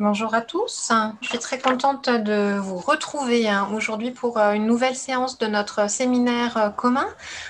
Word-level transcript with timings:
Bonjour 0.00 0.32
à 0.32 0.42
tous. 0.42 0.92
Je 1.20 1.28
suis 1.28 1.40
très 1.40 1.58
contente 1.58 2.08
de 2.08 2.56
vous 2.56 2.76
retrouver 2.76 3.48
hein, 3.48 3.68
aujourd'hui 3.74 4.12
pour 4.12 4.38
euh, 4.38 4.52
une 4.52 4.64
nouvelle 4.64 4.94
séance 4.94 5.38
de 5.38 5.48
notre 5.48 5.90
séminaire 5.90 6.56
euh, 6.56 6.68
commun 6.68 7.08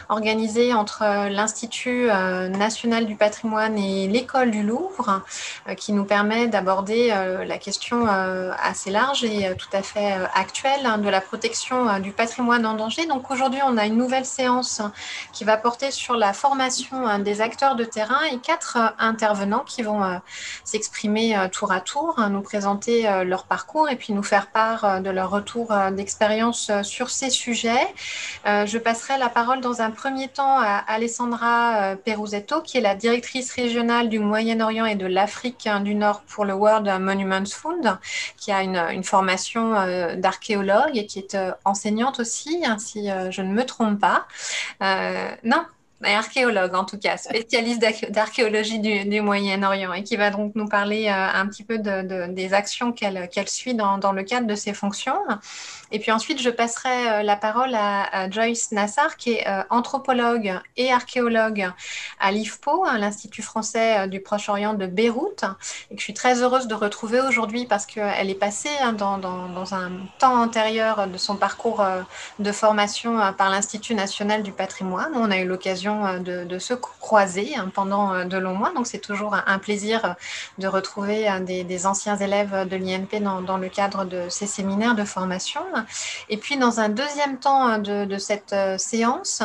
organisé 0.09 0.73
entre 0.73 1.03
euh, 1.03 1.29
l'Institut 1.29 2.07
national 2.07 3.05
du 3.05 3.17
patrimoine 3.17 3.77
et 3.77 4.09
l'École 4.09 4.51
du 4.51 4.63
Louvre 4.63 5.23
qui 5.77 5.93
nous 5.93 6.05
permet 6.05 6.49
d'aborder 6.49 7.09
la 7.09 7.59
question 7.59 8.07
assez 8.07 8.91
large 8.91 9.25
et 9.25 9.55
tout 9.57 9.69
à 9.73 9.83
fait 9.83 10.13
actuelle 10.35 10.87
hein, 10.87 10.99
de 10.99 11.09
la 11.09 11.21
protection 11.21 11.99
du 11.99 12.13
patrimoine 12.13 12.65
en 12.65 12.75
danger. 12.75 13.07
Donc 13.07 13.31
aujourd'hui, 13.31 13.61
on 13.67 13.77
a 13.77 13.87
une 13.87 13.97
nouvelle 13.97 14.25
séance 14.25 14.81
qui 15.33 15.45
va 15.45 15.57
porter 15.57 15.91
sur 15.91 16.17
la 16.17 16.33
formation 16.33 17.07
hein, 17.07 17.19
des 17.19 17.41
acteurs 17.41 17.77
de 17.77 17.85
terrain 17.85 18.23
et 18.33 18.39
quatre 18.39 18.79
intervenants 18.99 19.65
qui 19.67 19.83
vont 19.83 20.21
s'exprimer 20.65 21.37
tour 21.53 21.73
à 21.73 21.81
tour 21.81 22.17
présenter 22.41 23.09
euh, 23.09 23.25
leur 23.25 23.45
parcours 23.45 23.89
et 23.89 23.97
puis 23.97 24.13
nous 24.13 24.23
faire 24.23 24.49
part 24.49 24.85
euh, 24.85 25.01
de 25.01 25.11
leur 25.11 25.31
retour 25.31 25.73
euh, 25.73 25.91
d'expérience 25.91 26.71
sur 26.83 27.11
ces 27.11 27.31
sujets. 27.31 27.87
Je 28.45 28.79
passerai 28.79 29.19
la 29.19 29.29
parole 29.29 29.61
dans 29.61 29.83
un 29.83 29.91
premier 29.91 30.29
temps 30.29 30.59
à 30.59 30.83
Alessandra 30.87 31.97
Peruzetto, 32.05 32.63
qui 32.63 32.79
est 32.79 32.81
la 32.81 32.95
directrice 32.95 33.53
régionale 33.53 34.09
du 34.09 34.19
Moyen-Orient 34.19 34.87
et 34.87 34.95
de 34.95 35.07
l'Afrique 35.07 35.67
hein, 35.67 35.81
du 35.81 35.95
Nord 35.95 36.23
pour 36.23 36.45
le 36.45 36.55
World 36.55 36.89
Monuments 37.01 37.47
Fund, 37.47 37.99
qui 38.37 38.53
a 38.53 38.63
une, 38.63 39.05
formation 39.05 39.73
d'archéologue 40.17 40.97
et 40.97 41.07
qui 41.07 41.19
est 41.19 41.37
enseignante 41.65 42.21
aussi, 42.21 42.63
hein, 42.65 42.79
si 42.79 43.09
je 43.31 43.43
ne 43.43 43.53
me 43.53 43.65
trompe 43.65 44.01
pas. 44.01 44.27
non, 45.45 45.65
archéologue 46.05 46.75
en 46.75 46.85
tout 46.85 46.99
cas, 46.99 47.17
spécialiste 47.17 47.85
d'archéologie 48.11 48.79
du, 48.79 49.21
Moyen-Orient 49.21 49.93
et 49.93 50.03
qui 50.05 50.17
va 50.17 50.31
donc 50.31 50.55
nous 50.55 50.67
parler 50.67 51.07
euh, 51.07 51.13
un 51.13 51.47
petit 51.47 51.65
peu 51.65 51.79
de, 51.79 52.33
des 52.33 52.55
actions 52.55 52.93
qu'elle 52.93 53.49
suit 53.49 53.75
dans, 53.75 54.13
le 54.13 54.23
cadre 54.23 54.47
de 54.47 54.55
ses 54.55 54.75
fonctions. 54.75 55.19
Et 55.93 55.99
puis 55.99 56.13
ensuite, 56.13 56.41
je 56.41 56.51
passerai 56.51 57.09
euh, 57.09 57.23
la 57.23 57.37
parole 57.37 57.75
à, 57.75 58.31
Joyce 58.31 58.73
Nassar, 58.73 59.17
qui 59.17 59.33
est 59.33 59.49
euh, 59.49 59.63
anthropologue 59.71 60.59
et 60.77 60.93
archéologue 60.93 61.71
à 62.21 62.33
l'IFPO, 62.33 62.85
l'Institut 62.99 63.43
français 63.43 64.09
du 64.09 64.21
Proche-Orient 64.21 64.75
de 64.75 64.87
Beyrouth, 64.87 65.45
et 65.91 65.95
que 65.95 66.01
je 66.01 66.05
suis 66.05 66.15
très 66.15 66.43
heureuse 66.43 66.67
de 66.67 66.75
retrouver 66.75 67.21
aujourd'hui 67.21 67.67
parce 67.67 67.87
qu'elle 67.87 68.31
est 68.31 68.35
passée 68.35 68.71
hein, 68.83 68.93
dans, 68.93 69.75
un 69.75 69.91
temps 70.19 70.41
antérieur 70.41 71.07
de 71.09 71.19
son 71.19 71.37
parcours 71.37 71.85
de 72.39 72.53
formation 72.53 73.33
par 73.37 73.51
l'Institut 73.51 73.95
national 73.95 74.43
du 74.43 74.53
patrimoine. 74.53 75.13
On 75.15 75.31
a 75.31 75.39
eu 75.39 75.47
l'occasion 75.47 76.07
euh, 76.07 76.45
de, 76.45 76.59
se 76.59 76.75
croiser 76.75 77.57
hein, 77.57 77.71
pendant 77.73 78.13
euh, 78.13 78.25
de 78.25 78.37
longs 78.37 78.55
mois. 78.55 78.73
Donc, 78.75 78.87
c'est 78.87 78.99
toujours 78.99 79.35
un 79.47 79.59
plaisir 79.59 80.05
euh, 80.05 80.09
de 80.59 80.67
retrouver 80.67 81.29
des, 81.41 81.87
anciens 81.87 82.17
élèves 82.17 82.69
de 82.69 82.77
l'INP 82.77 83.21
dans, 83.23 83.57
le 83.57 83.69
cadre 83.69 84.05
de 84.05 84.29
ces 84.29 84.47
séminaires 84.47 84.95
de 84.95 85.05
formation. 85.05 85.61
Et 86.29 86.37
puis, 86.37 86.57
dans 86.57 86.81
un 86.81 86.89
deuxième 86.89 87.39
temps 87.39 87.79
de, 87.79 88.19
cette 88.19 88.55
séance, 88.79 89.43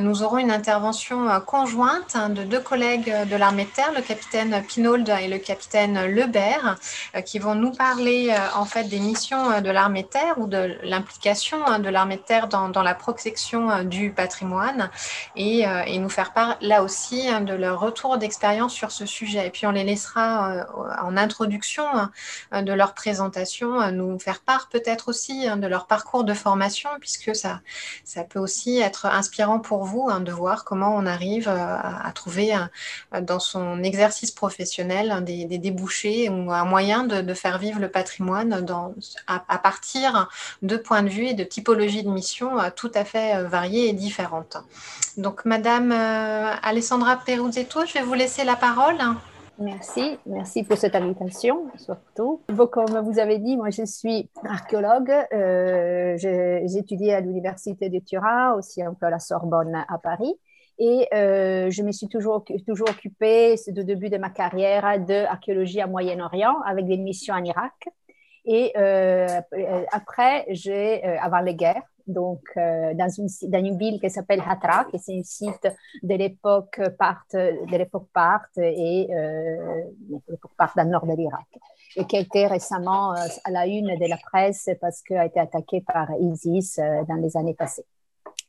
nous 0.00 0.22
aurons 0.22 0.38
une 0.38 0.50
intervention 0.50 1.28
conjointe 1.40 2.14
hein, 2.14 2.30
de 2.30 2.42
deux 2.42 2.60
collègues 2.60 3.12
de 3.28 3.36
l'armée 3.36 3.64
de 3.64 3.70
terre, 3.70 3.92
le 3.94 4.00
capitaine 4.00 4.62
Pinault 4.66 5.04
et 5.20 5.28
le 5.28 5.38
capitaine 5.38 6.06
Lebert, 6.06 6.76
qui 7.24 7.38
vont 7.38 7.54
nous 7.54 7.72
parler 7.72 8.34
en 8.56 8.64
fait 8.64 8.84
des 8.84 9.00
missions 9.00 9.60
de 9.60 9.70
l'armée 9.70 10.02
de 10.02 10.08
terre 10.08 10.38
ou 10.38 10.46
de 10.46 10.78
l'implication 10.82 11.58
hein, 11.66 11.78
de 11.78 11.88
l'armée 11.88 12.16
de 12.16 12.22
terre 12.22 12.48
dans, 12.48 12.82
la 12.82 12.94
protection 12.94 13.84
du 13.84 14.10
patrimoine 14.10 14.90
et, 15.36 15.64
et 15.86 15.98
nous 15.98 16.08
faire 16.08 16.32
part 16.32 16.56
là 16.60 16.82
aussi 16.82 17.28
hein, 17.28 17.40
de 17.40 17.54
leur 17.54 17.80
retour 17.80 18.18
d'expérience 18.18 18.72
sur 18.72 18.90
ce 18.90 19.06
sujet. 19.06 19.46
Et 19.46 19.50
puis 19.50 19.66
on 19.66 19.70
les 19.70 19.84
laissera 19.84 20.52
euh, 20.52 20.64
en 21.02 21.16
introduction 21.16 21.84
hein, 22.52 22.62
de 22.62 22.72
leur 22.72 22.94
présentation, 22.94 23.80
euh, 23.80 23.90
nous 23.90 24.18
faire 24.18 24.40
part 24.40 24.68
peut-être 24.68 25.08
aussi 25.08 25.46
hein, 25.46 25.56
de 25.56 25.66
leur 25.66 25.73
parcours 25.86 26.24
de 26.24 26.34
formation, 26.34 26.90
puisque 27.00 27.34
ça, 27.34 27.60
ça 28.04 28.24
peut 28.24 28.38
aussi 28.38 28.78
être 28.78 29.06
inspirant 29.06 29.58
pour 29.58 29.84
vous 29.84 30.10
de 30.20 30.32
voir 30.32 30.64
comment 30.64 30.94
on 30.96 31.06
arrive 31.06 31.48
euh, 31.48 31.76
à, 31.82 32.10
trouver 32.14 32.52
dans 33.22 33.40
son 33.40 33.82
exercice 33.82 34.30
professionnel 34.30 35.24
des, 35.24 35.46
débouchés 35.58 36.28
ou 36.28 36.52
un 36.52 36.64
moyen 36.64 37.04
de, 37.04 37.34
faire 37.34 37.58
vivre 37.58 37.80
le 37.80 37.90
patrimoine 37.90 38.64
à, 39.26 39.58
partir 39.58 40.28
de 40.62 40.76
points 40.76 41.02
de 41.02 41.08
vue 41.08 41.26
et 41.26 41.34
de 41.34 41.44
typologies 41.44 42.04
de 42.04 42.10
missions 42.10 42.58
tout 42.76 42.90
à 42.94 43.04
fait 43.04 43.42
variées 43.44 43.88
et 43.88 43.92
différentes. 43.92 44.56
Donc, 45.16 45.44
Madame 45.44 45.92
euh, 45.92 46.54
Alessandra 46.62 47.16
Peruzzetto, 47.16 47.86
je 47.86 47.94
vais 47.94 48.02
vous 48.02 48.14
laisser 48.14 48.44
la 48.44 48.56
parole. 48.56 48.98
Merci, 49.58 50.18
merci 50.26 50.64
pour 50.64 50.76
cette 50.76 50.96
invitation, 50.96 51.66
surtout. 51.76 52.40
comme 52.72 52.98
vous 52.98 53.18
avez 53.20 53.38
dit, 53.38 53.56
moi 53.56 53.70
je 53.70 53.84
suis 53.84 54.28
archéologue. 54.44 55.12
Euh, 55.32 56.16
j'ai 56.16 56.76
étudié 56.76 57.14
à 57.14 57.20
l'Université 57.20 57.88
de 57.88 58.00
Turin, 58.00 58.54
aussi 58.54 58.82
un 58.82 58.94
peu 58.94 59.06
à 59.06 59.10
la 59.10 59.20
Sorbonne 59.20 59.84
à 59.88 59.98
Paris. 59.98 60.34
Et 60.80 61.06
euh, 61.14 61.70
je 61.70 61.82
me 61.84 61.92
suis 61.92 62.08
toujours, 62.08 62.44
toujours 62.66 62.90
occupée, 62.90 63.54
de 63.68 63.82
début 63.82 64.10
de 64.10 64.18
ma 64.18 64.30
carrière, 64.30 64.98
d'archéologie 64.98 65.80
à 65.80 65.86
Moyen-Orient 65.86 66.60
avec 66.66 66.86
des 66.86 66.96
missions 66.96 67.34
en 67.34 67.44
Irak. 67.44 67.88
Et 68.44 68.74
après, 69.92 70.46
j'ai, 70.48 71.04
avant 71.04 71.40
les 71.40 71.54
guerres, 71.54 71.82
donc 72.06 72.42
euh, 72.56 72.94
dans, 72.94 73.08
une, 73.08 73.28
dans, 73.50 73.64
une, 73.64 73.78
ville 73.78 74.00
qui 74.00 74.10
s'appelle 74.10 74.42
Hatra, 74.46 74.84
qui 74.84 74.96
est 74.96 75.18
un 75.18 75.22
site 75.22 75.68
de 76.02 76.14
l'époque 76.14 76.80
Parthe, 76.98 77.34
de 77.34 77.76
l'époque 77.76 78.08
Parthe 78.12 78.58
et 78.58 79.08
euh, 79.10 79.82
l'époque 80.28 80.52
dans 80.76 80.84
le 80.84 80.90
nord 80.90 81.06
de 81.06 81.14
l'Irak, 81.14 81.46
et 81.96 82.04
qui 82.06 82.16
a 82.16 82.20
été 82.20 82.46
récemment 82.46 83.14
euh, 83.14 83.26
à 83.44 83.50
la 83.50 83.66
une 83.66 83.98
de 83.98 84.08
la 84.08 84.16
presse 84.16 84.68
parce 84.80 85.02
qu'elle 85.02 85.18
a 85.18 85.26
été 85.26 85.40
attaquée 85.40 85.80
par 85.80 86.08
ISIS 86.20 86.78
euh, 86.78 87.04
dans 87.08 87.16
les 87.16 87.36
années 87.36 87.54
passées. 87.54 87.86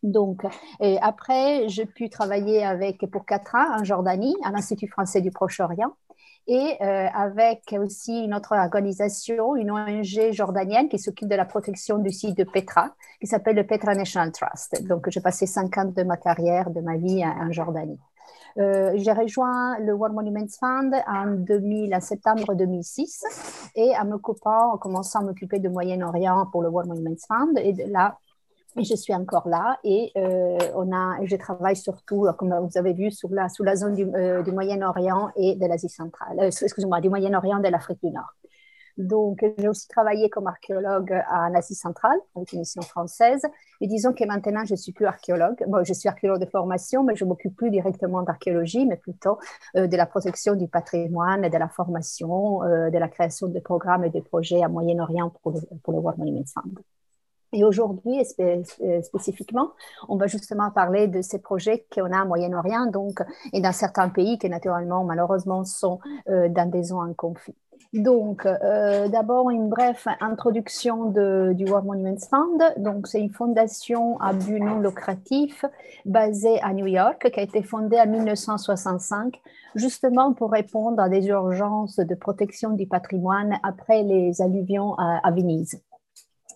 Donc, 0.03 0.43
et 0.81 0.99
après, 1.01 1.67
j'ai 1.67 1.85
pu 1.85 2.09
travailler 2.09 2.63
avec, 2.63 2.99
pour 3.09 3.25
quatre 3.25 3.55
ans 3.55 3.79
en 3.79 3.83
Jordanie, 3.83 4.35
à 4.43 4.51
l'Institut 4.51 4.87
français 4.87 5.21
du 5.21 5.31
Proche-Orient 5.31 5.95
et 6.47 6.77
euh, 6.81 7.07
avec 7.13 7.75
aussi 7.79 8.23
une 8.23 8.33
autre 8.33 8.53
organisation, 8.53 9.55
une 9.55 9.71
ONG 9.71 10.31
jordanienne 10.31 10.89
qui 10.89 10.99
s'occupe 10.99 11.27
de 11.27 11.35
la 11.35 11.45
protection 11.45 11.97
du 11.97 12.11
site 12.11 12.37
de 12.37 12.43
Petra, 12.43 12.93
qui 13.19 13.27
s'appelle 13.27 13.55
le 13.55 13.65
Petra 13.65 13.95
National 13.95 14.31
Trust. 14.31 14.83
Donc, 14.87 15.09
j'ai 15.09 15.21
passé 15.21 15.47
cinq 15.47 15.77
ans 15.77 15.85
de 15.85 16.03
ma 16.03 16.17
carrière, 16.17 16.69
de 16.69 16.81
ma 16.81 16.97
vie 16.97 17.23
en, 17.25 17.51
Jordanie. 17.51 17.99
Euh, 18.57 18.93
j'ai 18.95 19.11
rejoint 19.11 19.77
le 19.79 19.93
World 19.93 20.15
Monuments 20.15 20.47
Fund 20.59 20.93
en, 21.07 21.25
2000, 21.31 21.93
en 21.93 21.99
septembre 21.99 22.53
2006 22.53 23.71
et 23.75 23.91
en 23.97 24.11
en 24.11 24.77
commençant 24.77 25.19
à 25.19 25.23
m'occuper 25.23 25.59
de 25.59 25.67
Moyen-Orient 25.67 26.45
pour 26.51 26.61
le 26.61 26.69
World 26.69 26.89
Monuments 26.89 27.17
Fund. 27.27 27.57
Et 27.57 27.73
là, 27.87 28.17
je 28.83 28.95
suis 28.95 29.13
encore 29.13 29.47
là 29.47 29.79
et 29.83 30.11
euh, 30.17 30.57
on 30.75 30.91
a, 30.93 31.23
je 31.23 31.35
travaille 31.35 31.75
surtout, 31.75 32.27
comme 32.37 32.53
vous 32.53 32.77
avez 32.77 32.93
vu, 32.93 33.11
sous 33.11 33.29
la, 33.29 33.47
sous 33.49 33.63
la 33.63 33.75
zone 33.75 33.95
du, 33.95 34.03
euh, 34.03 34.43
Moyen-Orient 34.51 35.31
et 35.37 35.55
de 35.55 35.65
l'Asie 35.65 35.89
centrale, 35.89 36.39
euh, 36.39 36.47
excusez-moi, 36.47 36.99
du 37.01 37.09
Moyen-Orient 37.09 37.59
et 37.59 37.67
de 37.67 37.71
l'Afrique 37.71 37.99
du 38.03 38.11
Nord. 38.11 38.33
Donc, 38.97 39.43
j'ai 39.57 39.67
aussi 39.67 39.89
travaillé 39.89 40.29
comme 40.29 40.47
archéologue 40.47 41.21
en 41.29 41.53
Asie 41.53 41.75
centrale, 41.75 42.17
avec 42.33 42.53
une 42.53 42.59
mission 42.59 42.81
française. 42.81 43.41
Et 43.81 43.87
disons 43.87 44.13
que 44.13 44.23
maintenant, 44.25 44.63
je 44.63 44.75
suis 44.75 44.93
plus 44.93 45.05
archéologue. 45.05 45.65
Bon, 45.67 45.83
je 45.83 45.91
suis 45.91 46.07
archéologue 46.07 46.39
de 46.39 46.45
formation, 46.49 47.03
mais 47.03 47.13
je 47.13 47.25
m'occupe 47.25 47.57
plus 47.57 47.71
directement 47.71 48.21
d'archéologie, 48.21 48.85
mais 48.85 48.95
plutôt 48.95 49.37
de 49.75 49.97
la 49.97 50.05
protection 50.05 50.55
du 50.55 50.69
patrimoine, 50.69 51.49
de 51.49 51.57
la 51.57 51.67
formation, 51.67 52.59
de 52.61 52.97
la 52.97 53.09
création 53.09 53.49
de 53.49 53.59
programmes 53.59 54.05
et 54.05 54.11
de 54.11 54.21
projets 54.21 54.63
à 54.63 54.69
Moyen-Orient 54.69 55.29
pour 55.43 55.53
pour 55.83 55.91
le 55.91 55.99
World 55.99 56.17
Monuments 56.17 56.45
Fund. 56.53 56.79
Et 57.55 57.63
aujourd'hui, 57.63 58.21
euh, 58.41 59.01
spécifiquement, 59.01 59.71
on 60.09 60.17
va 60.17 60.27
justement 60.27 60.71
parler 60.71 61.07
de 61.07 61.21
ces 61.21 61.39
projets 61.39 61.85
qu'on 61.89 62.11
a 62.11 62.25
au 62.25 62.27
Moyen-Orient, 62.27 62.87
donc, 62.87 63.21
et 63.53 63.61
dans 63.61 63.71
certains 63.71 64.09
pays 64.09 64.37
qui, 64.37 64.49
naturellement, 64.49 65.05
malheureusement, 65.05 65.63
sont 65.63 65.99
euh, 66.27 66.49
dans 66.49 66.69
des 66.69 66.83
zones 66.83 67.11
en 67.11 67.13
conflit. 67.13 67.55
Donc, 67.93 68.45
euh, 68.45 69.07
d'abord, 69.07 69.51
une 69.51 69.69
brève 69.69 70.03
introduction 70.19 71.05
du 71.05 71.63
World 71.65 71.85
Monuments 71.85 72.27
Fund. 72.29 72.61
Donc, 72.75 73.07
c'est 73.07 73.21
une 73.21 73.31
fondation 73.31 74.19
à 74.19 74.33
but 74.33 74.59
non 74.59 74.79
lucratif 74.79 75.63
basée 76.03 76.59
à 76.61 76.73
New 76.73 76.87
York 76.87 77.29
qui 77.31 77.39
a 77.39 77.43
été 77.43 77.63
fondée 77.63 77.97
en 77.97 78.07
1965 78.07 79.39
justement 79.75 80.33
pour 80.33 80.51
répondre 80.51 81.01
à 81.01 81.07
des 81.07 81.27
urgences 81.27 81.97
de 81.97 82.15
protection 82.15 82.71
du 82.71 82.85
patrimoine 82.85 83.59
après 83.63 84.03
les 84.03 84.41
alluvions 84.41 84.95
à 84.97 85.31
Venise. 85.31 85.81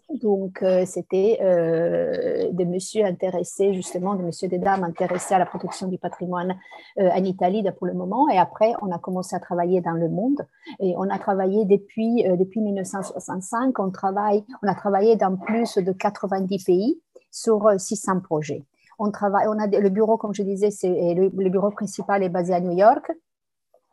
Donc, 0.10 0.64
euh, 0.64 0.86
c'était 0.86 1.38
euh, 1.42 2.50
des 2.52 2.66
messieurs 2.66 3.06
intéressés, 3.06 3.76
justement, 3.76 4.16
des 4.16 4.24
messieurs 4.24 4.48
des 4.48 4.58
dames 4.58 4.84
intéressés 4.84 5.36
à 5.36 5.40
la 5.40 5.46
protection 5.46 5.88
du 5.88 6.00
patrimoine 6.00 6.58
euh, 6.98 7.10
en 7.12 7.24
Italie 7.24 7.64
pour 7.78 7.86
le 7.86 7.94
moment. 7.94 8.28
Et 8.30 8.38
après, 8.38 8.74
on 8.82 8.92
a 8.92 8.98
commencé 8.98 9.36
à 9.36 9.40
travailler 9.40 9.82
dans 9.82 9.94
le 9.94 10.10
monde. 10.10 10.48
Et 10.80 10.96
on 10.98 11.08
a 11.10 11.20
travaillé 11.20 11.66
depuis, 11.66 12.24
depuis 12.24 12.60
1965. 12.60 13.78
On, 13.78 13.92
travaille, 13.92 14.44
on 14.64 14.68
a 14.68 14.74
travaillé 14.74 15.16
dans 15.16 15.36
plus 15.36 15.78
de 15.78 15.92
90 15.92 16.64
pays 16.64 17.00
sur 17.32 17.70
600 17.78 18.22
projets. 18.22 18.66
On 18.98 19.12
travaille, 19.12 19.48
on 19.48 19.60
a 19.60 19.68
le 19.68 19.90
bureau, 19.90 20.18
comme 20.18 20.34
je 20.34 20.42
disais, 20.42 20.72
c'est 20.72 21.14
le 21.14 21.50
bureau 21.50 21.70
principal 21.70 22.24
est 22.24 22.30
basé 22.30 22.54
à 22.54 22.60
New 22.60 22.76
York. 22.76 23.12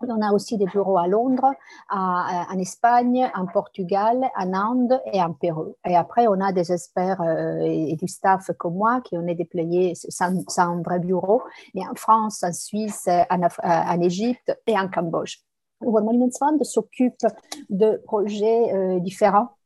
On 0.01 0.21
a 0.21 0.33
aussi 0.33 0.59
des 0.59 0.67
bureaux 0.67 0.99
à 0.99 1.07
Londres, 1.07 1.53
en 1.91 2.59
Espagne, 2.59 3.31
en 3.35 3.47
Portugal, 3.47 4.31
en 4.37 4.53
Inde 4.53 5.01
et 5.13 5.23
en 5.23 5.33
Pérou. 5.33 5.77
Et 5.87 5.97
après, 5.97 6.27
on 6.29 6.41
a 6.41 6.53
des 6.53 6.71
experts 6.73 7.21
euh, 7.23 7.61
et, 7.61 7.97
du 7.97 8.07
staff 8.07 8.51
comme 8.59 8.75
moi 8.75 9.01
qui 9.01 9.17
ont 9.17 9.27
est 9.27 9.35
déployés 9.35 9.95
sans, 9.95 10.45
sans, 10.49 10.83
vrai 10.83 10.99
bureau, 10.99 11.43
mais 11.75 11.83
en 11.87 11.95
France, 11.95 12.43
en 12.43 12.53
Suisse, 12.53 13.09
en, 13.09 13.49
en 13.63 14.01
Égypte 14.01 14.55
et 14.67 14.79
en 14.79 14.89
Cambodge. 14.89 15.39
Le 15.81 15.89
World 15.89 16.07
Monuments 16.07 16.39
Fund 16.39 16.63
s'occupe 16.65 17.27
de 17.69 18.01
projets 18.05 18.75
euh, 18.75 19.01
différents 19.01 19.57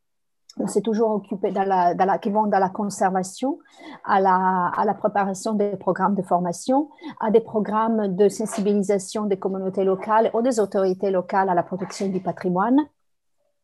on 0.58 0.67
s'est 0.67 0.81
toujours 0.81 1.11
occupé 1.11 1.52
dans 1.52 1.64
la, 1.64 2.19
qui 2.19 2.31
vont 2.31 2.47
dans 2.47 2.58
la 2.58 2.69
conservation, 2.69 3.58
à 4.05 4.20
la, 4.20 4.70
à 4.76 4.85
la, 4.85 4.94
préparation 4.94 5.55
des 5.55 5.76
programmes 5.76 6.14
de 6.14 6.23
formation, 6.23 6.88
à 7.20 7.31
des 7.31 7.41
programmes 7.41 8.14
de 8.17 8.29
sensibilisation 8.29 9.26
des 9.26 9.38
communautés 9.38 9.85
locales 9.85 10.31
ou 10.35 10.43
des 10.43 10.61
autorités 10.61 11.11
locales 11.11 11.49
à 11.49 11.55
la 11.55 11.62
protection 11.62 12.08
du 12.08 12.20
patrimoine 12.20 12.81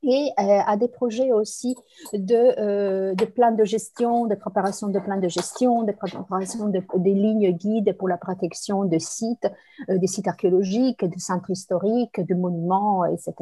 et 0.02 0.30
euh, 0.38 0.60
à 0.66 0.76
des 0.76 0.88
projets 0.88 1.32
aussi 1.32 1.74
de, 2.12 2.34
euh, 2.34 3.14
de 3.14 3.24
plans 3.24 3.52
de 3.52 3.64
gestion, 3.64 4.26
de 4.26 4.34
préparation 4.34 4.88
de 4.88 4.98
plans 5.00 5.18
de 5.18 5.28
gestion, 5.28 5.82
de 5.82 5.92
préparation 5.92 6.68
de, 6.68 6.82
des 6.96 7.14
lignes 7.14 7.50
guides 7.50 7.96
pour 7.96 8.08
la 8.08 8.16
protection 8.16 8.84
de 8.84 8.98
sites, 8.98 9.50
euh, 9.88 9.98
des 9.98 10.06
sites 10.06 10.28
archéologiques, 10.28 11.04
de 11.04 11.18
centres 11.18 11.50
historiques, 11.50 12.20
de 12.20 12.34
monuments, 12.34 13.04
etc. 13.06 13.34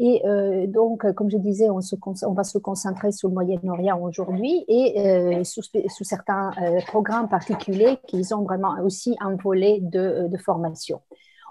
Et 0.00 0.22
euh, 0.24 0.66
donc, 0.68 1.10
comme 1.14 1.28
je 1.28 1.38
disais, 1.38 1.70
on, 1.70 1.80
se, 1.80 1.96
on, 2.24 2.32
va 2.32 2.44
se 2.44 2.58
concentrer 2.58 3.10
sur 3.10 3.28
le 3.28 3.34
Moyen-Orient 3.34 4.00
aujourd'hui 4.00 4.64
et 4.68 5.00
euh, 5.00 5.42
sous, 5.42 5.62
sous, 5.62 6.04
certains 6.04 6.52
euh, 6.62 6.80
programmes 6.86 7.28
particuliers 7.28 7.98
qui 8.06 8.22
ont 8.32 8.42
vraiment 8.42 8.76
aussi 8.84 9.16
un 9.20 9.34
volet 9.34 9.80
de, 9.80 10.28
de 10.28 10.36
formation. 10.36 11.00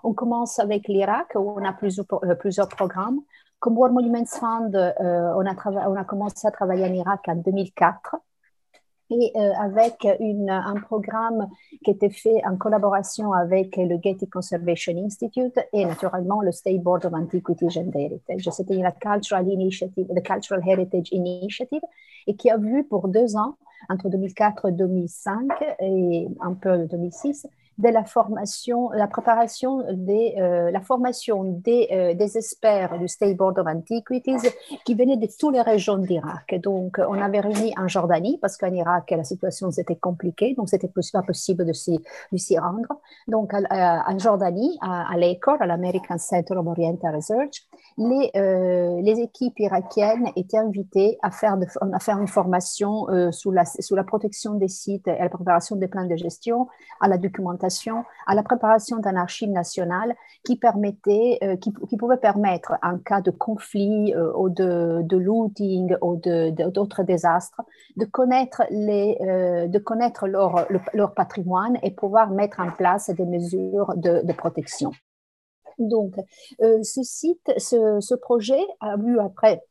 On 0.04 0.14
commence 0.14 0.60
avec 0.60 0.88
l'Irak 0.88 1.34
où 1.36 1.52
on 1.58 1.66
a 1.66 1.74
plusieurs, 1.74 2.06
plusieurs 2.40 2.70
programmes. 2.70 3.20
Comme 3.60 3.78
War 3.78 3.92
Monuments 3.92 4.26
Fund, 4.40 4.72
on 5.00 5.46
a, 5.46 5.90
on, 5.90 5.96
a 5.96 6.04
commencé 6.06 6.48
à 6.48 6.52
travailler 6.52 6.86
en 6.86 6.94
Irak 6.94 7.22
en 7.28 7.36
2004 7.36 8.16
et 9.10 9.32
euh, 9.36 9.52
avec 9.60 10.08
une, 10.20 10.50
un 10.50 10.76
programme 10.76 11.48
qui 11.84 11.92
était 11.92 12.10
fait 12.10 12.42
en 12.46 12.58
collaboration 12.58 13.34
avec 13.34 13.78
le 13.78 13.98
Getty 14.04 14.28
Conservation 14.28 14.94
Institute 14.98 15.58
et 15.74 15.86
naturellement 15.86 16.42
le 16.42 16.52
State 16.52 16.82
Board 16.82 17.06
of 17.06 17.14
Antiquities 17.14 17.80
and 17.80 17.92
Heritage. 17.94 18.50
C'était 18.52 18.76
la 18.76 18.92
Cultural 18.92 19.48
Initiative, 19.48 20.08
the 20.08 20.24
Cultural 20.24 20.62
Heritage 20.68 21.08
Initiative, 21.12 21.82
et 22.28 22.36
qui 22.36 22.50
a 22.50 22.58
vu 22.58 22.84
pour 22.84 23.08
deux 23.08 23.36
ans, 23.36 23.58
entre 23.90 24.10
2004 24.10 24.70
et 24.70 24.72
2005 24.74 25.48
et 25.80 26.28
un 26.42 26.54
peu 26.54 26.86
2006, 26.88 27.48
de 27.78 27.90
la 27.90 28.04
formation, 28.04 28.90
la 28.92 29.08
préparation 29.08 29.84
des, 29.94 30.36
euh, 30.40 30.72
la 30.72 30.82
formation 30.82 31.44
des, 31.44 31.88
euh, 31.92 32.14
des, 32.16 32.38
experts 32.38 32.98
du 32.98 33.08
State 33.08 33.38
Board 33.38 33.60
of 33.60 33.68
Antiquities 33.68 34.50
qui 34.84 34.96
venaient 34.96 35.18
de 35.18 35.28
toutes 35.40 35.54
les 35.54 35.62
régions 35.62 35.98
d'Irak. 35.98 36.60
Donc, 36.64 36.98
on 36.98 37.22
avait 37.22 37.40
réuni 37.40 37.74
en 37.78 37.88
Jordanie 37.88 38.40
parce 38.42 38.58
qu'en 38.58 38.74
Irak, 38.74 39.12
la 39.12 39.24
situation 39.24 39.70
était 39.70 39.96
compliquée, 39.96 40.56
donc 40.56 40.70
c'était 40.70 40.88
pas 40.88 41.22
possible 41.22 41.66
de 41.66 41.74
s'y, 41.74 42.58
rendre. 42.58 43.00
Donc, 43.28 43.54
en 43.54 44.20
Jordanie, 44.20 44.78
à, 44.82 45.14
à 45.14 45.18
à 45.60 45.66
l'American 45.66 46.18
Center 46.18 46.56
of 46.56 46.68
Oriental 46.68 47.16
Research, 47.16 47.68
les, 47.98 48.32
euh, 48.36 49.02
les 49.02 49.20
équipes 49.20 49.60
irakiennes 49.60 50.30
étaient 50.36 50.58
invitées 50.58 51.18
à 51.22 51.32
faire, 51.32 51.58
de, 51.58 51.66
à 51.94 52.00
faire 52.00 52.20
une 52.20 52.28
formation 52.28 53.08
sous, 53.32 53.52
la, 53.52 53.66
sous 53.66 53.96
la 53.96 54.04
protection 54.04 54.56
des 54.56 54.68
sites 54.68 55.08
et 55.08 55.18
la 55.20 55.30
préparation 55.30 55.76
des 55.76 55.88
plans 55.88 56.06
de 56.06 56.16
gestion, 56.16 56.68
à 57.02 57.08
la 57.08 57.18
documentation 57.18 57.67
à 58.26 58.36
la 58.36 58.44
préparation 58.44 58.98
d'un 58.98 59.16
archive 59.16 59.50
national 59.50 60.16
qui 60.44 60.58
permettait, 60.58 61.38
euh, 61.44 61.56
qui, 61.58 61.98
pouvait 61.98 62.18
permettre, 62.18 62.74
en 62.84 62.98
cas 62.98 63.22
de 63.22 63.32
conflit 63.32 64.14
euh, 64.14 64.32
ou 64.36 64.50
de, 64.50 65.06
looting 65.18 65.96
ou 66.02 66.16
d'autres 66.16 67.04
désastres, 67.04 67.62
de 67.96 68.06
connaître, 68.06 68.64
les, 68.70 69.18
euh, 69.22 69.68
de 69.68 69.80
connaître 69.80 70.28
leur, 70.28 70.68
leur, 70.94 71.14
patrimoine 71.14 71.78
et 71.84 71.92
pouvoir 71.92 72.30
mettre 72.30 72.60
en 72.60 72.72
place 72.72 73.10
des 73.10 73.26
mesures 73.26 73.94
de, 73.96 74.26
de 74.26 74.34
protection. 74.34 74.92
Donc, 75.80 76.16
ce 76.60 77.04
site, 77.04 77.52
ce, 77.58 78.00
ce, 78.00 78.16
projet 78.16 78.66
a 78.80 78.96
eu 78.98 79.20
après 79.20 79.62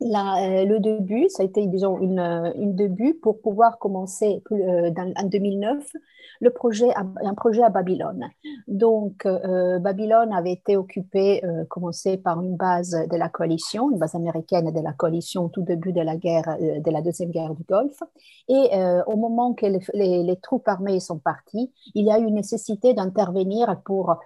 la, 0.00 0.64
le 0.64 0.78
début, 0.78 1.28
ça 1.28 1.42
a 1.42 1.46
été, 1.46 1.66
disons, 1.66 1.98
une, 2.00 2.20
une 2.56 2.74
début 2.74 3.14
pour 3.14 3.40
pouvoir 3.40 3.78
commencer 3.78 4.42
en 4.50 5.26
2009 5.26 5.92
le 6.40 6.50
projet, 6.50 6.92
un 6.94 7.34
projet 7.34 7.62
à 7.62 7.70
Babylone. 7.70 8.28
Donc, 8.68 9.26
euh, 9.26 9.78
Babylone 9.78 10.32
avait 10.32 10.52
été 10.52 10.76
occupé, 10.76 11.44
euh, 11.44 11.64
commencé 11.68 12.16
par 12.16 12.40
une 12.42 12.56
base 12.56 12.90
de 13.10 13.16
la 13.16 13.28
coalition, 13.28 13.90
une 13.90 13.98
base 13.98 14.14
américaine 14.14 14.70
de 14.70 14.80
la 14.80 14.92
coalition 14.92 15.44
au 15.44 15.48
tout 15.48 15.62
début 15.62 15.92
de 15.92 16.00
la 16.00 16.16
guerre, 16.16 16.56
euh, 16.60 16.80
de 16.80 16.90
la 16.90 17.00
deuxième 17.00 17.30
guerre 17.30 17.54
du 17.54 17.64
Golfe. 17.64 18.02
Et 18.48 18.70
au 19.06 19.16
moment 19.16 19.54
que 19.54 19.66
les, 19.66 20.22
les, 20.22 20.36
troupes 20.36 20.68
armées 20.68 21.00
sont 21.00 21.18
parties, 21.18 21.72
il 21.94 22.04
y 22.04 22.12
a 22.12 22.18
eu 22.20 22.30
nécessité 22.30 22.94
d'intervenir 22.94 23.80
pour, 23.84 24.16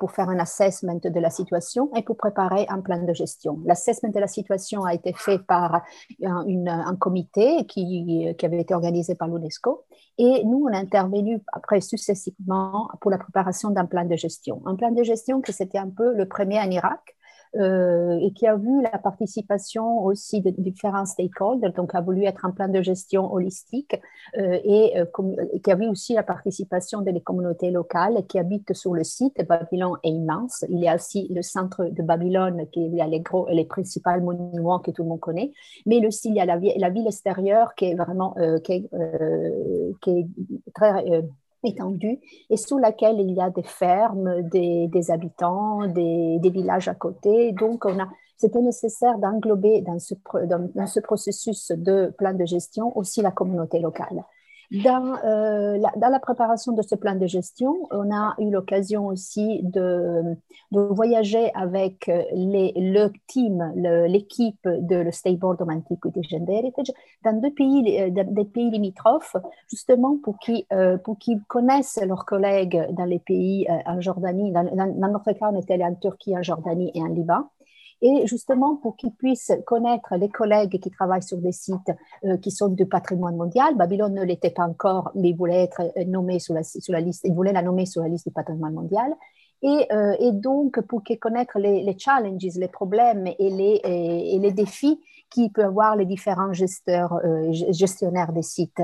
pour 0.00 0.10
faire 0.10 0.28
un 0.28 0.38
assessment 0.40 0.98
de 1.02 1.20
la 1.20 1.30
situation 1.30 1.88
et 1.94 2.02
pour 2.02 2.16
préparer 2.16 2.66
un 2.68 2.80
plan 2.80 3.00
de 3.00 3.12
gestion. 3.12 3.60
L'assessment 3.64 4.10
de 4.10 4.18
la 4.18 4.26
situation 4.26 4.84
a 4.84 4.94
été 4.94 5.12
fait 5.20 5.38
par 5.38 5.82
un, 6.24 6.66
un 6.66 6.96
comité 6.96 7.66
qui, 7.66 8.34
qui 8.36 8.46
avait 8.46 8.60
été 8.60 8.74
organisé 8.74 9.14
par 9.14 9.28
l'UNESCO 9.28 9.84
et 10.18 10.44
nous, 10.44 10.66
on 10.68 10.74
a 10.74 10.78
intervenu 10.78 11.40
après 11.52 11.80
successivement 11.80 12.88
pour 13.00 13.10
la 13.10 13.18
préparation 13.18 13.70
d'un 13.70 13.86
plan 13.86 14.04
de 14.04 14.16
gestion. 14.16 14.60
Un 14.66 14.74
plan 14.74 14.90
de 14.90 15.02
gestion 15.04 15.40
que 15.40 15.52
c'était 15.52 15.78
un 15.78 15.90
peu 15.90 16.12
le 16.14 16.26
premier 16.26 16.58
en 16.58 16.68
Irak, 16.70 17.16
euh, 17.56 18.18
et 18.20 18.32
qui 18.32 18.46
a 18.46 18.56
vu 18.56 18.82
la 18.82 18.98
participation 18.98 20.04
aussi 20.04 20.40
de, 20.40 20.50
différents 20.50 21.06
stakeholders, 21.06 21.72
donc 21.72 21.94
a 21.94 22.00
voulu 22.00 22.24
être 22.24 22.44
un 22.44 22.50
plan 22.50 22.68
de 22.68 22.82
gestion 22.82 23.32
holistique 23.32 23.98
euh, 24.36 24.58
et 24.64 24.98
euh, 24.98 25.06
qui 25.62 25.70
a 25.70 25.74
vu 25.74 25.88
aussi 25.88 26.14
la 26.14 26.22
participation 26.22 27.00
des 27.00 27.20
communautés 27.20 27.70
locales 27.70 28.26
qui 28.28 28.38
habitent 28.38 28.74
sur 28.74 28.94
le 28.94 29.04
site. 29.04 29.46
Babylone 29.48 29.96
est 30.02 30.10
immense. 30.10 30.64
Il 30.68 30.78
y 30.78 30.88
a 30.88 30.94
aussi 30.94 31.28
le 31.30 31.42
centre 31.42 31.84
de 31.84 32.02
Babylone 32.02 32.66
qui 32.72 33.00
a 33.00 33.06
les 33.06 33.20
gros, 33.20 33.48
les 33.50 33.64
principaux 33.64 34.20
monuments 34.20 34.78
que 34.80 34.90
tout 34.90 35.02
le 35.02 35.08
monde 35.08 35.20
connaît, 35.20 35.52
mais 35.86 36.04
aussi 36.06 36.28
il 36.28 36.34
y 36.34 36.40
a 36.40 36.46
la, 36.46 36.58
ville 36.58 37.06
extérieure 37.06 37.74
qui 37.74 37.86
est 37.86 37.94
vraiment 37.94 38.34
qui 38.62 38.72
est 38.72 40.28
très 40.74 41.22
étendue 41.64 42.18
et 42.50 42.56
sous 42.56 42.78
laquelle 42.78 43.20
il 43.20 43.32
y 43.32 43.40
a 43.40 43.50
des 43.50 43.62
fermes, 43.62 44.42
des, 44.48 45.10
habitants, 45.10 45.86
des, 45.86 46.40
villages 46.42 46.88
à 46.88 46.94
côté. 46.94 47.52
Donc, 47.52 47.84
on 47.84 47.98
a, 47.98 48.08
c'était 48.36 48.60
nécessaire 48.60 49.18
d'englober 49.18 49.82
dans, 49.82 49.98
dans 50.74 50.86
ce 50.86 51.00
processus 51.00 51.72
de 51.72 52.14
plan 52.16 52.34
de 52.34 52.44
gestion 52.44 52.96
aussi 52.96 53.22
la 53.22 53.30
communauté 53.30 53.80
locale. 53.80 54.24
Dans, 54.70 55.14
euh, 55.24 55.78
la, 55.78 55.90
dans, 55.96 56.10
la, 56.10 56.20
préparation 56.20 56.72
de 56.72 56.82
ce 56.82 56.94
plan 56.94 57.14
de 57.14 57.26
gestion, 57.26 57.88
on 57.90 58.14
a 58.14 58.34
eu 58.38 58.50
l'occasion 58.50 59.06
aussi 59.06 59.62
de, 59.62 60.36
de, 60.72 60.80
voyager 60.80 61.50
avec 61.54 62.10
les, 62.34 62.72
le 62.76 63.08
team, 63.26 63.72
l'équipe 63.74 64.68
de 64.68 64.96
le 64.96 65.10
State 65.10 65.38
Board 65.38 65.62
of 65.62 65.68
Antiquities 65.68 66.36
and 66.36 66.46
Heritage 66.46 66.92
dans 67.24 67.40
deux 67.40 67.52
pays, 67.52 68.00
euh, 68.00 68.10
des 68.10 68.44
pays 68.44 68.70
limitrophes, 68.70 69.36
justement 69.70 70.18
pour 70.22 70.38
qu'ils 70.38 70.64
euh, 70.72 70.98
qu'ils 71.18 71.42
connaissent 71.44 71.98
leurs 72.06 72.24
collègues 72.24 72.88
dans 72.92 73.04
les 73.04 73.18
pays 73.18 73.66
euh, 73.68 73.78
en 73.86 74.00
Jordanie. 74.00 74.52
Dans, 74.52 74.64
dans, 74.64 74.86
dans, 74.86 75.08
notre 75.08 75.32
cas, 75.32 75.50
on 75.50 75.58
était 75.58 75.74
allé 75.74 75.84
en 75.84 75.94
Turquie, 75.94 76.36
en 76.36 76.42
Jordanie 76.42 76.90
et 76.94 77.02
en 77.02 77.08
Liban 77.08 77.48
et 78.00 78.26
justement 78.26 78.76
pour 78.76 78.96
qu'ils 78.96 79.12
puissent 79.12 79.52
connaître 79.66 80.14
les 80.16 80.28
collègues 80.28 80.78
qui 80.80 80.90
travaillent 80.90 81.22
sur 81.22 81.38
des 81.38 81.52
sites 81.52 81.92
euh, 82.24 82.36
qui 82.36 82.50
sont 82.50 82.68
du 82.68 82.86
patrimoine 82.86 83.36
mondial. 83.36 83.76
Babylone 83.76 84.14
ne 84.14 84.24
l'était 84.24 84.50
pas 84.50 84.64
encore, 84.64 85.10
mais 85.14 85.30
il 85.30 85.36
voulait 85.36 85.64
être 85.64 85.80
euh, 85.96 86.04
nommé 86.04 86.38
sur 86.38 86.54
la, 86.54 87.00
liste, 87.00 87.22
il 87.24 87.34
voulait 87.34 87.52
la 87.52 87.62
nommer 87.62 87.86
sur 87.86 88.02
la 88.02 88.08
liste 88.08 88.26
du 88.26 88.32
patrimoine 88.32 88.74
mondial. 88.74 89.12
Et, 89.60 89.86
euh, 89.92 90.30
donc, 90.32 90.80
pour 90.82 91.02
connaissent 91.20 91.48
les, 91.56 91.82
les, 91.82 91.98
challenges, 91.98 92.44
les 92.56 92.68
problèmes 92.68 93.26
et 93.26 93.50
les, 93.50 94.52
défis 94.52 95.00
qui 95.30 95.50
peuvent 95.50 95.66
avoir 95.66 95.96
les 95.96 96.06
différents 96.06 96.52
gestionnaires 96.52 98.32
des 98.32 98.42
sites, 98.42 98.80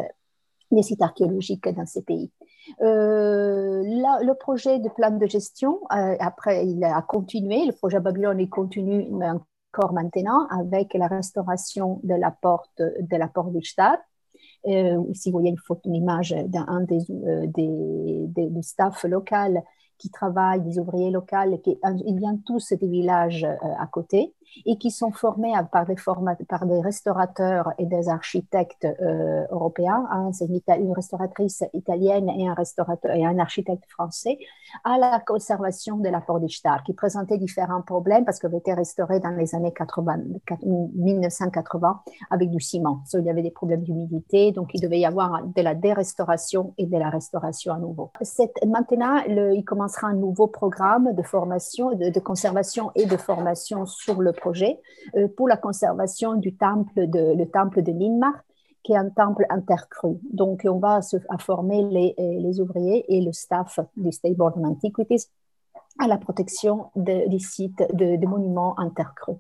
des 0.73 0.83
sites 0.83 1.01
archéologiques 1.01 1.69
dans 1.69 1.87
ces 1.87 2.03
pays. 2.03 2.33
Euh, 2.81 3.83
le 3.83 4.33
projet 4.35 4.79
de 4.79 4.89
plan 4.89 5.11
de 5.11 5.27
gestion, 5.27 5.81
euh, 5.93 6.17
après, 6.21 6.67
il 6.67 6.83
a 6.85 7.03
continué. 7.03 7.67
Le 7.67 7.73
projet 7.73 8.01
Babylone, 8.01 8.41
il 8.41 8.49
continue 8.49 9.07
encore 9.73 9.93
maintenant 9.93 10.47
avec 10.49 10.95
la 10.95 11.07
restauration 11.07 12.01
de 12.03 12.15
la 12.15 12.31
porte 12.31 12.81
de 12.81 13.17
la 13.17 13.29
porte 13.29 13.53
du 13.53 13.65
Stade. 13.65 14.01
Euh, 14.67 15.03
ici, 15.11 15.31
vous 15.31 15.39
voyez 15.39 15.51
une, 15.51 15.59
photo, 15.59 15.83
une 15.85 15.97
image 15.97 16.35
d'un 16.47 16.81
des, 16.81 16.99
des, 17.09 18.27
des, 18.29 18.49
des 18.49 18.63
staff 18.63 19.05
local 19.05 19.63
qui 19.99 20.11
travaillent, 20.11 20.63
des 20.63 20.79
ouvriers 20.79 21.11
locaux, 21.11 21.59
qui, 21.63 21.79
ils 22.07 22.19
viennent 22.19 22.43
tous 22.43 22.73
des 22.73 22.89
villages 22.89 23.47
à 23.79 23.87
côté. 23.87 24.35
Et 24.67 24.79
qui 24.79 24.91
sont 24.91 25.13
formés 25.13 25.53
par 25.73 25.87
des, 25.87 25.97
par 26.49 26.67
des 26.67 26.81
restaurateurs 26.81 27.73
et 27.79 27.87
des 27.87 28.09
architectes 28.09 28.87
euh, 29.01 29.45
européens. 29.51 30.07
Hein, 30.11 30.31
c'est 30.33 30.47
une, 30.47 30.93
restauratrice 30.93 31.65
italienne 31.73 32.29
et 32.29 32.49
un, 32.49 32.55
restaurateur, 32.55 33.13
et 33.13 33.25
un 33.25 33.39
architecte 33.39 33.85
français 33.89 34.39
à 34.85 34.99
la 34.99 35.21
conservation 35.21 35.99
de 35.99 36.09
la 36.09 36.21
Porte 36.21 36.43
d'Ishtar, 36.43 36.83
qui 36.85 36.93
présentait 36.93 37.39
différents 37.39 37.83
problèmes 37.83 38.25
parce 38.25 38.39
qu'elle 38.39 38.51
avait 38.51 38.59
été 38.59 38.75
restaurée 38.75 39.21
dans 39.21 39.31
les 39.31 39.55
années 39.55 39.73
80, 39.73 40.19
1980 40.95 42.03
avec 42.31 42.51
du 42.51 42.61
ciment. 42.61 43.01
So, 43.07 43.19
il 43.19 43.25
y 43.25 43.31
avait 43.31 43.43
des 43.43 43.51
problèmes 43.51 43.83
d'humidité, 43.83 44.53
donc 44.53 44.71
il 44.75 44.81
devait 44.81 45.01
y 45.01 45.07
avoir 45.07 45.43
de 45.45 45.63
la 45.63 45.75
dérestauration 45.75 46.75
et 46.79 46.87
de 46.87 46.97
la 46.97 47.11
restauration 47.11 47.73
à 47.73 47.79
nouveau. 47.79 48.11
Maintenant, 48.67 49.19
il 49.27 49.65
commencera 49.65 50.09
un 50.09 50.15
nouveau 50.15 50.47
programme 50.47 51.15
de 51.15 51.23
formation, 51.23 51.95
de 51.95 52.21
conservation 52.21 52.91
et 52.95 53.07
de 53.07 53.17
formation 53.17 53.87
sur 53.87 54.21
le 54.21 54.33
euh, 55.17 55.29
pour 55.37 55.49
la 55.49 55.57
conservation 55.57 56.35
du 56.35 56.57
temple 56.57 57.09
de, 57.09 57.35
le 57.35 57.47
temple 57.51 57.83
de 57.83 57.93
qui 58.85 58.93
est 58.93 58.97
un 58.97 59.09
temple 59.09 59.47
intercru. 59.49 60.19
Donc, 60.31 60.63
on 60.65 60.79
va 60.79 61.01
former 61.39 61.83
les, 61.83 62.15
euh, 62.19 62.41
les, 62.41 62.61
ouvriers 62.61 63.05
et 63.09 63.23
le 63.23 63.33
staff 63.33 63.81
du 63.97 64.13
State 64.13 64.37
Board 64.37 64.59
of 64.59 64.65
Antiquities 64.65 65.29
à 65.99 66.07
la 66.07 66.19
protection 66.19 66.91
de, 66.95 67.29
des 67.29 67.39
sites 67.39 67.83
de, 67.95 68.17
de, 68.17 68.27
monuments 68.27 68.79
intercrus. 68.79 69.37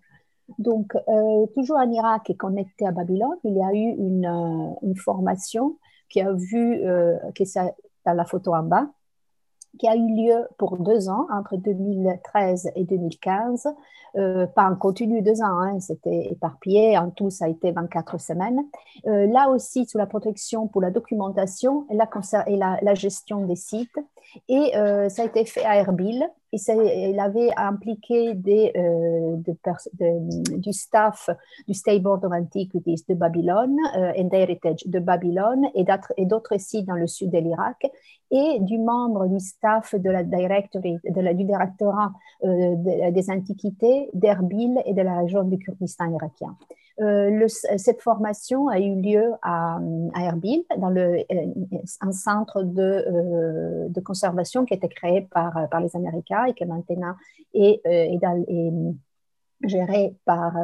Donc, 0.58 0.94
euh, 0.94 1.46
toujours 1.54 1.76
en 1.76 1.90
Irak 1.90 2.30
et 2.30 2.36
connecté 2.36 2.86
à 2.86 2.92
Babylone, 2.92 3.36
il 3.44 3.54
y 3.54 3.62
a 3.62 3.72
eu 3.72 3.96
une, 3.98 4.76
une 4.82 4.96
formation 4.96 5.78
qui 6.08 6.20
a 6.20 6.32
vu, 6.32 6.82
euh, 6.84 7.16
qui 7.34 7.42
est 7.42 7.58
dans 8.06 8.12
la 8.12 8.24
photo 8.24 8.54
en 8.54 8.62
bas, 8.62 8.86
qui 9.78 9.88
a 9.88 9.96
eu 9.96 10.06
lieu 10.06 10.46
pour 10.58 10.78
deux 10.78 11.08
ans, 11.08 11.26
entre 11.32 11.56
2013 11.56 12.70
et 12.76 12.84
2015. 12.84 13.68
Euh, 14.16 14.46
pas 14.46 14.70
en 14.70 14.76
continu 14.76 15.22
deux 15.22 15.42
ans, 15.42 15.58
hein, 15.60 15.80
c'était 15.80 16.28
éparpillé. 16.30 16.96
En 16.96 17.10
tout, 17.10 17.30
ça 17.30 17.46
a 17.46 17.48
été 17.48 17.72
24 17.72 18.20
semaines. 18.20 18.60
Euh, 19.06 19.26
là 19.26 19.50
aussi, 19.50 19.86
sous 19.86 19.98
la 19.98 20.06
protection 20.06 20.68
pour 20.68 20.80
la 20.80 20.90
documentation 20.90 21.86
et 21.90 21.96
la 22.56 22.94
gestion 22.94 23.46
des 23.46 23.56
sites. 23.56 23.98
Et 24.48 24.76
euh, 24.76 25.08
ça 25.08 25.22
a 25.22 25.26
été 25.26 25.44
fait 25.44 25.64
à 25.64 25.76
Erbil. 25.76 26.24
Et 26.52 27.10
il 27.10 27.18
avait 27.18 27.50
impliqué 27.56 28.32
des, 28.34 28.70
euh, 28.76 29.36
du 30.56 30.72
staff 30.72 31.28
du 31.66 31.74
State 31.74 32.00
Board 32.00 32.24
of 32.24 32.32
Antiquities 32.32 33.04
de 33.08 33.14
Babylone, 33.14 33.76
euh, 33.96 34.12
and 34.16 34.28
Heritage 34.30 34.86
de 34.86 35.00
Babylone 35.00 35.66
et 35.74 35.84
d'autres 36.26 36.60
sites 36.60 36.86
dans 36.86 36.94
le 36.94 37.08
sud 37.08 37.30
de 37.30 37.38
l'Irak 37.38 37.90
et 38.30 38.58
du 38.60 38.78
membre 38.78 39.26
du 39.26 39.40
staff 39.40 39.96
de 39.96 40.08
la 40.08 40.22
directory, 40.22 40.98
de 41.04 41.20
la, 41.20 41.34
du 41.34 41.42
directorat 41.42 42.12
des 42.42 43.30
antiquités 43.30 44.10
d'Erbil 44.12 44.80
et 44.84 44.94
de 44.94 45.02
la 45.02 45.18
région 45.18 45.42
du 45.42 45.58
Kurdistan 45.58 46.12
irakien. 46.12 46.56
Euh, 47.00 47.28
le, 47.28 47.48
cette 47.48 48.02
formation 48.02 48.68
a 48.68 48.78
eu 48.78 48.94
lieu 49.00 49.32
à, 49.42 49.80
Erbil, 50.16 50.64
dans 50.78 50.94
euh, 50.94 51.22
un 52.00 52.12
centre 52.12 52.62
de, 52.62 53.90
euh, 53.96 54.00
conservation 54.04 54.64
qui 54.64 54.74
a 54.74 54.76
été 54.76 54.88
créé 54.88 55.22
par, 55.22 55.80
les 55.80 55.96
Américains 55.96 56.44
et 56.46 56.54
qui 56.54 56.62
est, 57.54 57.80
est, 57.84 58.18
dans, 58.18 58.96
géré 59.64 60.16
par 60.24 60.56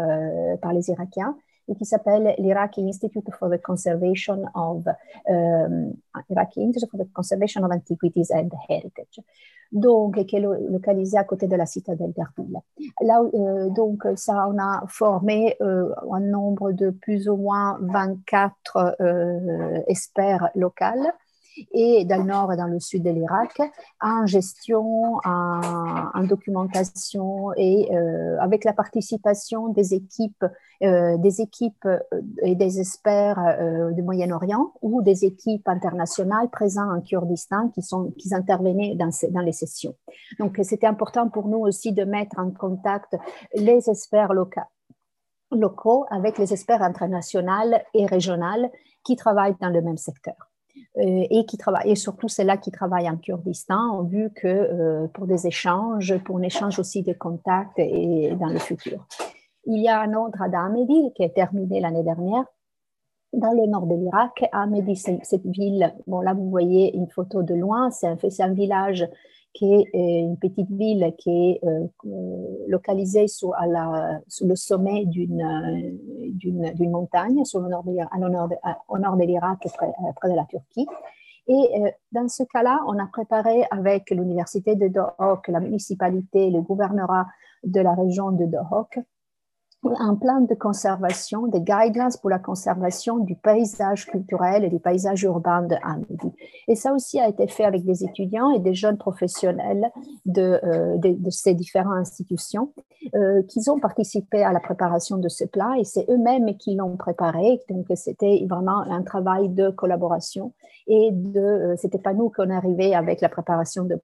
les 0.72 0.90
Irakiens 0.90 1.37
qui 1.75 1.85
s'appelle 1.85 2.35
l'Iraqi 2.39 2.83
Institute 2.83 3.29
for 3.39 3.50
the 3.50 3.61
Conservation 3.61 4.45
of 4.55 4.85
Iraqi 6.29 6.62
Institute 6.62 6.91
for 6.91 6.99
the 6.99 7.12
Conservation 7.12 7.65
of 7.65 7.71
Antiquities 7.71 8.31
and 8.33 8.49
Heritage. 8.69 9.21
Donc, 9.73 10.25
qui 10.25 10.37
est 10.37 10.41
localisé 10.41 11.17
à 11.17 11.25
côté 11.25 11.47
de 11.47 11.55
la 11.55 11.65
citadelle 11.65 12.12
d'Erbil. 12.12 12.59
Là, 13.03 13.23
euh, 13.23 13.69
donc, 13.71 14.03
ça, 14.17 14.49
on 14.49 14.59
a 14.59 14.83
formé 14.89 15.57
euh, 15.61 15.95
un 16.11 16.21
nombre 16.21 16.73
de 16.73 16.91
plus 16.91 17.29
ou 17.29 17.37
moins 17.37 17.79
24 17.81 18.97
euh, 19.00 19.81
experts 19.87 20.50
locaux 20.57 20.85
et 21.73 22.04
dans 22.04 22.19
le 22.19 22.25
nord 22.25 22.52
et 22.52 22.57
dans 22.57 22.66
le 22.66 22.80
sud 22.80 23.02
de 23.02 23.11
l'Irak, 23.11 23.61
en 24.00 24.26
gestion, 24.26 25.16
en, 25.25 26.25
documentation 26.25 27.52
et 27.57 27.88
euh, 27.95 28.37
avec 28.40 28.64
la 28.64 28.73
participation 28.73 29.69
des 29.69 29.95
équipes, 29.95 30.45
euh, 30.83 31.16
des 31.16 31.40
équipes 31.40 31.87
euh, 31.87 31.99
et 32.42 32.54
des 32.54 32.78
experts 32.80 33.40
du 33.92 34.02
Moyen-Orient 34.02 34.73
ou 34.83 35.02
des 35.02 35.25
équipes 35.25 35.66
internationales 35.69 36.49
présentes 36.50 36.90
en 36.90 37.00
Kurdistan 37.00 37.69
qui, 37.71 37.83
sont, 37.83 38.12
qui 38.19 38.33
intervenaient 38.35 38.95
dans, 38.97 39.11
dans 39.30 39.40
les 39.40 39.52
sessions. 39.52 39.95
Donc, 40.38 40.59
c'était 40.62 40.87
important 40.87 41.28
pour 41.28 41.49
nous 41.49 41.59
aussi 41.59 41.92
de 41.92 42.04
mettre 42.04 42.38
en 42.38 42.50
contact 42.50 43.16
les 43.54 43.88
experts 43.88 44.35
locaux 44.35 44.61
locaux 45.52 46.07
avec 46.11 46.38
les 46.38 46.52
experts 46.52 46.83
internationaux 46.83 47.76
et 47.95 48.07
régionaux 48.07 48.71
qui 49.04 49.16
travaillent 49.16 49.57
dans 49.61 49.71
le 49.71 49.83
même 49.83 49.97
secteur. 49.97 50.50
Euh, 50.96 51.25
et 51.30 51.46
qui 51.46 51.56
travaille, 51.56 51.88
et 51.88 51.94
surtout 51.94 52.28
celles-là 52.28 52.56
qui 52.56 52.72
travaillent 52.72 53.08
en 53.08 53.16
Kurdistan, 53.16 54.00
ont 54.00 54.02
vu 54.02 54.30
que 54.34 54.49
euh, 54.49 55.06
pour 55.14 55.28
des 55.28 55.46
échanges, 55.46 56.18
pour 56.25 56.38
un 56.38 56.42
échange 56.42 56.80
aussi 56.80 57.02
de 57.02 57.12
contacts 57.12 57.78
et 57.78 58.34
dans 58.40 58.49
le 58.49 58.58
futur. 58.58 59.06
Il 59.66 59.80
y 59.80 59.88
a 59.88 60.00
un 60.00 60.14
autre 60.14 60.42
à 60.42 60.46
Ahmedi 60.46 61.12
qui 61.14 61.22
est 61.22 61.34
terminé 61.34 61.80
l'année 61.80 62.02
dernière, 62.02 62.44
dans 63.32 63.52
le 63.52 63.68
nord 63.68 63.87
de 63.87 63.94
l'Irak. 63.94 64.44
Ahmedi, 64.50 64.96
cette 64.96 65.46
ville, 65.46 65.94
bon 66.08 66.20
là 66.22 66.34
vous 66.34 66.50
voyez 66.50 66.96
une 66.96 67.08
photo 67.08 67.44
de 67.44 67.54
loin, 67.54 67.92
c'est 67.92 68.08
un, 68.08 68.16
un 68.40 68.52
village 68.52 69.08
qui 69.52 69.75
est 69.75 69.95
euh, 69.95 70.28
une 70.28 70.37
petite 70.37 70.71
ville 70.71 71.12
qui 71.19 71.30
est 71.30 71.61
euh, 71.64 71.87
localisée 72.69 73.28
sur, 73.28 73.54
le 73.61 74.54
sommet 74.54 75.04
d'une 75.07 75.42
montagne 76.90 77.42
au 77.54 77.69
nord 77.69 77.85
de 79.16 79.25
l'Irak, 79.25 79.59
près, 79.75 79.87
euh, 79.87 80.12
près, 80.16 80.30
de 80.30 80.37
la 80.37 80.45
Turquie. 80.45 80.87
Et 81.49 81.83
dans 82.12 82.28
ce 82.28 82.45
cas-là, 82.45 82.80
on 82.87 82.97
a 82.99 83.07
préparé 83.07 83.64
avec 83.73 84.11
l'université 84.11 84.76
de 84.76 84.87
Dohok, 84.87 85.49
la 85.49 85.59
municipalité, 85.59 86.49
le 86.49 86.61
gouvernorat 86.61 87.26
de 87.64 87.80
la 87.80 87.95
région 87.95 88.30
de 88.30 88.45
Dohok, 88.45 89.00
un 89.82 90.14
plan 90.14 90.40
de 90.42 90.54
conservation, 90.54 91.46
des 91.46 91.60
guidelines 91.60 92.10
pour 92.20 92.30
la 92.30 92.38
conservation 92.38 93.18
du 93.18 93.34
paysage 93.34 94.06
culturel 94.06 94.64
et 94.64 94.68
du 94.68 94.78
paysage 94.78 95.22
urbain 95.22 95.62
de 95.62 95.76
Hamidi. 95.82 96.32
Et 96.68 96.75
ça 96.75 96.92
aussi 96.92 97.18
a 97.18 97.28
été 97.28 97.46
fait 97.49 97.64
avec 97.64 97.84
des 97.84 98.04
étudiants 98.04 98.50
et 98.50 98.58
des 98.58 98.75
jeunes 98.75 98.99
professionnels 98.99 99.90
de, 100.26 100.60
euh, 100.64 101.30
ces 101.30 101.54
différentes 101.54 101.96
institutions 101.96 102.72
euh, 103.14 103.42
qui 103.49 103.68
ont 103.70 103.80
participé 103.80 104.42
à 104.42 104.52
la 104.52 104.60
préparation 104.60 105.16
de 105.16 105.28
ce 105.28 105.44
plan 105.44 105.72
et 105.72 105.84
c'est 105.84 106.04
eux-mêmes 106.10 106.56
qui 106.58 106.75
l'ont 106.75 106.96
préparé. 106.96 107.60
Donc 107.70 107.87
c'était 107.94 108.44
vraiment 108.49 108.80
un 108.80 109.02
travail 109.02 109.49
de 109.49 109.70
collaboration 109.70 110.52
et 110.87 111.10
de, 111.12 111.40
euh, 111.40 111.76
c'était 111.76 111.99
pas 111.99 112.12
nous 112.12 112.30
qu'on 112.30 112.50
arrivait 112.50 112.94
avec 112.94 113.20
la 113.20 113.28
préparation 113.28 113.84
de 113.84 113.99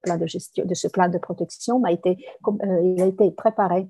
ce 0.73 0.87
plan 0.87 1.09
de 1.09 1.17
protection, 1.17 1.79
mais 1.79 1.99
euh, 2.05 2.81
il 2.83 3.01
a 3.01 3.05
été 3.05 3.29
préparé 3.31 3.87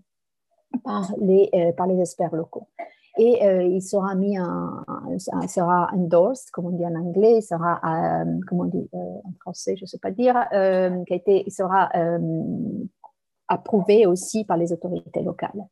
par 0.84 1.12
les, 1.20 1.50
euh, 1.54 1.72
par 1.74 1.88
les 1.88 2.00
experts 2.00 2.36
locaux. 2.36 2.68
Et 3.20 3.44
euh, 3.46 3.64
il 3.64 3.82
sera 3.82 4.14
mis 4.14 4.40
en, 4.40 4.84
sera 5.48 5.90
endorsed, 5.92 6.52
comme 6.52 6.68
on 6.68 6.70
dit 6.70 6.86
en 6.86 6.94
anglais, 6.94 7.38
il 7.38 7.42
sera, 7.42 7.80
euh, 7.84 8.26
comme 8.48 8.60
on 8.62 8.66
dit 8.66 8.88
en 8.94 9.32
français, 9.40 9.76
je 9.76 9.84
ne 9.84 9.88
sais 9.88 9.98
pas 9.98 10.12
dire, 10.12 10.36
qui 10.52 11.14
a 11.14 11.16
été, 11.16 11.44
il 11.48 11.52
sera 11.52 11.90
approuvé 13.48 14.06
aussi 14.06 14.46
par 14.46 14.58
les 14.58 14.72
autorités 14.72 15.24
locales. 15.24 15.66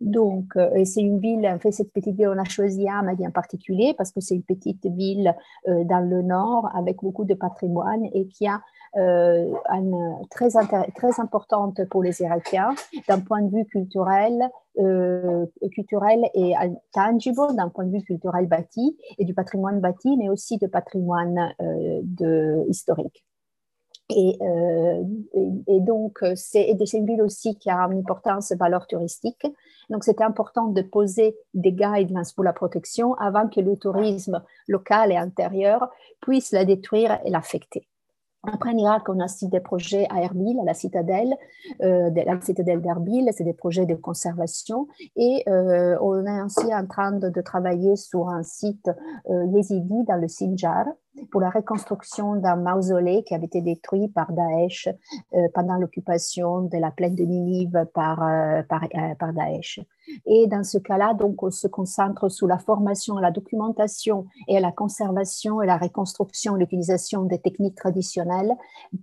Donc, 0.00 0.52
c'est 0.84 1.00
une 1.00 1.20
ville, 1.20 1.46
en 1.46 1.58
fait, 1.58 1.70
cette 1.70 1.92
petite 1.92 2.16
ville, 2.16 2.28
on 2.28 2.38
a 2.38 2.44
choisi 2.44 2.86
Amadi 2.88 3.26
en 3.26 3.30
particulier 3.30 3.94
parce 3.96 4.12
que 4.12 4.20
c'est 4.20 4.34
une 4.34 4.42
petite 4.42 4.84
ville 4.86 5.34
dans 5.66 6.08
le 6.08 6.22
nord 6.22 6.68
avec 6.74 6.96
beaucoup 7.02 7.24
de 7.24 7.34
patrimoine 7.34 8.04
et 8.12 8.26
qui 8.26 8.46
a 8.46 8.60
euh, 8.96 9.52
très, 10.30 10.50
très 10.94 11.20
importante 11.20 11.84
pour 11.90 12.04
les 12.04 12.22
Irakiens 12.22 12.74
d'un 13.08 13.18
point 13.18 13.42
de 13.42 13.50
vue 13.50 13.64
culturel, 13.64 14.48
euh, 14.78 15.46
culturel 15.72 16.30
et 16.34 16.54
tangible, 16.92 17.56
d'un 17.56 17.70
point 17.70 17.86
de 17.86 17.90
vue 17.90 18.04
culturel 18.04 18.46
bâti 18.46 18.96
et 19.18 19.24
du 19.24 19.34
patrimoine 19.34 19.80
bâti, 19.80 20.16
mais 20.16 20.28
aussi 20.28 20.58
de 20.58 20.68
patrimoine 20.68 21.52
euh, 21.60 22.64
historique. 22.68 23.24
Et, 24.10 24.36
euh, 24.42 25.02
et, 25.66 25.80
donc, 25.80 26.18
c'est 26.34 26.76
une 26.92 27.06
ville 27.06 27.22
aussi 27.22 27.56
qui 27.58 27.70
a 27.70 27.78
une 27.90 28.00
importance 28.00 28.52
valeur 28.52 28.86
touristique. 28.86 29.46
Donc, 29.88 30.04
c'était 30.04 30.24
important 30.24 30.66
de 30.66 30.82
poser 30.82 31.36
des 31.54 31.72
guidelines 31.72 32.22
pour 32.34 32.44
la 32.44 32.52
protection 32.52 33.14
avant 33.14 33.48
que 33.48 33.60
le 33.60 33.76
tourisme 33.76 34.42
local 34.68 35.10
et 35.10 35.16
intérieur 35.16 35.88
puisse 36.20 36.52
la 36.52 36.64
détruire 36.64 37.18
et 37.24 37.30
l'affecter. 37.30 37.88
Après 38.46 38.70
en 38.70 38.76
Irak, 38.76 39.08
on 39.08 39.20
a 39.20 39.24
aussi 39.24 39.48
des 39.48 39.60
projets 39.60 40.06
à 40.10 40.22
Erbil, 40.22 40.58
à 40.60 40.64
la 40.64 40.74
citadelle, 40.74 41.34
euh, 41.82 42.10
la 42.10 42.40
citadelle 42.40 42.82
d'Erbil, 42.82 43.30
c'est 43.32 43.44
des 43.44 43.54
projets 43.54 43.86
de 43.86 43.94
conservation. 43.94 44.86
Et 45.16 45.42
euh, 45.48 45.96
on 46.00 46.26
est 46.26 46.42
aussi 46.42 46.74
en 46.74 46.86
train 46.86 47.12
de, 47.12 47.40
travailler 47.40 47.96
sur 47.96 48.28
un 48.28 48.42
site 48.42 48.90
euh, 49.30 49.46
yézidi 49.46 50.04
dans 50.04 50.16
le 50.16 50.28
Sinjar 50.28 50.86
pour 51.30 51.40
la 51.40 51.50
reconstruction 51.50 52.36
d'un 52.36 52.56
mausolée 52.56 53.22
qui 53.24 53.34
avait 53.34 53.46
été 53.46 53.60
détruit 53.60 54.08
par 54.08 54.32
Daesh 54.32 54.88
euh, 55.34 55.48
pendant 55.54 55.76
l'occupation 55.76 56.62
de 56.62 56.76
la 56.78 56.90
plaine 56.90 57.14
de 57.14 57.24
Ninive 57.24 57.86
par, 57.94 58.22
euh, 58.22 58.62
par, 58.68 58.82
par 59.18 59.32
Daesh. 59.32 59.80
Et 60.26 60.46
dans 60.46 60.64
ce 60.64 60.78
cas-là, 60.78 61.16
on 61.20 61.50
se 61.50 61.66
concentre 61.66 62.28
sur 62.28 62.46
la 62.46 62.58
formation, 62.58 63.18
la 63.18 63.30
documentation 63.30 64.26
et 64.48 64.60
la 64.60 64.72
conservation 64.72 65.62
et 65.62 65.66
la 65.66 65.78
reconstruction, 65.78 66.56
l'utilisation 66.56 67.22
des 67.22 67.38
techniques 67.38 67.76
traditionnelles 67.76 68.54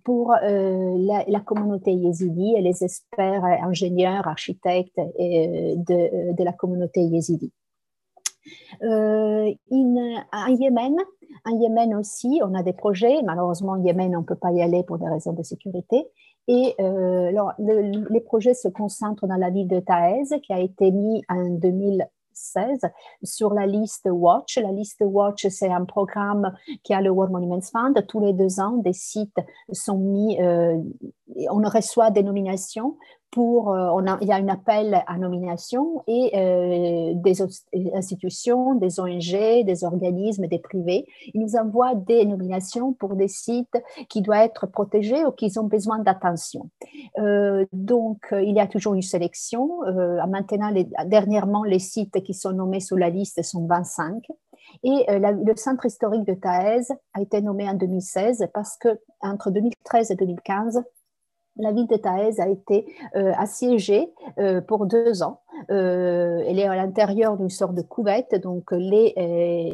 pour 0.03 0.33
la, 0.41 1.39
communauté 1.39 1.91
yézidi 1.91 2.53
et 2.55 2.61
les 2.61 2.83
experts, 2.83 3.43
ingénieurs, 3.43 4.27
architectes 4.27 4.97
de, 4.97 6.33
de 6.33 6.43
la 6.43 6.53
communauté 6.53 7.01
yézidi. 7.01 7.51
Euh, 8.83 9.51
en 9.71 10.47
Yémen, 10.47 10.95
en 11.45 11.59
Yémen 11.59 11.95
aussi, 11.95 12.41
on 12.43 12.53
a 12.53 12.63
des 12.63 12.73
projets. 12.73 13.21
Malheureusement, 13.23 13.73
en 13.73 13.83
Yémen, 13.83 14.15
on 14.15 14.21
ne 14.21 14.25
peut 14.25 14.35
pas 14.35 14.51
y 14.51 14.61
aller 14.61 14.83
pour 14.83 14.97
des 14.97 15.07
raisons 15.07 15.33
de 15.33 15.43
sécurité. 15.43 16.05
Et 16.47 16.75
euh, 16.79 17.27
alors, 17.27 17.53
les 17.59 18.21
projets 18.21 18.53
se 18.53 18.67
concentrent 18.67 19.27
dans 19.27 19.35
la 19.35 19.49
ville 19.49 19.67
de 19.67 19.79
Taez, 19.79 20.39
qui 20.41 20.53
a 20.53 20.59
été 20.59 20.91
mis 20.91 21.23
en 21.29 21.49
2016 21.49 22.81
sur 23.23 23.53
la 23.53 23.65
liste 23.67 24.09
Watch. 24.11 24.57
La 24.57 24.71
liste 24.71 25.03
Watch, 25.05 25.47
c'est 25.47 25.71
un 25.71 25.85
programme 25.85 26.53
qui 26.83 26.93
a 26.93 27.01
le 27.01 27.09
World 27.09 27.31
Monuments 27.31 27.61
Fund. 27.61 28.05
Tous 28.07 28.19
les 28.19 28.33
deux 28.33 28.59
ans, 28.59 28.77
des 28.77 28.93
sites 28.93 29.39
sont 29.71 29.97
mis, 29.97 30.41
euh, 30.41 30.77
on 31.49 31.61
reçoit 31.61 32.11
des 32.11 32.23
nominations 32.23 32.97
euh, 33.37 34.17
il 34.21 34.27
y 34.27 34.31
a 34.31 34.35
un 34.35 34.47
appel 34.49 35.03
à 35.07 35.17
nomination 35.17 36.03
et 36.07 36.31
euh, 36.35 37.13
des 37.15 37.41
institutions, 37.93 38.75
des 38.75 38.99
ONG, 38.99 39.65
des 39.65 39.83
organismes, 39.83 40.47
des 40.47 40.59
privés, 40.59 41.05
ils 41.33 41.39
nous 41.39 41.55
envoient 41.55 41.95
des 41.95 42.25
nominations 42.25 42.93
pour 42.93 43.15
des 43.15 43.27
sites 43.27 43.77
qui 44.09 44.21
doivent 44.21 44.41
être 44.45 44.67
protégés 44.67 45.25
ou 45.25 45.31
qui 45.31 45.51
ont 45.57 45.63
besoin 45.63 45.99
d'attention. 45.99 46.69
Euh, 47.19 47.65
donc, 47.71 48.27
il 48.31 48.53
y 48.55 48.59
a 48.59 48.67
toujours 48.67 48.93
une 48.93 49.01
sélection. 49.01 49.79
maintenant, 50.27 50.73
dernièrement, 51.05 51.63
les 51.63 51.79
sites 51.79 52.21
qui 52.23 52.33
sont 52.33 52.51
nommés 52.51 52.79
sur 52.79 52.97
la 52.97 53.09
liste 53.09 53.41
sont 53.43 53.65
25. 53.65 54.25
Et 54.83 55.05
le 55.09 55.55
centre 55.55 55.85
historique 55.85 56.25
de 56.25 56.33
Taez 56.33 56.93
a 57.13 57.21
été 57.21 57.41
nommé 57.41 57.67
en 57.69 57.73
2016 57.73 58.47
parce 58.53 58.77
que 58.77 58.99
entre 59.21 59.51
2013 59.51 60.11
et 60.11 60.15
2015, 60.15 60.81
la 61.57 61.71
ville 61.71 61.87
de 61.87 61.95
Taez 61.95 62.39
a 62.39 62.47
été 62.47 62.85
euh, 63.15 63.33
assiégée 63.37 64.13
euh, 64.39 64.61
pour 64.61 64.85
deux 64.85 65.23
ans. 65.23 65.39
Euh, 65.69 66.43
elle 66.47 66.57
est 66.57 66.65
à 66.65 66.75
l'intérieur 66.75 67.37
d'une 67.37 67.49
sorte 67.49 67.75
de 67.75 67.83
couvette, 67.83 68.41
donc 68.41 68.71
les, 68.71 69.13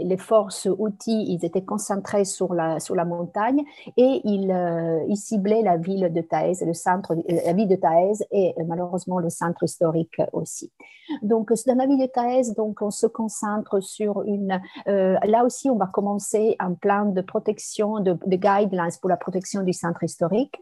les 0.03 0.17
forces 0.17 0.67
outils, 0.77 1.25
ils 1.29 1.45
étaient 1.45 1.63
concentrés 1.63 2.25
sur 2.25 2.53
la, 2.53 2.79
sur 2.81 2.93
la 2.93 3.05
montagne 3.05 3.63
et 3.95 4.21
ils, 4.25 5.05
ils 5.07 5.15
ciblaient 5.15 5.61
la 5.61 5.77
ville 5.77 6.11
de 6.11 6.21
Taez, 6.21 6.65
le 6.65 6.73
centre, 6.73 7.15
la 7.29 7.53
ville 7.53 7.69
de 7.69 7.75
Taez 7.75 8.25
et 8.31 8.53
malheureusement 8.65 9.19
le 9.19 9.29
centre 9.29 9.63
historique 9.63 10.19
aussi. 10.33 10.73
Donc 11.21 11.53
dans 11.67 11.77
la 11.77 11.85
ville 11.85 11.99
de 11.99 12.07
Taez, 12.07 12.53
donc 12.57 12.81
on 12.81 12.91
se 12.91 13.07
concentre 13.07 13.79
sur 13.79 14.23
une. 14.23 14.59
là 14.87 15.45
aussi, 15.45 15.69
on 15.69 15.77
va 15.77 15.87
commencer 15.87 16.57
un 16.59 16.73
plan 16.73 17.05
de 17.05 17.21
protection, 17.21 18.01
de, 18.01 18.17
de 18.25 18.35
guidelines 18.35 18.97
pour 18.99 19.09
la 19.09 19.17
protection 19.17 19.61
du 19.61 19.71
centre 19.71 20.03
historique 20.03 20.59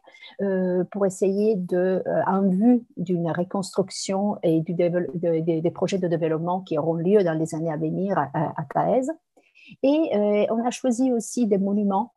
essayer 1.06 1.56
de, 1.56 2.04
euh, 2.06 2.22
en 2.28 2.42
vue 2.48 2.86
d'une 2.98 3.32
reconstruction 3.32 4.38
et 4.44 4.62
du 4.62 4.74
des 4.74 5.72
projets 5.72 5.98
de 5.98 6.08
développement 6.08 6.62
qui 6.62 6.78
auront 6.78 6.96
lieu 6.96 7.24
dans 7.24 7.34
les 7.34 7.56
années 7.56 7.72
à 7.72 7.78
venir 7.78 8.18
à, 8.18 8.30
à 8.34 8.98
Et 9.84 10.12
euh, 10.16 10.46
on 10.50 10.66
a 10.66 10.72
choisi 10.72 11.12
aussi 11.12 11.48
des 11.48 11.58
monuments 11.58 12.14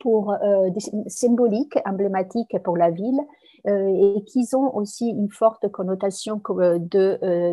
pour, 0.00 0.32
euh, 0.32 0.70
symboliques, 1.06 1.78
emblématiques 1.84 2.56
pour 2.62 2.76
la 2.76 2.90
ville, 2.90 3.20
et 3.66 4.24
qui 4.26 4.48
ont 4.54 4.74
aussi 4.74 5.10
une 5.10 5.30
forte 5.30 5.68
connotation 5.68 6.40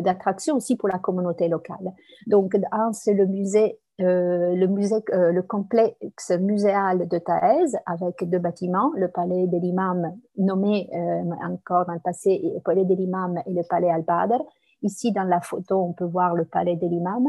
d'attraction 0.02 0.56
aussi 0.56 0.76
pour 0.76 0.88
la 0.88 0.98
communauté 0.98 1.48
locale. 1.48 1.92
Donc, 2.26 2.56
un, 2.72 2.92
c'est 2.92 3.12
le 3.12 3.26
musée 3.26 3.78
euh, 4.02 4.54
le, 4.54 4.66
musée, 4.66 4.96
euh, 5.14 5.32
le 5.32 5.42
complexe 5.42 6.30
muséal 6.38 7.08
de 7.08 7.18
Taez 7.18 7.78
avec 7.86 8.28
deux 8.28 8.38
bâtiments, 8.38 8.92
le 8.94 9.08
palais 9.08 9.46
de 9.46 9.56
l'imam 9.56 10.12
nommé 10.36 10.90
euh, 10.92 11.22
encore 11.50 11.86
dans 11.86 11.94
le 11.94 12.00
passé 12.00 12.42
le 12.42 12.60
palais 12.60 12.84
de 12.84 12.94
l'imam 12.94 13.40
et 13.46 13.54
le 13.54 13.62
palais 13.62 13.90
Al-Badr. 13.90 14.42
Ici, 14.82 15.12
dans 15.12 15.24
la 15.24 15.40
photo, 15.40 15.80
on 15.80 15.94
peut 15.94 16.04
voir 16.04 16.34
le 16.34 16.44
palais 16.44 16.76
de 16.76 16.86
l'imam. 16.86 17.24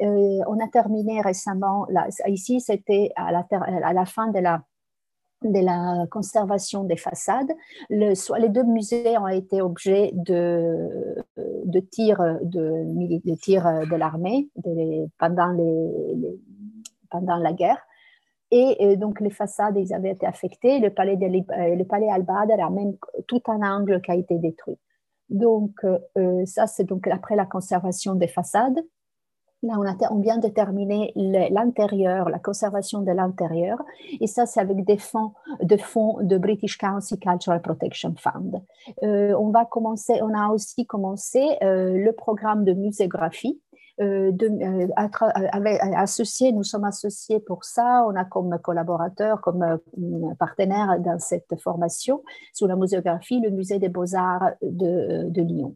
on 0.00 0.58
a 0.58 0.68
terminé 0.72 1.20
récemment, 1.20 1.86
là, 1.88 2.08
ici 2.26 2.60
c'était 2.60 3.12
à 3.14 3.30
la, 3.30 3.46
à 3.84 3.92
la 3.92 4.04
fin 4.04 4.28
de 4.32 4.40
la 4.40 4.62
de 5.42 5.60
la 5.60 6.06
conservation 6.10 6.84
des 6.84 6.96
façades. 6.96 7.50
Le, 7.90 8.12
les 8.40 8.48
deux 8.48 8.64
musées 8.64 9.16
ont 9.18 9.28
été 9.28 9.62
objets 9.62 10.10
de, 10.14 11.16
de 11.36 11.80
tirs 11.80 12.38
de, 12.42 12.84
de, 12.84 13.96
l'armée 13.96 14.48
pendant, 15.18 15.52
les, 15.52 16.40
pendant 17.10 17.36
la 17.36 17.52
guerre. 17.52 17.78
Et, 18.50 18.96
donc 18.96 19.20
les 19.20 19.30
façades, 19.30 19.76
ils 19.76 19.92
avaient 19.92 20.12
été 20.12 20.26
affectées. 20.26 20.80
Le 20.80 20.90
palais, 20.90 21.16
de, 21.16 21.26
euh, 21.26 21.74
le 21.74 21.84
palais 21.84 22.08
Al-Badr 22.08 22.60
a 22.62 22.70
même 22.70 22.96
tout 23.26 23.42
un 23.46 23.60
angle 23.62 24.00
qui 24.00 24.10
a 24.10 24.14
été 24.14 24.38
détruit. 24.38 24.78
Donc 25.28 25.84
euh, 25.84 26.46
ça, 26.46 26.66
c'est 26.66 26.84
donc 26.84 27.06
après 27.08 27.36
la 27.36 27.44
conservation 27.44 28.14
des 28.14 28.28
façades. 28.28 28.78
Là, 29.64 29.74
on, 30.10 30.20
vient 30.20 30.38
de 30.38 30.46
terminer 30.46 31.12
l'intérieur, 31.16 32.28
la 32.28 32.38
conservation 32.38 33.02
de 33.02 33.10
l'intérieur, 33.10 33.82
et 34.20 34.28
ça, 34.28 34.46
c'est 34.46 34.60
avec 34.60 34.84
des 34.84 34.98
fonds 34.98 35.32
de 35.60 35.76
fonds 35.76 36.18
de 36.20 36.38
British 36.38 36.78
Council 36.78 37.18
Cultural 37.18 37.60
Protection 37.60 38.14
Fund. 38.16 38.62
Euh, 39.02 39.34
on 39.36 39.50
va 39.50 39.64
commencer, 39.64 40.20
on 40.22 40.32
a 40.32 40.50
aussi 40.50 40.86
commencé 40.86 41.44
euh, 41.64 41.98
le 41.98 42.12
programme 42.12 42.64
de 42.64 42.72
muséographie. 42.72 43.60
Euh, 44.00 44.30
associés, 45.96 46.52
nous 46.52 46.62
sommes 46.62 46.84
associés 46.84 47.40
pour 47.40 47.64
ça. 47.64 48.04
On 48.06 48.14
a 48.14 48.24
comme 48.24 48.56
collaborateur, 48.62 49.40
comme 49.40 49.80
partenaire 50.38 51.00
dans 51.00 51.18
cette 51.18 51.60
formation 51.60 52.22
sur 52.54 52.68
la 52.68 52.76
muséographie 52.76 53.40
le 53.40 53.50
musée 53.50 53.80
des 53.80 53.88
beaux-arts 53.88 54.52
de 54.62 55.42
Lyon. 55.42 55.74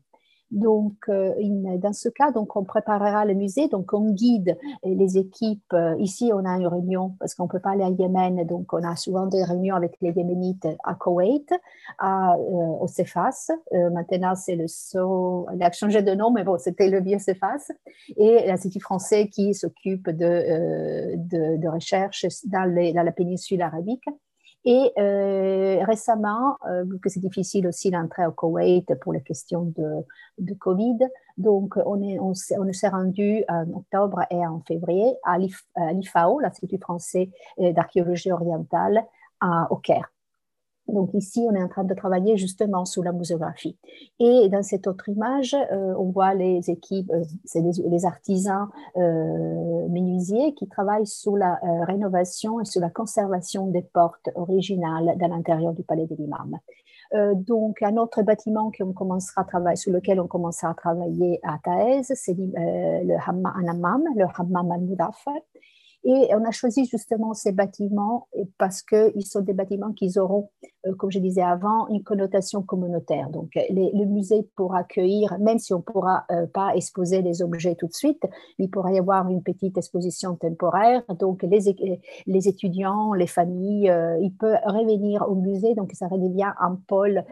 Donc, 0.52 0.92
euh, 1.08 1.32
dans 1.78 1.94
ce 1.94 2.10
cas, 2.10 2.30
donc, 2.30 2.56
on 2.56 2.64
préparera 2.64 3.24
le 3.24 3.32
musée, 3.32 3.68
donc 3.68 3.94
on 3.94 4.10
guide 4.12 4.58
les 4.84 5.16
équipes. 5.16 5.72
Euh, 5.72 5.96
ici, 5.98 6.30
on 6.32 6.44
a 6.44 6.50
une 6.58 6.66
réunion 6.66 7.16
parce 7.18 7.34
qu'on 7.34 7.44
ne 7.44 7.48
peut 7.48 7.58
pas 7.58 7.70
aller 7.70 7.84
à 7.84 7.88
Yémen, 7.88 8.46
donc 8.46 8.70
on 8.74 8.84
a 8.84 8.94
souvent 8.94 9.26
des 9.26 9.42
réunions 9.42 9.74
avec 9.74 9.96
les 10.02 10.10
Yéménites 10.10 10.68
à 10.84 10.94
Koweït, 10.94 11.54
à, 11.98 12.34
euh, 12.34 12.38
au 12.38 12.86
CEFAS. 12.86 13.50
maintenant, 13.72 14.34
c'est 14.34 14.56
le 14.56 14.68
SO, 14.68 15.46
il 15.54 15.62
a 15.62 15.72
changé 15.72 16.02
de 16.02 16.14
nom, 16.14 16.30
mais 16.30 16.44
bon, 16.44 16.58
c'était 16.58 16.90
le 16.90 17.00
vieux 17.00 17.18
CEFAS. 17.18 17.72
Et 18.18 18.46
l'Institut 18.46 18.80
français 18.80 19.28
qui 19.28 19.54
s'occupe 19.54 20.10
de, 20.10 21.16
de, 21.16 21.68
recherche 21.68 22.26
dans, 22.44 22.68
dans 22.68 23.02
la 23.02 23.12
péninsule 23.12 23.62
arabique. 23.62 24.04
Et 24.64 24.92
euh, 24.96 25.84
récemment, 25.84 26.56
euh, 26.68 26.84
vu 26.84 27.00
que 27.00 27.08
c'est 27.08 27.20
difficile 27.20 27.66
aussi 27.66 27.90
d'entrer 27.90 28.26
au 28.26 28.32
Koweït 28.32 28.94
pour 29.00 29.12
les 29.12 29.22
questions 29.22 29.64
de, 29.76 30.04
de 30.38 30.54
Covid, 30.54 30.98
donc 31.36 31.76
on, 31.84 32.00
est, 32.00 32.18
on, 32.20 32.30
on 32.30 32.72
s'est 32.72 32.88
rendu 32.88 33.44
en 33.48 33.68
octobre 33.72 34.20
et 34.30 34.46
en 34.46 34.60
février 34.60 35.16
à 35.24 35.38
l'IFAO, 35.38 36.38
l'Institut 36.40 36.78
français 36.78 37.30
euh, 37.58 37.72
d'archéologie 37.72 38.30
orientale, 38.30 39.04
à, 39.40 39.66
au 39.72 39.76
Caire. 39.76 40.12
Donc 40.88 41.10
ici, 41.14 41.46
on 41.48 41.54
est 41.54 41.62
en 41.62 41.68
train 41.68 41.84
de 41.84 41.94
travailler 41.94 42.36
justement 42.36 42.84
sur 42.84 43.02
la 43.02 43.12
muséographie. 43.12 43.78
Et 44.18 44.48
dans 44.48 44.62
cette 44.62 44.86
autre 44.86 45.08
image, 45.08 45.54
euh, 45.54 45.94
on 45.96 46.10
voit 46.10 46.34
les 46.34 46.70
équipes, 46.70 47.10
euh, 47.12 47.22
c'est 47.44 47.60
les, 47.60 48.04
artisans 48.04 48.68
euh, 48.96 49.88
menuisiers 49.88 50.54
qui 50.54 50.66
travaillent 50.68 51.06
sur 51.06 51.36
la 51.36 51.58
rénovation 51.86 52.60
et 52.60 52.64
sur 52.64 52.80
la 52.80 52.90
conservation 52.90 53.68
des 53.68 53.82
portes 53.82 54.28
originales 54.34 55.16
dans 55.18 55.28
l'intérieur 55.28 55.72
du 55.72 55.84
palais 55.84 56.06
de 56.06 56.16
l'imam. 56.16 56.58
donc, 57.34 57.82
un 57.82 57.96
autre 57.96 58.22
bâtiment 58.22 58.72
qu'on 58.76 58.92
commencera 58.92 59.42
à 59.42 59.44
travailler, 59.44 59.76
sur 59.76 59.92
lequel 59.92 60.18
on 60.20 60.26
commencera 60.26 60.70
à 60.70 60.74
travailler 60.74 61.40
à 61.42 61.58
Taez, 61.62 62.02
c'est 62.02 62.34
le 62.34 63.16
hammam, 63.26 64.04
le 64.16 64.24
hammam 64.24 64.72
al-Mudaffar, 64.72 65.34
et 66.04 66.34
on 66.34 66.44
a 66.44 66.50
choisi 66.50 66.84
justement 66.86 67.32
ces 67.32 67.52
bâtiments 67.52 68.26
parce 68.58 68.82
qu'ils 68.82 69.24
sont 69.24 69.40
des 69.40 69.52
bâtiments 69.52 69.92
qui 69.92 70.18
auront, 70.18 70.50
euh, 70.86 70.94
comme 70.96 71.12
je 71.12 71.20
disais 71.20 71.42
avant, 71.42 71.86
une 71.88 72.02
connotation 72.02 72.62
communautaire. 72.62 73.30
Donc, 73.30 73.50
le 73.54 74.04
musée 74.04 74.48
pourra 74.56 74.80
accueillir, 74.80 75.38
même 75.38 75.60
si 75.60 75.72
on 75.72 75.78
ne 75.78 75.82
pourra 75.82 76.24
euh, 76.32 76.46
pas 76.46 76.74
exposer 76.74 77.22
les 77.22 77.40
objets 77.40 77.76
tout 77.76 77.86
de 77.86 77.92
suite, 77.92 78.22
il 78.58 78.68
pourra 78.68 78.92
y 78.92 78.98
avoir 78.98 79.28
une 79.28 79.44
petite 79.44 79.78
exposition 79.78 80.34
temporaire. 80.34 81.02
Donc, 81.20 81.44
les, 81.44 82.48
étudiants, 82.48 83.12
les 83.12 83.28
familles, 83.28 83.88
euh, 83.88 84.18
ils 84.20 84.34
peuvent 84.34 84.58
revenir 84.64 85.24
au 85.28 85.36
musée. 85.36 85.74
Donc, 85.76 85.92
ça 85.92 86.08
redevient 86.08 86.52
un 86.60 86.78
pôle 86.88 87.24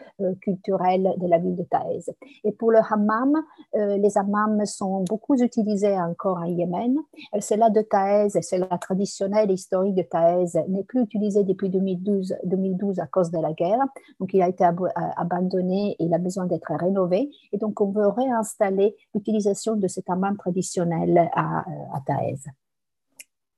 culturel 0.43 1.15
de 1.17 1.27
la 1.27 1.39
ville 1.39 1.57
de 1.57 1.65
Taïz. 1.65 2.13
Et 2.45 2.53
pour 2.53 2.71
le 2.71 2.79
hammam, 2.79 3.33
les 3.75 4.17
hammams 4.17 4.65
sont 4.67 5.05
beaucoup 5.09 5.35
utilisés 5.35 5.99
encore 5.99 6.39
à 6.39 6.49
Yémen. 6.49 6.97
C'est 7.41 7.57
là 7.57 7.71
de 7.71 7.81
Taïz, 7.81 8.39
c'est 8.41 8.60
la 8.69 8.79
traditionnelle 8.79 9.51
historique 9.51 9.95
de 9.95 10.03
Taez 10.03 10.65
n'est 10.69 10.85
plus 10.85 11.03
utilisée 11.03 11.45
depuis 11.45 11.71
2012, 11.71 12.37
2012 12.45 13.01
à 13.01 13.07
cause 13.07 13.31
de 13.31 13.39
la 13.39 13.53
guerre. 13.53 13.85
Donc, 14.19 14.35
il 14.35 14.43
a 14.43 14.49
été 14.49 14.65
abandonné 14.65 15.97
et 15.99 16.05
il 16.05 16.15
a 16.15 16.19
besoin 16.19 16.47
d'être 16.47 16.73
rénové. 16.75 17.31
Et 17.53 17.59
donc, 17.59 17.81
on 17.81 17.91
veut 17.91 18.09
réinstaller 18.09 18.97
l'utilisation 19.15 19.77
de 19.77 19.89
cet 19.89 20.09
amman 20.11 20.37
traditionnel 20.37 21.31
à, 21.35 21.65
à 21.95 22.01
Taez. 22.07 22.39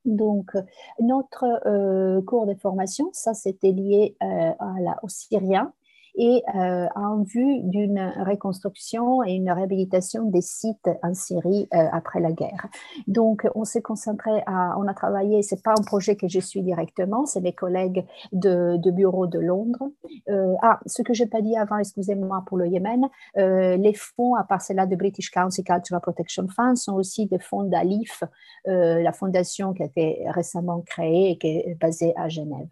Donc, 0.05 0.53
notre 1.01 2.21
cours 2.23 2.47
de 2.47 2.55
formation, 2.55 3.09
ça, 3.13 3.35
c'était 3.35 3.73
lié 3.73 4.17
à 4.21 4.75
la, 4.81 4.99
aux 5.03 5.09
Syriens 5.09 5.73
et 6.15 6.43
euh, 6.55 6.87
en 6.95 7.23
vue 7.23 7.61
d'une 7.63 8.13
reconstruction 8.27 9.23
et 9.25 9.33
une 9.33 9.51
réhabilitation 9.51 10.25
des 10.25 10.43
sites 10.43 10.91
en 11.03 11.15
Syrie 11.15 11.69
euh, 11.75 11.87
après 11.93 12.21
la 12.21 12.33
guerre. 12.33 12.69
Donc, 13.07 13.49
on 13.55 13.65
s'est 13.65 13.83
concentré 13.83 14.43
à, 14.47 14.77
on 14.79 14.87
a 14.87 14.95
travaillé, 14.95 15.43
c'est 15.43 15.63
pas 15.63 15.73
un 15.73 15.83
projet 15.83 16.17
que 16.17 16.29
je 16.29 16.41
suis 16.41 16.63
directement, 16.63 17.25
c'est 17.25 17.41
mes 17.41 17.55
collègues 17.55 18.05
de, 18.33 18.79
bureau 18.91 19.27
de 19.27 19.39
Londres. 19.39 19.91
Euh, 20.29 20.55
ah, 20.63 20.81
ce 20.87 21.03
que 21.03 21.15
j'ai 21.15 21.27
pas 21.27 21.41
dit 21.41 21.57
avant, 21.57 21.79
excusez-moi 21.79 22.45
pour 22.47 22.59
le 22.59 22.67
Yémen, 22.69 23.09
les 23.37 23.95
fonds, 23.95 24.35
à 24.35 24.45
part 24.45 24.61
cela 24.61 24.87
de 24.87 24.97
British 24.97 25.31
Council 25.31 25.65
Cultural 25.65 26.01
Protection 26.03 26.47
Fund, 26.49 26.77
sont 26.77 26.95
aussi 26.95 27.27
des 27.27 27.39
fonds 27.39 27.65
d'ALIF, 27.65 28.23
la 28.67 29.13
fondation 29.13 29.73
qui 29.73 29.83
a 29.83 29.87
été 29.87 30.25
récemment 30.29 30.81
créée 30.83 31.31
et 31.31 31.39
qui 31.39 31.49
est 31.49 31.77
basée 31.81 32.13
à 32.17 32.29
Genève. 32.29 32.69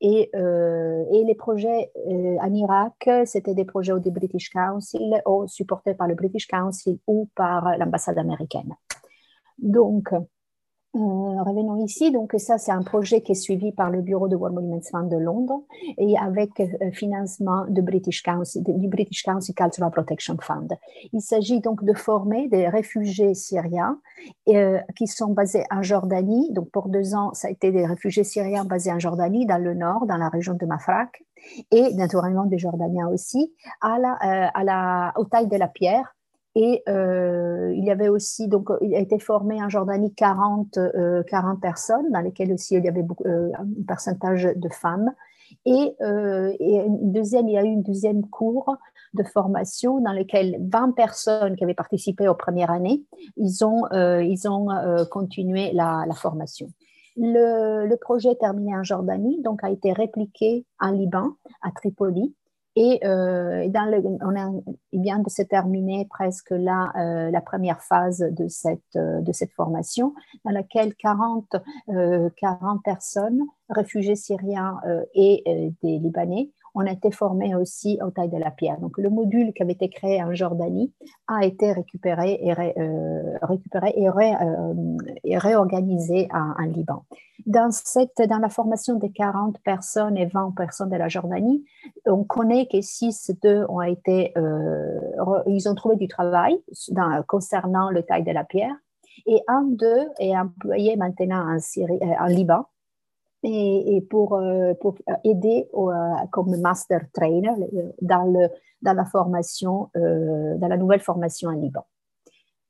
Et, 0.00 0.30
euh, 0.34 1.04
et, 1.10 1.24
les 1.24 1.34
projets 1.34 1.90
euh, 2.06 2.36
en 2.40 2.52
Irak, 2.52 3.08
c'était 3.24 3.54
des 3.54 3.64
projets 3.64 3.92
au 3.92 4.00
British 4.00 4.50
Council, 4.50 5.22
ou 5.26 5.46
supportés 5.46 5.94
par 5.94 6.06
le 6.06 6.14
British 6.14 6.46
Council 6.46 6.98
ou 7.06 7.28
par 7.34 7.78
l'ambassade 7.78 8.18
américaine. 8.18 8.74
Donc, 9.58 10.10
euh, 10.96 11.42
revenons 11.42 11.76
ici. 11.84 12.10
Donc, 12.10 12.34
ça, 12.38 12.58
c'est 12.58 12.72
un 12.72 12.82
projet 12.82 13.20
qui 13.20 13.32
est 13.32 13.36
suivi 13.36 13.72
par 13.72 13.90
le 13.90 14.00
bureau 14.00 14.28
de 14.28 14.36
War 14.36 14.52
Monuments 14.52 14.80
Fund 14.90 15.08
de 15.08 15.16
Londres 15.16 15.62
et 15.98 16.16
avec 16.18 16.58
euh, 16.60 16.90
financement 16.92 17.66
de 17.68 17.80
British 17.80 18.22
Council, 18.22 18.62
du 18.62 18.88
British 18.88 19.22
Council 19.22 19.54
Cultural 19.54 19.90
Protection 19.90 20.36
Fund. 20.40 20.72
Il 21.12 21.20
s'agit 21.20 21.60
donc 21.60 21.84
de 21.84 21.92
former 21.92 22.48
des 22.48 22.68
réfugiés 22.68 23.34
syriens 23.34 24.00
euh, 24.48 24.78
qui 24.96 25.06
sont 25.06 25.32
basés 25.32 25.64
en 25.70 25.82
Jordanie. 25.82 26.50
Donc, 26.52 26.70
pour 26.70 26.88
deux 26.88 27.14
ans, 27.14 27.32
ça 27.34 27.48
a 27.48 27.50
été 27.50 27.70
des 27.70 27.86
réfugiés 27.86 28.24
syriens 28.24 28.64
basés 28.64 28.92
en 28.92 28.98
Jordanie, 28.98 29.46
dans 29.46 29.62
le 29.62 29.74
nord, 29.74 30.06
dans 30.06 30.16
la 30.16 30.28
région 30.28 30.54
de 30.54 30.66
Mafraq, 30.66 31.22
et 31.70 31.94
naturellement 31.94 32.46
des 32.46 32.58
Jordaniens 32.58 33.08
aussi, 33.08 33.52
à 33.80 33.98
la, 33.98 34.12
à 34.54 34.64
la, 34.64 35.12
au 35.16 35.24
taille 35.26 35.46
de 35.46 35.56
la 35.56 35.68
pierre 35.68 36.15
et 36.58 36.82
euh, 36.88 37.70
il 37.76 37.84
y 37.84 37.90
avait 37.90 38.08
aussi, 38.08 38.48
donc, 38.48 38.70
il 38.80 38.94
a 38.94 38.98
été 38.98 39.18
formé 39.18 39.62
en 39.62 39.68
Jordanie 39.68 40.14
40, 40.14 40.70
40 40.72 40.86
euh, 40.96 41.60
personnes, 41.60 42.10
dans 42.10 42.20
lesquelles 42.20 42.50
aussi 42.50 42.76
il 42.76 42.84
y 42.84 42.88
avait 42.88 43.02
beaucoup, 43.02 43.24
euh, 43.26 43.50
un 43.58 43.66
pourcentage 43.86 44.48
de 44.56 44.68
femmes. 44.70 45.12
Et, 45.66 45.94
une 46.00 47.12
deuxième, 47.12 47.46
il 47.48 47.52
y 47.52 47.58
a 47.58 47.62
eu 47.62 47.68
une 47.68 47.82
deuxième 47.82 48.26
cours 48.28 48.74
de 49.12 49.22
formation 49.22 50.00
dans 50.00 50.12
lequel 50.12 50.56
20 50.72 50.92
personnes 50.92 51.56
qui 51.56 51.64
avaient 51.64 51.74
participé 51.74 52.26
aux 52.26 52.34
premières 52.34 52.70
années, 52.70 53.02
ils 53.36 53.62
ont, 53.64 53.84
ils 53.92 54.48
ont 54.48 54.68
continué 55.10 55.72
la, 55.72 56.04
la 56.06 56.14
formation. 56.14 56.68
Le, 57.16 57.86
le, 57.86 57.96
projet 57.96 58.34
terminé 58.34 58.74
en 58.76 58.82
Jordanie, 58.82 59.40
donc 59.42 59.62
a 59.62 59.70
été 59.70 59.92
répliqué 59.92 60.64
en 60.80 60.90
Liban, 60.90 61.32
à 61.62 61.70
Tripoli, 61.70 62.34
et 62.78 63.00
euh, 63.06 63.68
dans 63.68 63.86
le, 63.86 64.02
on 64.20 64.36
a, 64.38 64.52
il 64.92 65.00
vient 65.00 65.18
de 65.18 65.30
se 65.30 65.40
terminer 65.40 66.06
presque 66.10 66.50
là 66.50 66.92
euh, 66.96 67.30
la 67.30 67.40
première 67.40 67.80
phase 67.80 68.18
de 68.18 68.48
cette, 68.48 68.82
euh, 68.96 69.22
de 69.22 69.32
cette 69.32 69.52
formation, 69.52 70.14
dans 70.44 70.50
laquelle 70.50 70.94
40, 70.94 71.56
40 72.36 72.82
personnes, 72.84 73.40
réfugiés 73.70 74.14
syriens 74.14 74.78
et 75.14 75.72
des 75.82 75.98
Libanais, 75.98 76.50
on 76.76 76.86
a 76.86 76.92
été 76.92 77.10
formé 77.10 77.54
aussi 77.54 77.98
au 78.04 78.10
taille 78.10 78.28
de 78.28 78.36
la 78.36 78.50
pierre. 78.50 78.78
Donc 78.78 78.98
le 78.98 79.08
module 79.08 79.54
qui 79.54 79.62
avait 79.62 79.72
été 79.72 79.88
créé 79.88 80.22
en 80.22 80.34
Jordanie 80.34 80.92
a 81.26 81.44
été 81.44 81.72
récupéré 81.72 82.38
et, 82.42 82.52
euh, 82.52 83.38
récupéré 83.40 83.94
et, 83.96 84.08
euh, 84.08 85.38
réorganisé 85.38 86.28
en, 86.32 86.62
Liban. 86.66 87.04
Dans, 87.46 87.70
cette, 87.70 88.20
dans 88.28 88.38
la 88.38 88.50
formation 88.50 88.96
des 88.96 89.10
40 89.10 89.58
personnes 89.64 90.18
et 90.18 90.26
20 90.26 90.54
personnes 90.54 90.90
de 90.90 90.96
la 90.96 91.08
Jordanie, 91.08 91.64
on 92.04 92.24
connaît 92.24 92.66
que 92.66 92.82
6 92.82 93.32
d'eux 93.42 93.64
ont 93.70 93.80
été, 93.80 94.32
euh, 94.36 95.00
ils 95.46 95.68
ont 95.70 95.74
trouvé 95.74 95.96
du 95.96 96.08
travail 96.08 96.60
concernant 97.26 97.90
le 97.90 98.02
taille 98.02 98.24
de 98.24 98.32
la 98.32 98.44
pierre 98.44 98.74
et 99.26 99.40
un 99.48 99.62
d'eux 99.62 100.08
est 100.18 100.36
employé 100.36 100.96
maintenant 100.96 101.54
en, 101.54 101.58
Syrie, 101.58 101.98
en 102.20 102.26
Liban 102.26 102.66
et, 103.46 104.00
pour, 104.10 104.34
euh, 104.34 104.74
aider 105.24 105.68
euh, 105.74 105.92
comme 106.30 106.56
master 106.60 107.02
trainer 107.12 107.52
dans, 108.00 108.24
le, 108.24 108.48
dans 108.82 108.92
la 108.92 109.04
formation, 109.04 109.88
euh, 109.96 110.56
dans 110.58 110.68
la 110.68 110.76
nouvelle 110.76 111.00
formation 111.00 111.50
en 111.50 111.52
Liban. 111.52 111.86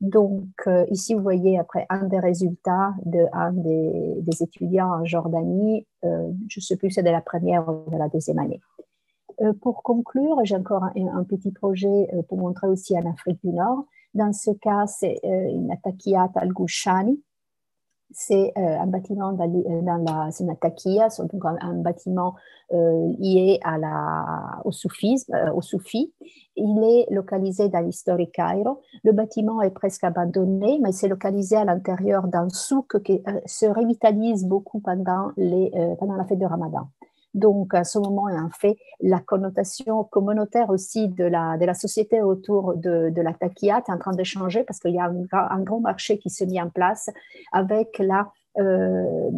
Donc, 0.02 0.68
ici, 0.90 1.14
vous 1.14 1.22
voyez 1.22 1.58
après 1.58 1.86
un 1.88 2.04
des 2.04 2.18
résultats 2.18 2.92
de 3.06 3.24
des, 4.20 4.42
étudiants 4.42 4.90
en 4.90 5.06
Jordanie, 5.06 5.86
je 6.02 6.58
ne 6.58 6.60
sais 6.60 6.76
plus, 6.76 6.90
c'est 6.90 7.02
de 7.02 7.08
la 7.08 7.22
première 7.22 7.66
ou 7.66 7.90
de 7.90 7.96
la 7.96 8.10
deuxième 8.10 8.38
année. 8.38 8.60
pour 9.62 9.82
conclure, 9.82 10.38
j'ai 10.44 10.56
encore 10.56 10.84
un, 10.84 11.24
petit 11.24 11.50
projet 11.50 12.10
pour 12.28 12.36
montrer 12.36 12.66
aussi 12.66 12.94
en 12.94 13.10
Afrique 13.10 13.40
du 13.42 13.54
Nord. 13.54 13.86
Dans 14.12 14.34
ce 14.34 14.50
cas, 14.50 14.86
c'est 14.86 15.18
une 15.24 15.72
Atakiyat 15.72 16.30
al-Gouchani, 16.34 17.18
c'est 18.12 18.52
euh, 18.56 18.78
un 18.80 18.86
bâtiment 18.86 19.32
dans, 19.32 19.44
euh, 19.44 19.82
la 20.04 20.30
Sinatakia, 20.30 21.08
donc 21.18 21.44
un, 21.44 21.74
bâtiment 21.74 22.34
euh, 22.72 23.12
lié 23.18 23.58
à 23.64 23.78
la, 23.78 24.60
au 24.64 24.72
soufisme, 24.72 25.34
au 25.54 25.60
soufi. 25.62 26.12
Il 26.56 26.82
est 26.82 27.12
localisé 27.14 27.68
dans 27.68 27.80
l'historique 27.80 28.32
Cairo. 28.32 28.80
Le 29.04 29.12
bâtiment 29.12 29.60
est 29.62 29.70
presque 29.70 30.04
abandonné, 30.04 30.78
mais 30.82 30.92
c'est 30.92 31.08
localisé 31.08 31.56
à 31.56 31.64
l'intérieur 31.64 32.28
d'un 32.28 32.48
souk 32.48 33.02
qui 33.02 33.22
se 33.44 33.66
revitalise 33.66 34.44
beaucoup 34.44 34.80
pendant, 34.80 35.30
les, 35.36 35.70
pendant 35.98 36.14
la 36.14 36.24
fête 36.24 36.38
de 36.38 36.46
Ramadan. 36.46 36.88
Donc, 37.36 37.74
à 37.74 37.84
ce 37.84 37.98
moment, 37.98 38.24
en 38.24 38.48
fait, 38.48 38.76
la 39.00 39.20
connotation 39.20 40.04
communautaire 40.04 40.70
aussi 40.70 41.08
de 41.08 41.24
la, 41.24 41.74
société 41.74 42.22
autour 42.22 42.74
de, 42.76 43.12
la 43.14 43.34
taquilla 43.34 43.82
est 43.86 43.92
en 43.92 43.98
train 43.98 44.14
de 44.14 44.24
changer 44.24 44.64
parce 44.64 44.80
qu'il 44.80 44.94
y 44.94 44.98
a 44.98 45.04
un, 45.04 45.26
un, 45.32 45.60
grand 45.60 45.80
marché 45.80 46.18
qui 46.18 46.30
s'est 46.30 46.46
mis 46.46 46.60
en 46.60 46.70
place 46.70 47.10
avec 47.52 47.98
la, 47.98 48.32
euh, 48.58 49.30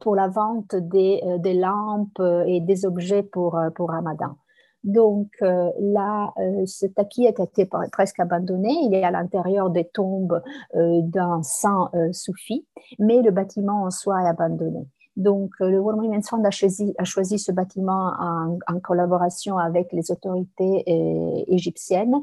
pour 0.00 0.16
la 0.16 0.28
vente 0.28 0.76
des, 0.76 1.20
euh, 1.24 1.52
lampes 1.52 2.22
et 2.46 2.60
des 2.60 2.86
objets 2.86 3.22
pour, 3.22 3.58
euh, 3.58 3.70
pour 3.70 3.90
Ramadan. 3.90 4.36
Donc 4.84 5.28
là, 5.40 6.32
ce 6.66 6.86
taquis 6.86 7.28
a 7.28 7.30
été 7.30 7.70
presque 7.92 8.18
abandonné. 8.18 8.70
Il 8.82 8.94
est 8.94 9.04
à 9.04 9.12
l'intérieur 9.12 9.70
des 9.70 9.84
tombes 9.84 10.42
d'un 10.74 11.40
saint 11.44 11.88
soufi, 12.10 12.66
mais 12.98 13.22
le 13.22 13.30
bâtiment 13.30 13.84
en 13.84 13.90
soi 13.90 14.24
est 14.24 14.26
abandonné. 14.26 14.88
Donc, 15.16 15.50
euh, 15.60 15.68
le 15.68 15.78
World 15.78 16.00
Monuments 16.00 16.22
Fund 16.22 16.44
a 16.44 16.50
choisi, 16.50 17.38
ce 17.38 17.52
bâtiment 17.52 18.12
en, 18.18 18.80
collaboration 18.80 19.58
avec 19.58 19.92
les 19.92 20.10
autorités 20.10 20.84
euh, 20.88 21.44
égyptiennes 21.48 22.14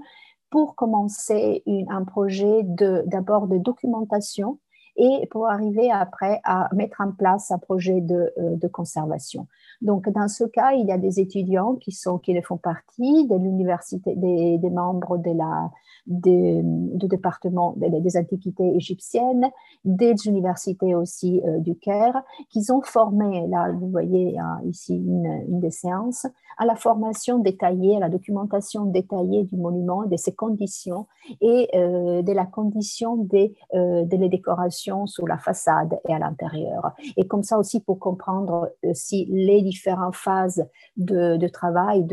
pour 0.50 0.76
commencer 0.76 1.64
un 1.90 2.04
projet 2.04 2.64
d'abord 2.64 3.48
de, 3.48 3.60
documentation 3.60 4.60
et 4.96 5.28
pour 5.30 5.48
arriver 5.48 5.92
après 5.92 6.42
à 6.44 6.68
mettre 6.74 7.02
en 7.02 7.12
place 7.12 7.52
un 7.52 7.60
projet 7.60 8.02
de, 8.02 8.34
euh, 8.38 8.56
de 8.56 8.68
conservation. 8.68 9.48
Donc, 9.82 10.10
dans 10.10 10.28
ce 10.28 10.44
cas, 10.44 10.74
il 10.74 10.88
y 10.88 10.92
a 10.92 10.98
des 10.98 11.20
étudiants 11.20 11.76
qui, 11.76 11.92
sont, 11.92 12.18
qui 12.18 12.34
le 12.34 12.42
font 12.42 12.58
partie 12.58 13.28
de 13.28 13.36
l'université, 13.36 14.16
des, 14.16 14.58
des 14.58 14.70
membres 14.70 15.18
de 15.18 15.32
la, 15.32 15.72
des, 16.10 16.62
du 16.64 17.08
département 17.08 17.76
des, 17.78 18.18
antiquités 18.18 18.76
égyptiennes, 18.76 19.50
des 19.86 20.16
universités 20.26 20.96
aussi 20.96 21.42
euh, 21.46 21.60
du 21.60 21.76
Caire, 21.76 22.24
qui 22.50 22.66
ont 22.72 22.82
formé, 22.82 23.48
là 23.48 23.72
vous 23.72 23.90
voyez 23.90 24.38
ici 24.66 24.96
une, 24.96 25.60
des 25.60 25.72
séances, 25.72 26.26
à 26.58 26.66
la 26.66 26.76
formation 26.76 27.40
détaillée, 27.40 27.96
à 27.96 28.00
la 28.00 28.10
documentation 28.10 28.86
détaillée 28.86 29.44
du 29.44 29.56
monument, 29.56 30.06
de 30.06 30.18
ses 30.18 30.34
conditions 30.34 31.08
et 31.42 31.70
euh, 31.76 32.22
de 32.22 32.32
la 32.34 32.46
condition 32.46 33.16
des, 33.16 33.56
euh, 33.76 34.04
de 34.04 34.18
les 34.18 34.30
décorations 34.30 35.06
sur 35.06 35.28
la 35.28 35.38
façade 35.38 36.00
et 36.08 36.14
à 36.14 36.20
l'intérieur. 36.20 36.92
Et 37.18 37.28
comme 37.28 37.44
ça 37.44 37.58
aussi 37.58 37.80
pour 37.80 38.00
comprendre 38.00 38.72
si 38.94 39.26
les 39.26 39.62
différentes 39.70 40.16
phases 40.16 40.66
de, 40.98 41.38
de 41.38 41.48
travail, 41.48 42.06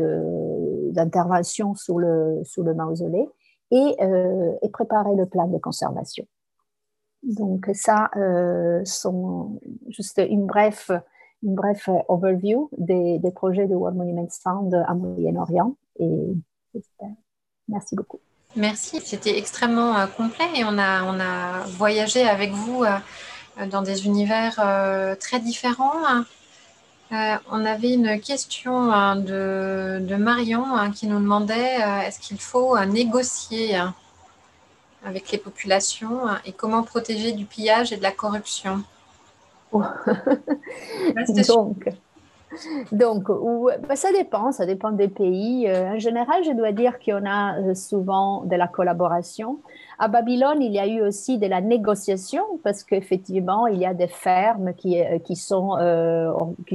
d'intervention 0.93 1.75
sur 1.75 1.99
le, 1.99 2.41
sur 2.43 2.63
le 2.63 2.73
mausolée 2.73 3.27
et, 3.71 3.95
euh, 4.01 4.53
et, 4.61 4.69
préparer 4.69 5.15
le 5.15 5.25
plan 5.25 5.47
de 5.47 5.57
conservation. 5.57 6.25
Donc 7.23 7.69
ça, 7.73 8.09
euh, 8.15 8.81
sont 8.85 9.59
juste 9.89 10.21
une 10.29 10.45
bref, 10.45 10.91
une 11.43 11.55
bref 11.55 11.89
overview 12.07 12.69
des, 12.77 13.19
des 13.19 13.31
projets 13.31 13.67
de 13.67 13.75
World 13.75 13.97
Monuments 13.97 14.29
Fund 14.29 14.73
à 14.73 14.93
Moyen-Orient. 14.93 15.75
Et 15.99 16.33
merci 17.67 17.95
beaucoup. 17.95 18.19
Merci, 18.55 19.01
c'était 19.03 19.37
extrêmement 19.37 19.97
euh, 19.97 20.07
complet 20.07 20.45
et 20.55 20.63
on 20.63 20.77
a, 20.77 21.03
on 21.03 21.19
a 21.19 21.63
voyagé 21.77 22.27
avec 22.27 22.51
vous 22.51 22.83
euh, 22.83 23.65
dans 23.67 23.81
des 23.81 24.05
univers 24.05 24.55
très 25.19 25.39
différents. 25.39 26.23
On 27.11 27.65
avait 27.65 27.93
une 27.93 28.19
question 28.19 28.91
hein, 28.91 29.15
de, 29.15 30.15
Marion 30.17 30.75
hein, 30.75 30.91
qui 30.91 31.07
nous 31.07 31.19
demandait 31.19 31.79
est-ce 32.05 32.19
qu'il 32.19 32.39
faut 32.39 32.77
négocier 32.85 33.75
hein, 33.75 33.93
avec 35.05 35.31
les 35.31 35.37
populations 35.37 36.21
et 36.45 36.51
comment 36.51 36.83
protéger 36.83 37.31
du 37.31 37.45
pillage 37.45 37.93
et 37.93 37.97
de 37.97 38.03
la 38.03 38.11
corruption? 38.11 38.83
Donc, 41.47 41.89
donc, 42.91 43.27
ben, 43.27 43.95
ça 43.95 44.11
dépend, 44.11 44.51
ça 44.51 44.65
dépend 44.65 44.91
des 44.91 45.07
pays. 45.07 45.67
Euh, 45.67 45.95
en 45.95 45.99
général, 45.99 46.43
je 46.43 46.51
dois 46.51 46.71
dire 46.71 46.93
en 47.07 47.25
a 47.25 47.59
euh, 47.59 47.73
souvent 47.75 48.43
de 48.43 48.55
la 48.55 48.67
collaboration. 48.67 49.59
À 49.99 50.07
Babylone, 50.07 50.61
il 50.61 50.71
y 50.71 50.79
a 50.79 50.87
eu 50.87 51.01
aussi 51.01 51.37
de 51.37 51.47
la 51.47 51.59
négociation 51.59 52.43
parce 52.63 52.83
qu'effectivement, 52.83 53.67
il 53.67 53.79
y 53.79 53.85
a 53.85 53.93
des 53.93 54.07
fermes 54.07 54.73
qui, 54.73 55.01
euh, 55.01 55.19
qui 55.19 55.35
sont, 55.35 55.77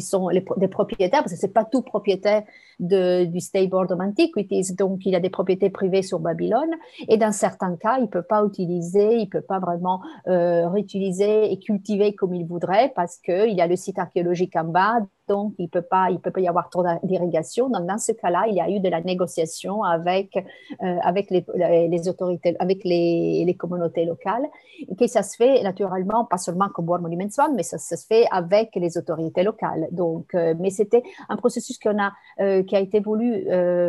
sont 0.01 0.29
des 0.57 0.69
propriétaires, 0.69 1.21
parce 1.21 1.33
que 1.33 1.39
c'est 1.39 1.53
pas 1.53 1.65
tout 1.65 1.83
propriétaire 1.83 2.43
du 2.79 3.41
State 3.41 3.69
Board 3.69 3.91
of 3.93 4.01
Antiquities, 4.01 4.75
donc 4.75 5.05
il 5.05 5.15
a 5.15 5.21
des 5.21 5.31
propriétés 5.31 5.71
privées 5.71 6.03
sur 6.03 6.21
Babylone, 6.21 6.71
et 7.09 7.17
dans 7.17 7.33
certains 7.33 7.77
cas, 7.77 7.99
il 8.01 8.09
peut 8.09 8.23
pas 8.23 8.45
utiliser, 8.45 9.17
il 9.17 9.29
peut 9.29 9.41
pas 9.41 9.59
vraiment 9.59 10.01
réutiliser 10.27 11.53
et 11.53 11.59
cultiver 11.59 12.15
comme 12.15 12.35
il 12.35 12.47
voudrait 12.47 12.93
parce 12.95 13.19
qu'il 13.19 13.53
y 13.53 13.61
a 13.61 13.67
le 13.67 13.77
site 13.77 13.99
archéologique 13.99 14.57
en 14.57 14.65
bas, 14.65 15.01
donc 15.29 15.55
il 15.59 15.69
peut 15.69 15.83
pas, 15.83 16.09
peut 16.23 16.31
pas 16.31 16.41
y 16.41 16.49
avoir 16.49 16.69
trop 16.69 16.85
d'irrigation. 17.05 17.69
Donc 17.69 17.87
dans 17.87 17.99
ce 17.99 18.13
cas-là, 18.13 18.45
il 18.49 18.55
y 18.55 18.61
a 18.61 18.69
eu 18.69 18.81
de 18.81 18.89
la 18.89 19.01
négociation 19.01 19.83
avec 19.83 20.37
euh, 20.37 20.99
avec 21.03 21.31
les, 21.31 22.09
autorités, 22.09 22.57
avec 22.59 22.85
les, 22.85 23.57
communautés 23.59 24.05
locales, 24.05 24.47
et 24.89 24.97
que 24.97 25.07
ça 25.07 25.23
se 25.23 25.37
fait 25.37 25.63
naturellement 25.63 26.25
pas 26.25 26.39
seulement 26.39 26.69
comme 26.69 26.89
War 26.89 27.01
Monument 27.01 27.29
One, 27.39 27.55
mais 27.55 27.63
ça, 27.63 27.79
se 27.79 27.95
fait 28.07 28.27
avec 28.31 28.71
les 28.75 28.99
autorités 28.99 29.43
locales. 29.43 29.89
Donc, 29.91 30.35
euh, 30.35 30.55
mais 30.59 30.71
c'était 30.71 31.03
un 31.29 31.37
processus 31.37 31.79
qu'on 31.79 31.99
a 32.03 32.13
euh, 32.63 32.65
qui 32.65 32.77
a 32.77 32.81
été 32.81 33.01
voulu 33.01 33.45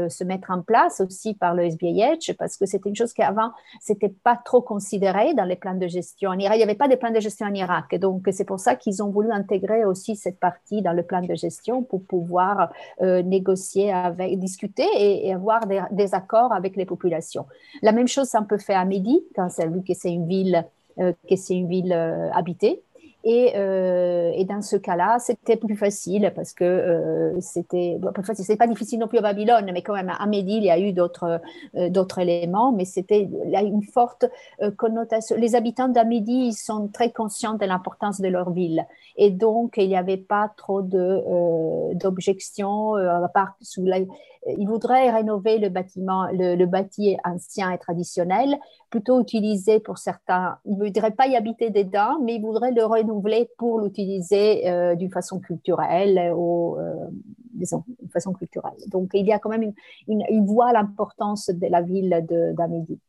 se 0.09 0.23
mettre 0.23 0.51
en 0.51 0.61
place 0.61 1.01
aussi 1.01 1.33
par 1.33 1.53
le 1.53 1.63
SBH 1.63 2.33
parce 2.37 2.57
que 2.57 2.65
c'était 2.65 2.89
une 2.89 2.95
chose 2.95 3.13
qu'avant 3.13 3.51
c'était 3.79 4.13
pas 4.23 4.39
trop 4.43 4.61
considéré 4.61 5.33
dans 5.33 5.45
les 5.45 5.55
plans 5.55 5.75
de 5.75 5.87
gestion 5.87 6.31
en 6.31 6.39
Irak. 6.39 6.55
Il 6.55 6.59
n'y 6.59 6.63
avait 6.63 6.75
pas 6.75 6.87
de 6.87 6.95
plans 6.95 7.11
de 7.11 7.19
gestion 7.19 7.47
en 7.47 7.53
Irak, 7.53 7.95
donc 7.95 8.27
c'est 8.31 8.45
pour 8.45 8.59
ça 8.59 8.75
qu'ils 8.75 9.01
ont 9.03 9.09
voulu 9.09 9.31
intégrer 9.31 9.85
aussi 9.85 10.15
cette 10.15 10.39
partie 10.39 10.81
dans 10.81 10.93
le 10.93 11.03
plan 11.03 11.21
de 11.21 11.33
gestion 11.35 11.83
pour 11.83 12.03
pouvoir 12.03 12.71
euh, 13.01 13.21
négocier 13.21 13.91
avec, 13.91 14.39
discuter 14.39 14.87
et, 14.97 15.33
avoir 15.33 15.61
des, 15.91 16.13
accords 16.13 16.53
avec 16.53 16.75
les 16.75 16.85
populations. 16.85 17.45
La 17.81 17.91
même 17.91 18.07
chose, 18.07 18.27
ça 18.27 18.41
peut 18.41 18.57
faire 18.57 18.79
à 18.79 18.85
Midi, 18.85 19.23
quand 19.35 19.49
c'est 19.49 19.67
vu 19.67 19.83
que 19.83 19.93
c'est 19.93 20.11
une 20.11 20.27
ville, 20.27 20.65
euh, 20.99 21.13
que 21.29 21.35
c'est 21.35 21.55
une 21.55 21.67
ville 21.67 21.93
euh, 21.93 22.29
habitée. 22.31 22.83
Et, 23.25 23.53
euh, 23.55 24.31
et, 24.35 24.43
dans 24.43 24.61
ce 24.61 24.75
cas-là, 24.75 25.17
c'était 25.17 25.55
plus 25.55 25.77
facile 25.77 26.33
parce 26.35 26.51
que 26.53 26.65
euh, 26.65 27.39
c'était 27.39 27.97
bon, 27.97 28.11
pas 28.11 28.67
difficile 28.67 28.99
non 28.99 29.07
plus 29.07 29.19
à 29.19 29.21
Babylone, 29.21 29.71
mais 29.73 29.81
quand 29.81 29.93
même 29.93 30.11
à 30.17 30.25
Médil, 30.25 30.57
il 30.57 30.65
y 30.65 30.71
a 30.71 30.79
eu 30.79 30.91
d'autres 30.91 31.39
euh, 31.77 31.89
d'autres 31.89 32.19
éléments, 32.19 32.73
mais 32.73 32.83
c'était 32.83 33.21
une 33.21 33.83
forte 33.83 34.25
euh, 34.61 34.71
connotation. 34.71 35.37
Les 35.37 35.55
habitants 35.55 35.87
d'Amédi, 35.87 36.47
ils 36.47 36.53
sont 36.53 36.89
très 36.89 37.11
conscients 37.11 37.53
de 37.53 37.65
l'importance 37.65 38.19
de 38.19 38.27
leur 38.27 38.51
ville, 38.51 38.85
et 39.15 39.29
donc 39.29 39.75
il 39.77 39.87
n'y 39.87 39.95
avait 39.95 40.17
pas 40.17 40.51
trop 40.57 40.81
de 40.81 40.97
euh, 40.97 41.93
d'objections 41.93 42.95
à 42.95 43.29
part 43.29 43.55
sous 43.61 43.85
la, 43.85 43.99
ils 44.45 44.67
voudraient 44.67 45.09
rénover 45.09 45.57
le 45.57 45.69
bâtiment, 45.69 46.27
le, 46.31 46.55
le, 46.55 46.65
bâti 46.65 47.15
ancien 47.23 47.71
et 47.71 47.77
traditionnel, 47.77 48.57
plutôt 48.89 49.21
utiliser 49.21 49.79
pour 49.79 49.97
certains, 49.97 50.57
ils 50.65 50.77
ne 50.77 50.85
voudraient 50.85 51.11
pas 51.11 51.27
y 51.27 51.35
habiter 51.35 51.69
dedans, 51.69 52.19
mais 52.21 52.35
ils 52.35 52.41
voudraient 52.41 52.71
le 52.71 52.85
renouveler 52.85 53.49
pour 53.57 53.79
l'utiliser 53.79 54.69
euh, 54.69 54.95
d'une 54.95 55.11
façon 55.11 55.39
culturelle 55.39 56.17
euh, 56.17 57.07
disons, 57.53 57.83
façon 58.11 58.33
culturelle. 58.33 58.73
Donc, 58.87 59.11
il 59.13 59.25
y 59.25 59.31
a 59.31 59.39
quand 59.39 59.49
même 59.49 59.63
une, 59.63 59.73
une, 60.07 60.23
ils 60.29 60.43
voient 60.43 60.73
l'importance 60.73 61.49
de 61.49 61.67
la 61.67 61.81
ville 61.81 62.25
d'Amélie. 62.57 62.99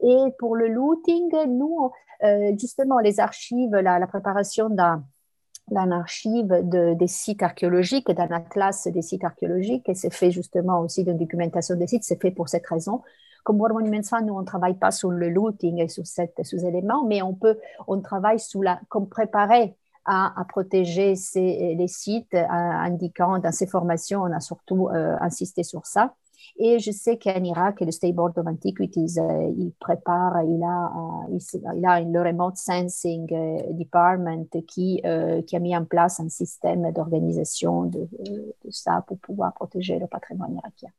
Et 0.00 0.24
pour 0.38 0.54
le 0.54 0.68
looting, 0.68 1.32
nous, 1.48 1.90
euh, 2.22 2.52
justement, 2.58 2.98
les 2.98 3.18
archives, 3.18 3.74
la 3.74 4.06
préparation 4.06 4.68
d'un 4.68 5.02
archive 5.74 6.46
de, 6.46 6.94
des 6.94 7.06
sites 7.06 7.42
archéologiques, 7.42 8.10
d'un 8.10 8.30
atlas 8.30 8.86
des 8.86 9.02
sites 9.02 9.24
archéologiques, 9.24 9.88
et 9.88 9.94
c'est 9.94 10.12
fait 10.12 10.30
justement 10.30 10.80
aussi 10.80 11.04
de 11.04 11.12
documentation 11.12 11.76
des 11.76 11.86
sites, 11.86 12.04
c'est 12.04 12.20
fait 12.20 12.30
pour 12.30 12.48
cette 12.48 12.66
raison. 12.66 13.02
Comme 13.44 13.60
World 13.60 13.76
Monuments 13.76 14.02
Fund, 14.02 14.26
nous, 14.26 14.34
on 14.34 14.40
ne 14.40 14.46
travaille 14.46 14.74
pas 14.74 14.90
sur 14.90 15.10
le 15.10 15.28
looting 15.28 15.80
et 15.80 15.88
sur 15.88 16.06
ces 16.06 16.30
éléments, 16.66 17.04
mais 17.04 17.22
on 17.22 17.34
peut, 17.34 17.58
on 17.86 18.00
travaille 18.00 18.40
sous 18.40 18.62
la, 18.62 18.80
comme 18.88 19.08
préparer 19.08 19.76
à, 20.04 20.44
protéger 20.48 21.14
les 21.34 21.88
sites, 21.88 22.34
indiquant 22.34 23.38
dans 23.38 23.52
ces 23.52 23.66
formations, 23.66 24.22
on 24.22 24.32
a 24.32 24.40
surtout 24.40 24.88
euh, 24.88 25.16
insisté 25.20 25.64
sur 25.64 25.84
ça. 25.86 26.14
Et 26.58 26.78
je 26.78 26.90
sais 26.90 27.18
qu'en 27.18 27.42
Irak, 27.42 27.80
le 27.80 27.90
State 27.90 28.14
Board 28.14 28.38
of 28.38 28.46
Antiquities, 28.46 29.18
euh, 29.18 29.52
il 29.56 29.72
prépare, 29.78 30.42
il 30.42 30.62
a, 30.62 30.92
euh, 31.28 31.38
il, 31.76 31.86
a 31.86 32.00
le 32.00 32.22
Remote 32.22 32.56
Sensing 32.56 33.26
euh, 33.32 33.72
Department 33.72 34.48
qui, 34.66 35.02
qui 35.46 35.56
a 35.56 35.58
mis 35.58 35.76
en 35.76 35.84
place 35.84 36.20
un 36.20 36.28
système 36.28 36.90
d'organisation 36.92 37.84
de, 37.84 38.08
ça 38.70 39.04
pour 39.06 39.18
pouvoir 39.18 39.52
protéger 39.54 39.98
le 39.98 40.06
patrimoine 40.06 40.54
irakien. 40.54 40.90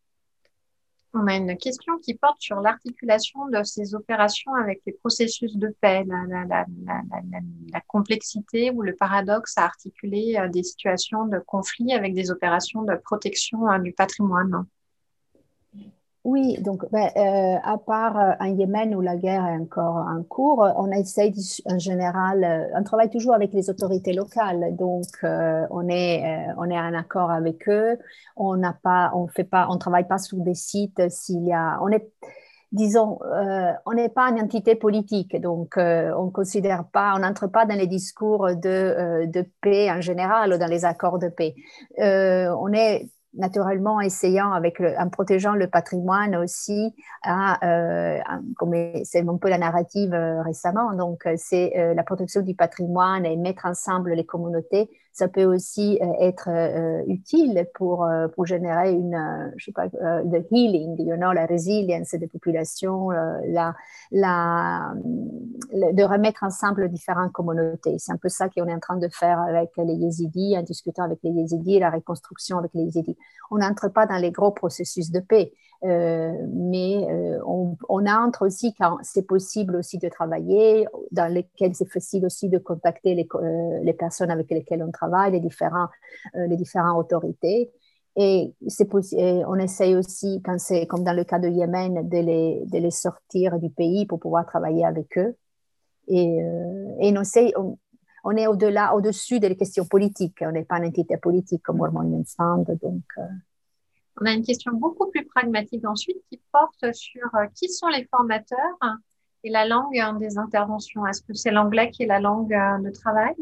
On 1.14 1.26
a 1.26 1.36
une 1.36 1.58
question 1.58 1.98
qui 1.98 2.14
porte 2.14 2.40
sur 2.42 2.60
l'articulation 2.60 3.48
de 3.48 3.64
ces 3.64 3.96
opérations 3.96 4.54
avec 4.54 4.82
les 4.86 4.94
processus 4.94 5.56
de 5.58 5.74
paix, 5.82 6.06
la, 6.06 7.82
complexité 7.88 8.70
ou 8.70 8.82
le 8.84 8.94
paradoxe 8.94 9.58
à 9.58 9.64
articuler 9.64 10.38
des 10.52 10.64
situations 10.64 11.26
de 11.26 11.40
conflit 11.40 11.94
avec 11.94 12.14
des 12.14 12.30
opérations 12.30 12.84
de 12.84 12.96
protection 12.96 13.80
du 13.80 13.94
patrimoine. 13.94 14.68
Oui, 16.28 16.58
donc 16.62 16.84
ben, 16.92 17.10
euh, 17.16 17.58
à 17.64 17.78
part 17.78 18.20
euh, 18.20 18.34
en 18.42 18.48
Yémen 18.48 18.94
où 18.94 19.00
la 19.00 19.16
guerre 19.16 19.46
est 19.48 19.56
encore 19.62 19.96
en 19.96 20.24
cours, 20.24 20.60
on 20.76 20.92
essaye 20.92 21.34
en 21.66 21.80
général, 21.80 22.44
euh, 22.44 22.68
on 22.78 22.84
travaille 22.84 23.10
toujours 23.10 23.34
avec 23.34 23.54
les 23.54 23.70
autorités 23.70 24.12
locales, 24.12 24.76
donc 24.76 25.06
on 25.24 25.88
est 25.88 26.48
on 26.58 26.70
est 26.70 26.78
en 26.78 26.94
accord 26.94 27.32
avec 27.32 27.70
eux. 27.70 27.98
On 28.36 28.58
n'a 28.58 28.74
pas, 28.74 29.12
on 29.16 29.28
fait 29.28 29.46
pas, 29.46 29.68
on 29.70 29.78
travaille 29.78 30.06
pas 30.06 30.18
sur 30.18 30.38
des 30.40 30.54
sites 30.54 31.02
s'il 31.10 31.46
y 31.48 31.54
a, 31.54 31.80
on 31.82 31.88
est 31.88 32.12
disons, 32.74 33.20
on 33.86 33.94
n'est 33.94 34.10
pas 34.10 34.30
une 34.30 34.42
entité 34.42 34.76
politique, 34.76 35.40
donc 35.40 35.76
on 35.78 36.30
considère 36.30 36.84
pas, 36.92 37.14
on 37.16 37.20
n'entre 37.20 37.48
pas 37.48 37.66
dans 37.66 37.78
les 37.78 37.88
discours 37.88 38.48
de, 38.54 39.26
de 39.28 39.46
paix 39.62 39.90
en 39.90 40.02
général 40.02 40.54
ou 40.54 40.58
dans 40.58 40.68
les 40.68 40.84
accords 40.84 41.20
de 41.20 41.30
paix. 41.30 41.56
on 41.98 42.74
est 42.74 43.10
naturellement 43.34 44.02
essayant 44.02 44.52
avec 44.52 44.80
le, 44.80 44.98
en 44.98 45.10
protégeant 45.10 45.54
le 45.54 45.68
patrimoine 45.68 46.36
aussi 46.36 46.94
à, 47.24 47.66
euh, 47.66 48.20
comme 48.58 48.74
c'est 49.04 49.28
un 49.28 49.38
peu 49.38 49.50
la 49.50 49.58
narrative 49.58 50.14
euh, 50.14 50.42
récemment. 50.42 50.94
Donc 50.94 51.26
euh, 51.26 51.36
c'est 51.38 51.94
la 51.96 52.04
protection 52.04 52.42
du 52.42 52.56
patrimoine 52.56 53.26
et 53.26 53.36
mettre 53.36 53.66
ensemble 53.66 54.14
les 54.14 54.26
communautés 54.26 54.90
ça 55.18 55.28
peut 55.28 55.46
aussi 55.46 56.00
être 56.20 56.50
utile 57.08 57.66
pour 57.74 58.08
pour 58.36 58.46
générer 58.46 58.92
une 58.92 59.52
je 59.58 59.66
sais 59.66 59.72
pas 59.72 59.88
le 59.94 60.46
healing 60.52 60.96
you 61.00 61.16
know 61.16 61.32
la 61.32 61.46
résilience 61.46 62.14
des 62.14 62.28
populations 62.28 63.10
la 63.10 63.74
la 64.12 64.94
de 65.74 66.04
remettre 66.04 66.44
ensemble 66.44 66.90
différentes 66.90 67.32
communautés. 67.32 67.98
C'est 68.00 68.12
un 68.12 68.18
peu 68.18 68.30
ça 68.30 68.50
qu'on 68.50 68.68
est 68.68 68.74
en 68.74 68.80
train 68.80 68.98
de 68.98 69.08
faire 69.10 69.40
avec 69.40 69.72
les 69.78 69.94
yézidis 69.94 70.58
en 70.58 70.64
discutant 70.64 71.04
avec 71.04 71.20
les 71.24 71.32
yézidis 71.32 71.80
la 71.80 71.90
reconstruction 71.90 72.58
avec 72.58 72.72
les 72.74 72.84
yézidis. 72.84 73.18
On 73.52 73.58
n'entre 73.58 73.90
pas 73.90 74.06
dans 74.06 74.18
les 74.18 74.32
gros 74.32 74.52
processus 74.52 75.12
de 75.12 75.20
paix, 75.20 75.52
euh, 75.52 75.67
mais 75.84 77.06
euh, 77.10 77.40
on, 77.46 77.76
entre 77.90 78.46
aussi 78.46 78.74
quand 78.74 78.98
c'est 79.04 79.26
possible 79.26 79.76
aussi 79.76 79.98
de 79.98 80.10
travailler, 80.10 80.88
dans 81.12 81.32
lesquels 81.32 81.76
c'est 81.76 81.90
facile 81.90 82.26
aussi 82.26 82.50
de 82.50 82.58
contacter 82.58 83.16
les, 83.16 83.28
euh, 83.36 83.80
les, 83.84 83.94
personnes 83.94 84.32
avec 84.32 84.50
lesquelles 84.50 84.84
on 84.84 84.92
travaille, 84.92 85.32
les 85.32 85.40
différents, 85.40 85.88
les 86.34 86.58
différentes 86.58 87.00
autorités. 87.00 87.72
Et, 88.16 88.54
c'est 88.68 88.90
on 88.94 89.56
essaye 89.56 89.96
aussi, 89.96 90.42
quand 90.44 90.60
c'est 90.60 90.88
comme 90.88 91.04
dans 91.04 91.14
le 91.14 91.24
cas 91.24 91.40
de 91.40 91.50
Yémen, 91.50 92.08
de 92.08 92.18
les, 92.18 92.64
de 92.66 92.78
les 92.80 92.92
sortir 92.92 93.60
du 93.60 93.70
pays 93.70 94.06
pour 94.08 94.20
pouvoir 94.20 94.46
travailler 94.46 94.86
avec 94.86 95.18
eux. 95.18 95.36
Et, 96.08 96.38
et 97.00 97.16
on 97.16 97.22
essaye, 97.22 97.54
on 98.30 98.36
est 98.36 98.48
au-delà, 98.48 98.94
au-dessus 98.94 99.40
des 99.40 99.56
questions 99.56 99.86
politiques. 99.86 100.40
On 100.42 100.52
n'est 100.52 100.66
pas 100.66 100.80
une 100.80 100.88
entité 100.88 101.16
politique 101.16 101.64
comme 101.64 101.80
World 101.80 101.96
Monuments 101.96 102.26
Fund. 102.36 102.66
Donc, 102.82 103.04
euh. 103.20 103.22
On 104.20 104.26
a 104.26 104.32
une 104.32 104.44
question 104.44 104.72
beaucoup 104.74 105.10
plus 105.12 105.26
pragmatique 105.26 105.86
ensuite 105.88 106.18
qui 106.30 106.42
porte 106.52 106.94
sur 106.94 107.24
euh, 107.36 107.46
qui 107.56 107.70
sont 107.70 107.88
les 107.88 108.06
formateurs 108.06 108.78
et 109.44 109.50
la 109.50 109.68
langue 109.68 110.20
des 110.20 110.38
interventions. 110.38 111.06
Est-ce 111.06 111.22
que 111.22 111.34
c'est 111.34 111.52
l'anglais 111.52 111.92
qui 111.92 112.04
est 112.04 112.08
la 112.08 112.20
langue 112.20 112.54
euh, 112.54 112.80
de 112.80 112.90
travail? 112.90 113.36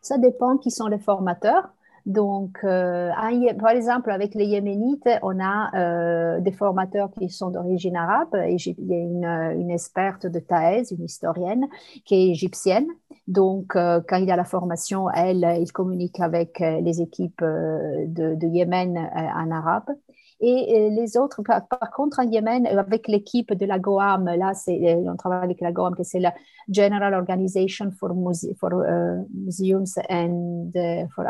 Ça 0.00 0.16
dépend 0.18 0.56
qui 0.56 0.70
sont 0.70 0.86
les 0.86 0.98
formateurs. 0.98 1.68
Donc, 2.06 2.58
par 2.62 3.70
exemple, 3.70 4.10
avec 4.10 4.34
les 4.34 4.46
Yéménites, 4.46 5.08
on 5.22 5.38
a 5.40 6.38
des 6.40 6.52
formateurs 6.52 7.10
qui 7.18 7.28
sont 7.28 7.50
d'origine 7.50 7.96
arabe. 7.96 8.34
Et 8.46 8.56
il 8.56 8.86
y 8.86 8.94
a 8.94 8.98
une, 8.98 9.60
une 9.60 9.70
experte 9.70 10.26
de 10.26 10.38
Thaïs, 10.38 10.90
une 10.90 11.04
historienne, 11.04 11.66
qui 12.04 12.14
est 12.14 12.28
égyptienne 12.30 12.86
Donc, 13.28 13.72
quand 13.74 14.16
il 14.16 14.30
a 14.30 14.36
la 14.36 14.44
formation, 14.44 15.10
elle, 15.10 15.46
il 15.60 15.70
communique 15.72 16.20
avec 16.20 16.58
les 16.60 17.00
équipes 17.00 17.42
de 17.42 18.46
Yémen 18.46 18.98
en 19.14 19.50
arabe. 19.50 19.90
Et 20.44 20.90
les 20.90 21.16
autres, 21.16 21.40
par, 21.42 21.90
contre, 21.92 22.18
en 22.18 22.24
Yémen, 22.24 22.66
avec 22.66 23.06
l'équipe 23.06 23.52
de 23.54 23.64
la 23.64 23.78
GOAM, 23.78 24.24
là, 24.24 24.54
c'est, 24.54 24.96
on 24.96 25.14
travaille 25.14 25.44
avec 25.44 25.60
la 25.60 25.70
GOAM, 25.70 25.94
que 25.94 26.02
c'est 26.02 26.18
la 26.18 26.34
General 26.68 27.14
Organization 27.14 27.92
for, 27.92 28.12
Museums 28.12 29.98
and 30.10 30.72
for, 31.14 31.24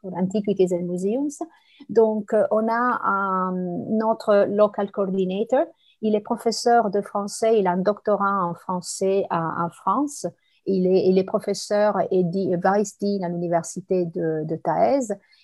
for 0.00 0.12
Antiquities 0.16 0.72
and 0.72 0.84
Museums. 0.84 1.42
Donc, 1.88 2.34
on 2.52 2.68
a 2.68 3.50
notre 3.90 4.46
local 4.48 4.92
coordinator. 4.92 5.64
Il 6.00 6.14
est 6.14 6.20
professeur 6.20 6.90
de 6.90 7.00
français, 7.00 7.58
il 7.58 7.66
a 7.66 7.72
un 7.72 7.78
doctorat 7.78 8.44
en 8.44 8.54
français 8.54 9.26
en 9.30 9.70
France. 9.70 10.26
Il 10.66 10.86
est, 10.86 11.06
il 11.08 11.18
est 11.18 11.24
professeur 11.24 11.96
dean 12.10 13.22
à 13.22 13.28
l'université 13.28 14.04
de, 14.06 14.44
de. 14.44 14.56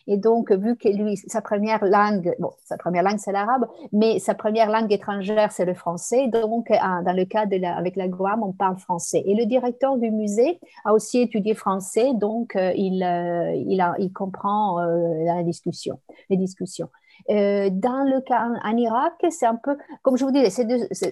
Et 0.06 0.16
donc, 0.16 0.50
vu 0.50 0.76
que 0.76 0.88
lui, 0.88 1.16
sa 1.16 1.40
première 1.40 1.85
langue, 1.85 2.35
bon, 2.38 2.50
sa 2.64 2.76
première 2.76 3.02
langue, 3.02 3.18
c'est 3.18 3.32
l'arabe, 3.32 3.66
mais 3.92 4.18
sa 4.18 4.35
première 4.35 4.70
langue 4.70 4.92
étrangère, 4.92 5.52
c'est 5.52 5.64
le 5.64 5.74
français. 5.74 6.28
Donc, 6.28 6.68
dans 6.70 7.16
le 7.16 7.24
cas 7.24 7.46
de 7.46 7.56
la, 7.56 7.76
avec 7.76 7.96
la 7.96 8.08
Guam, 8.08 8.42
on 8.42 8.52
parle 8.52 8.78
français. 8.78 9.22
Et 9.24 9.35
le 9.35 9.46
directeur 9.46 9.96
du 9.98 10.11
musée 10.11 10.58
a 10.85 10.92
aussi 10.92 11.20
étudié 11.20 11.54
français, 11.54 12.14
donc 12.14 12.56
euh, 12.56 12.72
il, 12.76 13.02
euh, 13.02 13.54
il, 13.98 14.12
comprend 14.12 14.80
euh, 14.80 15.24
la 15.24 15.42
discussion, 15.42 16.00
les 16.30 16.37
discussions. 16.37 16.88
dans 17.28 18.04
le 18.04 18.20
cas 18.20 18.48
en, 18.64 18.76
Irak, 18.76 19.14
c'est 19.30 19.46
un 19.46 19.56
peu, 19.56 19.76
comme 20.02 20.16
je 20.16 20.24
vous 20.24 20.32
disais, 20.32 20.50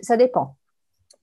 ça 0.02 0.16
dépend 0.16 0.56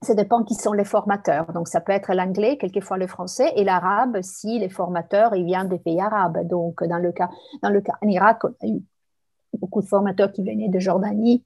ça 0.01 0.13
dépend 0.13 0.43
qui 0.43 0.53
sont 0.53 0.73
les 0.73 0.83
formateurs. 0.83 1.51
Donc, 1.53 1.67
ça 1.67 1.81
peut 1.81 1.91
être 1.91 2.13
l'anglais, 2.13 2.57
quelquefois 2.57 2.97
le 2.97 3.07
français, 3.07 3.51
et 3.55 3.63
l'arabe 3.63 4.19
si 4.21 4.59
les 4.59 4.69
formateurs 4.69 5.35
ils 5.35 5.45
viennent 5.45 5.69
des 5.69 5.79
pays 5.79 5.99
arabes. 5.99 6.47
Donc, 6.47 6.83
dans 6.83 6.99
le 6.99 7.11
cas, 7.11 7.29
dans 7.63 7.69
le 7.69 7.81
cas 7.81 7.93
en 8.03 8.07
Irak, 8.07 8.43
on 8.43 8.65
a 8.65 8.67
eu 8.67 8.83
beaucoup 9.57 9.81
de 9.81 9.87
formateurs 9.87 10.31
qui 10.31 10.43
venaient 10.43 10.69
de 10.69 10.79
Jordanie, 10.79 11.43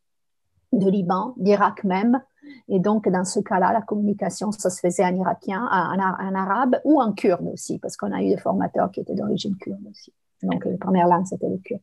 de 0.74 0.90
Liban, 0.90 1.34
d'Irak 1.38 1.84
même. 1.84 2.22
Et 2.68 2.80
donc, 2.80 3.08
dans 3.08 3.24
ce 3.24 3.40
cas-là, 3.40 3.72
la 3.72 3.82
communication, 3.82 4.52
ça 4.52 4.70
se 4.70 4.80
faisait 4.80 5.06
en 5.06 5.16
irakien, 5.16 5.66
en, 5.72 6.00
en 6.00 6.36
arabe 6.36 6.78
ou 6.84 7.02
en 7.02 7.14
kurde 7.14 7.48
aussi, 7.54 7.80
parce 7.80 7.96
qu'on 7.96 8.12
a 8.12 8.22
eu 8.22 8.30
des 8.30 8.38
formateurs 8.38 8.92
qui 8.92 9.00
étaient 9.00 9.16
d'origine 9.16 9.56
kurde 9.58 9.86
aussi. 9.90 10.14
Donc, 10.44 10.66
la 10.66 10.78
première 10.78 11.08
langue, 11.08 11.26
c'était 11.26 11.50
le 11.50 11.58
kurde. 11.58 11.82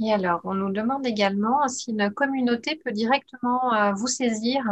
Et 0.00 0.12
alors, 0.12 0.40
on 0.44 0.54
nous 0.54 0.72
demande 0.72 1.06
également 1.06 1.66
si 1.68 1.92
une 1.92 2.10
communauté 2.10 2.80
peut 2.84 2.92
directement 2.92 3.72
euh, 3.74 3.92
vous 3.92 4.08
saisir 4.08 4.64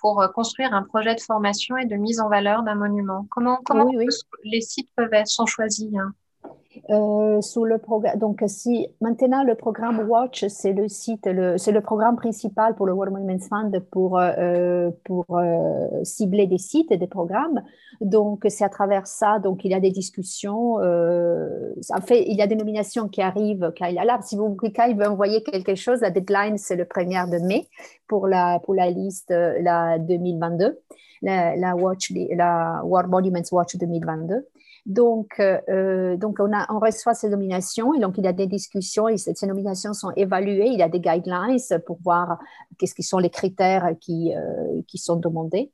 pour 0.00 0.20
euh, 0.20 0.28
construire 0.28 0.74
un 0.74 0.82
projet 0.82 1.14
de 1.14 1.20
formation 1.20 1.76
et 1.76 1.86
de 1.86 1.96
mise 1.96 2.20
en 2.20 2.28
valeur 2.28 2.62
d'un 2.62 2.74
monument. 2.74 3.26
Comment, 3.30 3.60
comment 3.64 3.90
les 4.44 4.60
sites 4.60 4.90
peuvent 4.96 5.12
être, 5.12 5.28
sont 5.28 5.46
choisis 5.46 5.94
hein? 5.96 6.12
Euh. 6.90 8.16
Donc, 8.16 8.42
si 8.46 8.88
maintenant 9.00 9.44
le 9.44 9.54
programme 9.54 10.08
Watch, 10.08 10.46
c'est 10.48 10.72
le 10.72 10.88
site, 10.88 11.28
c'est 11.56 11.72
le 11.72 11.80
programme 11.80 12.16
principal 12.16 12.74
pour 12.74 12.86
le 12.86 12.92
World 12.92 13.12
Monuments 13.12 13.46
Fund 13.48 13.78
pour, 13.90 14.18
euh, 14.18 14.90
euh, 15.10 16.04
cibler 16.04 16.46
des 16.46 16.58
sites 16.58 16.90
et 16.90 16.96
des 16.96 17.06
programmes. 17.06 17.62
Donc, 18.00 18.44
c'est 18.48 18.64
à 18.64 18.68
travers 18.68 19.06
ça. 19.06 19.38
Donc, 19.38 19.64
il 19.64 19.70
y 19.70 19.74
a 19.74 19.80
des 19.80 19.90
discussions. 19.90 20.74
en 20.76 22.00
fait, 22.02 22.24
il 22.26 22.36
y 22.36 22.42
a 22.42 22.46
des 22.46 22.56
nominations 22.56 23.08
qui 23.08 23.22
arrivent. 23.22 23.72
Quand 23.78 23.86
il 23.86 23.98
a 23.98 24.04
là, 24.04 24.18
si 24.22 24.36
vous 24.36 24.56
quand 24.74 24.86
il 24.86 24.96
veut 24.96 25.06
envoyer 25.06 25.42
quelque 25.42 25.74
chose, 25.74 26.00
la 26.00 26.10
deadline 26.10 26.58
c'est 26.58 26.76
le 26.76 26.84
1er 26.84 27.30
de 27.30 27.46
mai 27.46 27.68
pour 28.08 28.26
la 28.26 28.58
pour 28.60 28.74
la 28.74 28.90
liste 28.90 29.30
la 29.30 29.98
2022, 29.98 30.78
la, 31.22 31.56
la 31.56 31.76
Watch, 31.76 32.12
la 32.32 32.82
World 32.84 33.10
Monuments 33.10 33.52
Watch 33.52 33.76
2022. 33.76 34.46
Donc, 34.86 35.40
euh, 35.40 36.16
donc 36.16 36.38
on, 36.40 36.78
reçoit 36.78 37.14
ces 37.14 37.28
nominations 37.28 37.94
et 37.94 38.00
donc 38.00 38.16
il 38.18 38.24
y 38.24 38.28
a 38.28 38.32
des 38.32 38.46
discussions 38.46 39.08
et 39.08 39.18
ces, 39.18 39.46
nominations 39.46 39.92
sont 39.92 40.10
évaluées. 40.16 40.68
Il 40.68 40.78
y 40.78 40.82
a 40.82 40.88
des 40.88 41.00
guidelines 41.00 41.58
pour 41.86 41.98
voir 42.02 42.38
qu'est-ce 42.78 42.94
qui 42.94 43.02
sont 43.02 43.18
les 43.18 43.30
critères 43.30 43.92
qui, 44.00 44.34
euh, 44.34 44.82
sont 44.94 45.16
demandés. 45.16 45.72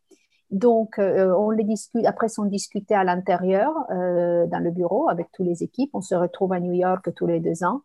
Donc, 0.51 0.99
euh, 0.99 1.35
on 1.37 1.51
les 1.51 1.65
discute, 1.65 2.07
après, 2.07 2.29
sont 2.29 2.45
discutés 2.45 2.95
à 2.95 3.03
l'intérieur 3.03 3.73
dans 3.89 4.63
le 4.63 4.71
bureau 4.71 5.09
avec 5.09 5.29
toutes 5.33 5.47
les 5.47 5.63
équipes. 5.63 5.91
On 5.93 6.01
se 6.01 6.15
retrouve 6.15 6.53
à 6.53 6.61
New 6.61 6.73
York 6.73 7.13
tous 7.15 7.27
les 7.27 7.41
deux 7.41 7.65
ans 7.65 7.83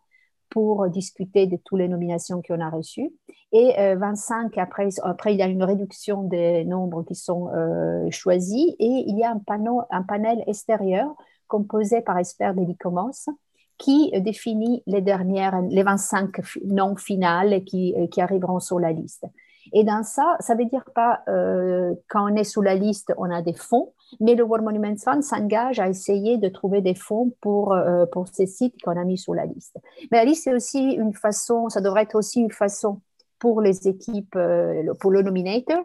pour 0.51 0.87
discuter 0.89 1.47
de 1.47 1.57
toutes 1.57 1.79
les 1.79 1.87
nominations 1.87 2.43
qu'on 2.47 2.59
a 2.59 2.69
reçues. 2.69 3.09
Et 3.53 3.73
25, 3.95 4.57
euh, 4.57 4.61
après, 4.61 4.89
après, 5.01 5.33
il 5.33 5.39
y 5.39 5.41
a 5.41 5.47
une 5.47 5.63
réduction 5.63 6.23
des 6.23 6.63
nombres 6.65 7.03
qui 7.03 7.15
sont 7.15 7.49
euh, 7.49 8.07
choisis 8.11 8.75
et 8.77 9.03
il 9.07 9.17
y 9.17 9.23
a 9.23 9.31
un, 9.31 9.39
panneau, 9.39 9.81
un 9.89 10.03
panel 10.03 10.43
extérieur 10.45 11.07
composé 11.47 12.01
par 12.01 12.17
experts 12.17 12.53
de 12.53 12.61
l'ICOMOS 12.61 13.31
qui 13.77 14.11
définit 14.21 14.83
les 14.85 15.01
dernières, 15.01 15.59
les 15.61 15.81
25 15.81 16.29
noms 16.65 16.95
finales 16.95 17.63
qui, 17.63 17.95
qui 18.11 18.21
arriveront 18.21 18.59
sur 18.59 18.79
la 18.79 18.91
liste. 18.91 19.25
Et 19.73 19.83
dans 19.83 20.03
ça, 20.03 20.35
ça 20.39 20.55
veut 20.55 20.65
dire 20.65 20.85
pas 20.95 21.21
euh, 21.27 21.93
quand 22.09 22.31
on 22.31 22.35
est 22.35 22.43
sous 22.43 22.61
la 22.61 22.75
liste, 22.75 23.13
on 23.17 23.29
a 23.29 23.41
des 23.41 23.53
fonds, 23.53 23.93
mais 24.19 24.35
le 24.35 24.43
World 24.43 24.65
Monuments 24.65 24.97
Fund 24.97 25.21
s'engage 25.21 25.79
à 25.79 25.89
essayer 25.89 26.37
de 26.37 26.49
trouver 26.49 26.81
des 26.81 26.95
fonds 26.95 27.31
pour, 27.41 27.73
euh, 27.73 28.05
pour 28.11 28.27
ces 28.27 28.47
sites 28.47 28.75
qu'on 28.83 28.99
a 28.99 29.03
mis 29.03 29.17
sur 29.17 29.33
la 29.33 29.45
liste. 29.45 29.77
Mais 30.11 30.17
la 30.17 30.25
liste, 30.25 30.43
c'est 30.43 30.53
aussi 30.53 30.91
une 30.91 31.13
façon, 31.13 31.69
ça 31.69 31.81
devrait 31.81 32.03
être 32.03 32.15
aussi 32.15 32.39
une 32.41 32.51
façon 32.51 33.01
pour 33.41 33.59
les 33.59 33.87
équipes, 33.87 34.35
euh, 34.35 34.93
pour 34.99 35.09
le 35.09 35.23
nominator, 35.23 35.83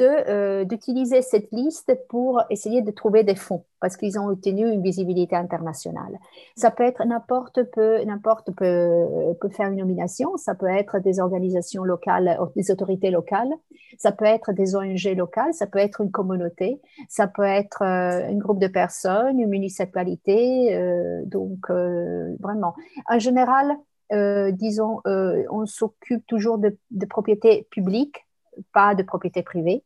euh, 0.00 0.64
d'utiliser 0.64 1.22
cette 1.22 1.52
liste 1.52 1.96
pour 2.08 2.42
essayer 2.50 2.82
de 2.82 2.90
trouver 2.90 3.22
des 3.22 3.36
fonds 3.36 3.64
parce 3.80 3.96
qu'ils 3.96 4.18
ont 4.18 4.26
obtenu 4.26 4.68
une 4.68 4.82
visibilité 4.82 5.36
internationale. 5.36 6.18
Ça 6.56 6.72
peut 6.72 6.82
être 6.82 7.04
n'importe 7.06 7.62
peut, 7.70 8.02
n'importe 8.04 8.50
peut, 8.56 9.06
peut 9.40 9.50
faire 9.50 9.68
une 9.68 9.76
nomination. 9.76 10.36
Ça 10.36 10.56
peut 10.56 10.66
être 10.66 10.98
des 10.98 11.20
organisations 11.20 11.84
locales, 11.84 12.40
des 12.56 12.72
autorités 12.72 13.10
locales. 13.10 13.52
Ça 13.98 14.10
peut 14.10 14.24
être 14.24 14.52
des 14.52 14.74
ONG 14.74 15.04
locales. 15.16 15.54
Ça 15.54 15.68
peut 15.68 15.78
être 15.78 16.00
une 16.00 16.10
communauté. 16.10 16.80
Ça 17.08 17.28
peut 17.28 17.44
être 17.44 17.82
euh, 17.82 18.28
un 18.28 18.36
groupe 18.36 18.58
de 18.58 18.66
personnes, 18.66 19.38
une 19.38 19.50
municipalité. 19.50 20.76
donc 21.26 21.70
vraiment, 22.40 22.74
en 23.08 23.18
général, 23.20 23.76
disons, 24.12 25.00
euh, 25.06 25.44
on 25.50 25.66
s'occupe 25.66 26.26
toujours 26.26 26.58
de, 26.58 26.76
propriétés 27.08 27.66
publiques, 27.70 28.26
pas 28.72 28.94
de 28.94 29.02
propriétés 29.02 29.42
privées. 29.42 29.82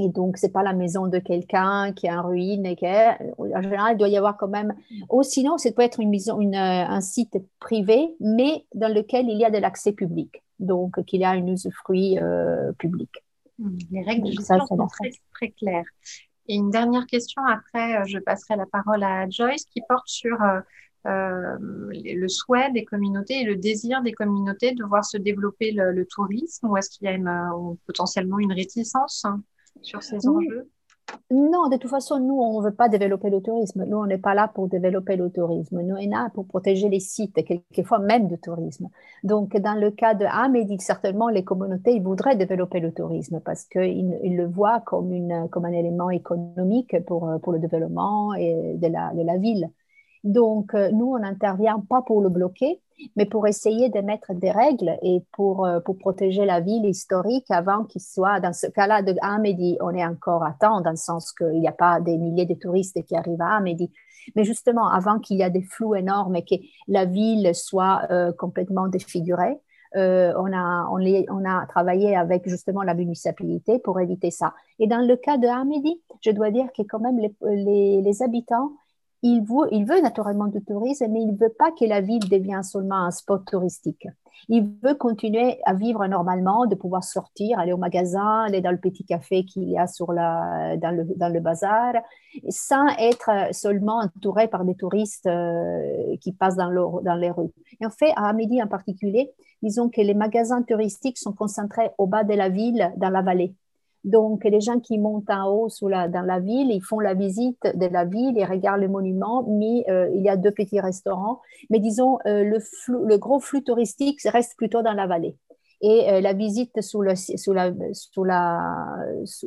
Et 0.00 0.08
donc, 0.08 0.36
c'est 0.36 0.52
pas 0.52 0.62
la 0.62 0.74
maison 0.74 1.08
de 1.08 1.18
quelqu'un 1.18 1.92
qui 1.92 2.06
est 2.06 2.12
en 2.12 2.22
ruine. 2.22 2.64
Et 2.66 2.76
qui 2.76 2.86
en 2.86 3.62
général, 3.62 3.94
il 3.94 3.98
doit 3.98 4.08
y 4.08 4.16
avoir 4.16 4.36
quand 4.36 4.48
même. 4.48 4.74
Ou 5.10 5.24
sinon, 5.24 5.58
ça 5.58 5.72
peut 5.72 5.82
être 5.82 5.98
une 5.98 6.10
maison, 6.10 6.40
une, 6.40 6.54
euh, 6.54 6.86
un 6.86 7.00
site 7.00 7.36
privé, 7.58 8.14
mais 8.20 8.64
dans 8.74 8.94
lequel 8.94 9.28
il 9.28 9.38
y 9.38 9.44
a 9.44 9.50
de 9.50 9.58
l'accès 9.58 9.92
public. 9.92 10.42
Donc, 10.60 11.04
qu'il 11.04 11.20
y 11.20 11.24
a 11.24 11.34
une 11.34 11.48
usufruit 11.48 12.16
public. 12.78 13.10
Mmh, 13.58 13.78
les 13.90 14.02
règles 14.02 14.28
de 14.28 14.32
gestion 14.32 14.64
sont 14.66 14.86
très, 14.86 15.10
très 15.32 15.50
claires. 15.50 15.84
Et 16.48 16.54
une 16.54 16.70
dernière 16.70 17.06
question, 17.06 17.42
après, 17.44 18.06
je 18.06 18.18
passerai 18.18 18.56
la 18.56 18.64
parole 18.66 19.04
à 19.04 19.28
Joyce, 19.28 19.66
qui 19.66 19.82
porte 19.86 20.08
sur 20.08 20.42
euh, 20.42 20.60
le 21.04 22.28
souhait 22.28 22.70
des 22.72 22.84
communautés 22.84 23.40
et 23.40 23.44
le 23.44 23.56
désir 23.56 24.02
des 24.02 24.12
communautés 24.12 24.74
de 24.74 24.84
voir 24.84 25.04
se 25.04 25.16
développer 25.16 25.72
le, 25.72 26.06
tourisme 26.06 26.68
ou 26.68 26.76
est-ce 26.76 26.90
qu'il 26.90 27.06
y 27.06 27.08
a 27.08 27.12
une, 27.12 27.76
potentiellement 27.86 28.38
une 28.38 28.52
réticence 28.52 29.24
hein, 29.24 29.42
sur 29.82 30.02
ces 30.02 30.26
enjeux? 30.26 30.68
non, 31.30 31.68
de 31.68 31.76
toute 31.76 31.90
façon, 31.90 32.18
nous, 32.20 32.34
on 32.34 32.60
ne 32.60 32.64
veut 32.64 32.74
pas 32.74 32.88
développer 32.88 33.30
le 33.30 33.40
tourisme. 33.40 33.84
Nous, 33.84 33.96
on 33.96 34.06
n'est 34.06 34.18
pas 34.18 34.34
là 34.34 34.48
pour 34.48 34.68
développer 34.68 35.16
le 35.16 35.30
tourisme. 35.30 35.80
Nous, 35.82 35.94
on 35.94 35.98
est 35.98 36.06
là 36.06 36.30
pour 36.34 36.46
protéger 36.46 36.88
les 36.88 37.00
sites, 37.00 37.34
quelquefois 37.44 37.98
même 37.98 38.28
du 38.28 38.38
tourisme. 38.38 38.88
Donc, 39.24 39.56
dans 39.56 39.74
le 39.74 39.90
cas 39.90 40.14
de 40.14 40.24
Amédi, 40.24 40.76
certainement, 40.80 41.28
les 41.28 41.44
communautés 41.44 41.92
ils 41.94 42.02
voudraient 42.02 42.36
développer 42.36 42.80
le 42.80 42.92
tourisme 42.92 43.40
parce 43.44 43.64
qu'ils 43.64 44.18
ils 44.22 44.36
le 44.36 44.46
voient 44.46 44.80
comme, 44.80 45.12
une, 45.12 45.48
comme 45.50 45.64
un 45.64 45.72
élément 45.72 46.10
économique 46.10 46.96
pour, 47.06 47.30
pour 47.42 47.52
le 47.52 47.58
développement 47.58 48.34
et 48.34 48.74
de, 48.76 48.88
la, 48.88 49.12
de 49.14 49.22
la 49.22 49.36
ville. 49.36 49.70
Donc, 50.24 50.74
euh, 50.74 50.90
nous, 50.92 51.14
on 51.14 51.18
n'intervient 51.18 51.80
pas 51.88 52.02
pour 52.02 52.20
le 52.20 52.28
bloquer, 52.28 52.80
mais 53.16 53.26
pour 53.26 53.46
essayer 53.46 53.88
de 53.88 54.00
mettre 54.00 54.34
des 54.34 54.50
règles 54.50 54.98
et 55.02 55.22
pour, 55.32 55.64
euh, 55.64 55.80
pour 55.80 55.98
protéger 55.98 56.44
la 56.44 56.60
ville 56.60 56.84
historique 56.84 57.46
avant 57.50 57.84
qu'il 57.84 58.00
soit, 58.00 58.40
dans 58.40 58.52
ce 58.52 58.66
cas-là 58.66 59.02
de 59.02 59.14
Amédi, 59.22 59.78
on 59.80 59.94
est 59.94 60.04
encore 60.04 60.44
à 60.44 60.52
temps, 60.52 60.80
dans 60.80 60.90
le 60.90 60.96
sens 60.96 61.32
qu'il 61.32 61.60
n'y 61.60 61.68
a 61.68 61.72
pas 61.72 62.00
des 62.00 62.16
milliers 62.16 62.46
de 62.46 62.54
touristes 62.54 63.02
qui 63.04 63.16
arrivent 63.16 63.40
à 63.40 63.56
Amédi. 63.56 63.92
Mais 64.36 64.44
justement, 64.44 64.88
avant 64.88 65.20
qu'il 65.20 65.38
y 65.38 65.42
ait 65.42 65.50
des 65.50 65.62
flous 65.62 65.94
énormes 65.94 66.36
et 66.36 66.44
que 66.44 66.56
la 66.88 67.04
ville 67.04 67.54
soit 67.54 68.02
euh, 68.10 68.32
complètement 68.32 68.88
défigurée, 68.88 69.58
on, 69.94 70.52
a, 70.52 70.86
on, 70.92 71.00
on, 71.00 71.44
a 71.48 71.66
travaillé 71.66 72.14
avec 72.14 72.46
justement 72.46 72.82
la 72.82 72.92
municipalité 72.92 73.78
pour 73.78 73.98
éviter 74.00 74.30
ça. 74.30 74.52
Et 74.78 74.86
dans 74.86 75.00
le 75.00 75.16
cas 75.16 75.38
de 75.38 75.46
Amédi, 75.46 76.02
je 76.20 76.30
dois 76.30 76.50
dire 76.50 76.66
que 76.76 76.82
quand 76.82 77.00
même 77.00 77.18
les, 77.18 77.34
les, 77.42 78.02
les 78.02 78.22
habitants, 78.22 78.72
il 79.22 79.44
veut, 79.44 80.00
naturellement 80.00 80.46
du 80.46 80.62
tourisme, 80.62 81.06
mais 81.10 81.22
il 81.22 81.32
ne 81.32 81.36
veut 81.36 81.54
pas 81.58 81.72
que 81.72 81.84
la 81.84 82.00
ville 82.00 82.28
devienne 82.28 82.62
seulement 82.62 83.04
un 83.04 83.10
spot 83.10 83.44
touristique. 83.46 84.06
Il 84.48 84.70
veut 84.82 84.94
continuer 84.94 85.58
à 85.64 85.74
vivre 85.74 86.06
normalement, 86.06 86.66
de 86.66 86.76
pouvoir 86.76 87.02
sortir, 87.02 87.58
aller 87.58 87.72
au 87.72 87.76
magasin, 87.76 88.44
aller 88.44 88.60
dans 88.60 88.70
le 88.70 88.78
petit 88.78 89.04
café 89.04 89.44
qu'il 89.44 89.68
y 89.68 89.76
a 89.76 89.88
sur 89.88 90.12
la, 90.12 90.76
dans, 90.76 90.92
le, 90.92 91.04
dans 91.16 91.28
le 91.28 91.40
bazar, 91.40 91.94
sans 92.48 92.86
être 92.98 93.30
seulement 93.52 93.98
entouré 93.98 94.46
par 94.46 94.64
des 94.64 94.76
touristes 94.76 95.26
euh, 95.26 96.16
qui 96.20 96.32
passent 96.32 96.56
dans, 96.56 97.00
dans 97.02 97.16
les 97.16 97.30
rues. 97.30 97.50
Et 97.80 97.86
en 97.86 97.90
fait, 97.90 98.12
à 98.14 98.28
Amélie 98.28 98.62
en 98.62 98.68
particulier, 98.68 99.32
disons 99.62 99.88
que 99.88 100.00
les 100.00 100.14
magasins 100.14 100.62
touristiques 100.62 101.18
sont 101.18 101.32
concentrés 101.32 101.90
au 101.98 102.06
bas 102.06 102.22
de 102.22 102.34
la 102.34 102.48
ville, 102.48 102.92
dans 102.96 103.10
la 103.10 103.22
vallée. 103.22 103.54
Donc, 104.08 104.44
les 104.44 104.62
gens 104.62 104.80
qui 104.80 104.96
montent 104.96 105.28
en 105.28 105.52
haut 105.52 105.68
sous 105.68 105.86
la, 105.86 106.08
dans 106.08 106.22
la 106.22 106.40
ville, 106.40 106.70
ils 106.70 106.80
font 106.80 106.98
la 106.98 107.12
visite 107.12 107.60
de 107.74 107.86
la 107.86 108.06
ville, 108.06 108.32
ils 108.36 108.44
regardent 108.44 108.80
le 108.80 108.88
monument, 108.88 109.44
mais 109.46 109.84
euh, 109.90 110.08
il 110.14 110.22
y 110.22 110.30
a 110.30 110.36
deux 110.36 110.50
petits 110.50 110.80
restaurants. 110.80 111.42
Mais 111.68 111.78
disons, 111.78 112.18
euh, 112.26 112.42
le, 112.42 113.16
gros 113.18 113.38
flux 113.38 113.62
touristique 113.62 114.22
reste 114.22 114.56
plutôt 114.56 114.80
dans 114.80 114.94
la 114.94 115.06
vallée. 115.06 115.36
Et 115.82 116.10
euh, 116.10 116.20
la 116.22 116.32
visite 116.32 116.72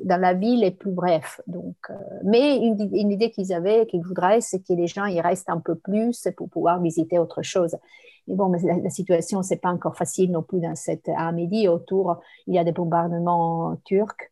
dans 0.06 0.22
la 0.22 0.34
ville 0.34 0.64
est 0.64 0.78
plus 0.78 0.92
bref. 0.92 1.42
Donc, 1.48 1.76
mais 2.24 2.58
une, 2.58 3.12
idée 3.12 3.32
qu'ils 3.32 3.54
avaient, 3.54 3.88
qu'ils 3.88 4.04
voudraient, 4.04 4.42
c'est 4.42 4.60
que 4.60 4.74
les 4.74 4.86
gens 4.86 5.08
y 5.08 5.20
restent 5.22 5.50
un 5.50 5.60
peu 5.60 5.74
plus 5.74 6.28
pour 6.38 6.50
pouvoir 6.50 6.80
visiter 6.80 7.18
autre 7.18 7.42
chose. 7.42 7.76
Mais 8.28 8.36
bon, 8.36 8.50
mais 8.50 8.60
la, 8.62 8.92
situation, 8.92 9.42
c'est 9.42 9.58
pas 9.58 9.72
encore 9.72 9.98
facile 9.98 10.32
non 10.32 10.44
plus 10.44 10.60
dans 10.60 10.76
cette 10.76 11.10
à 11.18 11.32
midi. 11.32 11.68
Autour, 11.68 12.18
il 12.46 12.54
y 12.54 12.60
a 12.60 12.64
des 12.64 12.72
bombardements 12.72 13.76
turcs. 13.86 14.31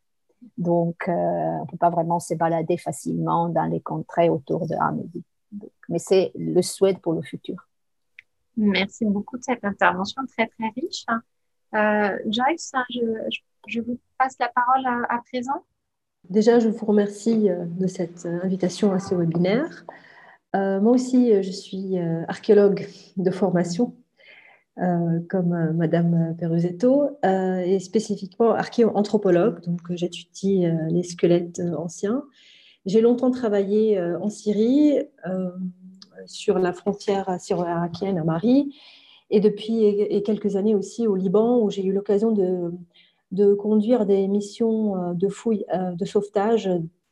Donc, 0.58 1.08
euh, 1.08 1.12
on 1.12 1.62
ne 1.62 1.68
peut 1.68 1.78
pas 1.78 1.90
vraiment 1.90 2.20
se 2.20 2.34
balader 2.34 2.78
facilement 2.78 3.50
dans 3.50 3.66
les 3.66 3.82
contrées 3.82 4.30
autour 4.30 4.68
de 4.68 4.76
Hamedi. 4.76 5.24
Mais 5.90 6.00
c'est 6.00 6.32
le 6.36 6.62
souhait 6.62 6.96
pour 6.96 7.14
le 7.14 7.22
futur. 7.22 7.68
Merci 8.56 9.06
beaucoup 9.06 9.38
de 9.38 9.44
cette 9.44 9.64
intervention 9.64 10.22
très, 10.28 10.48
très 10.48 10.70
riche. 10.76 11.06
Euh, 11.74 12.18
Joyce, 12.26 12.72
je, 13.68 13.82
vous 13.82 14.00
passe 14.18 14.36
la 14.40 14.50
parole 14.50 14.86
à, 15.10 15.22
présent. 15.26 15.64
Déjà, 16.30 16.60
je 16.60 16.68
vous 16.68 16.86
remercie 16.86 17.50
euh, 17.50 17.66
de 17.66 17.88
cette 17.88 18.26
invitation 18.26 18.92
à 18.92 19.00
ce 19.00 19.16
webinaire. 19.16 19.86
moi 20.54 20.92
aussi, 20.92 21.42
je 21.42 21.52
suis 21.52 21.98
archéologue 22.28 22.88
de 23.18 23.32
formation 23.32 23.96
euh, 24.78 25.20
comme 25.30 25.52
euh, 25.52 25.74
Madame 25.74 26.36
Peruzetto, 26.40 27.18
euh, 27.26 27.58
et 27.58 27.80
spécifiquement 27.80 28.54
archéo-anthropologue, 28.54 29.62
donc 29.66 29.82
j'étudie 29.90 30.66
les 30.90 31.04
squelettes 31.04 31.62
anciens. 31.78 32.24
J'ai 32.86 33.02
longtemps 33.02 33.32
travaillé 33.32 34.02
en 34.02 34.30
Syrie, 34.30 35.00
sur 36.26 36.60
la 36.60 36.72
frontière 36.72 37.40
syro-irakienne 37.40 38.18
à 38.18 38.24
Marie, 38.24 38.74
et 39.30 39.42
depuis 39.42 40.24
quelques 40.24 40.56
années 40.56 40.76
aussi 40.76 41.06
au 41.06 41.16
Liban, 41.16 41.60
où 41.60 41.70
j'ai 41.70 41.84
eu 41.84 41.92
l'occasion 41.92 42.32
de, 42.32 43.54
conduire 43.56 44.06
des 44.06 44.28
missions 44.30 45.14
de 45.14 45.28
fouilles, 45.28 45.66
de 45.94 46.06
sauvetage 46.06 46.70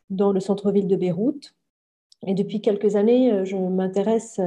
dans 0.09 0.31
le 0.31 0.39
centre-ville 0.39 0.87
de 0.87 0.95
Beyrouth. 0.95 1.53
Et 2.25 2.33
depuis 2.33 2.61
quelques 2.61 2.95
années, 2.95 3.45
je 3.45 3.57
m'intéresse 3.57 4.39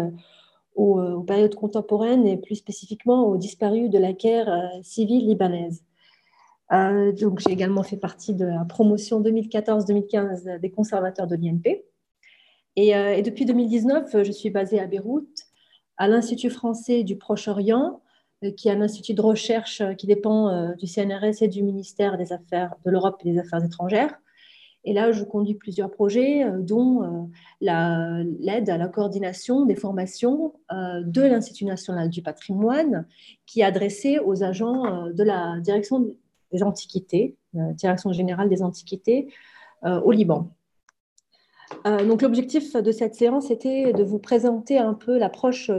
euh, 0.81 1.15
aux, 1.15 1.23
périodes 1.23 1.55
contemporaines 1.55 2.27
et 2.27 2.37
plus 2.37 2.57
spécifiquement 2.57 3.27
aux 3.27 3.37
disparus 3.37 3.91
de 3.91 3.99
la 3.99 4.13
guerre 4.13 4.49
euh, 4.49 4.83
civile 4.83 5.27
libanaise. 5.27 5.85
Euh, 6.73 7.13
donc, 7.13 7.41
j'ai 7.41 7.53
également 7.53 7.83
fait 7.83 7.97
partie 7.97 8.35
de 8.35 8.47
la 8.47 8.65
promotion 8.65 9.21
2014-2015 9.21 10.59
des 10.59 10.71
conservateurs 10.71 11.27
de 11.27 11.37
l'INP. 11.37 11.85
Et, 12.77 12.91
et, 12.91 13.23
depuis 13.23 13.45
2019, 13.45 14.23
je 14.23 14.31
suis 14.31 14.49
basée 14.49 14.79
à 14.79 14.87
Beyrouth, 14.87 15.27
à 15.97 16.07
l'Institut 16.07 16.51
français 16.51 17.03
du 17.03 17.17
Proche-Orient, 17.17 18.01
qui 18.57 18.69
est 18.69 18.73
un 18.73 18.81
institut 18.81 19.13
de 19.13 19.21
recherche 19.21 19.83
qui 19.99 20.07
dépend 20.07 20.73
du 20.77 20.87
CNRS 20.87 21.43
et 21.43 21.49
du 21.49 21.65
ministère 21.65 22.17
des 22.17 22.33
Affaires 22.33 22.77
de 22.87 22.93
l'Europe 22.93 23.21
et 23.25 23.33
des 23.33 23.39
Affaires 23.41 23.63
étrangères. 23.65 24.17
Et 24.85 24.95
là, 24.95 25.13
je 25.13 25.25
conduis 25.25 25.55
plusieurs 25.55 25.91
projets, 25.91 26.45
euh, 26.45 26.59
dont 26.61 27.03
euh, 27.03 28.25
l'aide 28.41 28.71
à 28.71 28.79
la 28.79 28.89
coordination 28.89 29.67
des 29.67 29.75
formations 29.75 30.55
euh, 30.73 31.03
de 31.05 31.23
l'Institut 31.23 31.67
national 31.67 32.09
du 32.09 32.23
patrimoine, 32.23 33.07
qui 33.47 33.61
est 33.61 33.65
adressée 33.65 34.19
aux 34.19 34.43
agents 34.43 35.09
de 35.09 35.23
la 35.23 35.61
direction 35.61 36.15
des 36.53 36.63
antiquités, 36.63 37.37
la 37.53 37.73
direction 37.73 38.13
générale 38.13 38.49
des 38.49 38.63
antiquités 38.63 39.29
au 39.83 40.13
Liban. 40.13 40.51
donc 41.85 42.21
l'objectif 42.23 42.77
de 42.77 42.93
cette 42.93 43.15
séance 43.15 43.51
était 43.51 43.93
de 43.93 44.03
vous 44.03 44.19
présenter 44.19 44.79
un 44.79 44.95
peu 44.95 45.17
l'approche 45.17 45.71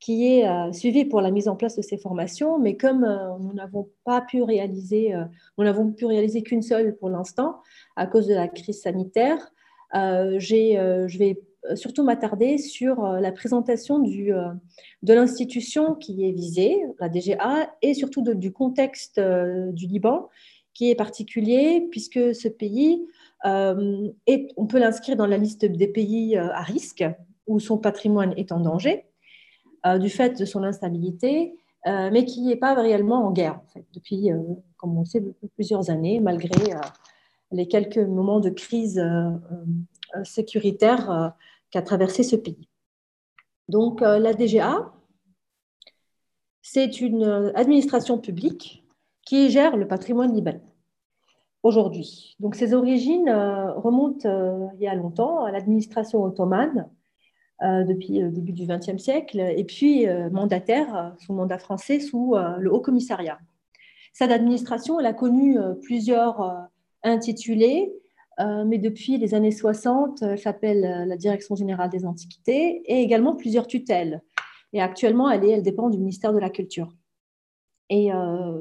qui 0.00 0.38
est 0.38 0.48
euh, 0.48 0.72
suivi 0.72 1.04
pour 1.04 1.20
la 1.20 1.30
mise 1.30 1.46
en 1.46 1.56
place 1.56 1.76
de 1.76 1.82
ces 1.82 1.98
formations, 1.98 2.58
mais 2.58 2.76
comme 2.76 3.04
euh, 3.04 3.38
nous 3.38 3.52
n'avons 3.52 3.90
pas 4.04 4.22
pu 4.22 4.42
réaliser, 4.42 5.14
euh, 5.14 5.24
nous 5.58 5.64
n'avons 5.64 5.92
pu 5.92 6.06
réaliser 6.06 6.42
qu'une 6.42 6.62
seule 6.62 6.96
pour 6.96 7.10
l'instant 7.10 7.60
à 7.96 8.06
cause 8.06 8.26
de 8.26 8.34
la 8.34 8.48
crise 8.48 8.80
sanitaire, 8.80 9.52
je 9.92 11.18
vais 11.18 11.42
surtout 11.74 12.04
m'attarder 12.04 12.56
sur 12.56 13.02
la 13.02 13.32
présentation 13.32 13.98
de 13.98 15.12
l'institution 15.12 15.94
qui 15.96 16.24
est 16.26 16.32
visée, 16.32 16.80
la 17.00 17.08
DGA, 17.08 17.74
et 17.82 17.92
surtout 17.92 18.22
du 18.22 18.52
contexte 18.52 19.20
du 19.20 19.86
Liban, 19.86 20.28
qui 20.72 20.90
est 20.90 20.94
particulier, 20.94 21.88
puisque 21.90 22.34
ce 22.34 22.46
pays, 22.46 23.04
est, 23.44 24.48
on 24.56 24.66
peut 24.66 24.78
l'inscrire 24.78 25.16
dans 25.16 25.26
la 25.26 25.36
liste 25.36 25.64
des 25.64 25.88
pays 25.88 26.36
à 26.36 26.62
risque, 26.62 27.04
où 27.48 27.58
son 27.58 27.76
patrimoine 27.76 28.32
est 28.36 28.52
en 28.52 28.60
danger. 28.60 29.09
Euh, 29.86 29.96
du 29.96 30.10
fait 30.10 30.38
de 30.38 30.44
son 30.44 30.62
instabilité, 30.62 31.54
euh, 31.86 32.10
mais 32.12 32.26
qui 32.26 32.42
n'est 32.42 32.56
pas 32.56 32.74
réellement 32.74 33.26
en 33.26 33.30
guerre, 33.30 33.60
depuis, 33.94 34.30
euh, 34.30 34.38
comme 34.76 34.98
on 34.98 35.06
sait, 35.06 35.24
plusieurs 35.54 35.88
années, 35.88 36.20
malgré 36.20 36.74
les 37.50 37.66
quelques 37.66 37.96
moments 37.96 38.40
de 38.40 38.50
crise 38.50 39.02
sécuritaire 40.24 41.34
qu'a 41.70 41.82
traversé 41.82 42.22
ce 42.22 42.36
pays. 42.36 42.68
Donc, 43.68 44.00
la 44.00 44.34
DGA, 44.34 44.92
c'est 46.62 47.00
une 47.00 47.52
administration 47.54 48.18
publique 48.18 48.84
qui 49.26 49.50
gère 49.50 49.76
le 49.76 49.88
patrimoine 49.88 50.34
libanais 50.34 50.62
aujourd'hui. 51.62 52.36
Donc, 52.38 52.54
ses 52.54 52.72
origines 52.72 53.30
remontent 53.30 54.70
il 54.74 54.80
y 54.80 54.86
a 54.86 54.94
longtemps 54.94 55.44
à 55.44 55.50
l'administration 55.50 56.22
ottomane 56.22 56.88
depuis 57.62 58.20
le 58.20 58.30
début 58.30 58.52
du 58.52 58.66
XXe 58.66 59.02
siècle, 59.02 59.38
et 59.38 59.64
puis 59.64 60.08
euh, 60.08 60.30
mandataire 60.30 60.96
euh, 60.96 61.10
sous 61.18 61.34
mandat 61.34 61.58
français 61.58 62.00
sous 62.00 62.34
le 62.58 62.72
Haut 62.72 62.80
Commissariat. 62.80 63.38
Cette 64.12 64.30
administration, 64.30 64.98
elle 64.98 65.06
a 65.06 65.12
connu 65.12 65.56
plusieurs 65.82 66.68
intitulés, 67.04 67.92
mais 68.38 68.78
depuis 68.78 69.18
les 69.18 69.34
années 69.34 69.52
60, 69.52 70.22
elle 70.22 70.38
s'appelle 70.38 71.06
la 71.06 71.16
Direction 71.16 71.54
générale 71.54 71.90
des 71.90 72.04
antiquités, 72.04 72.82
et 72.86 73.02
également 73.02 73.36
plusieurs 73.36 73.68
tutelles. 73.68 74.20
Et 74.72 74.82
actuellement, 74.82 75.30
elle 75.30 75.62
dépend 75.62 75.90
du 75.90 75.98
ministère 75.98 76.32
de 76.32 76.40
la 76.40 76.50
Culture. 76.50 76.92
Et 77.88 78.10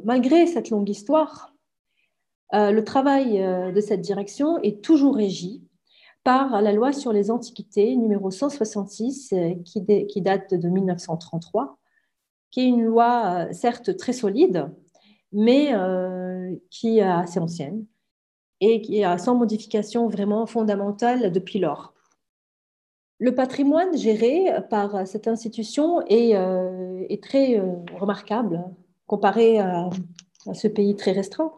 malgré 0.03 0.45
cette 0.45 0.69
longue 0.69 0.87
histoire, 0.87 1.55
le 2.53 2.81
travail 2.81 3.39
de 3.73 3.81
cette 3.81 4.01
direction 4.01 4.59
est 4.59 4.83
toujours 4.83 5.15
régi 5.15 5.63
par 6.23 6.61
la 6.61 6.71
loi 6.73 6.93
sur 6.93 7.13
les 7.13 7.31
antiquités 7.31 7.95
numéro 7.95 8.31
166 8.31 9.33
euh, 9.33 9.53
qui, 9.63 10.21
date 10.21 10.53
de 10.53 10.67
1933, 10.67 11.77
qui 12.51 12.61
est 12.61 12.65
une 12.65 12.83
loi 12.83 13.47
euh, 13.47 13.53
certes 13.53 13.95
très 13.97 14.13
solide, 14.13 14.69
mais 15.31 15.73
euh, 15.73 16.55
qui 16.69 16.99
est 16.99 17.03
assez 17.03 17.39
ancienne 17.39 17.85
et 18.61 18.81
qui 18.81 19.01
est 19.01 19.17
sans 19.17 19.35
modification 19.35 20.09
vraiment 20.09 20.45
fondamentale 20.45 21.31
depuis 21.31 21.59
lors. 21.59 21.93
Le 23.19 23.33
patrimoine 23.33 23.95
géré 23.97 24.47
par 24.69 25.07
cette 25.07 25.27
institution 25.27 26.01
est 26.07 27.23
très 27.23 27.61
remarquable 27.97 28.65
comparé 29.07 29.59
à, 29.59 29.89
ce 30.53 30.67
pays 30.67 30.95
très 30.95 31.11
restreint 31.11 31.53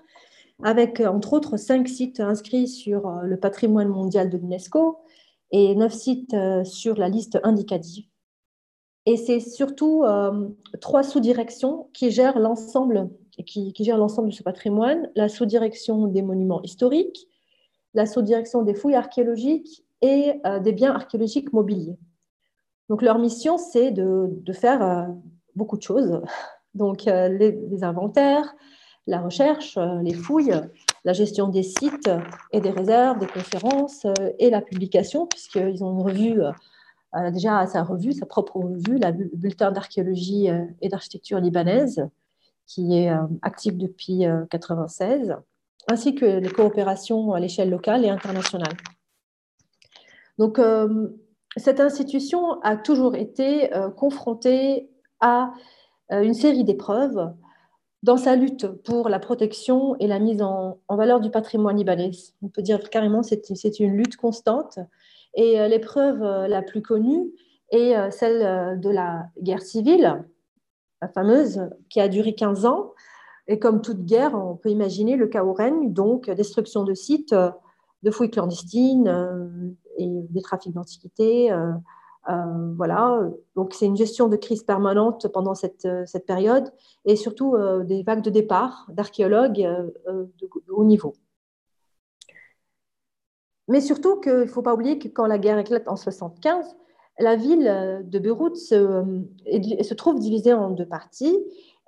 avec 0.63 0.99
entre 0.99 1.33
autres 1.33 1.57
cinq 1.57 1.87
sites 1.87 2.19
inscrits 2.19 2.67
sur 2.67 3.07
euh, 3.07 3.21
le 3.23 3.37
patrimoine 3.37 3.87
mondial 3.87 4.29
de 4.29 4.37
l'UNESCO 4.37 4.99
et 5.51 5.75
neuf 5.75 5.93
sites 5.93 6.33
euh, 6.33 6.63
sur 6.63 6.97
la 6.97 7.09
liste 7.09 7.39
indicative. 7.43 8.05
Et 9.05 9.17
c'est 9.17 9.39
surtout 9.39 10.03
euh, 10.03 10.49
trois 10.79 11.03
sous-directions 11.03 11.89
qui 11.93 12.11
gèrent 12.11 12.39
l'ensemble 12.39 13.09
qui, 13.47 13.73
de 13.73 14.31
ce 14.31 14.43
patrimoine 14.43 15.09
la 15.15 15.27
sous-direction 15.27 16.07
des 16.07 16.21
monuments 16.21 16.61
historiques, 16.61 17.27
la 17.95 18.05
sous-direction 18.05 18.61
des 18.61 18.75
fouilles 18.75 18.95
archéologiques 18.95 19.83
et 20.03 20.33
des 20.63 20.71
biens 20.73 20.93
archéologiques 20.93 21.51
mobiliers. 21.53 21.97
Donc 22.89 23.01
leur 23.01 23.17
mission, 23.17 23.57
c'est 23.57 23.91
de, 23.91 24.29
faire 24.51 25.07
beaucoup 25.55 25.77
de 25.77 25.81
choses. 25.81 26.21
Donc 26.75 27.05
les 27.05 27.83
inventaires, 27.83 28.53
la 29.07 29.19
recherche, 29.19 29.77
euh, 29.77 30.01
les 30.01 30.13
fouilles, 30.13 30.53
la 31.03 31.13
gestion 31.13 31.47
des 31.47 31.63
sites 31.63 32.09
et 32.51 32.61
des 32.61 32.69
réserves, 32.69 33.19
des 33.19 33.27
conférences 33.27 34.05
euh, 34.05 34.31
et 34.39 34.49
la 34.49 34.61
publication, 34.61 35.27
puisqu'ils 35.27 35.83
ont 35.83 35.91
une 35.97 36.05
revue 36.05 36.41
déjà 37.33 37.59
à 37.59 37.67
sa 37.67 37.83
revue, 37.83 38.13
sa 38.13 38.25
propre 38.25 38.57
revue, 38.57 38.97
la 38.97 39.11
Bulletin 39.11 39.71
d'archéologie 39.71 40.47
et 40.79 40.87
d'architecture 40.87 41.41
libanaise, 41.41 42.07
qui 42.67 42.97
est 42.97 43.11
active 43.41 43.77
depuis 43.77 44.19
1996, 44.19 45.35
ainsi 45.89 46.15
que 46.15 46.25
les 46.25 46.49
coopérations 46.49 47.33
à 47.33 47.41
l'échelle 47.41 47.69
locale 47.69 48.05
et 48.05 48.09
internationale. 48.09 48.77
Donc, 50.37 50.57
cette 51.57 51.81
institution 51.81 52.61
a 52.61 52.77
toujours 52.77 53.17
été 53.17 53.69
confrontée 53.97 54.89
à 55.19 55.51
une 56.11 56.33
série 56.33 56.63
d'épreuves 56.63 57.33
dans 58.03 58.17
sa 58.17 58.35
lutte 58.35 58.67
pour 58.67 59.09
la 59.09 59.19
protection 59.19 59.95
et 59.99 60.07
la 60.07 60.19
mise 60.19 60.41
en, 60.41 60.79
valeur 60.89 61.19
du 61.19 61.29
patrimoine 61.29 61.77
libanais. 61.77 62.11
On 62.41 62.47
peut 62.47 62.61
dire 62.61 62.89
carrément 62.89 63.21
que 63.21 63.55
c'est 63.55 63.79
une 63.79 63.95
lutte 63.95 64.17
constante. 64.17 64.79
Et 65.35 65.59
euh, 65.59 65.67
l'épreuve 65.67 66.21
euh, 66.23 66.47
la 66.47 66.61
plus 66.61 66.81
connue 66.81 67.31
est 67.69 67.95
euh, 67.95 68.09
celle 68.09 68.79
de 68.79 68.89
la 68.89 69.27
guerre 69.41 69.61
civile, 69.61 70.25
la 71.01 71.07
fameuse, 71.07 71.69
qui 71.89 72.01
a 72.01 72.07
duré 72.07 72.33
15 72.33 72.65
ans. 72.65 72.93
Et 73.47 73.59
comme 73.59 73.81
toute 73.81 74.05
guerre, 74.05 74.33
on 74.35 74.55
peut 74.55 74.69
imaginer 74.69 75.15
le 75.15 75.27
chaos 75.27 75.53
règne, 75.53 75.93
donc 75.93 76.29
destruction 76.29 76.83
de 76.83 76.93
sites, 76.93 77.33
de 77.33 78.11
fouilles 78.11 78.31
clandestines 78.31 79.75
et 79.97 80.07
des 80.07 80.41
trafics 80.41 80.73
d'antiquités, 80.73 81.51
euh, 82.29 82.73
voilà, 82.75 83.19
donc 83.55 83.73
c'est 83.73 83.87
une 83.87 83.97
gestion 83.97 84.27
de 84.27 84.35
crise 84.35 84.63
permanente 84.63 85.27
pendant 85.29 85.55
cette, 85.55 85.85
euh, 85.85 86.03
cette 86.05 86.27
période 86.27 86.71
et 87.03 87.15
surtout 87.15 87.55
euh, 87.55 87.83
des 87.83 88.03
vagues 88.03 88.21
de 88.21 88.29
départ 88.29 88.85
d'archéologues 88.89 89.67
de, 90.07 90.49
haut 90.69 90.83
niveau. 90.83 91.13
Mais 93.67 93.81
surtout 93.81 94.19
qu'il 94.19 94.33
ne 94.33 94.45
faut 94.45 94.61
pas 94.61 94.73
oublier 94.73 94.99
que 94.99 95.07
quand 95.07 95.25
la 95.25 95.39
guerre 95.39 95.57
éclate 95.57 95.87
en 95.87 95.95
1975, 95.95 96.75
la 97.19 97.35
ville 97.35 98.03
de 98.05 98.19
Beyrouth 98.19 98.55
se, 98.55 99.03
se 99.81 99.93
trouve 99.93 100.19
divisée 100.19 100.53
en 100.53 100.71
deux 100.71 100.85
parties, 100.85 101.37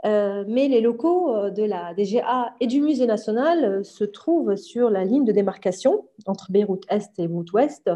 mais 0.04 0.68
les 0.68 0.82
locaux 0.82 1.50
de 1.50 1.64
la 1.64 1.94
DGA 1.94 2.54
et 2.60 2.68
du 2.68 2.82
Musée 2.82 3.08
national 3.08 3.84
se 3.84 4.04
trouvent 4.04 4.56
sur 4.56 4.90
la 4.90 5.04
ligne 5.04 5.26
de 5.26 5.32
démarcation 5.32 6.08
entre 6.26 6.52
Beyrouth 6.52 6.84
Est 6.90 7.18
et 7.20 7.28
Beyrouth 7.28 7.52
Ouest, 7.54 7.90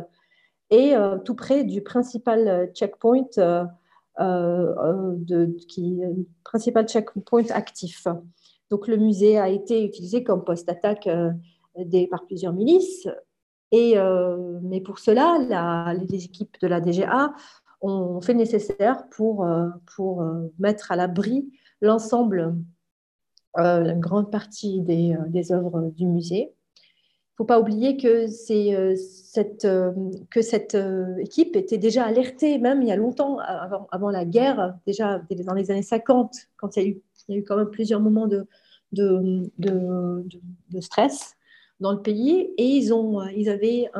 et 0.69 0.95
euh, 0.95 1.17
tout 1.19 1.35
près 1.35 1.63
du 1.63 1.81
principal 1.81 2.47
euh, 2.47 2.67
checkpoint, 2.73 3.27
euh, 3.37 3.65
principal 6.43 6.87
checkpoint 6.87 7.49
actif. 7.51 8.07
Donc 8.69 8.87
le 8.87 8.97
musée 8.97 9.37
a 9.37 9.49
été 9.49 9.85
utilisé 9.85 10.23
comme 10.23 10.43
poste 10.43 10.67
d'attaque 10.67 11.07
par 12.09 12.25
plusieurs 12.25 12.53
milices. 12.53 13.07
Et, 13.71 13.95
mais 14.63 14.81
pour 14.81 14.99
cela, 14.99 15.93
les 15.93 16.25
équipes 16.25 16.57
de 16.61 16.67
la 16.67 16.81
DGA 16.81 17.33
ont 17.79 18.19
fait 18.19 18.33
le 18.33 18.39
nécessaire 18.39 19.07
pour, 19.09 19.47
pour 19.95 20.25
mettre 20.59 20.91
à 20.91 20.97
l'abri 20.97 21.49
l'ensemble, 21.79 22.55
la 23.55 23.93
grande 23.93 24.31
partie 24.31 24.81
des, 24.81 25.15
des, 25.27 25.53
œuvres 25.53 25.91
du 25.95 26.07
musée 26.07 26.53
faut 27.37 27.45
pas 27.45 27.59
oublier 27.59 27.97
que, 27.97 28.25
euh, 28.25 28.95
cette, 28.95 29.65
euh, 29.65 29.91
que 30.31 30.41
cette 30.41 30.73
euh, 30.73 31.17
équipe 31.17 31.55
était 31.55 31.77
déjà 31.77 32.03
alertée, 32.03 32.57
même 32.57 32.81
il 32.81 32.87
y 32.87 32.91
a 32.91 32.95
longtemps, 32.95 33.37
avant, 33.37 33.87
avant, 33.91 34.09
la 34.09 34.25
guerre, 34.25 34.75
déjà 34.87 35.21
dans 35.45 35.53
les 35.53 35.69
années 35.69 35.83
50, 35.83 36.35
quand 36.57 36.75
il 36.75 36.83
y 37.29 37.33
a 37.33 37.37
eu, 37.37 37.43
quand 37.43 37.55
même 37.55 37.69
plusieurs 37.69 37.99
moments 37.99 38.27
de, 38.27 38.47
de, 38.91 39.43
de, 39.59 40.81
stress 40.81 41.35
dans 41.79 41.91
le 41.91 42.01
pays, 42.01 42.51
et 42.57 42.65
ils, 42.65 42.91
ont, 42.91 43.21
ils 43.27 43.49
avaient 43.49 43.91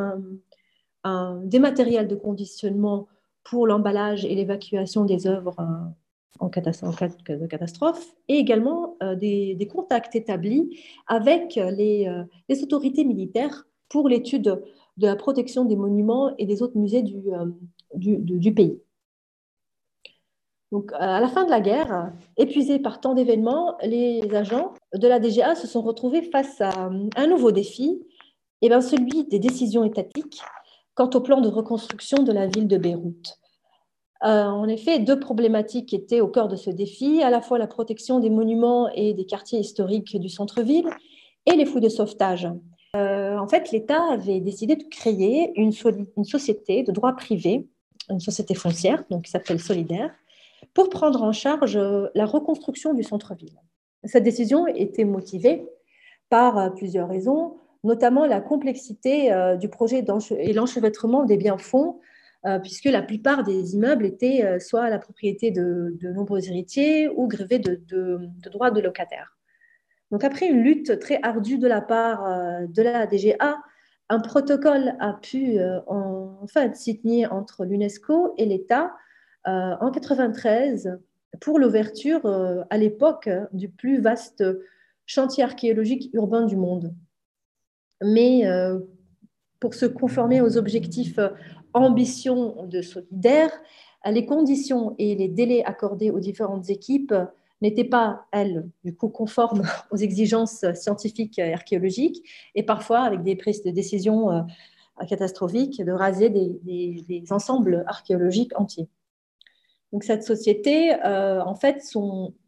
des 1.44 1.60
matériels 1.60 2.08
de 2.08 2.16
conditionnement 2.16 3.08
pour 3.44 3.68
l'emballage 3.68 4.26
et 4.26 4.34
l'évacuation 4.34 5.06
des 5.06 5.28
œuvres 5.28 5.56
en, 6.40 6.50
cas 6.50 6.62
de 6.62 7.48
catastrophe, 7.48 8.16
et 8.28 8.36
également 8.36 8.96
euh, 9.04 9.16
des, 9.16 9.68
contacts 9.72 10.16
établis 10.16 10.80
avec 11.08 11.58
euh, 11.58 11.72
les, 11.72 12.64
autorités 12.64 13.04
militaires 13.04 13.68
pour 13.90 14.10
l'étude 14.10 14.62
de 14.98 15.08
la 15.08 15.16
protection 15.16 15.66
des 15.66 15.76
monuments 15.76 16.36
et 16.38 16.46
des 16.46 16.62
autres 16.62 16.78
musées 16.78 17.04
du, 17.04 17.18
euh, 17.34 17.46
du, 17.96 18.54
pays. 18.54 18.82
Donc, 20.72 20.92
à 21.00 21.22
la 21.22 21.30
fin 21.30 21.46
de 21.46 21.50
la 21.50 21.62
guerre, 21.62 22.12
épuisés 22.36 22.80
par 22.80 23.00
tant 23.00 23.14
d'événements, 23.14 23.78
les 23.84 24.22
agents 24.36 24.74
de 24.94 25.08
la 25.08 25.20
DGA 25.20 25.56
se 25.56 25.68
sont 25.68 25.82
retrouvés 25.82 26.24
face 26.24 26.60
à 26.60 26.90
un 27.16 27.28
nouveau 27.28 27.52
défi, 27.52 28.02
et 28.62 28.66
eh 28.66 28.70
bien 28.70 28.82
celui 28.82 29.24
des 29.26 29.40
décisions 29.40 29.84
étatiques 29.84 30.42
quant 30.96 31.10
au 31.14 31.22
plan 31.22 31.42
de 31.42 31.48
reconstruction 31.48 32.24
de 32.24 32.32
la 32.32 32.48
ville 32.48 32.68
de 32.68 32.78
Beyrouth. 32.78 33.38
Euh, 34.24 34.44
en 34.46 34.68
effet, 34.68 35.00
deux 35.00 35.20
problématiques 35.20 35.94
étaient 35.94 36.22
au 36.22 36.28
cœur 36.28 36.48
de 36.48 36.56
ce 36.56 36.70
défi, 36.70 37.22
à 37.22 37.30
la 37.30 37.42
fois 37.42 37.60
la 37.60 37.68
protection 37.68 38.20
des 38.20 38.30
monuments 38.30 38.90
et 38.90 39.14
des 39.14 39.26
quartiers 39.26 39.60
historiques 39.60 40.20
du 40.20 40.30
centre-ville 40.30 40.90
et 41.46 41.56
les 41.56 41.66
fouilles 41.66 41.82
de 41.82 41.90
sauvetage. 41.90 42.48
Euh, 42.96 43.38
en 43.38 43.48
fait, 43.48 43.72
l'État 43.72 44.02
avait 44.12 44.40
décidé 44.40 44.76
de 44.76 44.84
créer 44.84 45.52
une, 45.60 45.72
société 45.72 46.84
de 46.84 46.92
droit 46.92 47.14
privé, 47.16 47.68
une 48.10 48.20
société 48.20 48.56
foncière, 48.56 49.04
donc 49.12 49.26
qui 49.26 49.32
s'appelle 49.32 49.60
Solidaire, 49.60 50.12
pour 50.74 50.90
prendre 50.90 51.22
en 51.22 51.32
charge 51.32 51.78
la 51.78 52.26
reconstruction 52.26 52.94
du 52.94 53.04
centre-ville. 53.04 53.60
Cette 54.04 54.24
décision 54.24 54.66
était 54.68 55.06
motivée 55.06 55.68
par 56.30 56.58
euh, 56.58 56.70
plusieurs 56.72 57.08
raisons, 57.08 57.58
notamment 57.84 58.26
la 58.26 58.42
complexité 58.42 59.32
du 59.62 59.70
projet 59.70 60.04
et 60.40 60.54
l'enchevêtrement 60.54 61.24
des 61.24 61.38
biens-fonds 61.38 62.00
puisque 62.64 62.86
la 62.86 63.02
plupart 63.02 63.44
des 63.44 63.76
immeubles 63.76 64.06
étaient 64.06 64.44
euh, 64.44 64.60
soit 64.60 64.90
la 64.90 65.00
propriété 65.00 65.52
de, 65.52 65.98
nombreux 66.14 66.48
héritiers 66.48 67.10
ou 67.10 67.28
grevés 67.28 67.60
de, 67.60 67.80
droits 68.44 68.72
de 68.72 68.80
locataires. 68.80 69.38
Donc 70.12 70.24
après 70.24 70.48
une 70.48 70.64
lutte 70.64 71.00
très 71.00 71.20
ardue 71.24 71.58
de 71.58 71.68
la 71.68 71.82
part 71.82 72.26
euh, 72.26 72.66
de 72.68 72.82
la 72.82 73.06
DGA, 73.06 73.58
un 74.10 74.20
protocole 74.20 74.96
a 75.02 75.14
pu 75.14 75.60
en, 75.88 76.40
enfin 76.42 76.74
signer 76.74 77.28
entre 77.28 77.66
l'UNESCO 77.66 78.36
et 78.38 78.46
l'État 78.46 78.96
en 79.44 79.92
93 79.92 80.98
pour 81.42 81.60
l'ouverture 81.60 82.26
à 82.70 82.78
l'époque 82.78 83.30
du 83.52 83.68
plus 83.68 84.00
vaste 84.00 84.46
chantier 85.06 85.44
archéologique 85.44 86.10
urbain 86.14 86.46
du 86.46 86.56
monde. 86.56 86.96
Mais 88.02 88.46
pour 89.60 89.74
se 89.74 89.86
conformer 89.86 90.42
aux 90.42 90.58
objectifs 90.58 91.20
ambition 91.74 92.66
de 92.66 92.82
solidaire, 92.82 93.52
les 94.06 94.26
conditions 94.26 94.96
et 94.98 95.16
les 95.16 95.28
délais 95.28 95.64
accordés 95.64 96.12
aux 96.12 96.20
différentes 96.20 96.70
équipes 96.70 97.14
n'étaient 97.62 97.84
pas, 97.84 98.26
elles, 98.32 98.70
du 98.84 98.96
coup, 98.96 99.10
conformes 99.10 99.64
aux 99.92 99.98
exigences 99.98 100.66
scientifiques 100.74 101.40
et 101.40 101.54
archéologiques, 101.54 102.24
et 102.56 102.64
parfois 102.64 103.00
avec 103.00 103.24
des 103.24 103.36
prises 103.36 103.64
de 103.64 103.72
décision 103.72 104.32
euh, 104.32 104.42
catastrophiques 105.08 105.84
de 105.84 105.92
raser 105.92 106.30
des, 106.30 107.24
ensembles 107.30 107.84
archéologiques 107.88 108.58
entiers. 108.60 108.88
Donc 109.94 110.04
cette 110.04 110.24
société, 110.24 110.94
euh, 111.06 111.42
en 111.44 111.56
fait, 111.56 111.82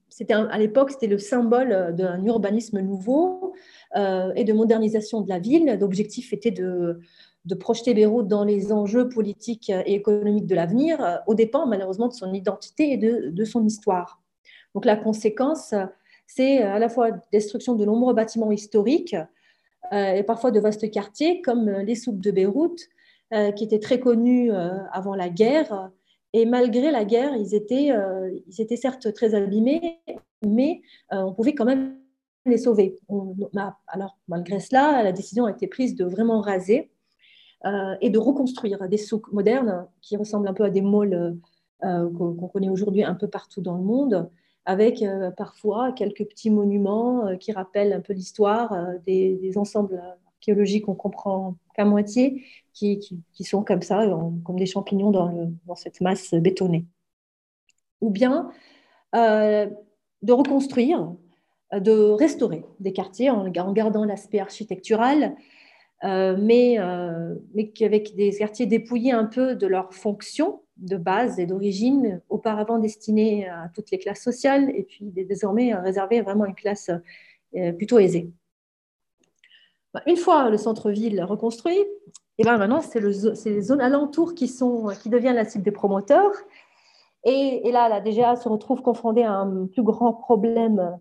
c'était 0.10 0.34
à 0.34 0.58
l'époque, 0.58 0.92
c'était 0.92 1.08
le 1.08 1.18
symbole 1.18 1.96
d'un 1.96 2.24
urbanisme 2.26 2.80
nouveau 2.82 3.54
euh, 3.96 4.32
et 4.36 4.44
de 4.44 4.54
modernisation 4.54 5.22
de 5.22 5.30
la 5.30 5.40
ville. 5.40 5.78
L'objectif 5.80 6.34
était 6.34 6.52
de, 6.52 7.00
projeter 7.60 7.94
Beyrouth 7.94 8.28
dans 8.28 8.44
les 8.44 8.72
enjeux 8.72 9.10
politiques 9.10 9.70
et 9.70 9.94
économiques 9.94 10.46
de 10.46 10.56
l'avenir, 10.56 11.04
euh, 11.04 11.16
au 11.28 11.36
dépend 11.36 11.66
malheureusement 11.66 12.08
de 12.08 12.14
son 12.14 12.34
identité 12.34 12.94
et 12.94 12.98
de, 12.98 13.46
son 13.46 13.66
histoire. 13.66 14.22
Donc 14.76 14.86
la 14.86 14.96
conséquence, 14.96 15.74
c'est 16.28 16.62
à 16.62 16.78
la 16.80 16.90
fois 16.90 17.12
destruction 17.32 17.76
de 17.76 17.86
nombreux 17.86 18.14
bâtiments 18.14 18.52
historiques 18.52 19.16
euh, 19.94 20.14
et 20.14 20.24
parfois 20.24 20.52
de 20.52 20.60
vastes 20.60 20.92
quartiers 20.92 21.42
comme 21.42 21.70
les 21.70 21.96
souks 21.96 22.20
de 22.20 22.32
Beyrouth, 22.32 22.82
euh, 23.34 23.52
qui 23.52 23.64
étaient 23.64 23.80
très 23.80 24.00
connus 24.00 24.52
avant 24.92 25.16
la 25.16 25.30
guerre. 25.30 25.92
Et 26.34 26.46
malgré 26.46 26.92
la 26.92 27.06
guerre, 27.06 27.36
ils 27.36 27.56
étaient, 27.56 27.92
ils 28.48 28.62
étaient 28.62 28.76
certes 28.76 29.14
très 29.14 29.34
abîmés, 29.34 30.00
mais 30.46 30.82
on 31.10 31.34
pouvait 31.34 31.56
quand 31.56 31.66
même 31.66 32.00
les 32.46 32.58
sauver. 32.58 32.98
alors, 33.88 34.18
malgré 34.28 34.60
cela, 34.60 35.04
la 35.04 35.12
décision 35.12 35.46
a 35.46 35.52
été 35.52 35.68
prise 35.68 35.96
de 35.96 36.06
vraiment 36.06 36.42
raser 36.42 36.92
euh, 37.66 37.96
et 38.02 38.10
de 38.10 38.18
reconstruire 38.18 38.88
des 38.88 38.98
souks 38.98 39.32
modernes 39.32 39.88
qui 40.02 40.18
ressemblent 40.18 40.48
un 40.48 40.54
peu 40.54 40.64
à 40.64 40.70
des 40.70 40.82
malls 40.82 41.38
euh, 41.84 42.10
qu'on 42.10 42.48
connaît 42.48 42.70
aujourd'hui 42.70 43.04
un 43.04 43.16
peu 43.16 43.28
partout 43.28 43.62
dans 43.62 43.76
le 43.76 43.84
monde, 43.84 44.30
avec 44.66 45.02
euh, 45.02 45.32
parfois 45.32 45.92
quelques 45.92 46.26
petits 46.26 46.50
monuments 46.50 47.38
qui 47.38 47.52
rappellent 47.52 47.94
un 47.94 48.02
peu 48.02 48.14
l'histoire 48.14 48.76
des, 49.06 49.54
ensembles 49.58 50.02
archéologiques 50.40 50.86
qu'on 50.86 50.96
comprend 50.96 51.56
qu'à 51.76 51.86
moitié, 51.86 52.44
qui, 52.74 53.00
qui, 53.34 53.44
sont 53.44 53.64
comme 53.64 53.82
ça, 53.82 54.06
comme 54.44 54.58
des 54.58 54.66
champignons 54.66 55.12
dans, 55.12 55.28
le, 55.28 55.48
dans, 55.66 55.76
cette 55.76 56.02
masse 56.02 56.34
bétonnée. 56.34 56.86
Ou 58.02 58.10
bien 58.10 58.50
de 60.22 60.34
reconstruire, 60.34 61.14
de 61.74 62.12
restaurer 62.12 62.66
des 62.80 62.94
quartiers 62.94 63.30
en, 63.30 63.50
gardant 63.50 64.06
l'aspect 64.06 64.40
architectural, 64.40 65.36
euh, 66.04 66.38
mais, 66.40 66.80
euh, 66.80 67.36
mais 67.54 67.72
avec 67.82 68.16
des 68.16 68.32
quartiers 68.32 68.66
dépouillés 68.66 69.12
un 69.12 69.26
peu 69.26 69.56
de 69.56 69.68
leur 69.68 69.94
fonction 69.94 70.62
de 70.78 70.96
base 70.96 71.40
et 71.40 71.46
d'origine, 71.46 72.22
auparavant 72.30 72.80
destiné 72.80 73.48
à 73.50 73.70
toutes 73.74 73.92
les 73.92 74.00
classes 74.00 74.24
sociales, 74.24 74.72
et 74.74 74.84
puis 74.84 75.06
désormais 75.06 75.74
réservé 75.76 76.20
à 76.20 76.24
vraiment 76.24 76.46
une 76.46 76.56
classe 76.56 76.90
plutôt 77.78 78.00
aisée. 78.00 78.32
Bah, 79.94 80.02
une 80.06 80.18
fois 80.18 80.50
le 80.50 80.58
centre-ville 80.58 81.24
reconstruit, 81.24 81.80
et 82.40 82.44
eh 82.44 82.46
ben 82.46 82.58
maintenant, 82.58 82.80
c'est 82.80 83.02
le, 83.02 83.12
les 83.46 83.62
zones 83.62 83.82
alentours 83.82 84.34
qui, 84.34 84.48
sont, 84.48 84.88
qui 85.02 85.10
deviennent 85.10 85.36
la 85.36 85.44
cible 85.44 85.64
des 85.64 85.72
promoteurs. 85.72 86.32
Et, 87.26 87.70
là, 87.72 87.90
la 87.90 88.00
DGA 88.00 88.38
se 88.38 88.48
retrouve 88.48 88.82
confrontée 88.82 89.26
à 89.26 89.34
un 89.34 89.66
plus 89.68 89.84
grand 89.84 90.14
problème 90.14 90.98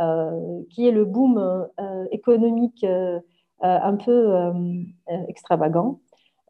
euh, 0.00 0.62
qui 0.70 0.86
est 0.86 0.90
le 0.90 1.04
boom 1.04 1.38
euh, 1.38 2.04
économique 2.10 2.84
euh, 2.84 3.20
un 3.62 3.96
peu 3.96 4.52
extravagant 5.28 6.00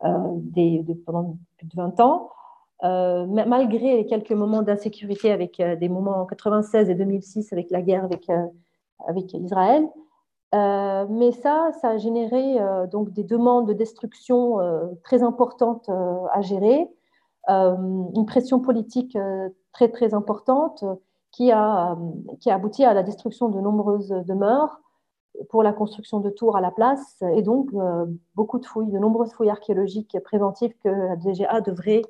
pendant 0.01 1.37
plus 1.59 1.69
de 1.69 1.77
20 1.77 2.01
ans. 2.01 2.31
malgré 2.83 4.07
quelques 4.07 4.33
moments 4.33 4.63
d'insécurité 4.63 5.31
avec 5.31 5.63
des 5.79 5.89
moments 5.89 6.23
en 6.23 6.27
96 6.27 6.89
et 6.89 6.95
2006 6.95 7.53
avec 7.53 7.71
la 7.71 7.83
guerre 7.83 8.05
avec, 8.05 8.29
avec 9.07 9.35
Israël, 9.35 9.87
euh, 10.55 11.07
mais 11.09 11.33
ça, 11.33 11.71
ça 11.81 11.91
a 11.91 11.97
généré 11.97 12.61
euh, 12.61 12.87
donc 12.87 13.11
des 13.13 13.25
demandes 13.25 13.67
de 13.67 13.73
destruction 13.73 14.61
euh, 14.61 14.87
très 15.03 15.23
importantes 15.23 15.89
à 15.89 16.41
gérer, 16.43 16.89
une 17.49 18.25
pression 18.25 18.61
politique 18.61 19.19
très 19.73 19.89
très 19.89 20.15
importante 20.15 20.85
qui 21.33 21.51
a, 21.51 21.99
qui 22.39 22.51
a 22.51 22.55
abouti 22.55 22.85
à 22.85 22.95
la 22.95 23.03
destruction 23.03 23.49
de 23.49 23.61
nombreuses 23.61 24.11
demeures 24.29 24.81
pour 25.49 25.65
la 25.65 25.73
construction 25.73 26.21
de 26.21 26.31
tours 26.31 26.57
à 26.57 26.61
la 26.61 26.71
place 26.71 27.21
et 27.35 27.43
donc 27.43 27.71
beaucoup 28.37 28.61
de 28.61 28.65
fouilles, 28.65 28.93
de 28.93 28.99
nombreuses 28.99 29.33
fouilles 29.33 29.51
archéologiques 29.51 30.17
préventives 30.23 30.73
que 30.85 30.89
la 30.89 31.17
DGA 31.17 31.63
devrait 31.63 32.03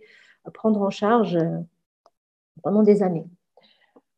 prendre 0.53 0.83
en 0.83 0.91
charge 0.91 1.39
pendant 2.63 2.83
des 2.83 3.03
années. 3.03 3.25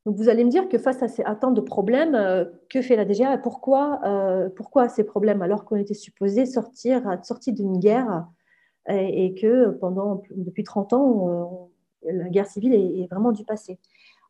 Donc 0.07 0.17
vous 0.17 0.29
allez 0.29 0.45
me 0.45 0.51
dire 0.51 0.69
que 0.69 0.77
face 0.77 1.03
à 1.03 1.07
attentes 1.25 1.55
de 1.55 1.61
problèmes, 1.63 2.15
euh, 2.15 2.45
que 2.69 2.83
fait 2.83 2.97
la 2.97 3.05
DGA 3.05 3.35
et 3.35 3.39
pourquoi, 3.39 4.01
euh, 4.05 4.51
pourquoi 4.55 4.89
ces 4.89 5.05
problèmes 5.05 5.41
alors 5.41 5.65
qu'on 5.65 5.77
était 5.77 5.95
supposé 5.95 6.45
sortir, 6.45 7.03
sortir 7.23 7.55
d'une 7.55 7.79
guerre 7.79 8.27
et, 8.87 9.35
que 9.35 9.71
pendant, 9.71 10.23
depuis 10.37 10.63
30 10.63 10.93
ans, 10.93 11.71
la 12.03 12.29
guerre 12.29 12.47
civile 12.47 12.75
est, 12.75 13.07
vraiment 13.11 13.33
du 13.33 13.43
passé. 13.43 13.79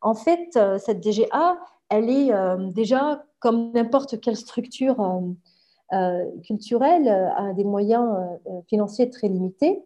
En 0.01 0.13
fait, 0.13 0.55
euh, 0.55 0.77
cette 0.77 1.01
DGA, 1.01 1.57
elle 1.89 2.09
est 2.09 2.31
déjà 2.73 3.25
comme 3.39 3.73
n'importe 3.73 4.21
quelle 4.21 4.37
structure 4.37 4.95
culturelle, 6.47 7.07
a 7.09 7.53
des 7.53 7.65
moyens 7.65 8.07
financiers 8.67 9.09
très 9.09 9.27
limités. 9.27 9.83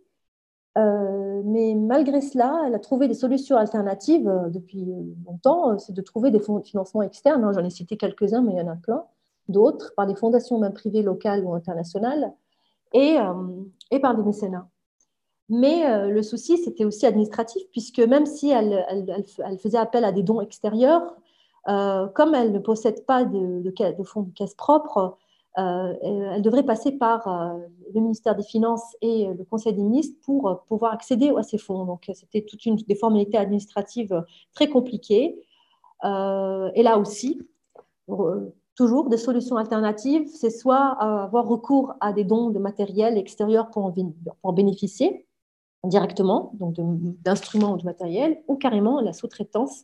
Euh, 0.77 1.41
mais 1.45 1.73
malgré 1.75 2.21
cela, 2.21 2.63
elle 2.67 2.75
a 2.75 2.79
trouvé 2.79 3.07
des 3.07 3.13
solutions 3.13 3.57
alternatives 3.57 4.27
euh, 4.27 4.49
depuis 4.49 4.85
longtemps. 5.25 5.71
Euh, 5.71 5.77
c'est 5.77 5.93
de 5.93 6.01
trouver 6.01 6.31
des 6.31 6.39
financements 6.39 7.01
externes. 7.01 7.43
Hein. 7.43 7.51
J'en 7.53 7.65
ai 7.65 7.69
cité 7.69 7.97
quelques-uns, 7.97 8.41
mais 8.41 8.53
il 8.53 8.57
y 8.57 8.61
en 8.61 8.67
a 8.67 8.75
plein 8.75 9.03
d'autres, 9.47 9.93
par 9.95 10.05
des 10.05 10.15
fondations 10.15 10.59
même 10.59 10.73
privées 10.73 11.01
locales 11.01 11.43
ou 11.43 11.53
internationales, 11.55 12.31
et, 12.93 13.17
et 13.89 13.99
par 13.99 14.15
des 14.15 14.21
mécénats. 14.21 14.67
Mais 15.49 16.07
le 16.07 16.21
souci, 16.21 16.59
c'était 16.59 16.85
aussi 16.85 17.07
administratif, 17.07 17.63
puisque 17.71 17.97
même 17.97 18.27
si 18.27 18.51
elle, 18.51 18.85
elle, 18.89 19.57
faisait 19.57 19.79
appel 19.79 20.05
à 20.05 20.11
des 20.11 20.21
dons 20.21 20.39
extérieurs, 20.39 21.15
comme 21.65 22.35
elle 22.35 22.51
ne 22.51 22.59
possède 22.59 23.07
pas 23.07 23.23
de, 23.23 23.63
de, 23.63 23.97
de 23.97 24.03
fonds 24.03 24.21
de 24.21 24.31
caisse 24.35 24.53
propres, 24.53 24.97
euh, 24.99 25.09
elle 25.55 26.41
devrait 26.41 26.63
passer 26.63 26.91
par 26.91 27.27
euh, 27.27 27.57
le 27.93 28.01
ministère 28.01 28.35
des 28.35 28.43
Finances 28.43 28.95
et 29.01 29.27
le 29.27 29.43
Conseil 29.43 29.73
des 29.73 29.81
ministres 29.81 30.17
pour 30.23 30.47
euh, 30.47 30.55
pouvoir 30.67 30.93
accéder 30.93 31.31
à 31.35 31.43
ces 31.43 31.57
fonds. 31.57 31.85
Donc, 31.85 32.09
c'était 32.13 32.45
toutes 32.45 32.65
une, 32.65 32.75
des 32.75 32.95
formalités 32.95 33.37
administratives 33.37 34.23
très 34.53 34.69
compliquées. 34.69 35.41
et 36.03 36.83
là 36.83 36.97
aussi, 36.97 37.41
toujours 38.75 39.09
des 39.09 39.17
solutions 39.17 39.57
alternatives, 39.57 40.27
c'est 40.27 40.49
soit 40.49 40.93
avoir 41.01 41.45
recours 41.45 41.93
à 41.99 42.13
des 42.13 42.23
dons 42.23 42.49
de 42.49 42.59
matériel 42.59 43.17
extérieur 43.17 43.69
pour 43.71 43.93
en, 44.43 44.53
bénéficier 44.53 45.27
directement, 45.83 46.51
donc 46.53 46.75
d'instruments 47.21 47.73
ou 47.73 47.77
de 47.77 47.83
matériel, 47.83 48.41
ou 48.47 48.55
carrément 48.55 49.01
la 49.01 49.13
sous-traitance 49.13 49.83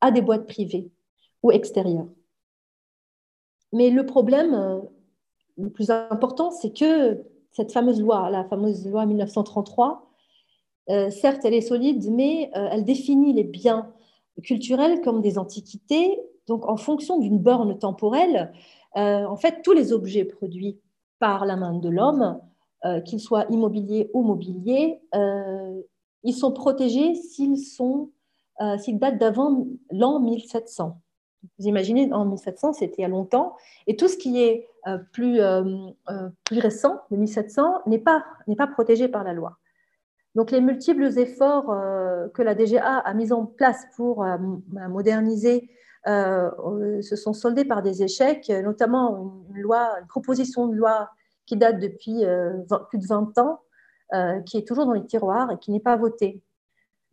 à 0.00 0.10
des 0.10 0.20
boîtes 0.20 0.46
privées 0.46 0.92
ou 1.42 1.50
extérieures. 1.50 2.08
Mais 3.72 3.90
le 3.90 4.06
problème, 4.06 4.80
le 5.58 5.70
plus 5.70 5.90
important, 5.90 6.50
c'est 6.50 6.72
que 6.72 7.22
cette 7.50 7.72
fameuse 7.72 8.00
loi, 8.00 8.28
la 8.30 8.44
fameuse 8.44 8.86
loi 8.86 9.06
1933, 9.06 10.06
euh, 10.90 11.10
certes, 11.10 11.44
elle 11.44 11.54
est 11.54 11.62
solide, 11.62 12.08
mais 12.12 12.50
euh, 12.56 12.68
elle 12.70 12.84
définit 12.84 13.32
les 13.32 13.44
biens 13.44 13.92
culturels 14.42 15.00
comme 15.00 15.20
des 15.20 15.38
antiquités. 15.38 16.20
Donc, 16.46 16.68
en 16.68 16.76
fonction 16.76 17.18
d'une 17.18 17.38
borne 17.38 17.78
temporelle, 17.78 18.52
euh, 18.96 19.24
en 19.24 19.36
fait, 19.36 19.62
tous 19.62 19.72
les 19.72 19.92
objets 19.92 20.24
produits 20.24 20.78
par 21.18 21.44
la 21.46 21.56
main 21.56 21.74
de 21.74 21.88
l'homme, 21.88 22.40
qu'ils 23.04 23.18
soient 23.18 23.46
immobiliers 23.50 24.10
ou 24.14 24.22
mobiliers, 24.22 25.00
ils 26.22 26.34
sont 26.34 26.52
protégés 26.52 27.14
s'ils 27.16 27.58
sont, 27.58 28.10
s'ils 28.78 29.00
datent 29.00 29.18
d'avant 29.18 29.66
l'an 29.90 30.20
1700. 30.20 30.96
Vous 31.58 31.66
imaginez, 31.66 32.12
en 32.12 32.24
1700, 32.24 32.74
c'était 32.74 32.96
il 32.98 33.02
y 33.02 33.04
a 33.04 33.08
longtemps, 33.08 33.56
et 33.86 33.96
tout 33.96 34.08
ce 34.08 34.16
qui 34.16 34.42
est 34.42 34.68
euh, 34.86 34.98
plus, 35.12 35.40
euh, 35.40 35.64
euh, 36.10 36.28
plus 36.44 36.60
récent, 36.60 37.00
de 37.10 37.16
1700, 37.16 37.82
n'est 37.86 37.98
pas, 37.98 38.24
pas 38.56 38.66
protégé 38.68 39.08
par 39.08 39.24
la 39.24 39.32
loi. 39.32 39.58
Donc 40.36 40.52
les 40.52 40.60
multiples 40.60 41.18
efforts 41.18 41.74
que 42.34 42.42
la 42.42 42.54
DGA 42.54 42.98
a 42.98 43.14
mis 43.14 43.32
en 43.32 43.46
place 43.46 43.86
pour 43.96 44.22
moderniser 44.74 45.70
se 46.04 47.16
sont 47.16 47.32
soldés 47.32 47.64
par 47.64 47.80
des 47.80 48.02
échecs, 48.02 48.50
notamment 48.50 49.32
une 49.54 50.06
proposition 50.08 50.66
de 50.66 50.74
loi 50.74 51.08
qui 51.46 51.56
date 51.56 51.80
depuis 51.80 52.22
plus 52.90 52.98
de 52.98 53.06
20 53.06 53.38
ans, 53.38 53.62
qui 54.44 54.58
est 54.58 54.68
toujours 54.68 54.84
dans 54.84 54.92
les 54.92 55.06
tiroirs 55.06 55.52
et 55.52 55.58
qui 55.58 55.70
n'est 55.70 55.80
pas 55.80 55.96
votée. 55.96 56.42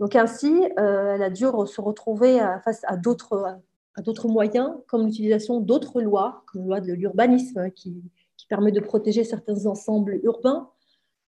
Donc 0.02 0.18
ainsi, 0.18 0.62
elle 0.76 1.24
a 1.24 1.30
dû 1.30 1.46
se 1.46 1.80
retrouver 1.80 2.46
face 2.66 2.82
à 2.88 2.98
d'autres 2.98 3.58
d'autres 4.02 4.28
moyens, 4.28 4.72
comme 4.88 5.06
l'utilisation 5.06 5.60
d'autres 5.60 6.02
lois, 6.02 6.44
comme 6.48 6.62
la 6.62 6.68
loi 6.68 6.82
de 6.82 6.94
l'urbanisme, 6.94 7.60
hein, 7.60 7.70
qui, 7.70 8.04
permet 8.50 8.74
de 8.74 8.82
protéger 8.82 9.24
certains 9.24 9.66
ensembles 9.68 10.20
urbains, 10.22 10.70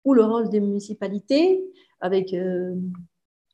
ou 0.05 0.13
le 0.13 0.25
rôle 0.25 0.49
des 0.49 0.59
municipalités, 0.59 1.65
avec, 2.01 2.35
euh, 2.35 2.75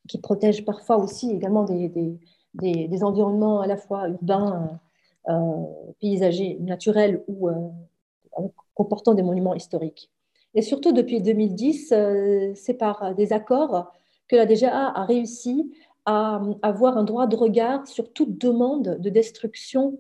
qui 0.09 0.19
protège 0.19 0.65
parfois 0.65 0.97
aussi 0.97 1.31
également 1.31 1.65
des, 1.65 2.19
des, 2.55 3.05
environnements 3.05 3.61
à 3.61 3.67
la 3.67 3.77
fois 3.77 4.09
urbains, 4.09 4.81
euh, 5.29 5.65
paysagers, 6.01 6.57
naturels 6.61 7.23
ou 7.29 7.51
euh, 7.51 7.69
comportant 8.75 9.13
des 9.13 9.23
monuments 9.23 9.55
historiques. 9.55 10.11
Et 10.55 10.63
surtout, 10.63 10.93
depuis 10.93 11.21
2010, 11.21 11.95
c'est 12.55 12.75
par 12.75 13.15
des 13.15 13.35
accords 13.35 13.93
que 14.29 14.37
la 14.37 14.47
DGA 14.47 14.89
a 14.89 15.05
réussi 15.05 15.73
à 16.05 16.43
avoir 16.63 16.99
un 16.99 17.05
droit 17.05 17.27
de 17.27 17.37
regard 17.37 17.87
sur 17.87 18.13
toute 18.13 18.39
demande 18.39 18.99
de 18.99 19.11
destruction 19.11 19.99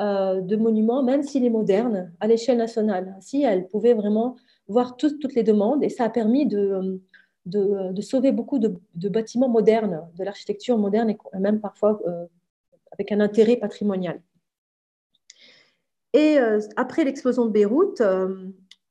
euh, 0.00 0.40
de 0.40 0.56
monuments, 0.56 1.02
même 1.02 1.22
s'il 1.22 1.44
est 1.44 1.50
moderne, 1.50 2.12
à 2.20 2.26
l'échelle 2.26 2.58
nationale. 2.58 3.14
Ainsi, 3.16 3.42
elle 3.42 3.66
pouvait 3.66 3.94
vraiment 3.94 4.36
voir 4.68 4.96
toutes 4.96 5.34
les 5.34 5.42
demandes 5.42 5.82
et 5.84 5.88
ça 5.88 6.04
a 6.04 6.10
permis 6.10 6.44
de, 6.46 7.00
de, 7.46 8.00
sauver 8.02 8.32
beaucoup 8.32 8.58
de, 8.58 9.08
bâtiments 9.08 9.48
modernes, 9.48 10.06
de 10.16 10.24
l'architecture 10.24 10.76
moderne 10.76 11.10
et 11.10 11.38
même 11.38 11.60
parfois 11.60 12.00
euh, 12.06 12.26
avec 12.92 13.12
un 13.12 13.20
intérêt 13.20 13.56
patrimonial. 13.56 14.20
Et 16.12 16.38
euh, 16.38 16.60
après 16.76 17.04
l'explosion 17.04 17.46
de 17.46 17.50
Beyrouth, 17.50 18.02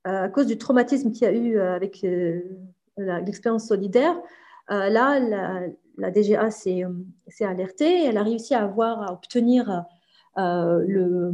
à 0.04 0.28
cause 0.28 0.46
du 0.46 0.56
traumatisme 0.56 1.12
qu'il 1.12 1.22
y 1.22 1.26
a 1.26 1.32
eu 1.32 1.58
avec 1.60 2.04
l'expérience 2.96 3.68
solidaire, 3.68 4.16
là, 4.68 5.20
la 5.96 6.10
DGA 6.10 6.50
s'est 6.50 6.84
alertée. 7.40 8.04
Elle 8.04 8.16
a 8.16 8.22
réussi 8.22 8.54
à 8.54 8.64
avoir, 8.64 9.02
à 9.02 9.12
obtenir 9.12 9.84
euh, 10.38 10.84
le, 10.86 11.32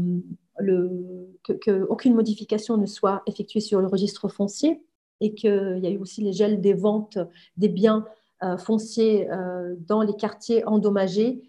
le, 0.59 1.39
qu'aucune 1.65 2.15
modification 2.15 2.77
ne 2.77 2.87
soit 2.87 3.23
effectuée 3.27 3.61
sur 3.61 3.81
le 3.81 3.89
registre 3.89 4.29
foncier 4.29 4.83
et 5.21 5.35
qu'il 5.35 5.81
y 5.83 5.87
a 5.87 5.91
eu 5.91 5.99
aussi 5.99 6.23
les 6.23 6.33
gels 6.33 6.61
des 6.61 6.75
ventes 6.75 7.19
des 7.57 7.69
biens 7.69 8.05
euh, 8.43 8.57
fonciers 8.57 9.31
euh, 9.31 9.75
dans 9.89 10.03
les 10.03 10.15
quartiers 10.15 10.65
endommagés 10.67 11.43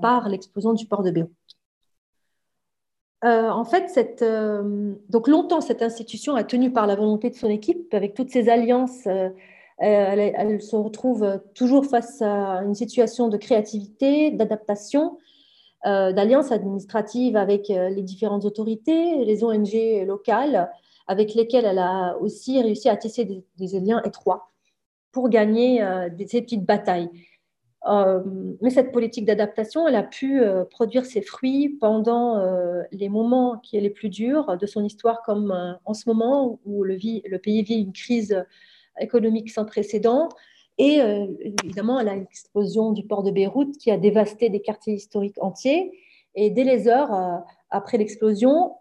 par 0.00 0.30
l'explosion 0.30 0.72
du 0.72 0.86
port 0.86 1.02
de 1.02 1.10
Beyrouth. 1.10 1.30
en 3.22 3.64
fait, 3.66 4.24
donc 5.10 5.28
longtemps, 5.28 5.60
cette 5.60 5.82
institution 5.82 6.36
a 6.36 6.42
tenu 6.42 6.72
par 6.72 6.86
la 6.86 6.96
volonté 6.96 7.28
de 7.28 7.34
son 7.34 7.50
équipe, 7.50 7.92
avec 7.92 8.14
toutes 8.14 8.30
ces 8.30 8.48
alliances 8.48 9.06
euh, 9.80 10.32
elle, 10.34 10.60
se 10.60 10.74
retrouve 10.74 11.40
toujours 11.54 11.86
face 11.86 12.20
à 12.20 12.62
une 12.64 12.74
situation 12.74 13.28
de 13.28 13.36
créativité, 13.36 14.32
d'adaptation, 14.32 15.18
euh, 15.86 16.12
d'alliance 16.12 16.50
administrative 16.50 17.36
avec 17.36 17.70
euh, 17.70 17.88
les 17.88 18.02
différentes 18.02 18.44
autorités, 18.44 19.24
les 19.24 19.44
ONG 19.44 20.04
locales, 20.04 20.68
avec 21.06 21.34
lesquelles 21.34 21.64
elle 21.64 21.78
a 21.78 22.16
aussi 22.20 22.60
réussi 22.60 22.88
à 22.88 22.96
tisser 22.96 23.24
des, 23.24 23.80
liens 23.80 24.02
étroits. 24.04 24.50
pour 25.12 25.28
gagner 25.28 25.82
ces 26.26 26.42
petites 26.42 26.66
batailles. 26.66 27.08
mais 28.60 28.68
cette 28.68 28.92
politique 28.92 29.24
d'adaptation, 29.24 29.88
elle 29.88 29.94
a 29.94 30.02
pu 30.02 30.42
produire 30.70 31.06
ses 31.06 31.22
fruits 31.22 31.70
pendant 31.80 32.36
les 32.92 33.08
moments 33.08 33.56
qui 33.58 33.78
sont 33.78 33.82
les 33.82 33.90
plus 33.90 34.10
durs 34.10 34.58
de 34.58 34.66
son 34.66 34.84
histoire, 34.84 35.22
comme 35.22 35.78
en 35.86 35.94
ce 35.94 36.06
moment 36.10 36.60
où 36.66 36.84
le, 36.84 37.38
pays 37.38 37.62
vit 37.62 37.80
une 37.80 37.94
crise 37.94 38.44
économique 39.00 39.50
sans 39.50 39.64
précédent, 39.64 40.28
et 40.78 41.00
évidemment 41.64 42.00
l'explosion 42.00 42.92
du 42.92 43.04
port 43.04 43.24
de 43.24 43.32
Beyrouth 43.32 43.76
qui 43.78 43.90
a 43.90 43.96
dévasté 43.96 44.48
des 44.48 44.60
quartiers 44.60 44.94
historiques 44.94 45.42
entiers. 45.42 45.90
Et 46.36 46.50
dès 46.50 46.62
les 46.62 46.86
heures 46.86 47.42
après 47.70 47.98
l'explosion, 47.98 48.74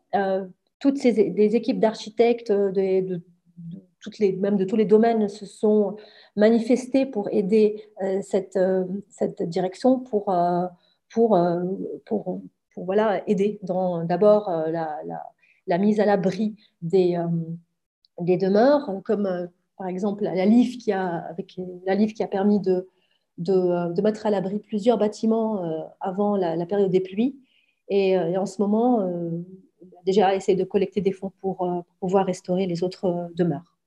toutes 0.79 0.97
ces, 0.97 1.31
des 1.31 1.55
équipes 1.55 1.79
d'architectes 1.79 2.51
de, 2.51 3.01
de, 3.01 3.21
toutes 3.99 4.19
les, 4.19 4.33
même 4.33 4.57
de 4.57 4.65
tous 4.65 4.75
les 4.75 4.85
domaines 4.85 5.27
se 5.27 5.45
sont 5.45 5.97
manifestées 6.35 7.05
pour 7.05 7.29
aider 7.31 7.89
euh, 8.01 8.21
cette, 8.21 8.55
euh, 8.55 8.85
cette 9.09 9.41
direction 9.43 9.99
pour, 9.99 10.29
euh, 10.29 10.67
pour, 11.13 11.37
pour, 12.05 12.41
voilà, 12.75 13.27
aider 13.27 13.59
d'abord 13.63 14.51
la, 14.51 14.99
la, 15.03 15.23
la, 15.65 15.77
mise 15.79 15.99
à 15.99 16.05
l'abri 16.05 16.55
des, 16.83 17.17
des 18.21 18.37
demeures, 18.37 19.01
comme 19.03 19.49
par 19.77 19.87
exemple 19.87 20.23
la 20.23 20.45
LIF 20.45 20.77
qui 20.77 20.91
a, 20.91 21.25
avec 21.29 21.59
la 21.85 21.95
LIF 21.95 22.13
qui 22.13 22.23
a 22.23 22.27
permis 22.27 22.59
de, 22.59 22.89
de, 23.37 23.93
de 23.93 24.01
mettre 24.01 24.25
à 24.25 24.29
l'abri 24.29 24.59
plusieurs 24.59 24.97
bâtiments 24.97 25.61
avant 25.99 26.35
la, 26.35 26.65
période 26.65 26.91
des 26.91 26.99
pluies. 26.99 27.39
Et, 27.89 28.11
et 28.11 28.37
en 28.37 28.45
ce 28.45 28.61
moment, 28.61 29.07
déjà 30.07 30.35
essayer 30.35 30.57
de 30.57 30.63
collecter 30.63 31.01
des 31.01 31.11
fonds 31.11 31.31
pour, 31.41 31.63
euh, 31.63 31.81
pouvoir 31.99 32.25
restaurer 32.25 32.65
les 32.65 32.83
autres 32.83 33.05
euh, 33.05 33.27
demeures. 33.35 33.77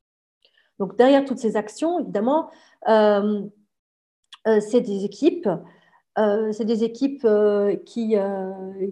Donc 0.79 0.97
derrière 0.97 1.25
toutes 1.25 1.39
ces 1.39 1.57
actions, 1.57 2.01
évidemment, 2.01 2.51
euh, 2.89 3.43
c'est 4.61 4.81
des 4.81 5.05
équipes, 5.05 5.49
c'est 6.17 6.65
des 6.65 6.85
équipes 6.85 7.27
qui, 7.85 8.17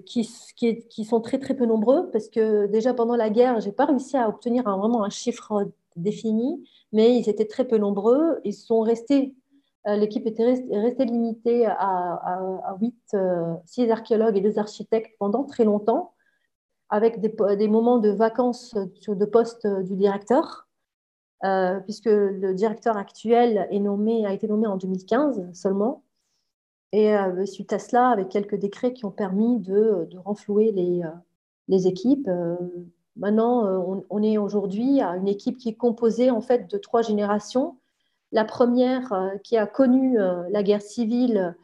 qui, 0.04 1.04
sont 1.04 1.20
très 1.22 1.38
très 1.38 1.54
peu 1.54 1.64
nombreux 1.64 2.10
parce 2.10 2.28
que 2.28 2.66
déjà 2.66 2.92
pendant 2.92 3.16
la 3.16 3.30
guerre, 3.30 3.60
j'ai 3.60 3.72
pas 3.72 3.86
réussi 3.86 4.18
à 4.18 4.28
obtenir 4.28 4.64
vraiment 4.64 5.02
un 5.02 5.08
chiffre 5.10 5.70
défini, 6.02 6.68
mais 6.92 7.18
ils 7.18 7.28
étaient 7.28 7.46
très 7.46 7.66
peu 7.66 7.78
nombreux. 7.78 8.40
Ils 8.44 8.54
sont 8.54 8.80
restés 8.80 9.34
L'équipe 9.86 10.26
était 10.26 10.44
restée 10.44 11.06
limitée 11.06 11.64
à, 11.64 11.72
à, 11.72 12.72
à 12.72 12.76
8, 12.78 13.16
6 13.64 13.90
archéologues 13.90 14.36
et 14.36 14.42
2 14.42 14.58
architectes 14.58 15.12
pendant 15.18 15.44
très 15.44 15.64
longtemps 15.64 16.12
avec 16.90 17.20
des, 17.20 17.68
moments 17.68 17.98
de 17.98 18.10
vacances 18.10 18.74
de 18.74 19.24
poste 19.24 19.66
du 19.66 19.96
directeur, 19.96 20.68
euh, 21.44 21.80
puisque 21.80 22.06
le 22.06 22.54
directeur 22.54 22.96
actuel 22.96 23.68
est 23.70 23.80
nommé, 23.80 24.26
a 24.26 24.32
été 24.32 24.48
nommé 24.48 24.66
en 24.66 24.76
2015 24.76 25.52
seulement. 25.52 26.02
Et 26.92 27.14
euh, 27.14 27.44
suite 27.44 27.72
à 27.74 27.78
cela, 27.78 28.08
avec 28.08 28.30
quelques 28.30 28.54
décrets 28.54 28.94
qui 28.94 29.04
ont 29.04 29.10
permis 29.10 29.60
de, 29.60 30.08
renflouer 30.24 30.72
euh, 30.74 31.10
les 31.68 31.86
équipes. 31.86 32.28
Maintenant, 33.18 33.66
on, 33.66 34.04
on, 34.10 34.22
est 34.22 34.38
aujourd'hui 34.38 35.00
à 35.00 35.16
une 35.16 35.28
équipe 35.28 35.58
qui 35.58 35.70
est 35.70 35.76
composée 35.76 36.30
en 36.30 36.40
fait 36.40 36.70
de 36.70 36.78
trois 36.78 37.02
générations. 37.02 37.76
La 38.32 38.44
première 38.44 39.32
qui 39.44 39.56
a 39.56 39.66
connu 39.66 40.18
la 40.50 40.62
guerre 40.62 40.82
civile 40.82 41.56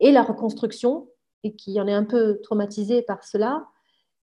et 0.00 0.12
la 0.12 0.22
reconstruction 0.22 1.08
et 1.44 1.54
qui 1.54 1.80
en 1.80 1.86
est 1.86 1.92
un 1.92 2.04
peu 2.04 2.40
traumatisée 2.42 3.02
par 3.02 3.24
cela 3.24 3.66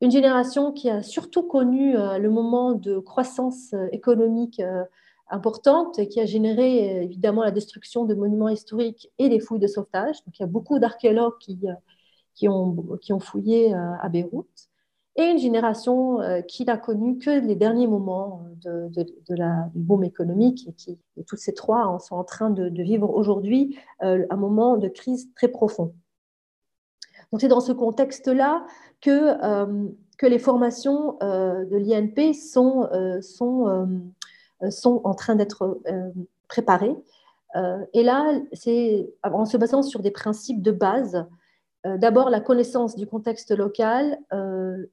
une 0.02 0.10
génération 0.10 0.72
qui 0.72 0.90
a 0.90 1.00
surtout 1.02 1.44
connu 1.44 1.96
euh, 1.96 2.18
le 2.18 2.28
moment 2.28 2.72
de 2.72 2.98
croissance 2.98 3.72
euh, 3.72 3.86
économique 3.92 4.58
euh, 4.58 4.82
importante 5.30 5.98
et 6.00 6.08
qui 6.08 6.20
a 6.20 6.26
généré 6.26 7.04
évidemment 7.04 7.44
la 7.44 7.52
destruction 7.52 8.04
de 8.04 8.14
monuments 8.14 8.48
historiques 8.48 9.10
et 9.18 9.28
des 9.28 9.38
fouilles 9.38 9.60
de 9.60 9.68
sauvetage. 9.68 10.16
Donc, 10.26 10.38
il 10.38 10.42
y 10.42 10.44
a 10.44 10.48
beaucoup 10.48 10.78
d'archéologues 10.80 11.38
qui 11.38 12.48
ont 12.48 13.20
fouillé 13.20 13.72
à 13.72 14.08
Beyrouth. 14.10 14.71
Et 15.16 15.24
une 15.24 15.38
génération 15.38 16.20
qui 16.48 16.64
n'a 16.64 16.78
connu 16.78 17.18
que 17.18 17.30
les 17.30 17.54
derniers 17.54 17.86
moments 17.86 18.46
de, 18.62 18.88
de, 18.88 19.34
la, 19.34 19.68
du 19.74 19.82
boom 19.82 20.04
économique 20.04 20.66
et 20.66 20.72
qui, 20.72 20.98
toutes 21.26 21.38
ces 21.38 21.52
trois 21.52 21.82
hein, 21.82 21.98
sont 21.98 22.16
en 22.16 22.24
train 22.24 22.48
de, 22.48 22.82
vivre 22.82 23.10
aujourd'hui 23.10 23.76
un 24.00 24.36
moment 24.36 24.78
de 24.78 24.88
crise 24.88 25.28
très 25.34 25.48
profond. 25.48 25.92
Donc 27.32 27.40
c'est 27.40 27.48
dans 27.48 27.60
ce 27.60 27.72
contexte-là 27.72 28.66
que, 29.00 29.42
euh, 29.42 29.88
que 30.18 30.26
les 30.26 30.38
formations 30.38 31.16
euh, 31.22 31.64
de 31.64 31.76
l'INP 31.76 32.34
sont, 32.34 32.88
euh, 32.92 33.20
sont, 33.22 33.88
sont 34.70 35.00
en 35.04 35.14
train 35.14 35.34
d'être 35.34 35.80
préparées. 36.48 36.94
et 37.94 38.02
là, 38.02 38.38
c'est 38.52 39.12
en 39.24 39.46
se 39.46 39.56
basant 39.56 39.82
sur 39.82 40.00
des 40.00 40.10
principes 40.10 40.62
de 40.62 40.70
base. 40.70 41.26
D'abord, 41.84 42.30
la 42.30 42.40
connaissance 42.40 42.94
du 42.94 43.06
contexte 43.08 43.50
local 43.50 44.18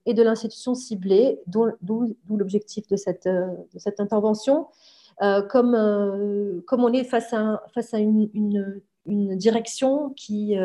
et 0.06 0.14
de 0.14 0.24
l'institution 0.24 0.74
ciblée, 0.74 1.40
d'où 1.46 2.16
l'objectif 2.30 2.88
de 2.88 2.96
cette, 2.96 3.30
cette 3.78 4.00
intervention. 4.00 4.68
comme, 5.50 5.76
on 5.76 6.94
est 6.94 7.04
face 7.04 7.34
à, 7.34 8.00
une, 8.00 8.82
direction 9.06 10.10
qui, 10.16 10.56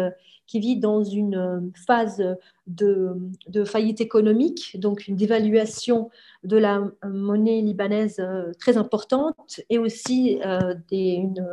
vit 0.54 0.76
dans 0.76 1.02
une 1.02 1.36
euh, 1.36 1.60
phase 1.86 2.22
de, 2.66 3.64
faillite 3.64 4.00
économique, 4.00 4.78
donc 4.78 5.08
une 5.08 5.16
dévaluation 5.16 6.10
de 6.44 6.56
la 6.56 6.82
monnaie 7.04 7.60
libanaise 7.60 8.16
euh, 8.20 8.52
très 8.58 8.76
importante 8.76 9.60
et 9.70 9.78
aussi 9.78 10.40
euh, 10.44 10.74
une, 10.92 11.44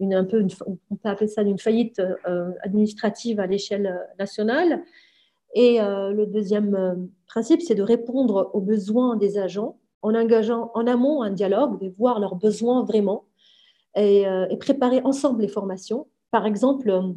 un 0.00 0.24
peu 0.24 0.46
on 0.66 0.96
peut 0.96 1.08
appeler 1.08 1.28
ça 1.28 1.42
une 1.42 1.58
faillite 1.58 2.02
administrative 2.62 3.40
à 3.40 3.46
l'échelle 3.46 3.98
nationale. 4.18 4.82
Et 5.54 5.78
le 5.78 6.26
deuxième 6.26 7.08
principe, 7.26 7.62
c'est 7.62 7.74
de 7.74 7.82
répondre 7.82 8.50
aux 8.52 8.60
besoins 8.60 9.16
des 9.16 9.38
agents 9.38 9.78
en 10.02 10.14
engageant 10.14 10.70
en 10.74 10.86
amont 10.86 11.22
un 11.22 11.30
dialogue, 11.30 11.80
de 11.80 11.88
voir 11.88 12.20
leurs 12.20 12.36
besoins 12.36 12.84
vraiment 12.84 13.24
et, 13.96 14.24
préparer 14.60 15.00
ensemble 15.02 15.42
les 15.42 15.48
formations. 15.48 16.06
Par 16.30 16.46
exemple, 16.46 17.14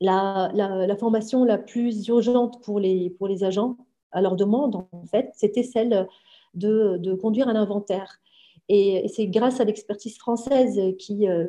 la, 0.00 0.96
formation 0.98 1.44
la 1.44 1.58
plus 1.58 2.08
urgente 2.08 2.62
pour 2.62 2.80
les, 2.80 3.10
pour 3.10 3.28
les 3.28 3.44
agents 3.44 3.76
à 4.12 4.20
leur 4.20 4.36
demande, 4.36 4.76
en 4.92 5.06
fait, 5.06 5.30
c'était 5.34 5.62
celle 5.62 6.08
de, 6.54 7.14
conduire 7.14 7.48
un 7.48 7.56
inventaire. 7.56 8.20
Et, 8.68 9.08
c'est 9.08 9.26
grâce 9.26 9.60
à 9.60 9.64
l'expertise 9.64 10.18
française 10.18 10.80
qui, 10.98 11.28
euh, 11.28 11.46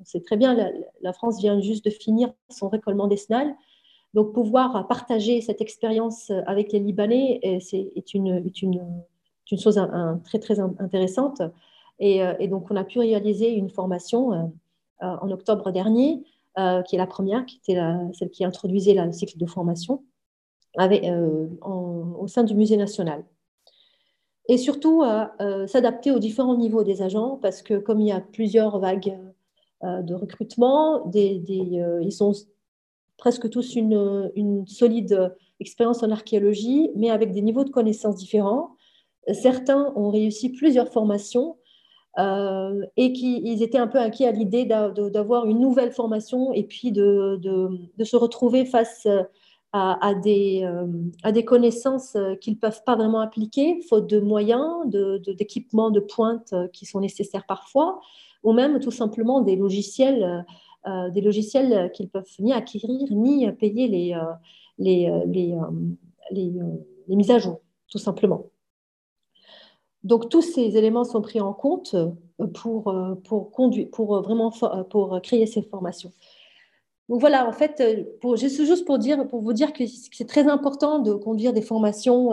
on 0.00 0.04
sait 0.04 0.20
très 0.20 0.36
bien, 0.36 0.56
la, 1.02 1.12
France 1.12 1.40
vient 1.40 1.60
juste 1.60 1.84
de 1.84 1.90
finir 1.90 2.32
son 2.48 2.68
récollement 2.68 3.06
décennal. 3.06 3.54
Donc, 4.14 4.32
pouvoir 4.32 4.88
partager 4.88 5.40
cette 5.40 5.60
expérience 5.60 6.30
avec 6.46 6.72
les 6.72 6.80
Libanais, 6.80 7.40
c'est 7.60 7.92
est 7.94 8.14
une, 8.14 8.42
chose 9.56 9.80
très, 10.24 10.38
très 10.38 10.58
intéressante. 10.58 11.42
Et, 11.98 12.22
euh, 12.22 12.34
et, 12.40 12.48
donc, 12.48 12.70
on 12.70 12.76
a 12.76 12.84
pu 12.84 12.98
réaliser 12.98 13.50
une 13.50 13.70
formation 13.70 14.32
euh, 14.32 14.46
en 15.00 15.30
octobre 15.30 15.70
dernier 15.70 16.24
euh, 16.58 16.82
qui 16.82 16.96
est 16.96 16.98
la 16.98 17.06
première, 17.06 17.46
qui 17.46 17.58
était 17.58 17.80
celle 18.12 18.30
qui 18.30 18.44
introduisait 18.44 18.94
le 18.94 19.12
cycle 19.12 19.38
de 19.38 19.46
formation 19.46 20.02
euh, 20.80 21.46
au 21.62 22.26
sein 22.26 22.42
du 22.42 22.56
musée 22.56 22.76
national. 22.76 23.24
Et 24.48 24.58
surtout, 24.58 25.04
euh, 25.04 25.68
s'adapter 25.68 26.10
aux 26.10 26.18
différents 26.18 26.56
niveaux 26.56 26.82
des 26.82 27.02
agents, 27.02 27.38
parce 27.40 27.62
que 27.62 27.78
comme 27.78 28.00
il 28.00 28.08
y 28.08 28.12
a 28.12 28.20
plusieurs 28.20 28.80
vagues 28.80 29.16
de 29.82 30.14
recrutement, 30.14 31.06
des, 31.06 31.42
ils 32.02 32.22
ont 32.22 32.32
presque 33.20 33.48
tous 33.50 33.76
une, 33.76 34.64
solide 34.66 35.32
expérience 35.60 36.02
en 36.02 36.10
archéologie, 36.10 36.90
mais 36.96 37.10
avec 37.10 37.32
des 37.32 37.42
niveaux 37.42 37.64
de 37.64 37.70
connaissances 37.70 38.16
différents. 38.16 38.76
Certains 39.32 39.92
ont 39.94 40.10
réussi 40.10 40.48
plusieurs 40.48 40.88
formations 40.88 41.58
euh, 42.18 42.84
et 42.96 43.12
qu'ils 43.12 43.62
étaient 43.62 43.78
un 43.78 43.86
peu 43.86 43.98
inquiets 43.98 44.26
à 44.26 44.32
l'idée 44.32 44.64
d'avoir 44.64 45.46
une 45.46 45.60
nouvelle 45.60 45.92
formation 45.92 46.52
et 46.52 46.64
puis 46.64 46.90
de, 46.90 47.36
de, 47.36 48.04
se 48.04 48.16
retrouver 48.16 48.64
face 48.64 49.06
à, 49.72 50.14
des, 50.24 50.62
euh, 50.64 50.86
à 51.22 51.30
des, 51.30 51.44
connaissances 51.44 52.16
qu'ils 52.40 52.54
ne 52.54 52.58
peuvent 52.58 52.82
pas 52.84 52.96
vraiment 52.96 53.20
appliquer, 53.20 53.82
faute 53.88 54.08
de 54.08 54.18
moyens, 54.18 54.88
d'équipements 54.88 55.90
de, 55.90 56.00
pointe 56.00 56.54
qui 56.72 56.86
sont 56.86 57.00
nécessaires 57.00 57.44
parfois, 57.46 58.00
ou 58.42 58.52
même 58.52 58.80
tout 58.80 58.90
simplement 58.90 59.40
des 59.40 59.56
logiciels, 59.56 60.44
euh, 60.86 61.10
des 61.10 61.20
logiciels 61.20 61.90
qu'ils 61.92 62.08
peuvent 62.08 62.24
ni 62.38 62.52
acquérir 62.52 63.08
ni 63.10 63.50
payer 63.52 63.88
les, 63.88 64.16
les, 64.78 65.12
les, 66.30 67.16
mises 67.16 67.30
à 67.30 67.38
jour, 67.38 67.60
tout 67.88 67.98
simplement. 67.98 68.46
Donc 70.02 70.28
tous 70.30 70.42
ces 70.42 70.76
éléments 70.76 71.04
sont 71.04 71.20
pris 71.20 71.40
en 71.40 71.52
compte 71.52 71.94
euh, 71.94 72.46
pour, 72.46 72.88
euh, 72.88 73.14
euh, 73.30 74.20
vraiment 74.20 74.50
pour 74.88 75.20
créer 75.22 75.46
ces 75.46 75.62
formations. 75.62 76.12
Donc 77.10 77.18
voilà, 77.18 77.48
en 77.48 77.52
fait, 77.52 77.82
pour, 78.20 78.36
juste 78.36 78.84
pour, 78.84 78.98
vous 79.42 79.52
dire 79.52 79.72
que 79.72 79.82
c'est 80.12 80.28
très 80.28 80.46
important 80.46 81.00
de 81.00 81.12
conduire 81.12 81.52
des 81.52 81.60
formations 81.60 82.30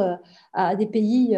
à 0.54 0.76
des 0.76 0.86
pays 0.86 1.36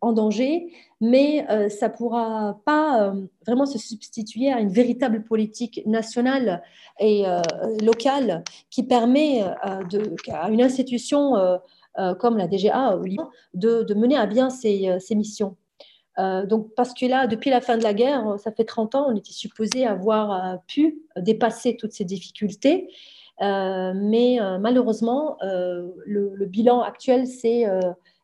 en 0.00 0.12
danger, 0.12 0.72
mais 1.00 1.46
ça 1.68 1.86
ne 1.86 1.94
pourra 1.94 2.60
pas 2.64 3.14
vraiment 3.46 3.64
se 3.64 3.78
substituer 3.78 4.50
à 4.52 4.58
une 4.58 4.70
véritable 4.70 5.22
politique 5.22 5.82
nationale 5.86 6.64
et 6.98 7.22
locale 7.80 8.42
qui 8.70 8.82
permet 8.82 9.44
à 9.62 10.50
une 10.50 10.60
institution 10.60 11.34
comme 12.18 12.38
la 12.38 12.48
DGA 12.48 12.96
au 12.96 13.04
Liban 13.04 13.30
de, 13.54 13.94
mener 13.94 14.16
à 14.16 14.26
bien 14.26 14.50
ses 14.50 15.14
missions. 15.14 15.54
Euh, 16.20 16.44
donc, 16.44 16.74
parce 16.74 16.92
que 16.92 17.06
là, 17.06 17.26
depuis 17.26 17.50
la 17.50 17.60
fin 17.60 17.78
de 17.78 17.82
la 17.82 17.94
guerre, 17.94 18.38
ça 18.38 18.52
fait 18.52 18.64
30 18.64 18.94
ans, 18.94 19.06
on 19.08 19.16
était 19.16 19.32
supposé 19.32 19.86
avoir 19.86 20.32
euh, 20.32 20.56
pu 20.66 20.98
dépasser 21.16 21.76
toutes 21.76 21.92
ces 21.92 22.04
difficultés. 22.04 22.88
Euh, 23.40 23.92
mais 23.96 24.38
malheureusement, 24.60 25.38
le, 25.40 26.44
bilan 26.44 26.82
actuel, 26.82 27.26
c'est, 27.26 27.64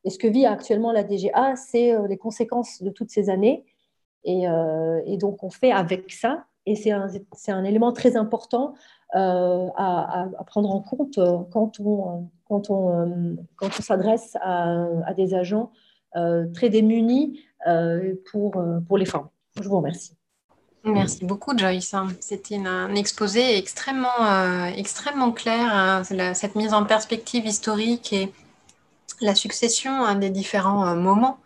et 0.04 0.10
ce 0.10 0.18
que 0.18 0.26
vit 0.26 0.44
actuellement 0.44 0.92
la 0.92 1.04
DGA, 1.04 1.56
c'est 1.56 1.94
les 2.06 2.18
conséquences 2.18 2.82
de 2.82 2.90
toutes 2.90 3.10
ces 3.10 3.30
années. 3.30 3.64
Et, 4.24 4.46
donc, 5.16 5.42
on 5.42 5.48
fait 5.48 5.72
avec 5.72 6.12
ça. 6.12 6.44
Et 6.66 6.74
c'est 6.74 6.90
un, 6.90 7.64
élément 7.64 7.92
très 7.92 8.14
important 8.16 8.74
à, 9.14 10.28
prendre 10.46 10.70
en 10.70 10.82
compte 10.82 11.18
quand 11.50 11.80
on, 11.80 12.28
s'adresse 13.80 14.36
à, 14.42 15.14
des 15.16 15.32
agents 15.32 15.70
très 16.54 16.70
démunis 16.70 17.40
euh, 17.66 18.14
pour, 18.30 18.56
euh, 18.58 18.78
pour 18.86 18.96
les 18.96 19.06
femmes. 19.06 19.28
Je 19.60 19.68
vous 19.68 19.78
remercie. 19.78 20.12
Merci 20.84 21.24
beaucoup 21.24 21.58
Joyce. 21.58 21.96
C'était 22.20 22.58
un 22.64 22.94
exposé 22.94 23.58
extrêmement, 23.58 24.20
euh, 24.20 24.66
extrêmement 24.66 25.32
clair, 25.32 25.68
hein. 25.74 26.04
cette 26.34 26.54
mise 26.54 26.72
en 26.72 26.84
perspective 26.84 27.44
historique 27.44 28.12
et 28.12 28.32
la 29.20 29.34
succession 29.34 29.90
hein, 29.90 30.14
des 30.14 30.30
différents 30.30 30.94
moments 30.94 31.40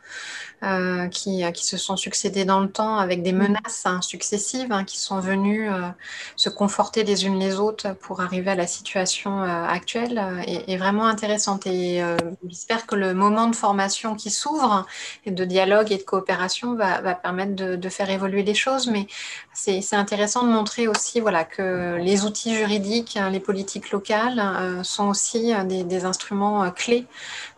euh, 0.63 1.09
qui, 1.09 1.43
qui, 1.55 1.65
se 1.65 1.79
sont 1.79 1.97
succédés 1.97 2.45
dans 2.45 2.61
le 2.61 2.71
temps 2.71 2.99
avec 2.99 3.23
des 3.23 3.33
mm. 3.33 3.39
menaces 3.39 3.87
hein, 3.87 4.03
successives 4.03 4.71
hein, 4.71 4.85
qui 4.85 5.01
sont 5.01 5.19
venues 5.19 5.73
euh, 5.73 5.89
se 6.37 6.51
conforter 6.51 7.03
les 7.03 7.25
unes 7.25 7.39
les 7.39 7.59
autres 7.59 7.95
pour 7.95 8.21
arriver 8.21 8.51
à 8.51 8.55
la 8.55 8.67
situation 8.67 9.43
euh, 9.43 9.65
actuelle 9.65 10.23
est, 10.47 10.77
vraiment 10.77 11.07
intéressante. 11.07 11.67
Et 11.67 12.03
j'espère 12.47 12.87
que 12.87 12.95
le 12.95 13.15
moment 13.15 13.47
de 13.47 13.57
formation 13.57 14.15
qui 14.15 14.31
s'ouvre 14.31 14.87
et 15.25 15.31
de 15.31 15.45
dialogue 15.47 15.93
et 15.93 15.97
de 15.97 16.03
coopération 16.03 16.75
va, 16.75 17.01
va 17.01 17.15
permettre 17.15 17.55
de, 17.55 17.77
de, 17.77 17.89
faire 17.89 18.11
évoluer 18.11 18.43
les 18.43 18.55
choses. 18.55 18.87
Mais 18.87 19.07
c'est 19.55 19.95
intéressant 19.95 20.43
de 20.43 20.53
montrer 20.53 20.89
aussi 20.89 21.21
voilà, 21.21 21.45
que 21.45 21.97
les 22.01 22.25
outils 22.25 22.55
juridiques, 22.55 23.19
les 23.31 23.41
politiques 23.41 23.91
locales 23.91 24.43
sont 24.85 25.09
aussi 25.09 25.53
des, 25.67 25.85
des 25.85 26.05
instruments 26.05 26.71
clés 26.71 27.07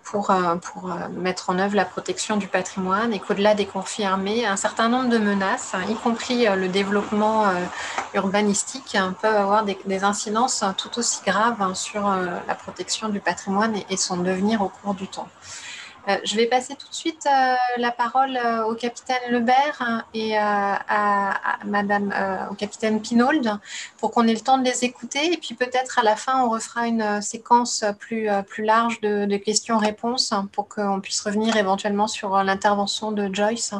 pour, 0.04 0.30
euh, 0.30 0.56
euh, 0.56 1.08
mettre 1.10 1.50
en 1.50 1.58
œuvre 1.58 1.74
la 1.74 1.84
protection 1.84 2.36
du 2.36 2.46
patrimoine 2.46 3.12
et 3.12 3.18
qu'au-delà 3.18 3.54
des 3.54 3.66
conflits 3.66 4.04
armés, 4.04 4.46
un 4.46 4.56
certain 4.56 4.88
nombre 4.88 5.08
de 5.08 5.18
menaces, 5.18 5.74
y 5.88 5.94
compris 5.94 6.46
euh, 6.46 6.56
le 6.56 6.68
développement 6.68 7.46
urbanistique, 8.14 8.94
hein, 8.94 9.14
peuvent 9.20 9.36
avoir 9.36 9.64
des, 9.64 10.04
incidences 10.04 10.64
tout 10.76 10.98
aussi 10.98 11.20
graves 11.24 11.60
hein, 11.60 11.74
sur 11.74 12.10
la 12.48 12.54
protection 12.54 13.08
du 13.08 13.20
patrimoine 13.20 13.74
et 13.88 13.96
son 13.96 14.16
devenir 14.16 14.62
au 14.62 14.68
cours 14.68 14.94
du 14.94 15.06
temps. 15.06 15.28
Euh, 16.08 16.16
je 16.24 16.34
vais 16.34 16.46
passer 16.46 16.74
tout 16.74 16.88
de 16.88 16.94
suite 16.94 17.26
euh, 17.26 17.54
la 17.78 17.92
parole 17.92 18.36
euh, 18.36 18.64
au 18.64 18.74
capitaine 18.74 19.20
Lebert 19.30 19.76
hein, 19.80 20.02
et 20.14 20.36
à, 20.36 20.80
Madame, 21.64 22.12
au 22.50 22.54
capitaine 22.54 23.00
Pinault 23.00 23.30
pour 23.98 24.10
qu'on 24.10 24.26
ait 24.26 24.34
le 24.34 24.40
temps 24.40 24.58
de 24.58 24.64
les 24.64 24.84
écouter. 24.84 25.32
Et 25.32 25.36
puis 25.36 25.54
peut-être 25.54 25.98
à 25.98 26.02
la 26.02 26.16
fin, 26.16 26.42
on 26.44 26.50
refera 26.50 26.88
une 26.88 27.22
séquence 27.22 27.84
plus, 27.98 28.28
plus 28.46 28.64
large 28.64 29.00
de, 29.00 29.36
questions-réponses 29.36 30.32
hein, 30.32 30.48
pour 30.52 30.68
qu'on 30.68 31.00
puisse 31.00 31.20
revenir 31.20 31.56
éventuellement 31.56 32.06
sur 32.06 32.42
l'intervention 32.42 33.12
de 33.12 33.32
Joyce 33.32 33.74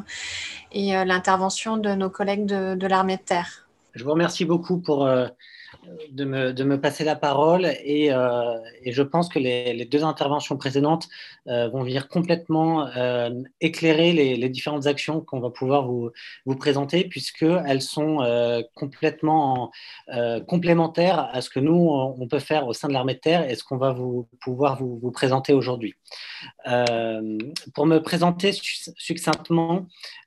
et 0.70 0.92
l'intervention 1.04 1.76
de 1.76 1.90
nos 1.90 2.10
collègues 2.10 2.46
de 2.46 2.86
l'armée 2.86 3.16
de 3.16 3.22
terre. 3.22 3.66
Je 3.94 4.04
vous 4.04 4.10
remercie 4.10 4.44
beaucoup 4.44 4.78
pour 4.78 5.08
de 6.10 6.24
me, 6.24 6.52
de 6.52 6.64
me, 6.64 6.80
passer 6.80 7.04
la 7.04 7.16
parole 7.16 7.66
et, 7.84 8.12
euh, 8.12 8.58
et 8.82 8.92
je 8.92 9.02
pense 9.02 9.28
que 9.28 9.38
les, 9.38 9.72
les, 9.72 9.84
deux 9.84 10.04
interventions 10.04 10.56
précédentes 10.56 11.08
euh, 11.48 11.68
vont 11.68 11.82
venir 11.82 12.08
complètement 12.08 12.86
euh, 12.96 13.30
éclairer 13.60 14.12
les, 14.12 14.36
les, 14.36 14.48
différentes 14.48 14.86
actions 14.86 15.20
qu'on 15.20 15.40
va 15.40 15.50
pouvoir 15.50 15.86
vous, 15.86 16.10
vous 16.46 16.56
présenter 16.56 17.04
puisqu'elles 17.04 17.82
sont 17.82 18.18
complètement 18.74 19.72
complémentaires 20.46 21.28
à 21.32 21.40
ce 21.40 21.50
que 21.50 21.60
nous, 21.60 21.74
on 21.74 22.26
peut 22.28 22.38
faire 22.38 22.66
au 22.66 22.72
sein 22.72 22.88
de 22.88 22.92
l'armée 22.92 23.14
de 23.14 23.20
terre 23.20 23.48
et 23.48 23.54
ce 23.54 23.64
qu'on 23.64 23.78
va 23.78 23.92
vous, 23.92 24.28
pouvoir 24.40 24.76
vous, 24.76 24.98
vous 24.98 25.10
présenter 25.10 25.52
aujourd'hui. 25.52 25.94
pour 27.74 27.86
me 27.86 27.98
présenter 27.98 28.52
succinctement, 28.52 29.86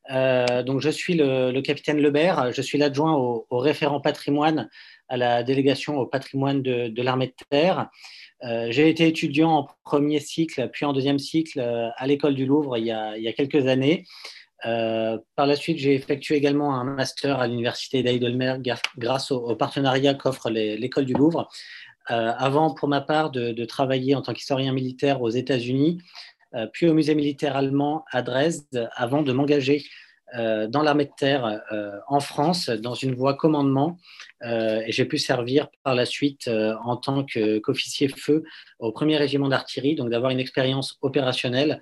donc 0.09 0.81
je 0.81 0.89
suis 0.89 1.15
le, 1.15 1.59
capitaine 1.61 1.99
Lebert, 1.99 2.51
je 2.51 2.61
suis 2.61 2.77
l'adjoint 2.77 3.13
au, 3.13 3.45
référent 3.51 3.99
patrimoine 3.99 4.69
à 5.07 5.17
la 5.17 5.43
délégation 5.43 5.97
au 5.97 6.05
patrimoine 6.05 6.61
de, 6.61 7.01
l'armée 7.01 7.27
de 7.27 7.45
terre. 7.49 7.89
Euh, 8.43 8.67
j'ai 8.69 8.89
été 8.89 9.07
étudiant 9.07 9.51
en 9.51 9.67
premier 9.83 10.19
cycle, 10.19 10.69
puis 10.71 10.85
en 10.85 10.93
deuxième 10.93 11.19
cycle 11.19 11.59
euh, 11.59 11.89
à 11.95 12.05
l'école 12.05 12.35
du 12.35 12.45
Louvre 12.45 12.77
il 12.77 12.85
y 12.85 12.91
a, 12.91 13.33
quelques 13.33 13.67
années. 13.67 14.05
Euh, 14.65 15.17
par 15.35 15.47
la 15.47 15.55
suite, 15.55 15.77
j'ai 15.77 15.93
effectué 15.93 16.35
également 16.35 16.75
un 16.75 16.83
master 16.83 17.39
à 17.39 17.47
l'université 17.47 18.03
d'Heidelberg 18.03 18.73
grâce 18.97 19.31
au, 19.31 19.55
partenariat 19.55 20.13
qu'offre 20.13 20.49
l'école 20.49 21.05
du 21.05 21.13
Louvre. 21.13 21.49
avant, 22.07 22.73
pour 22.73 22.87
ma 22.87 23.01
part, 23.01 23.31
de, 23.31 23.65
travailler 23.65 24.15
en 24.15 24.21
tant 24.21 24.33
qu'historien 24.33 24.73
militaire 24.73 25.21
aux 25.21 25.29
États-Unis, 25.29 26.01
puis 26.73 26.87
au 26.87 26.93
musée 26.93 27.15
militaire 27.15 27.55
allemand 27.55 28.05
à 28.11 28.21
Dresde, 28.21 28.89
avant 28.95 29.21
de 29.21 29.31
m'engager 29.31 29.83
euh, 30.33 30.67
dans 30.67 30.81
l'armée 30.81 31.05
de 31.05 31.11
terre 31.15 31.61
euh, 31.71 31.91
en 32.07 32.19
France 32.19 32.69
dans 32.69 32.95
une 32.95 33.13
voie 33.13 33.35
commandement 33.35 33.99
euh, 34.43 34.81
et 34.85 34.91
j'ai 34.91 35.05
pu 35.05 35.19
servir 35.19 35.67
par 35.83 35.93
la 35.93 36.05
suite 36.05 36.49
en 36.83 36.97
tant 36.97 37.23
qu'officier 37.25 38.07
feu 38.07 38.43
au 38.79 38.91
premier 38.91 39.17
régiment 39.17 39.47
d'artillerie, 39.47 39.95
donc 39.95 40.09
d'avoir 40.09 40.31
une 40.31 40.39
expérience 40.39 40.97
opérationnelle 41.01 41.79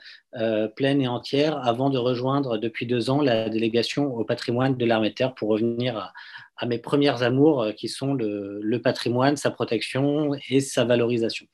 pleine 0.76 1.02
et 1.02 1.08
entière 1.08 1.58
avant 1.66 1.90
de 1.90 1.98
rejoindre 1.98 2.58
depuis 2.58 2.86
deux 2.86 3.10
ans 3.10 3.22
la 3.22 3.50
délégation 3.50 4.14
au 4.14 4.26
patrimoine 4.26 4.76
de 4.76 4.86
l'armée 4.86 5.10
de 5.10 5.16
terre 5.16 5.36
pour 5.36 5.50
revenir 5.50 6.14
à, 6.58 6.66
mes 6.66 6.80
premières 6.80 7.24
amours 7.24 7.68
qui 7.78 7.88
sont 7.88 8.14
le, 8.14 8.78
patrimoine, 8.80 9.38
sa 9.38 9.52
protection 9.52 10.32
et 10.50 10.60
sa 10.60 10.86
valorisation. 10.86 11.46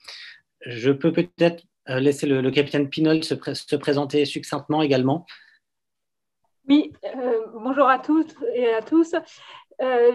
Je 0.65 0.91
peux 0.91 1.11
peut-être 1.11 1.63
laisser 1.89 2.27
le, 2.27 2.51
capitaine 2.51 2.89
Pinol 2.89 3.23
se, 3.23 3.35
se 3.53 3.75
présenter 3.75 4.25
succinctement 4.25 4.81
également. 4.81 5.25
Oui, 6.69 6.93
euh, 7.03 7.47
bonjour 7.55 7.87
à 7.87 7.97
toutes 7.97 8.35
et 8.53 8.71
à 8.71 8.83
tous. 8.83 9.15
Euh, 9.81 10.11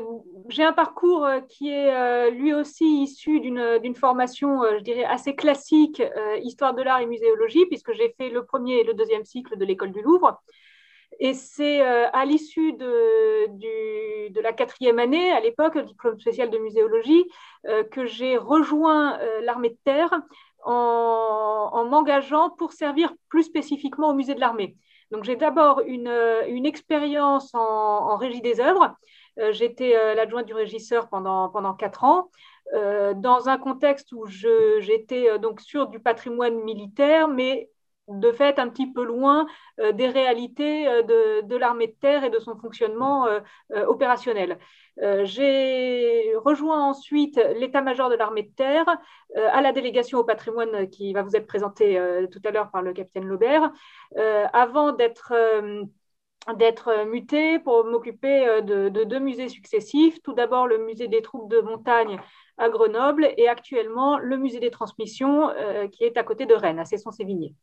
j'ai 0.51 0.63
un 0.63 0.73
parcours 0.73 1.25
euh, 1.25 1.41
qui 1.41 1.69
est 1.69 2.31
lui 2.31 2.55
aussi 2.55 3.03
issu 3.03 3.41
d'une 3.41 3.97
formation, 3.97 4.63
je 4.79 4.83
dirais, 4.85 5.05
assez 5.05 5.35
classique, 5.35 6.01
histoire 6.43 6.73
de 6.75 6.83
l'art 6.83 7.01
et 7.01 7.07
muséologie, 7.07 7.67
puisque 7.67 7.93
j'ai 7.93 8.15
fait 8.17 8.31
le 8.31 8.45
premier 8.45 8.75
et 8.75 8.85
le 8.85 8.95
deuxième 8.95 9.25
cycle 9.25 9.59
de 9.59 9.65
l'école 9.65 9.91
du 9.91 10.01
Louvre. 10.01 10.41
Et 11.19 11.35
c'est 11.35 11.81
à 11.81 12.25
l'issue 12.25 12.73
de, 12.73 14.29
de, 14.31 14.41
la 14.41 14.53
quatrième 14.53 14.99
année, 15.01 15.33
à 15.33 15.41
l'époque, 15.41 15.79
diplôme 15.79 16.19
spécial 16.21 16.51
de 16.51 16.59
muséologie, 16.59 17.25
que 17.91 18.05
j'ai 18.05 18.37
rejoint 18.37 19.19
l'armée 19.43 19.71
de 19.71 19.79
terre 19.85 20.13
en, 20.65 21.71
en 21.73 21.85
m'engageant 21.85 22.51
pour 22.51 22.73
servir 22.73 23.13
plus 23.29 23.45
spécifiquement 23.45 24.11
au 24.11 24.15
musée 24.15 24.35
de 24.35 24.41
l'armée. 24.41 24.77
Donc 25.11 25.25
j'ai 25.25 25.37
d'abord 25.37 25.81
une, 25.87 26.09
euh, 26.09 26.47
une 26.49 26.67
expérience 26.67 27.55
en, 27.55 28.17
régie 28.17 28.41
des 28.41 28.61
œuvres. 28.61 28.97
Euh, 29.39 29.53
j'étais 29.53 29.97
euh, 29.97 30.15
l'adjointe 30.15 30.47
du 30.47 30.55
régisseur 30.55 31.09
pendant, 31.09 31.49
pendant 31.51 31.75
quatre 31.75 32.05
ans. 32.05 32.31
dans 32.73 33.49
un 33.49 33.59
contexte 33.59 34.13
où 34.13 34.27
j'étais 34.27 35.39
donc 35.39 35.61
sur 35.61 35.87
du 35.87 36.01
patrimoine 36.01 36.57
militaire, 36.65 37.29
mais 37.29 37.71
de 38.09 38.33
fait 38.33 38.59
un 38.59 38.69
petit 38.69 38.93
peu 38.93 39.05
loin 39.05 39.47
des 39.95 40.09
réalités 40.09 40.85
de, 40.85 41.41
de 41.41 41.57
l'armée 41.57 41.87
de 41.87 41.97
terre 42.01 42.25
et 42.25 42.31
de 42.31 42.39
son 42.39 42.57
fonctionnement 42.57 43.27
opérationnel. 43.87 44.59
Euh, 45.03 45.25
j'ai 45.25 46.35
rejoint 46.37 46.89
ensuite 46.89 47.37
l'état-major 47.57 48.09
de 48.11 48.15
l'armée 48.15 48.45
de 48.45 48.55
terre 48.55 48.87
euh, 49.37 49.49
à 49.53 49.61
la 49.61 49.73
délégation 49.73 50.19
au 50.21 50.25
patrimoine 50.25 50.89
qui 50.89 51.13
va 51.13 51.23
vous 51.23 51.35
être 51.35 51.49
présentée 51.49 51.99
euh, 51.99 52.29
tout 52.29 52.41
à 52.45 52.53
l'heure 52.53 52.71
par 52.71 52.83
le 52.83 52.93
capitaine 52.93 53.27
Laubert, 53.27 53.73
avant 54.53 54.93
d'être 54.93 55.33
d'être 56.57 57.07
muté 57.07 57.59
pour 57.59 57.85
m'occuper 57.87 58.61
de, 58.63 58.89
deux 58.91 59.19
musées 59.19 59.49
successifs. 59.49 60.21
Tout 60.23 60.35
d'abord 60.35 60.67
le 60.67 60.79
musée 60.79 61.09
des 61.09 61.23
troupes 61.23 61.51
de 61.51 61.61
montagne 61.61 62.21
à 62.59 62.69
Grenoble 62.69 63.33
et 63.39 63.49
actuellement 63.49 64.19
le 64.19 64.37
musée 64.37 64.61
des 64.61 64.71
transmissions 64.71 65.51
qui 65.91 66.05
est 66.05 66.17
à 66.19 66.23
côté 66.23 66.45
de 66.47 66.55
Rennes, 66.55 66.79
à 66.79 66.85
Cesson-Sévigné. 66.85 67.55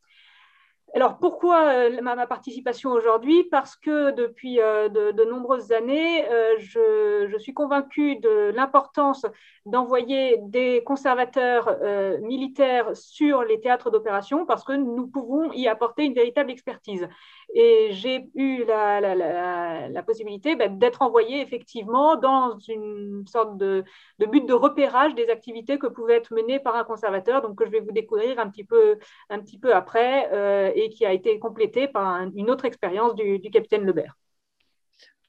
Alors 0.94 1.18
pourquoi 1.20 1.70
euh, 1.70 2.02
ma, 2.02 2.28
participation 2.28 2.92
aujourd'hui? 2.92 3.46
Parce 3.46 3.78
que 3.78 4.12
depuis 4.12 4.60
euh, 4.60 4.90
de, 4.90 5.24
nombreuses 5.24 5.72
années, 5.72 6.30
euh, 6.30 6.56
je, 6.60 7.38
suis 7.38 7.54
convaincue 7.54 8.18
de 8.18 8.52
l'importance 8.54 9.26
d'envoyer 9.66 10.38
des 10.42 10.84
conservateurs 10.84 11.78
militaires 12.22 12.96
sur 12.96 13.44
les 13.44 13.60
théâtres 13.60 13.90
d'opération 13.90 14.46
parce 14.46 14.64
que 14.64 14.74
nous 14.74 15.08
pouvons 15.08 15.52
y 15.54 15.68
apporter 15.68 16.04
une 16.04 16.14
véritable 16.14 16.52
expertise. 16.52 17.08
Et 17.54 17.90
j'ai 17.92 18.30
eu 18.36 18.64
la, 18.66 20.04
possibilité 20.04 20.56
bah, 20.56 20.68
d'être 20.68 21.02
envoyée 21.02 21.42
effectivement 21.42 22.16
dans 22.16 22.58
une 22.60 23.26
sorte 23.28 23.58
de, 23.58 23.84
but 24.20 24.46
de 24.46 24.54
repérage 24.54 25.16
des 25.16 25.30
activités 25.30 25.78
que 25.78 25.88
pouvaient 25.88 26.16
être 26.18 26.34
menées 26.34 26.60
par 26.60 26.76
un 26.76 26.84
conservateur, 26.84 27.42
donc 27.42 27.58
que 27.58 27.66
je 27.66 27.72
vais 27.72 27.82
vous 27.82 27.92
découvrir 27.92 28.40
un 28.40 28.50
petit 28.50 28.64
peu, 28.64 28.98
un 29.30 29.40
petit 29.40 29.60
peu 29.60 29.74
après 29.74 30.30
et 30.76 30.90
qui 30.90 31.06
a 31.06 31.14
été 31.14 31.40
complété 31.40 31.88
par 31.88 32.22
une 32.36 32.50
autre 32.50 32.66
expérience 32.66 33.16
du, 33.16 33.40
capitaine 33.52 33.86
Lebert. 33.86 34.16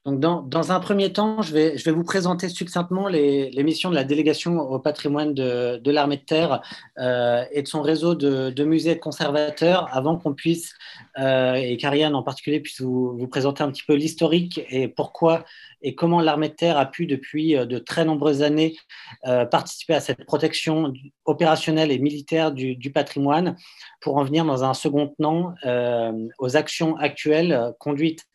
Donc 0.05 0.19
dans, 0.19 0.71
un 0.73 0.81
premier 0.81 1.13
temps, 1.13 1.41
je 1.41 1.53
vais, 1.53 1.91
vous 1.91 2.03
présenter 2.03 2.49
succinctement 2.49 3.07
les, 3.07 3.63
missions 3.63 3.89
de 3.89 3.95
la 3.95 4.03
délégation 4.03 4.59
au 4.59 4.77
patrimoine 4.77 5.33
de, 5.33 5.91
l'armée 5.91 6.17
de 6.17 6.23
terre 6.23 6.61
euh, 6.99 7.45
et 7.53 7.61
de 7.61 7.67
son 7.69 7.81
réseau 7.81 8.13
de, 8.13 8.63
musées 8.65 8.99
conservateurs 8.99 9.87
avant 9.95 10.17
qu'on 10.17 10.33
puisse, 10.33 10.73
euh, 11.17 11.53
et 11.53 11.77
qu'Ariane 11.77 12.15
en 12.15 12.23
particulier 12.23 12.59
puisse 12.59 12.81
vous, 12.81 13.27
présenter 13.29 13.63
un 13.63 13.71
petit 13.71 13.83
peu 13.87 13.93
l'historique 13.93 14.61
et 14.69 14.89
pourquoi 14.89 15.45
et 15.85 15.95
comment 15.95 16.21
l'armée 16.21 16.49
de 16.49 16.53
terre 16.53 16.77
a 16.77 16.85
pu 16.85 17.05
depuis 17.05 17.55
euh, 17.55 17.65
de 17.65 17.77
très 17.77 18.03
nombreuses 18.03 18.41
années 18.41 18.75
participer 19.51 19.93
à 19.93 20.01
cette 20.01 20.25
protection 20.25 20.93
opérationnelle 21.23 21.91
et 21.91 21.99
militaire 21.99 22.51
du, 22.51 22.75
du 22.75 22.91
patrimoine 22.91 23.55
pour 24.01 24.17
en 24.17 24.23
venir 24.25 24.43
dans 24.43 24.65
un 24.65 24.73
second 24.73 25.13
temps 25.17 25.53
aux 26.39 26.57
actions 26.57 26.97
actuelles 26.97 27.73
conduites 27.79 28.25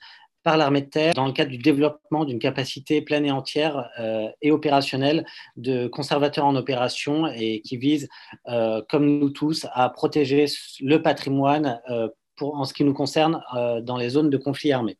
par 0.49 0.57
l'armée 0.57 0.81
de 0.81 0.89
terre 0.89 1.13
dans 1.13 1.27
le 1.27 1.33
cadre 1.35 1.51
du 1.51 1.59
développement 1.59 2.25
d'une 2.25 2.39
capacité 2.39 3.03
pleine 3.03 3.27
et 3.27 3.31
entière 3.31 3.91
euh, 4.01 4.29
et 4.41 4.51
opérationnelle 4.51 5.27
de 5.59 5.89
conservateurs 5.89 6.47
en 6.47 6.57
opération 6.57 7.27
et 7.27 7.61
qui 7.61 7.77
vise, 7.77 8.09
euh, 8.49 8.81
comme 8.89 9.05
nous 9.19 9.29
tous, 9.29 9.67
à 9.75 9.91
protéger 9.91 10.47
le 10.81 11.03
patrimoine 11.03 11.83
euh, 11.91 12.09
pour, 12.37 12.55
en 12.55 12.65
ce 12.65 12.73
qui 12.73 12.85
nous 12.85 12.95
concerne 12.95 13.43
dans 13.83 13.99
les 13.99 14.09
zones 14.09 14.31
de 14.31 14.39
conflit 14.39 14.73
armé. 14.73 14.97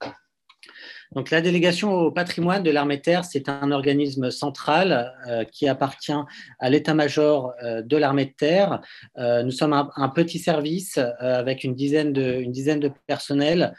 Donc, 1.15 1.31
la 1.31 1.41
délégation 1.41 1.95
au 1.95 2.11
patrimoine 2.11 2.63
de 2.63 2.71
l'armée 2.71 2.99
de 2.99 3.03
terre, 3.03 3.25
c'est 3.25 3.49
un 3.49 3.73
organisme 3.73 4.31
central 4.31 5.15
euh, 5.27 5.45
qui 5.45 5.67
appartient 5.67 6.13
à 6.59 6.71
l'état-major 6.71 7.55
euh, 7.63 7.83
de 7.83 7.97
l'armée 7.97 8.27
de 8.27 8.33
terre. 8.33 8.83
Euh, 9.17 9.43
nous 9.43 9.51
sommes 9.51 9.73
un, 9.73 10.09
petit 10.11 10.39
service 10.39 10.99
avec 11.21 11.65
une 11.65 11.75
dizaine 11.75 12.13
de, 12.13 12.91
personnels 13.07 13.75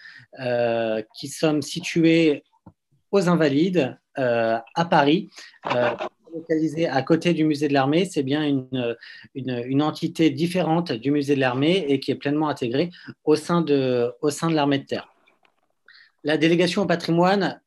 qui 1.15 1.27
sommes 1.27 1.61
situés 1.61 2.43
aux 3.11 3.27
Invalides 3.27 3.97
à 4.15 4.85
Paris 4.89 5.29
localisé 6.33 6.87
à 6.87 7.01
côté 7.01 7.33
du 7.33 7.43
musée 7.43 7.67
de 7.67 7.73
l'armée, 7.73 8.05
c'est 8.05 8.23
bien 8.23 8.43
une, 8.45 9.81
entité 9.81 10.29
différente 10.29 10.91
du 10.91 11.11
musée 11.11 11.35
de 11.35 11.39
l'armée 11.39 11.85
et 11.89 11.99
qui 11.99 12.11
est 12.11 12.15
pleinement 12.15 12.47
intégrée 12.47 12.91
au 13.25 13.35
sein 13.35 13.61
de 13.61 14.13
l'armée 14.53 14.77
de 14.77 14.85
terre 14.85 15.09
la 16.23 16.37
délégation 16.37 16.81
au 16.81 16.85
patrimoine, 16.85 17.61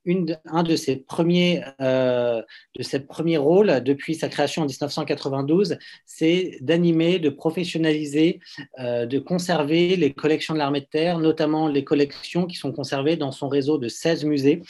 un 0.45 0.63
de 0.63 0.77
ses, 0.77 0.97
premiers, 0.97 1.65
euh, 1.81 2.43
de 2.77 2.83
ses 2.83 3.01
premiers 3.01 3.39
rôles 3.39 3.83
depuis 3.83 4.15
sa 4.15 4.29
création 4.29 4.63
en 4.63 4.67
1992, 4.67 5.79
c'est 6.05 6.59
d'animer, 6.61 7.19
de 7.19 7.31
professionnaliser, 7.31 8.41
euh, 8.79 9.07
de 9.07 9.19
conserver 9.19 9.97
les 9.97 10.13
collections 10.13 10.55
de 10.55 10.59
l'armée 10.59 10.83
de 10.83 10.87
terre, 10.87 11.19
notamment 11.19 11.69
les 11.69 11.85
collections 11.85 12.47
qui 12.47 12.57
sont 12.57 12.73
conservées 12.73 13.17
dans 13.17 13.33
son 13.33 13.49
réseau 13.49 13.79
de 13.79 13.89
16 13.89 14.25
musées 14.25 14.63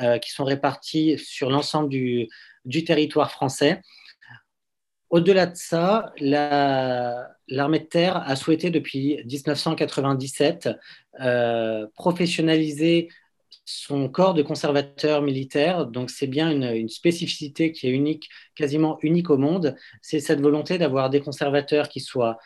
euh, 0.00 0.18
qui 0.18 0.30
sont 0.30 0.44
répartis 0.44 1.18
sur 1.18 1.50
l'ensemble 1.50 1.88
du, 1.88 2.28
territoire 2.84 3.30
français. 3.30 3.82
Au-delà 5.10 5.46
de 5.46 5.56
ça, 5.56 6.12
l'armée 6.20 7.78
de 7.78 7.84
terre 7.84 8.16
a 8.16 8.36
souhaité 8.36 8.70
depuis 8.70 9.22
1997 9.24 10.68
euh, 11.20 11.86
professionnaliser 11.94 13.08
son 13.70 14.08
corps 14.08 14.32
de 14.32 14.40
conservateur 14.40 15.20
militaire. 15.20 15.84
Donc, 15.86 16.08
c'est 16.08 16.26
bien 16.26 16.50
une, 16.50 16.88
spécificité 16.88 17.70
qui 17.70 17.86
est 17.86 17.90
unique, 17.90 18.30
quasiment 18.54 18.98
unique 19.02 19.28
au 19.28 19.36
monde. 19.36 19.76
C'est 20.00 20.20
cette 20.20 20.40
volonté 20.40 20.78
d'avoir 20.78 21.10
des 21.10 21.20
conservateurs 21.20 21.90
qui 21.90 22.00
soient 22.00 22.38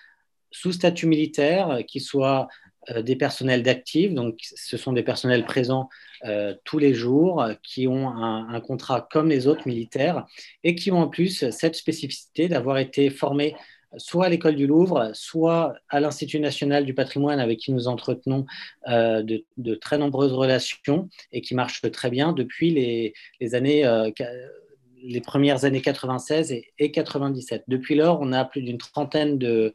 sous 0.51 0.73
statut 0.73 1.07
militaire, 1.07 1.79
qui 1.87 2.01
soient 2.01 2.49
euh, 2.91 3.03
des 3.03 3.15
personnels 3.15 3.63
d'actifs. 3.63 4.13
Donc, 4.13 4.41
ce 4.43 4.77
sont 4.77 4.93
des 4.93 5.05
personnels 5.05 5.45
présents 5.45 5.89
euh, 6.25 6.57
tous 6.65 6.79
les 6.79 6.93
jours, 6.93 7.47
qui 7.63 7.87
ont 7.87 8.09
un, 8.09 8.61
contrat 8.61 9.07
comme 9.09 9.29
les 9.29 9.47
autres 9.47 9.69
militaires 9.69 10.27
et 10.65 10.75
qui 10.75 10.91
ont 10.91 11.03
en 11.03 11.09
plus 11.09 11.51
cette 11.51 11.77
spécificité 11.77 12.49
d'avoir 12.49 12.79
été 12.79 13.11
formés 13.11 13.55
soit 13.97 14.27
à 14.27 14.29
l'école 14.29 14.57
du 14.57 14.67
Louvre, 14.67 15.11
soit 15.15 15.75
à 15.89 16.01
l'Institut 16.01 16.41
national 16.41 16.85
du 16.85 16.95
patrimoine 16.95 17.41
avec 17.41 17.59
qui 17.59 17.73
nous 17.73 17.89
entretenons 17.89 18.47
euh, 18.89 19.23
de, 19.23 19.75
très 19.75 19.99
nombreuses 19.99 20.33
relations 20.33 21.09
et 21.33 21.41
qui 21.41 21.55
marchent 21.55 21.83
très 21.93 22.11
bien 22.11 22.33
depuis 22.33 22.71
les, 23.41 23.55
années, 23.55 23.85
euh, 23.85 24.11
les 25.03 25.21
premières 25.21 25.65
années 25.65 25.81
96 25.81 26.55
et, 26.79 26.91
97. 26.91 27.65
Depuis 27.69 27.95
lors, 27.95 28.21
on 28.21 28.33
a 28.33 28.45
plus 28.45 28.63
d'une 28.63 28.79
trentaine 28.79 29.39
de, 29.39 29.75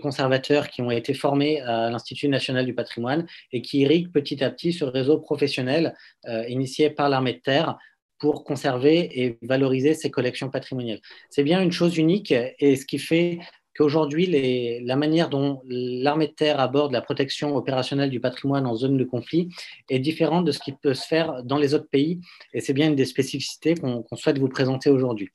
conservateurs 0.00 0.68
qui 0.68 0.82
ont 0.82 0.90
été 0.90 1.14
formés 1.14 1.60
à 1.62 1.90
l'Institut 1.90 2.28
national 2.28 2.66
du 2.66 2.74
patrimoine 2.74 3.26
et 3.52 3.62
qui 3.62 3.80
irriguent 3.80 4.12
petit 4.12 4.42
à 4.42 4.50
petit 4.50 4.72
ce 4.72 4.84
réseau 4.84 5.18
professionnel 5.18 5.94
euh, 6.28 6.46
initié 6.48 6.90
par 6.90 7.08
l'armée 7.08 7.34
de 7.34 7.40
terre 7.40 7.78
pour 8.20 8.44
conserver 8.44 9.22
et 9.22 9.38
valoriser 9.42 9.94
ces 9.94 10.10
collections 10.10 10.50
patrimoniales. 10.50 11.00
C'est 11.30 11.42
bien 11.42 11.60
une 11.60 11.72
chose 11.72 11.96
unique 11.96 12.32
et 12.32 12.76
ce 12.76 12.86
qui 12.86 12.98
fait 12.98 13.40
qu'aujourd'hui, 13.74 14.80
la 14.82 14.96
manière 14.96 15.30
dont 15.30 15.62
l'armée 15.66 16.28
de 16.28 16.32
terre 16.32 16.60
aborde 16.60 16.92
la 16.92 17.00
protection 17.00 17.56
opérationnelle 17.56 18.10
du 18.10 18.20
patrimoine 18.20 18.66
en 18.66 18.76
zone 18.76 18.98
de 18.98 19.04
conflit 19.04 19.48
est 19.88 19.98
différente 19.98 20.44
de 20.44 20.52
ce 20.52 20.58
qui 20.58 20.72
peut 20.72 20.94
se 20.94 21.06
faire 21.06 21.42
dans 21.44 21.56
les 21.56 21.72
autres 21.74 21.88
pays 21.88 22.20
et 22.52 22.60
c'est 22.60 22.74
bien 22.74 22.88
une 22.88 22.96
des 22.96 23.06
spécificités 23.06 23.74
qu'on 23.74 24.04
souhaite 24.16 24.38
vous 24.38 24.48
présenter 24.48 24.90
aujourd'hui. 24.90 25.30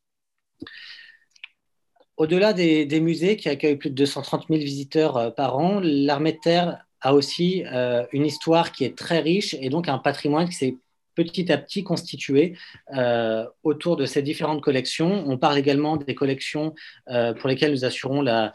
Au-delà 2.18 2.54
des, 2.54 3.00
musées 3.02 3.36
qui 3.36 3.50
accueillent 3.50 3.76
plus 3.76 3.90
de 3.90 3.96
230 3.96 4.46
000 4.48 4.62
visiteurs 4.62 5.18
euh, 5.18 5.32
par 5.32 5.58
an, 5.58 5.82
l'armée 5.84 6.32
de 6.32 6.40
terre 6.42 6.86
a 7.02 7.14
aussi 7.14 7.64
euh, 7.66 8.06
une 8.14 8.26
histoire 8.26 8.72
qui 8.72 8.86
est 8.86 8.98
très 8.98 9.20
riche 9.20 9.54
et 9.60 9.70
donc 9.70 9.90
un 9.90 9.98
patrimoine 9.98 10.48
qui 10.48 10.56
s'est 10.56 10.78
petit 11.16 11.52
à 11.52 11.58
petit 11.58 11.84
constitué 11.84 12.58
euh, 12.96 13.46
autour 13.64 13.96
de 13.96 14.06
ces 14.06 14.22
différentes 14.22 14.62
collections. 14.62 15.24
On 15.28 15.38
parle 15.38 15.58
également 15.58 15.98
des 15.98 16.16
collections 16.16 16.76
euh, 17.10 17.34
pour 17.34 17.50
lesquelles 17.50 17.72
nous 17.72 17.86
assurons 17.86 18.22
la, 18.22 18.52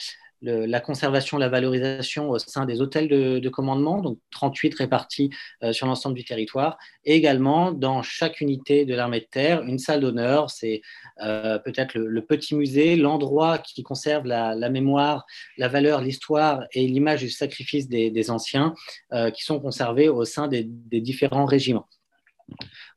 conservation, 0.81 1.39
la 1.39 1.49
valorisation 1.49 2.31
au 2.31 2.39
sein 2.39 2.67
des 2.67 2.81
hôtels 2.81 3.09
de, 3.09 3.49
commandement, 3.49 4.01
donc 4.01 4.19
38 4.31 4.75
répartis 4.75 5.31
euh, 5.63 5.73
sur 5.73 5.87
l'ensemble 5.87 6.15
du 6.17 6.25
territoire, 6.25 6.79
et 7.05 7.15
également 7.15 7.73
dans 7.73 8.03
chaque 8.03 8.41
unité 8.41 8.85
de 8.85 8.95
l'armée 8.95 9.21
de 9.21 9.29
terre, 9.31 9.63
une 9.63 9.79
salle 9.79 10.01
d'honneur, 10.01 10.51
c'est 10.51 10.83
peut-être 11.19 11.99
le, 11.99 12.25
petit 12.25 12.55
musée, 12.55 12.97
l'endroit 12.97 13.59
qui 13.59 13.83
conserve 13.83 14.27
la, 14.27 14.71
mémoire, 14.71 15.27
la 15.59 15.69
valeur, 15.69 16.01
l'histoire 16.01 16.65
et 16.73 16.87
l'image 16.87 17.21
du 17.21 17.31
sacrifice 17.31 17.89
des, 17.89 18.31
anciens 18.31 18.75
qui 19.35 19.45
sont 19.45 19.61
conservés 19.61 20.09
au 20.09 20.25
sein 20.25 20.49
des 20.49 20.65
différents 21.01 21.45
régiments. 21.45 21.87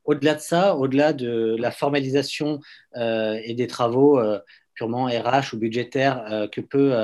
Au-delà 0.04 0.34
de 0.34 0.40
ça, 0.40 0.76
au-delà 0.76 1.12
de 1.12 1.56
la 1.58 1.70
formalisation 1.70 2.60
euh, 2.96 3.38
et 3.42 3.54
des 3.54 3.66
travaux 3.66 4.18
euh, 4.18 4.38
purement 4.74 5.06
RH 5.06 5.54
ou 5.54 5.58
budgétaires 5.58 6.24
euh, 6.30 6.48
que 6.48 6.60
peut 6.60 6.94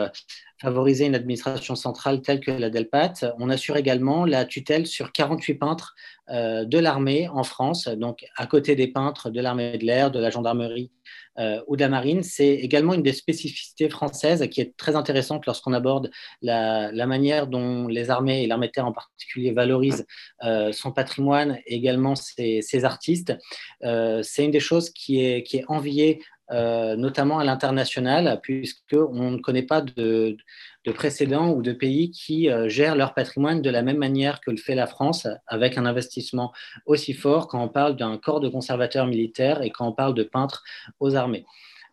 favoriser 0.61 1.07
une 1.07 1.15
administration 1.15 1.75
centrale 1.75 2.21
telle 2.21 2.41
que 2.41 2.51
la 2.51 2.69
Delpat, 2.69 3.33
on 3.39 3.49
assure 3.49 3.77
également 3.77 4.27
la 4.27 4.45
tutelle 4.45 4.87
sur 4.87 5.13
48 5.13 5.55
peintres 5.55 5.95
de 6.29 6.79
l'armée 6.79 7.29
en 7.29 7.45
France, 7.45 7.89
donc 7.89 8.27
à 8.37 8.47
côté 8.47 8.77
des 8.77 8.87
peintres 8.89 9.31
de 9.31 9.41
l'armée 9.41 9.79
de 9.79 9.87
l'air, 9.87 10.11
de 10.11 10.21
la 10.21 10.29
gendarmerie 10.29 10.91
euh, 11.39 11.61
ou 11.69 11.77
de 11.77 11.81
la 11.81 11.89
marine, 11.89 12.23
c'est 12.23 12.49
également 12.49 12.93
une 12.93 13.03
des 13.03 13.13
spécificités 13.13 13.89
françaises 13.89 14.47
qui 14.51 14.61
est 14.61 14.77
très 14.77 14.97
intéressante 14.97 15.47
lorsqu'on 15.47 15.73
aborde 15.73 16.11
la, 16.43 16.91
manière 17.07 17.47
dont 17.47 17.87
les 17.87 18.11
armées 18.11 18.43
et 18.43 18.47
l'armée 18.47 18.67
de 18.67 18.73
terre 18.73 18.87
en 18.87 18.93
particulier 18.93 19.53
valorisent 19.53 20.07
euh, 20.43 20.73
son 20.73 20.93
patrimoine 20.93 21.59
et 21.67 21.77
également 21.77 22.15
ses, 22.15 22.85
artistes. 22.85 23.37
Euh, 23.85 24.23
c'est 24.23 24.45
une 24.45 24.51
des 24.51 24.61
choses 24.61 24.91
qui 24.91 25.25
est, 25.25 25.43
qui 25.43 25.59
est 25.59 25.65
enviée 25.69 26.21
notamment 26.51 27.39
à 27.39 27.45
l'international, 27.45 28.41
puisqu'on 28.43 29.31
ne 29.31 29.39
connaît 29.39 29.63
pas 29.63 29.81
de, 29.81 30.37
de 30.85 30.93
précédents 30.93 31.51
ou 31.51 31.63
de 31.63 31.73
pays 31.73 32.11
qui 32.11 32.49
euh, 32.49 32.69
gèrent 32.69 32.97
leur 32.97 33.13
patrimoine 33.13 33.61
de 33.61 33.71
la 33.71 33.83
même 33.83 33.99
manière 33.99 34.41
que 34.41 34.51
le 34.51 34.57
fait 34.57 34.75
la 34.75 34.87
France, 34.87 35.27
avec 35.47 35.77
un 35.77 35.85
investissement 35.85 36.53
aussi 36.87 37.13
fort 37.13 37.49
quand 37.49 37.63
on 37.63 37.69
parle 37.69 37.97
d'un 37.97 38.17
corps 38.17 38.41
de 38.41 38.49
conservateurs 38.49 39.07
militaires 39.07 39.63
et 39.63 39.71
quand 39.71 39.87
on 39.87 39.93
parle 39.93 40.15
de 40.15 40.23
peintres 40.23 40.65
aux 40.99 41.15
armées. 41.17 41.45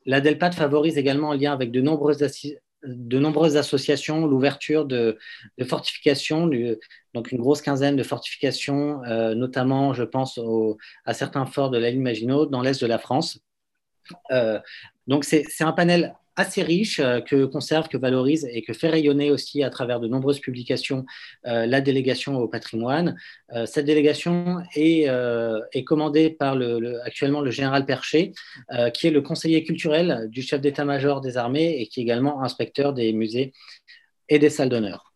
La 0.06 0.22
DELPAT 0.22 0.52
favorise 0.52 0.98
également 0.98 1.30
en 1.30 1.34
lien 1.34 1.52
avec 1.52 1.72
de 1.72 1.82
nombreuses 1.82 2.24
de 2.84 3.20
nombreuses 3.20 3.58
associations, 3.58 4.28
l'ouverture 4.28 4.86
de, 4.86 5.18
fortifications, 5.68 6.50
donc 7.14 7.32
une 7.32 7.40
grosse 7.40 7.62
quinzaine 7.62 7.96
de 7.98 8.04
fortifications, 8.04 9.04
euh, 9.06 9.34
notamment, 9.34 9.94
je 9.94 10.04
pense, 10.04 10.40
à 11.04 11.14
certains 11.14 11.48
forts 11.48 11.72
de 11.72 11.80
la 11.80 11.90
ligne 11.90 12.04
Maginot 12.04 12.46
dans 12.46 12.62
l'est 12.62 12.80
de 12.80 12.88
la 12.88 13.00
France. 13.00 13.42
Euh, 14.32 14.60
donc 15.08 15.24
c'est 15.24 15.46
un 15.62 15.72
panel 15.72 16.16
assez 16.38 16.62
riche 16.62 17.00
euh, 17.00 17.20
que 17.20 17.46
conserve, 17.46 17.90
que 17.90 17.98
valorise 17.98 18.48
et 18.50 18.62
que 18.62 18.72
fait 18.72 18.90
rayonner 18.90 19.32
aussi 19.32 19.64
à 19.64 19.70
travers 19.70 20.00
de 20.00 20.08
nombreuses 20.08 20.40
publications 20.40 21.06
euh, 21.48 21.66
la 21.66 21.82
délégation 21.82 22.38
au 22.38 22.48
patrimoine. 22.48 23.18
Euh, 23.54 23.66
cette 23.66 23.86
délégation 23.86 24.62
est, 24.76 25.08
est 25.74 25.84
commandée 25.84 26.30
par 26.30 26.56
le, 26.56 27.02
actuellement 27.04 27.42
le 27.42 27.50
général 27.50 27.86
Percher, 27.86 28.34
qui 28.94 29.08
est 29.08 29.12
le 29.12 29.22
conseiller 29.22 29.64
culturel 29.64 30.28
du 30.30 30.44
chef 30.44 30.62
d'état-major 30.62 31.22
des 31.22 31.38
armées 31.38 31.82
et 31.82 31.88
qui 31.88 32.00
est 32.00 32.04
également 32.04 32.44
inspecteur 32.44 32.94
des 32.94 33.12
musées 33.14 33.54
et 34.30 34.38
des 34.38 34.50
salles 34.52 34.70
d'honneur 34.70 35.08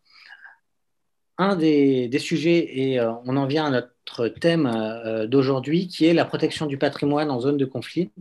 un 1.42 1.56
des, 1.56 2.20
sujets, 2.20 2.70
et 2.72 3.00
euh, 3.00 3.12
on 3.26 3.36
en 3.36 3.48
vient 3.48 3.66
à 3.66 3.70
notre 3.72 3.92
thème 4.40 4.66
euh, 4.66 5.28
d'aujourd'hui, 5.28 5.88
qui 5.88 6.06
est 6.06 6.14
la 6.14 6.26
protection 6.26 6.66
du 6.66 6.78
patrimoine 6.78 7.32
en 7.32 7.40
zone 7.40 7.58
de 7.58 7.66
conflit. 7.66 8.12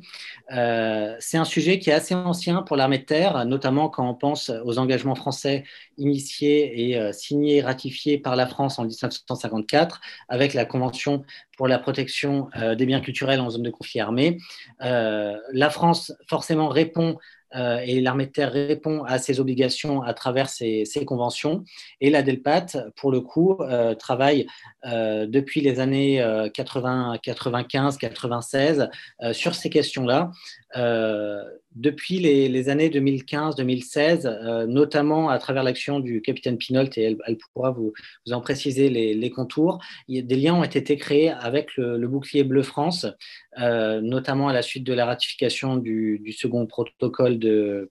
Euh, 0.53 1.15
c'est 1.19 1.39
un 1.39 1.45
sujet 1.45 1.79
qui 1.79 1.91
est 1.91 1.93
assez 1.93 2.15
ancien 2.15 2.63
pour 2.63 2.77
l'armée 2.77 2.99
de 2.99 3.05
terre, 3.05 3.45
notamment 3.45 3.89
quand 3.89 4.09
on 4.09 4.15
pense 4.15 4.51
aux 4.65 4.79
engagements 4.79 5.15
français 5.15 5.65
initiés 5.99 6.91
et 6.91 7.13
signés, 7.13 7.61
ratifiés 7.61 8.19
par 8.19 8.37
la 8.37 8.47
France 8.47 8.79
en 8.79 8.85
1954, 8.85 10.01
avec 10.29 10.55
la 10.55 10.65
Convention 10.65 11.25
pour 11.57 11.69
la 11.69 11.79
protection 11.79 12.49
des 12.77 12.87
biens 12.87 13.01
culturels 13.01 13.41
en 13.41 13.51
zone 13.51 13.63
de 13.63 13.71
conflit 13.71 14.01
armé. 14.01 14.39
la 14.81 15.71
France, 15.71 16.13
forcément, 16.27 16.69
répond 16.69 17.19
euh, 17.57 17.81
et 17.85 18.01
l'armée 18.01 18.27
de 18.27 18.33
terre 18.33 18.53
répond 18.53 19.03
à 19.05 19.19
ses 19.19 19.41
obligations 19.41 20.03
à 20.03 20.15
travers 20.15 20.49
ces, 20.49 20.85
conventions. 21.07 21.65
Et 22.01 22.11
la 22.11 22.23
DELPAT, 22.23 22.91
pour 22.97 23.11
le 23.11 23.21
coup, 23.21 23.57
euh, 23.61 23.95
travaille 23.95 24.47
euh, 24.87 25.27
depuis 25.27 25.61
les 25.61 25.81
années 25.81 26.25
80, 26.55 27.19
95, 27.23 27.99
96 27.99 28.89
sur 29.33 29.55
ces 29.55 29.71
questions-là. 29.71 30.31
Depuis 30.75 32.19
les, 32.19 32.69
années 32.69 32.89
2015-2016, 32.89 34.67
notamment 34.67 35.29
à 35.29 35.39
travers 35.39 35.63
l'action 35.63 36.01
du 36.01 36.21
capitaine 36.23 36.59
Pinault, 36.59 36.91
et 36.97 37.03
elle, 37.03 37.39
pourra 37.53 37.71
vous, 37.71 37.93
en 38.31 38.41
préciser 38.41 38.89
les, 38.89 39.31
contours, 39.31 39.81
des 40.09 40.37
liens 40.37 40.55
ont 40.55 40.65
été 40.65 40.97
créés 40.97 41.31
avec 41.31 41.77
le, 41.77 42.07
bouclier 42.07 42.45
bleu 42.45 42.63
France, 42.63 43.07
notamment 43.57 44.49
à 44.49 44.53
la 44.53 44.63
suite 44.63 44.85
de 44.85 44.93
la 44.93 45.07
ratification 45.07 45.77
du 45.77 46.33
second 46.33 46.67
protocole 46.67 47.39
de, 47.39 47.91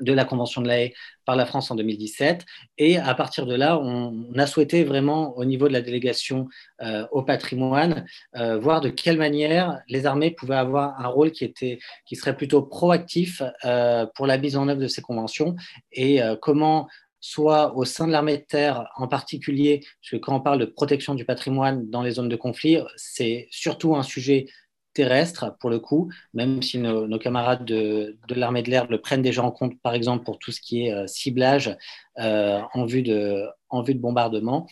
de 0.00 0.12
la 0.12 0.24
Convention 0.24 0.62
de 0.62 0.68
la 0.68 0.80
Haye 0.80 0.94
par 1.24 1.36
la 1.36 1.46
France 1.46 1.70
en 1.70 1.74
2017. 1.74 2.44
Et 2.78 2.98
à 2.98 3.14
partir 3.14 3.46
de 3.46 3.54
là, 3.54 3.78
on, 3.78 4.32
a 4.36 4.46
souhaité 4.46 4.84
vraiment, 4.84 5.36
au 5.36 5.44
niveau 5.44 5.68
de 5.68 5.72
la 5.72 5.80
délégation 5.80 6.48
euh, 6.82 7.06
au 7.12 7.22
patrimoine, 7.22 8.06
euh, 8.36 8.58
voir 8.58 8.80
de 8.80 8.88
quelle 8.88 9.18
manière 9.18 9.80
les 9.88 10.06
armées 10.06 10.30
pouvaient 10.30 10.56
avoir 10.56 10.98
un 11.00 11.08
rôle 11.08 11.32
qui, 11.32 11.44
était, 11.44 11.78
qui 12.06 12.16
serait 12.16 12.36
plutôt 12.36 12.62
proactif 12.62 13.42
euh, 13.64 14.06
pour 14.14 14.26
la 14.26 14.38
mise 14.38 14.56
en 14.56 14.68
œuvre 14.68 14.80
de 14.80 14.88
ces 14.88 15.02
conventions 15.02 15.56
et 15.92 16.20
comment 16.40 16.88
soit 17.20 17.76
au 17.76 17.84
sein 17.84 18.08
de 18.08 18.12
l'armée 18.12 18.38
de 18.38 18.42
terre 18.42 18.88
en 18.96 19.06
particulier, 19.06 19.80
parce 20.00 20.10
que 20.10 20.16
quand 20.16 20.34
on 20.34 20.40
parle 20.40 20.58
de 20.58 20.64
protection 20.64 21.14
du 21.14 21.24
patrimoine 21.24 21.88
dans 21.88 22.02
les 22.02 22.12
zones 22.12 22.28
de 22.28 22.36
conflit, 22.36 22.78
c'est 22.96 23.46
surtout 23.50 23.94
un 23.94 24.02
sujet 24.02 24.46
terrestre, 24.94 25.56
pour 25.60 25.70
le 25.70 25.78
coup, 25.78 26.10
même 26.34 26.62
si 26.62 26.78
nos, 26.78 27.18
camarades 27.18 27.64
de, 27.64 28.16
l'armée 28.34 28.62
de 28.62 28.70
l'air 28.70 28.86
le 28.88 29.00
prennent 29.00 29.22
déjà 29.22 29.42
en 29.42 29.50
compte, 29.50 29.80
par 29.80 29.94
exemple, 29.94 30.24
pour 30.24 30.38
tout 30.38 30.52
ce 30.52 30.60
qui 30.60 30.86
est 30.86 30.92
euh, 30.92 31.06
ciblage 31.06 31.76
euh, 32.18 32.60
en, 32.74 32.84
vue 32.84 33.02
de, 33.02 33.46
bombardement. 33.94 34.66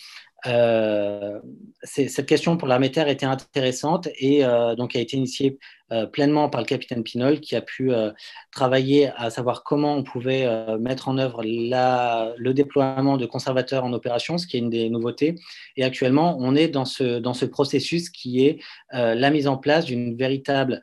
Euh, 0.46 1.38
cette 1.82 2.26
question 2.26 2.56
pour 2.56 2.68
l'armée 2.68 2.88
de 2.88 2.94
terre 2.94 3.08
était 3.08 3.26
intéressante 3.26 4.08
et 4.18 4.42
donc 4.76 4.96
a 4.96 5.00
été 5.00 5.16
initiée 5.16 5.58
pleinement 6.12 6.48
par 6.48 6.60
le 6.60 6.66
capitaine 6.66 7.02
Pinol 7.02 7.40
qui 7.40 7.56
a 7.56 7.60
pu 7.60 7.90
travailler 8.52 9.10
à 9.16 9.30
savoir 9.30 9.64
comment 9.64 9.96
on 9.96 10.02
pouvait 10.02 10.48
mettre 10.78 11.08
en 11.08 11.18
œuvre 11.18 11.42
le 11.42 12.52
déploiement 12.52 13.16
de 13.16 13.26
conservateurs 13.26 13.84
en 13.84 13.92
opération, 13.92 14.38
ce 14.38 14.46
qui 14.46 14.56
est 14.56 14.60
une 14.60 14.70
des 14.70 14.88
nouveautés. 14.90 15.36
Et 15.76 15.84
actuellement, 15.84 16.36
on 16.40 16.54
est 16.54 16.68
dans 16.68 16.84
ce, 16.84 17.18
dans 17.18 17.34
ce 17.34 17.44
processus 17.44 18.10
qui 18.10 18.46
est 18.46 18.60
la 18.92 19.30
mise 19.30 19.48
en 19.48 19.56
place 19.56 19.84
d'une 19.84 20.16
véritable 20.16 20.82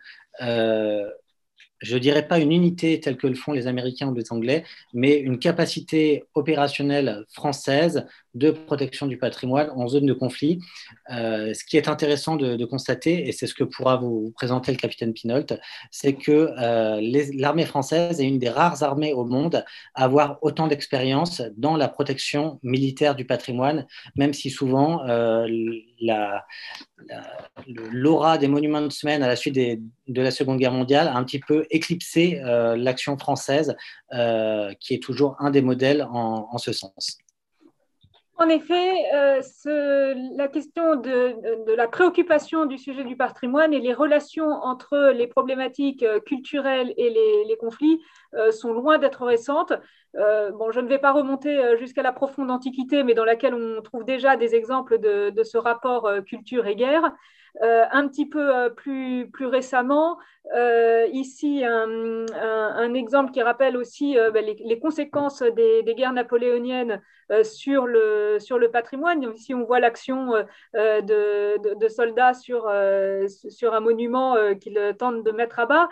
je 1.79 1.93
ne 1.95 1.99
dirais 1.99 2.27
pas 2.27 2.39
une 2.39 2.51
unité 2.51 2.99
telle 2.99 3.17
que 3.17 3.27
le 3.27 3.35
font 3.35 3.51
les 3.51 3.67
Américains 3.67 4.07
ou 4.07 4.15
les 4.15 4.31
Anglais, 4.31 4.63
mais 4.93 5.15
une 5.17 5.39
capacité 5.39 6.23
opérationnelle 6.33 7.25
française 7.31 8.05
de 8.38 8.51
protection 8.51 9.07
du 9.07 9.17
patrimoine 9.17 9.69
en 9.75 9.88
zone 9.88 10.05
de 10.05 10.13
conflit. 10.13 10.59
Euh, 11.11 11.53
ce 11.53 11.63
qui 11.63 11.77
est 11.77 11.88
intéressant 11.88 12.35
de, 12.35 12.65
constater, 12.65 13.27
et 13.27 13.31
c'est 13.31 13.47
ce 13.47 13.53
que 13.53 13.63
pourra 13.63 13.97
vous, 13.97 14.31
présenter 14.35 14.71
le 14.71 14.77
capitaine 14.77 15.13
Pinault, 15.13 15.45
c'est 15.89 16.13
que 16.13 16.53
euh, 16.59 16.99
l'armée 17.33 17.65
française 17.65 18.19
est 18.19 18.27
une 18.27 18.39
des 18.39 18.49
rares 18.49 18.83
armées 18.83 19.13
au 19.13 19.23
monde 19.23 19.63
à 19.95 20.03
avoir 20.03 20.38
autant 20.41 20.67
d'expérience 20.67 21.41
dans 21.55 21.77
la 21.77 21.88
protection 21.88 22.59
militaire 22.63 23.15
du 23.15 23.25
patrimoine, 23.25 23.88
même 24.15 24.33
si 24.33 24.49
souvent 24.49 25.07
euh, 25.07 25.47
l'aura 27.91 28.38
des 28.38 28.47
monuments 28.47 28.81
de 28.81 28.89
semaine 28.89 29.23
à 29.23 29.27
la 29.27 29.35
suite 29.35 29.55
de 29.55 30.21
la 30.21 30.31
Seconde 30.31 30.57
Guerre 30.57 30.73
mondiale 30.73 31.07
a 31.07 31.15
un 31.15 31.23
petit 31.23 31.39
peu 31.39 31.65
éclipsé 31.71 32.39
l'action 32.43 33.17
française, 33.17 33.75
qui 34.79 34.93
est 34.93 35.01
toujours 35.01 35.35
un 35.39 35.51
des 35.51 35.61
modèles 35.61 36.07
en 36.11 36.57
ce 36.57 36.71
sens. 36.71 37.17
En 38.39 38.49
effet, 38.49 38.93
euh, 39.15 40.13
la 40.35 40.47
question 40.47 40.95
de, 40.95 41.75
la 41.75 41.88
préoccupation 41.88 42.67
du 42.67 42.77
sujet 42.77 43.03
du 43.03 43.17
patrimoine 43.17 43.73
et 43.73 43.79
les 43.79 43.95
relations 43.95 44.51
entre 44.51 45.11
les 45.15 45.25
problématiques 45.25 46.03
euh, 46.03 46.19
culturelles 46.19 46.93
et 46.97 47.09
les, 47.09 47.57
conflits 47.57 47.99
euh, 48.35 48.51
sont 48.51 48.73
loin 48.73 48.99
d'être 48.99 49.25
récentes. 49.25 49.73
je 50.13 50.79
ne 50.79 50.88
vais 50.88 50.99
pas 50.99 51.13
remonter 51.13 51.77
jusqu'à 51.79 52.03
la 52.03 52.11
profonde 52.11 52.51
Antiquité, 52.51 53.03
mais 53.03 53.15
dans 53.15 53.25
laquelle 53.25 53.55
on 53.55 53.81
trouve 53.81 54.05
déjà 54.05 54.38
des 54.38 54.53
exemples 54.53 54.99
de 54.99 55.43
ce 55.43 55.57
rapport 55.57 56.07
culture 56.25 56.67
et 56.67 56.75
guerre. 56.75 57.11
Euh, 57.63 57.85
un 57.91 58.07
petit 58.07 58.27
peu 58.27 58.55
euh, 58.55 58.69
plus, 58.69 59.29
récemment, 59.41 60.17
euh, 60.55 61.07
ici 61.11 61.63
un, 61.65 62.93
exemple 62.93 63.31
qui 63.31 63.41
rappelle 63.41 63.75
aussi 63.77 64.15
ben, 64.33 64.45
les, 64.45 64.79
conséquences 64.79 65.41
des, 65.41 65.83
guerres 65.95 66.13
napoléoniennes 66.13 67.01
sur, 67.43 67.87
le, 67.87 68.67
patrimoine. 68.71 69.23
Ici, 69.35 69.53
on 69.53 69.63
voit 69.63 69.79
l'action 69.79 70.33
de, 70.73 71.87
soldats 71.89 72.33
sur, 72.33 72.71
sur 73.27 73.73
un 73.73 73.79
monument 73.79 74.35
qu'ils 74.55 74.95
tentent 74.97 75.23
de 75.23 75.31
mettre 75.31 75.59
à 75.59 75.65
bas. 75.65 75.89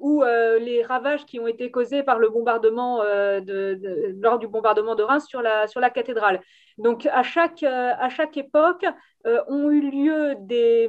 ou 0.00 0.22
les 0.60 0.82
ravages 0.82 1.26
qui 1.26 1.40
ont 1.40 1.46
été 1.46 1.70
causés 1.70 2.02
par 2.02 2.18
le 2.18 2.30
bombardement 2.30 2.98
de, 2.98 3.78
lors 4.20 4.38
du 4.38 4.48
bombardement 4.48 4.94
de 4.94 5.02
Reims 5.02 5.26
sur 5.28 5.42
la, 5.42 5.66
sur 5.66 5.80
la 5.80 5.90
cathédrale. 5.90 6.40
Donc 6.80 7.06
à 7.06 7.22
chaque, 7.22 7.64
chaque 8.08 8.36
époque, 8.36 8.86
euh, 9.26 9.42
ont 9.48 9.70
eu 9.70 9.90
lieu 9.90 10.34
des, 10.40 10.88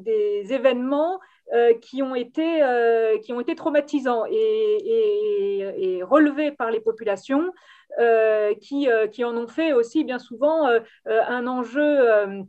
des 0.00 0.52
événements 0.52 1.18
euh, 1.54 1.72
qui, 1.78 2.02
ont 2.02 2.14
été, 2.14 2.62
euh, 2.62 3.16
traumatisants 3.56 4.24
et, 4.30 6.02
relevés 6.02 6.52
par 6.52 6.70
les 6.70 6.80
populations, 6.80 7.50
qui, 8.60 9.24
en 9.24 9.36
ont 9.36 9.48
fait 9.48 9.72
aussi 9.72 10.04
bien 10.04 10.18
souvent 10.18 10.68
un 11.06 11.46
enjeu. 11.46 12.44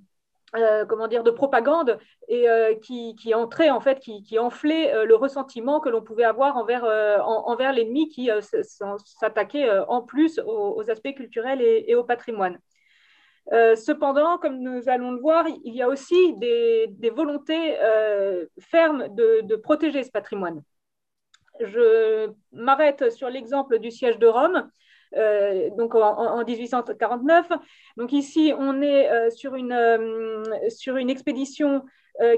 comment 0.90 1.08
dire, 1.08 1.24
de 1.24 1.32
propagande 1.32 1.98
et 2.28 2.46
qui, 2.84 3.16
qui, 3.16 3.34
entrait 3.34 3.70
en 3.70 3.80
fait, 3.80 4.00
qui, 4.00 4.40
enflait 4.40 5.06
le 5.06 5.16
ressentiment 5.16 5.80
que 5.80 5.90
l'on 5.90 6.02
pouvait 6.02 6.26
avoir 6.26 6.58
envers, 6.58 6.84
envers 7.26 7.72
l'ennemi 7.72 8.10
qui 8.10 8.30
s'attaquait 9.04 9.70
en 9.88 10.02
plus 10.02 10.40
aux, 10.46 10.90
aspects 10.90 11.16
culturels 11.16 11.62
et 11.62 11.96
au 11.96 12.04
patrimoine. 12.04 12.60
Euh, 13.52 13.76
cependant, 13.76 14.38
comme 14.38 14.60
nous 14.60 14.88
allons 14.88 15.12
le 15.12 15.20
voir, 15.20 15.46
il 15.66 15.76
y 15.76 15.82
a 15.82 15.88
aussi 15.88 16.34
des, 16.38 16.88
volontés 17.14 17.78
euh, 17.82 18.46
fermes 18.60 19.14
de, 19.16 19.56
protéger 19.58 20.04
ce 20.04 20.12
patrimoine. 20.12 20.64
Je 21.60 22.32
m'arrête 22.52 23.12
sur 23.12 23.30
l'exemple 23.30 23.80
du 23.80 23.92
siège 23.92 24.18
de 24.18 24.28
Rome, 24.28 24.70
euh, 25.18 25.70
donc 25.78 25.94
en, 25.94 26.44
1849. 26.44 27.50
Donc 27.98 28.12
ici, 28.14 28.54
on 28.58 28.82
est 28.82 29.30
sur, 29.32 29.56
une, 29.56 30.44
sur 30.70 30.96
une 30.98 31.10
expédition 31.10 31.84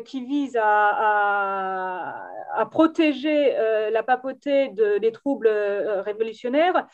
qui 0.06 0.26
vise 0.26 0.58
à, 0.62 2.30
protéger 2.72 3.58
euh, 3.58 3.90
la 3.90 4.02
papauté 4.02 4.70
des 4.70 5.12
troubles 5.12 5.48
euh, 5.48 6.02
révolutionnaires. 6.02 6.88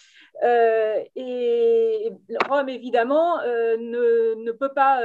et 0.44 2.12
Rome, 2.50 2.70
évidemment, 2.70 3.38
ne, 3.44 4.52
peut 4.52 4.74
pas, 4.74 5.00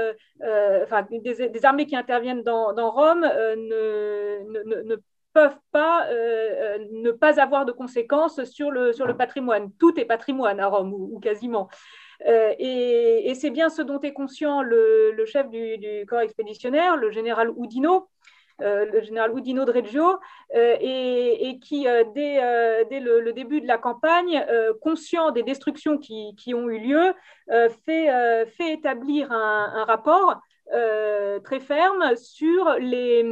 enfin, 0.83 1.07
des, 1.11 1.65
armées 1.65 1.87
qui 1.87 1.97
interviennent 1.97 2.43
dans, 2.43 2.91
Rome 2.91 3.21
ne, 3.21 4.97
peuvent 5.35 5.59
pas 5.71 6.09
ne 6.11 7.11
pas 7.11 7.41
avoir 7.41 7.67
de 7.67 7.73
conséquences 7.73 8.43
sur 8.45 8.71
le, 8.71 8.93
sur 8.93 9.07
le 9.07 9.17
patrimoine. 9.17 9.71
Tout 9.79 10.01
est 10.01 10.07
patrimoine 10.07 10.61
à 10.61 10.69
Rome, 10.69 10.95
ou, 10.95 11.21
quasiment. 11.21 11.69
Et, 12.25 13.33
c'est 13.35 13.51
bien 13.51 13.69
ce 13.69 13.83
dont 13.83 14.01
est 14.01 14.13
conscient 14.13 14.63
le, 14.63 15.25
chef 15.27 15.49
du, 15.49 16.05
corps 16.09 16.21
expéditionnaire, 16.21 16.97
le 16.97 17.11
général 17.11 17.51
Oudino, 17.51 18.09
euh, 18.63 18.87
le 18.87 19.03
général 19.03 19.37
Udino 19.37 19.67
de 19.67 19.73
Reggio, 19.73 20.19
euh, 20.55 20.77
et, 20.81 21.59
qui, 21.61 21.87
euh, 21.87 22.05
dès, 22.15 23.01
le, 23.01 23.33
début 23.33 23.61
de 23.61 23.67
la 23.67 23.77
campagne, 23.77 24.45
conscient 24.81 25.31
des 25.31 25.43
destructions 25.43 25.99
qui, 25.99 26.55
ont 26.55 26.69
eu 26.71 26.79
lieu, 26.79 27.13
fait, 27.85 28.09
établir 28.73 29.31
un, 29.31 29.85
rapport 29.85 30.41
très 31.45 31.61
ferme 31.61 32.17
sur 32.17 32.75
les, 32.79 33.23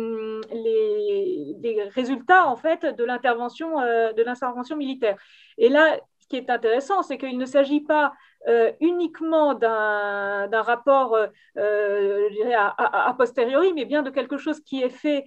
les, 0.53 1.83
résultats 1.95 2.47
en 2.47 2.57
fait 2.57 2.85
de 2.85 3.05
l'intervention 3.05 4.77
militaire. 4.77 5.17
Et 5.57 5.71
là, 5.71 5.99
ce 6.21 6.29
qui 6.29 6.37
est 6.37 6.51
intéressant, 6.51 7.03
c'est 7.03 7.17
qu'il 7.19 7.39
ne 7.39 7.47
s'agit 7.47 7.81
pas 7.81 8.13
euh, 8.47 8.73
uniquement 8.81 9.55
d'un 9.55 10.63
rapport, 10.63 11.15
euh, 11.15 11.29
euh, 11.57 12.29
a, 12.57 13.15
posteriori, 13.17 13.73
mais 13.73 13.85
bien 13.87 14.03
de 14.03 14.11
quelque 14.11 14.37
chose 14.37 14.61
qui 14.61 14.83
est 14.83 14.91
fait 14.91 15.25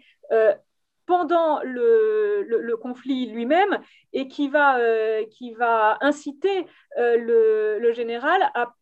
pendant 1.06 1.61
le, 1.64 2.76
conflit 2.76 3.27
lui-même 3.27 3.80
et 4.14 4.27
qui 4.27 4.49
va 4.49 5.98
inciter 6.02 6.68
le, 6.98 7.91
général 7.94 8.52
à 8.53 8.73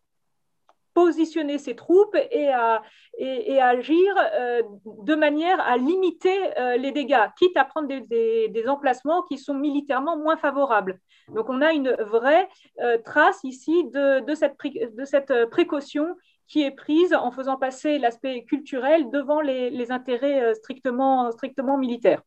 positionner 0.95 1.59
ses 1.59 1.75
troupes 1.75 2.17
et 2.31 2.49
à, 2.49 2.81
et, 3.19 3.61
agir 3.61 4.15
de 4.85 5.13
manière 5.13 5.59
à 5.59 5.77
limiter 5.77 6.35
les 6.79 6.91
dégâts, 6.91 7.27
quitte 7.37 7.55
à 7.57 7.65
prendre 7.65 7.87
des, 7.87 8.65
emplacements 8.67 9.21
qui 9.23 9.37
sont 9.37 9.53
militairement 9.53 10.17
moins 10.17 10.37
favorables. 10.37 10.99
Donc 11.29 11.49
on 11.49 11.61
a 11.61 11.73
une 11.73 11.91
vraie 11.91 12.47
euh, 12.81 12.97
trace 12.99 13.43
ici 13.43 13.85
de, 13.91 14.33
cette, 14.35 15.31
euh, 15.31 15.47
précaution 15.47 16.15
qui 16.47 16.63
est 16.63 16.71
prise 16.71 17.13
en 17.13 17.31
faisant 17.31 17.57
passer 17.57 17.97
l'aspect 17.97 18.43
culturel 18.45 19.09
devant 19.09 19.41
les, 19.41 19.91
intérêts 19.91 20.43
euh, 20.43 20.53
strictement, 20.53 21.31
militaires. 21.77 22.21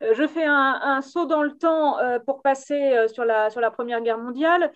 Je 0.00 0.26
fais 0.26 0.44
un, 0.44 1.00
saut 1.00 1.24
dans 1.24 1.42
le 1.42 1.56
temps 1.56 1.96
pour 2.26 2.42
passer 2.42 3.06
sur 3.08 3.24
la, 3.24 3.70
Première 3.70 4.02
Guerre 4.02 4.18
mondiale 4.18 4.70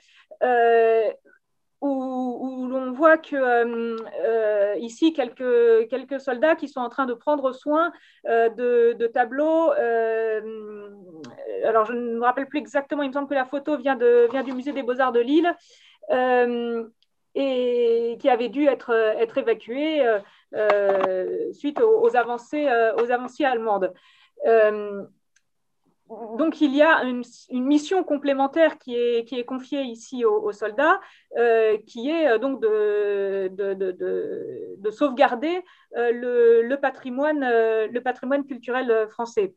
où, 1.80 2.66
l'on 2.68 2.92
voit 2.92 3.16
que 3.16 3.36
euh, 3.36 3.96
euh, 4.24 4.74
ici 4.78 5.12
quelques, 5.12 5.88
quelques 5.88 6.20
soldats 6.20 6.54
qui 6.54 6.68
sont 6.68 6.80
en 6.80 6.88
train 6.88 7.06
de 7.06 7.14
prendre 7.14 7.52
soin 7.52 7.92
euh, 8.28 8.48
de, 8.50 9.06
tableaux. 9.06 9.70
alors 11.64 11.84
je 11.86 11.92
ne 11.92 12.16
me 12.16 12.22
rappelle 12.22 12.46
plus 12.46 12.58
exactement, 12.58 13.02
il 13.02 13.08
me 13.08 13.12
semble 13.14 13.28
que 13.28 13.34
la 13.34 13.46
photo 13.46 13.76
vient, 13.76 13.96
de, 13.96 14.28
vient 14.30 14.42
du 14.42 14.52
musée 14.52 14.72
des 14.72 14.82
beaux-arts 14.82 15.12
de 15.12 15.20
Lille 15.20 15.54
et 17.36 18.18
qui 18.20 18.28
avait 18.28 18.48
dû 18.48 18.66
être, 18.66 18.90
être 19.18 19.38
évacués 19.38 20.04
suite 21.52 21.80
aux, 21.80 22.16
avancées, 22.16 22.68
aux 22.98 23.10
avancées 23.10 23.44
allemandes 23.44 23.92
donc 26.38 26.60
il 26.60 26.74
y 26.74 26.82
a 26.82 27.04
une, 27.04 27.22
mission 27.50 28.02
complémentaire 28.02 28.78
qui 28.78 28.94
est, 28.94 29.44
confiée 29.44 29.82
ici 29.82 30.24
aux, 30.24 30.52
soldats, 30.52 31.00
euh, 31.38 31.78
qui 31.86 32.10
est 32.10 32.28
euh, 32.28 32.38
donc 32.38 32.60
de, 32.60 33.48
de, 33.48 34.90
sauvegarder 34.90 35.62
euh, 35.96 36.62
le, 36.62 36.76
patrimoine, 36.76 37.40
le 37.40 37.98
patrimoine 38.00 38.44
culturel 38.44 39.06
français. 39.10 39.54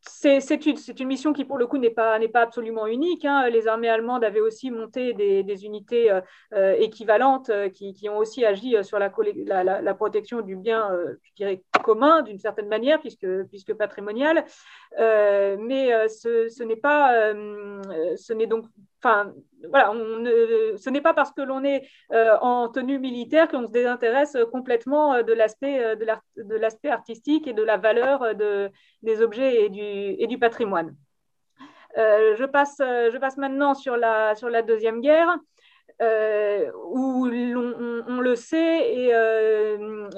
C'est 0.00 0.66
une, 0.66 1.08
mission 1.08 1.32
qui, 1.32 1.44
pour 1.44 1.58
le 1.58 1.66
coup, 1.66 1.78
n'est 1.78 1.90
pas, 1.90 2.18
pas 2.32 2.42
absolument 2.42 2.86
unique. 2.86 3.24
Hein. 3.24 3.48
Les 3.48 3.68
armées 3.68 3.88
allemandes 3.88 4.24
avaient 4.24 4.40
aussi 4.40 4.70
monté 4.70 5.12
des, 5.12 5.64
unités 5.64 6.10
équivalentes 6.78 7.50
qui, 7.72 7.92
qui, 7.92 8.08
ont 8.08 8.18
aussi 8.18 8.44
agi 8.44 8.74
sur 8.82 8.98
la, 8.98 9.10
protection 9.94 10.40
du 10.40 10.56
bien, 10.56 10.90
commun 11.82 12.22
d'une 12.22 12.38
certaine 12.38 12.68
manière, 12.68 13.00
puisque, 13.00 13.26
puisque 13.48 13.74
patrimonial. 13.74 14.44
Euh, 14.98 15.56
mais 15.58 15.92
euh, 15.92 16.08
ce, 16.08 16.48
ce 16.48 16.62
n'est 16.62 16.76
pas, 16.76 17.14
euh, 17.14 18.16
ce 18.16 18.32
n'est 18.32 18.46
donc, 18.46 18.66
enfin, 19.02 19.32
voilà, 19.68 19.92
ce 20.76 20.90
n'est 20.90 21.00
pas 21.00 21.14
parce 21.14 21.32
que 21.32 21.42
l'on 21.42 21.64
est 21.64 21.86
en 22.40 22.68
tenue 22.68 22.98
militaire 22.98 23.48
qu'on 23.48 23.66
se 23.66 23.72
désintéresse 23.72 24.36
complètement 24.52 25.22
de 25.22 25.32
l'aspect 25.32 25.96
de 25.96 26.54
l'aspect 26.56 26.90
artistique 26.90 27.46
et 27.46 27.52
de 27.52 27.62
la 27.62 27.76
valeur 27.76 28.34
de, 28.34 28.70
des 29.02 29.22
objets 29.22 29.64
et 29.64 30.26
du, 30.26 30.38
patrimoine. 30.38 30.96
je, 31.96 32.44
passe, 32.44 32.76
je 32.78 33.18
passe 33.18 33.36
maintenant 33.36 33.74
sur 33.74 33.96
la 33.96 34.62
Deuxième 34.62 35.00
Guerre. 35.00 35.36
Euh, 36.00 36.70
où 36.86 37.26
on, 37.26 38.20
le 38.20 38.34
sait, 38.34 38.94
et 38.94 39.14
euh, 39.14 40.08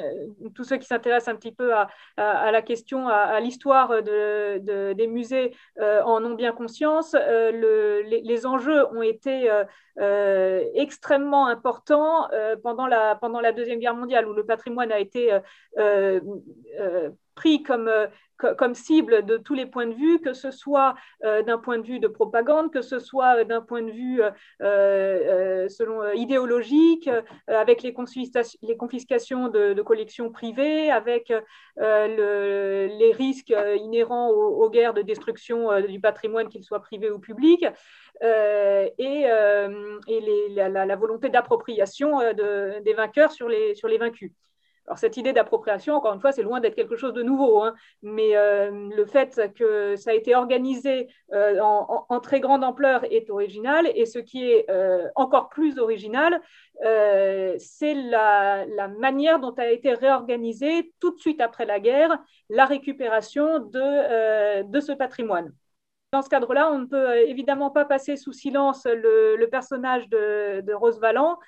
tous 0.55 0.63
ceux 0.63 0.77
qui 0.77 0.87
s'intéressent 0.87 1.35
un 1.35 1.37
petit 1.37 1.51
peu 1.51 1.73
à, 1.75 1.89
la 2.17 2.63
question, 2.63 3.09
à, 3.09 3.41
l'histoire 3.41 4.03
de, 4.03 4.93
des 4.93 5.07
musées 5.09 5.57
euh, 5.81 6.01
en 6.03 6.25
ont 6.25 6.35
bien 6.35 6.53
conscience, 6.53 7.15
les, 7.15 8.47
enjeux 8.47 8.87
ont 8.95 9.03
été 9.03 9.51
extrêmement 10.75 11.49
importants 11.49 12.29
pendant 12.63 12.87
la 12.87 13.53
Deuxième 13.53 13.81
Guerre 13.81 13.97
mondiale, 13.97 14.29
où 14.29 14.35
le 14.35 14.47
patrimoine 14.47 14.93
a 14.93 15.01
été 15.01 15.37
pris 17.35 17.63
comme, 17.63 17.91
comme 18.59 18.75
cible 18.75 19.25
de 19.25 19.37
tous 19.37 19.55
les 19.55 19.67
points 19.67 19.87
de 19.87 19.95
vue, 19.95 20.21
que 20.21 20.33
ce 20.33 20.51
soit 20.51 20.95
euh, 21.25 21.43
d'un 21.43 21.59
point 21.59 21.79
de 21.79 21.87
vue 21.87 22.01
de 22.01 22.09
propagande, 22.09 22.73
que 22.73 22.83
ce 22.83 22.99
soit 22.99 23.39
euh, 23.39 23.45
d'un 23.45 23.61
point 23.61 23.83
de 23.83 23.91
vue 23.91 24.21
euh, 24.61 25.69
selon 25.69 26.13
idéologique, 26.13 27.09
avec 27.47 27.83
les, 27.83 27.95
les 28.63 28.77
confiscations 28.77 29.49
de, 29.49 29.81
collections 29.83 30.31
privées, 30.31 30.91
avec 30.91 31.33
les 31.77 33.13
risques 33.13 33.55
inhérents 33.77 34.31
aux, 34.31 34.71
guerres 34.71 34.95
de 34.95 35.03
destruction 35.03 35.81
du 35.83 36.01
patrimoine, 36.01 36.49
qu'il 36.49 36.65
soit 36.65 36.81
privé 36.81 37.11
ou 37.11 37.19
public, 37.19 37.65
et, 38.23 38.93
et 38.99 39.27
la, 40.55 40.97
volonté 40.97 41.29
d'appropriation 41.29 42.21
des 42.33 42.95
vainqueurs 42.95 43.33
sur 43.33 43.49
les, 43.49 43.75
sur 43.75 43.89
les 43.89 43.99
vaincus. 43.99 44.33
Alors 44.87 44.99
cette 44.99 45.17
idée 45.17 45.33
d'appropriation, 45.33 45.95
encore 45.95 46.13
une 46.13 46.21
fois, 46.21 46.33
c'est 46.33 46.43
loin 46.43 46.61
d'être 46.61 46.75
quelque 46.75 46.97
chose 46.97 47.13
de 47.13 47.23
nouveau, 47.23 47.63
hein. 47.63 47.75
mais 48.03 48.37
euh, 48.37 48.89
le 48.95 49.07
fait 49.07 49.53
que 49.55 49.95
ça 49.95 50.11
a 50.11 50.15
été 50.15 50.35
organisé 50.35 51.09
euh, 51.33 51.61
en, 51.61 52.21
très 52.21 52.41
grande 52.41 52.65
ampleur 52.65 53.05
est 53.05 53.31
original, 53.31 53.91
et 53.95 54.07
ce 54.07 54.19
qui 54.19 54.51
est 54.51 54.69
euh, 54.71 55.09
encore 55.15 55.49
plus 55.51 55.79
original, 55.79 56.41
c'est 56.81 57.95
la, 57.95 58.67
manière 58.99 59.39
dont 59.39 59.53
a 59.53 59.69
été 59.69 59.95
réorganisée 59.95 60.93
tout 60.99 61.13
de 61.13 61.19
suite 61.19 61.41
après 61.41 61.65
la 61.65 61.79
guerre 61.79 62.19
la 62.51 62.65
récupération 62.67 63.61
de, 63.61 64.63
de 64.63 64.81
ce 64.81 64.93
patrimoine. 64.93 65.53
Dans 66.13 66.21
ce 66.21 66.29
cadre-là, 66.29 66.71
on 66.71 66.81
ne 66.81 66.85
peut 66.85 67.17
évidemment 67.27 67.71
pas 67.71 67.87
passer 67.87 68.17
sous 68.17 68.33
silence 68.33 68.85
le, 68.85 69.47
personnage 69.47 70.09
de, 70.11 70.61
de 70.61 70.75
Rose 70.75 71.01
Valland, 71.01 71.39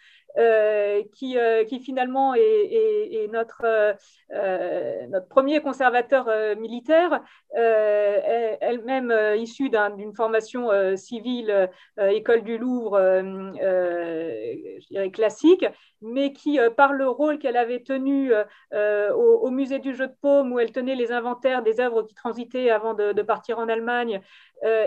qui, 1.15 1.39
euh, 1.39 1.65
qui, 1.65 1.81
finalement 1.81 2.35
est, 2.35 3.29
notre, 3.33 3.65
euh, 3.65 5.07
notre 5.09 5.29
premier 5.29 5.61
conservateur 5.61 6.29
militaire, 6.57 7.21
elle-même 7.55 9.15
issue 9.37 9.71
d'une 9.71 10.15
formation 10.15 10.97
civile, 10.97 11.71
école 11.99 12.43
du 12.43 12.59
Louvre, 12.59 12.99
je 13.01 14.87
dirais 14.89 15.11
classique, 15.11 15.65
mais 16.01 16.33
qui, 16.33 16.59
par 16.77 16.93
le 16.93 17.09
rôle 17.09 17.39
qu'elle 17.39 17.57
avait 17.57 17.83
tenu 17.83 18.33
au, 18.73 19.51
musée 19.51 19.79
du 19.79 19.95
jeu 19.95 20.09
de 20.09 20.15
paume, 20.21 20.53
où 20.53 20.59
elle 20.59 20.73
tenait 20.73 20.97
les 20.97 21.13
inventaires 21.13 21.63
des 21.63 21.81
œuvres 21.81 22.03
qui 22.03 22.15
transitaient 22.15 22.71
avant 22.71 22.95
de, 22.95 23.23
partir 23.23 23.59
en 23.59 23.69
Allemagne, 23.69 24.21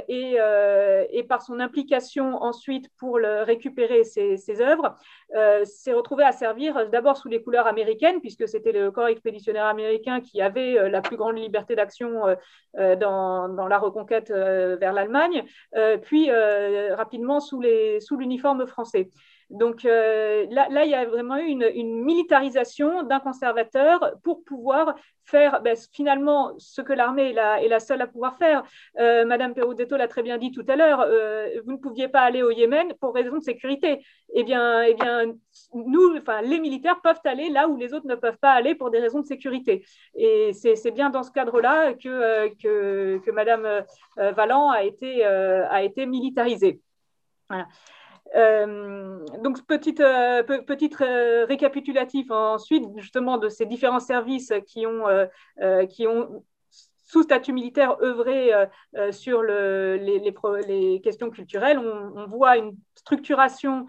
et, 0.07 0.37
et, 1.11 1.23
par 1.23 1.41
son 1.41 1.59
implication 1.59 2.41
ensuite 2.41 2.89
pour 2.97 3.19
le, 3.19 3.43
récupérer 3.43 4.03
ces 4.03 4.61
œuvres, 4.61 4.95
euh, 5.35 5.65
s'est 5.65 5.91
retrouvé 5.91 6.23
à 6.23 6.31
servir 6.31 6.89
d'abord 6.89 7.17
sous 7.17 7.27
les 7.27 7.43
couleurs 7.43 7.67
américaines, 7.67 8.21
puisque 8.21 8.47
c'était 8.47 8.71
le 8.71 8.91
corps 8.91 9.07
expéditionnaire 9.07 9.65
américain 9.65 10.21
qui 10.21 10.41
avait 10.41 10.77
euh, 10.77 10.89
la 10.89 11.01
plus 11.01 11.17
grande 11.17 11.37
liberté 11.37 11.75
d'action 11.75 12.27
euh, 12.77 12.95
dans, 12.95 13.67
la 13.67 13.77
reconquête 13.77 14.31
vers 14.31 14.93
l'Allemagne, 14.93 15.43
puis 16.03 16.31
rapidement 16.31 17.39
sous 17.39 17.61
l'uniforme 17.61 18.65
français. 18.65 19.09
Donc 19.49 19.83
là, 19.83 20.67
là, 20.69 20.83
il 20.83 20.91
y 20.91 20.95
a 20.95 21.05
vraiment 21.05 21.37
eu 21.37 21.45
une, 21.45 22.03
militarisation 22.03 23.03
d'un 23.03 23.19
conservateur 23.19 24.11
pour 24.23 24.43
pouvoir 24.43 24.95
faire 25.27 25.61
ben, 25.61 25.75
finalement 25.91 26.53
ce 26.57 26.81
que 26.81 26.93
l'armée 26.93 27.31
est 27.31 27.67
la, 27.67 27.79
seule 27.79 28.01
à 28.01 28.07
pouvoir 28.07 28.37
faire. 28.37 28.63
Euh, 28.99 29.25
Madame 29.25 29.53
Peruzzetto 29.53 29.97
l'a 29.97 30.07
très 30.07 30.23
bien 30.23 30.37
dit 30.37 30.51
tout 30.51 30.65
à 30.67 30.75
l'heure, 30.75 31.01
euh, 31.01 31.49
vous 31.65 31.73
ne 31.73 31.77
pouviez 31.77 32.07
pas 32.07 32.21
aller 32.21 32.43
au 32.43 32.51
Yémen 32.51 32.93
pour 32.99 33.13
raison 33.13 33.37
de 33.37 33.43
sécurité. 33.43 34.03
Eh 34.33 34.43
bien, 34.43 34.81
eh 34.83 34.93
bien 34.93 35.33
nous, 35.73 36.17
enfin, 36.17 36.41
les 36.41 36.59
militaires 36.59 37.01
peuvent 37.01 37.19
aller 37.25 37.49
là 37.49 37.67
où 37.67 37.77
les 37.77 37.93
autres 37.93 38.07
ne 38.07 38.15
peuvent 38.15 38.37
pas 38.37 38.51
aller 38.51 38.75
pour 38.75 38.89
des 38.89 38.99
raisons 38.99 39.19
de 39.19 39.25
sécurité. 39.25 39.85
Et 40.15 40.51
c'est 40.53 40.91
bien 40.91 41.09
dans 41.09 41.23
ce 41.23 41.31
cadre-là 41.31 41.93
euh, 42.05 42.49
que, 42.61 43.31
Madame 43.31 43.83
Valland 44.15 44.69
a 44.71 44.83
été, 44.83 45.25
a 45.25 45.83
été 45.83 46.05
militarisée. 46.05 46.81
Voilà. 47.49 47.67
Euh, 48.35 49.25
donc, 49.43 49.65
petite, 49.65 49.99
euh, 49.99 50.43
petite 50.43 50.99
euh, 51.01 51.45
récapitulatif 51.45 52.29
ensuite, 52.31 52.85
justement, 52.97 53.37
de 53.37 53.49
ces 53.49 53.65
différents 53.65 53.99
services 53.99 54.53
qui 54.65 54.85
ont, 54.85 55.05
qui 55.89 56.07
ont 56.07 56.43
sous 57.09 57.23
statut 57.23 57.53
militaire 57.53 57.95
œuvré 58.01 58.51
sur 59.11 59.41
le, 59.41 59.95
les, 59.95 61.01
questions 61.01 61.29
culturelles. 61.29 61.79
On, 61.79 62.27
voit 62.27 62.57
une 62.57 62.75
structuration 62.95 63.85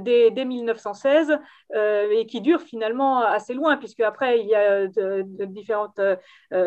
dès, 0.00 0.30
1916 0.30 1.38
et 1.74 2.26
qui 2.26 2.42
dure 2.42 2.60
finalement 2.60 3.20
assez 3.20 3.54
loin, 3.54 3.78
puisque 3.78 4.00
après, 4.00 4.40
il 4.40 4.48
y 4.48 4.54
a 4.54 4.86
différentes, 5.46 6.00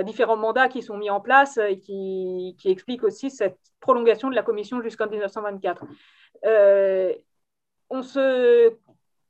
différents 0.04 0.38
mandats 0.38 0.70
qui 0.70 0.82
sont 0.82 0.98
mis 0.98 1.12
en 1.12 1.22
place 1.22 1.58
et 1.58 1.78
qui, 1.78 2.56
qui 2.60 2.72
expliquent 2.72 3.04
aussi 3.04 3.30
cette 3.30 3.60
prolongation 3.80 4.32
de 4.32 4.36
la 4.36 4.42
commission 4.44 4.82
jusqu'en 4.82 5.08
1924. 5.08 5.86
Euh, 6.46 7.14
on 7.90 8.04
se, 8.04 8.74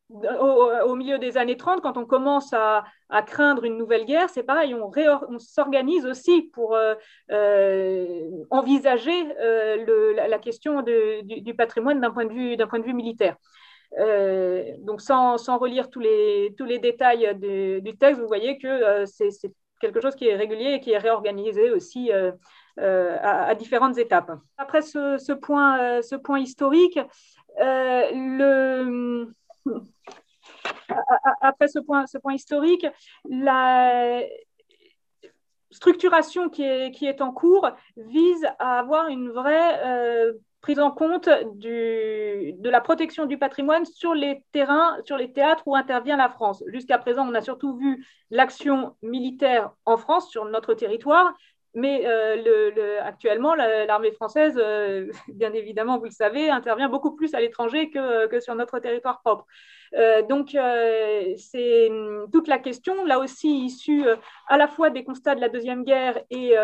au, 0.09 0.95
milieu 0.95 1.17
des 1.19 1.37
années 1.37 1.57
30, 1.57 1.81
quand 1.81 1.97
on 1.97 2.05
commence 2.05 2.53
à, 2.53 2.83
craindre 3.25 3.63
une 3.65 3.77
nouvelle 3.77 4.05
guerre, 4.05 4.29
c'est 4.29 4.43
pareil, 4.43 4.75
on, 4.75 4.91
on 5.29 5.39
s'organise 5.39 6.05
aussi 6.05 6.43
pour 6.53 6.75
euh, 6.75 6.95
euh, 7.31 8.29
envisager 8.49 9.11
la, 10.15 10.39
question 10.39 10.81
du, 10.81 11.53
patrimoine 11.55 11.99
d'un 11.99 12.11
point, 12.11 12.25
de 12.25 12.83
vue, 12.83 12.93
militaire. 12.93 13.35
donc 14.79 15.01
sans, 15.01 15.57
relire 15.57 15.89
tous 15.89 15.99
les, 15.99 16.79
détails 16.79 17.35
du 17.35 17.97
texte, 17.97 18.21
vous 18.21 18.27
voyez 18.27 18.57
que 18.57 19.05
c'est 19.05 19.31
quelque 19.79 20.01
chose 20.01 20.15
qui 20.15 20.27
est 20.27 20.35
régulier 20.35 20.73
et 20.73 20.79
qui 20.79 20.91
est 20.91 20.99
réorganisé 20.99 21.71
aussi 21.71 22.11
à, 22.77 23.53
différentes 23.55 23.97
étapes. 23.97 24.31
Après 24.57 24.81
ce, 24.81 25.33
point, 25.33 25.79
euh, 25.79 26.17
point 26.23 26.39
historique, 26.39 26.99
euh, 27.59 29.25
après 31.41 31.67
ce 31.67 31.79
point, 31.79 32.05
historique, 32.33 32.85
la 33.29 34.21
structuration 35.71 36.49
qui 36.49 36.63
est, 36.63 37.21
en 37.21 37.31
cours 37.31 37.69
vise 37.97 38.45
à 38.59 38.79
avoir 38.79 39.07
une 39.07 39.29
vraie 39.29 40.33
prise 40.61 40.79
en 40.79 40.91
compte 40.91 41.27
de 41.27 42.69
la 42.69 42.81
protection 42.81 43.25
du 43.25 43.37
patrimoine 43.37 43.85
sur 43.85 44.13
les 44.13 44.43
terrains, 44.51 44.97
sur 45.05 45.17
les 45.17 45.33
théâtres 45.33 45.63
où 45.65 45.75
intervient 45.75 46.17
la 46.17 46.29
France. 46.29 46.63
Jusqu'à 46.67 46.99
présent, 46.99 47.27
on 47.27 47.33
a 47.33 47.41
surtout 47.41 47.75
vu 47.75 48.05
l'action 48.29 48.95
militaire 49.01 49.71
en 49.85 49.97
France, 49.97 50.29
sur 50.29 50.45
notre 50.45 50.73
territoire, 50.73 51.33
mais 51.73 52.03
euh, 52.05 52.35
le, 52.35 53.01
actuellement, 53.01 53.55
l'armée 53.55 54.11
française, 54.11 54.55
euh, 54.57 55.09
bien 55.29 55.53
évidemment, 55.53 55.97
vous 55.97 56.05
le 56.05 56.11
savez, 56.11 56.49
intervient 56.49 56.89
beaucoup 56.89 57.15
plus 57.15 57.33
à 57.33 57.39
l'étranger 57.39 57.89
que, 57.89 58.39
sur 58.39 58.55
notre 58.55 58.79
territoire 58.79 59.21
propre. 59.21 59.45
Euh, 59.95 60.21
donc, 60.21 60.57
c'est 61.37 61.89
hum, 61.89 62.27
toute 62.31 62.47
la 62.47 62.59
question, 62.59 63.05
là 63.05 63.19
aussi 63.19 63.65
issue 63.65 64.05
à 64.47 64.57
la 64.57 64.67
fois 64.67 64.89
des 64.89 65.03
constats 65.03 65.35
de 65.35 65.41
la 65.41 65.49
Deuxième 65.49 65.83
Guerre 65.83 66.21
et, 66.29 66.55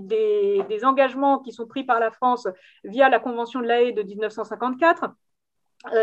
des, 0.00 0.84
engagements 0.84 1.38
qui 1.38 1.52
sont 1.52 1.66
pris 1.66 1.84
par 1.84 2.00
la 2.00 2.10
France 2.10 2.48
via 2.84 3.08
la 3.08 3.20
Convention 3.20 3.60
de 3.60 3.66
la 3.66 3.82
Haye 3.82 3.92
de 3.92 4.02
1954. 4.02 5.10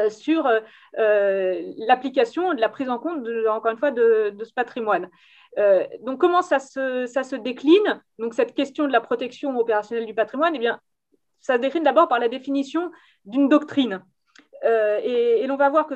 sur 0.10 0.48
l'application 0.94 2.54
de 2.54 2.62
la 2.62 2.70
prise 2.70 2.90
en 2.90 3.00
compte, 3.00 3.28
encore 3.50 3.72
une 3.72 3.78
fois, 3.78 3.92
de 3.92 4.44
ce 4.44 4.54
patrimoine. 4.54 5.10
Euh, 5.58 5.86
donc, 6.02 6.20
comment 6.20 6.42
ça 6.42 6.60
se, 6.60 7.36
décline? 7.36 8.02
Donc, 8.18 8.34
cette 8.34 8.54
question 8.54 8.88
de 8.88 8.92
la 8.92 9.02
protection 9.02 9.58
opérationnelle 9.58 10.06
du 10.06 10.14
patrimoine, 10.14 10.56
eh 10.56 10.60
bien, 10.60 10.80
ça 11.40 11.56
se 11.56 11.62
décline 11.62 11.84
d'abord 11.84 12.08
par 12.08 12.20
la 12.20 12.30
définition 12.30 12.92
d'une 13.26 13.50
doctrine. 13.50 14.04
Euh, 14.66 15.00
et, 15.04 15.48
l'on 15.48 15.56
va 15.56 15.70
voir 15.70 15.88
que 15.88 15.96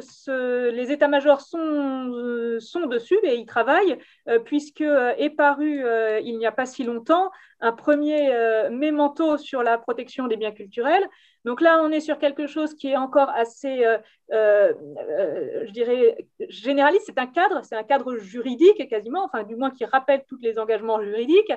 les 0.70 0.92
états-majors 0.92 1.42
sont, 1.42 1.60
euh, 1.60 2.60
sont, 2.62 2.88
dessus 2.88 3.20
et 3.24 3.36
ils 3.36 3.46
travaillent, 3.46 4.00
puisque 4.46 4.82
est 4.82 5.36
paru 5.36 5.86
il 6.24 6.38
n'y 6.38 6.46
a 6.46 6.52
pas 6.52 6.66
si 6.66 6.84
longtemps 6.84 7.30
un 7.60 7.74
premier 7.74 8.34
mémento 8.72 9.38
sur 9.38 9.64
la 9.64 9.78
protection 9.78 10.28
des 10.28 10.38
biens 10.38 10.54
culturels, 10.54 11.08
donc 11.46 11.60
là, 11.60 11.82
on 11.84 11.92
est 11.92 12.00
sur 12.00 12.20
quelque 12.20 12.48
chose 12.48 12.74
qui 12.74 12.90
est 12.90 12.96
encore 12.96 13.30
assez, 13.30 13.86
euh, 13.86 13.98
euh, 14.32 14.74
euh, 14.98 15.64
je 15.66 15.72
dirais, 15.72 16.26
généraliste. 16.48 17.06
C'est 17.08 17.20
un 17.20 17.28
cadre, 17.28 17.62
c'est 17.64 17.76
un 17.76 17.84
cadre 17.84 18.16
juridique 18.16 18.88
quasiment, 18.90 19.26
enfin 19.26 19.44
du 19.44 19.58
moins 19.58 19.70
qui 19.70 19.84
rappelle 19.84 20.24
tous 20.28 20.38
les 20.42 20.58
engagements 20.58 21.02
juridiques, 21.02 21.52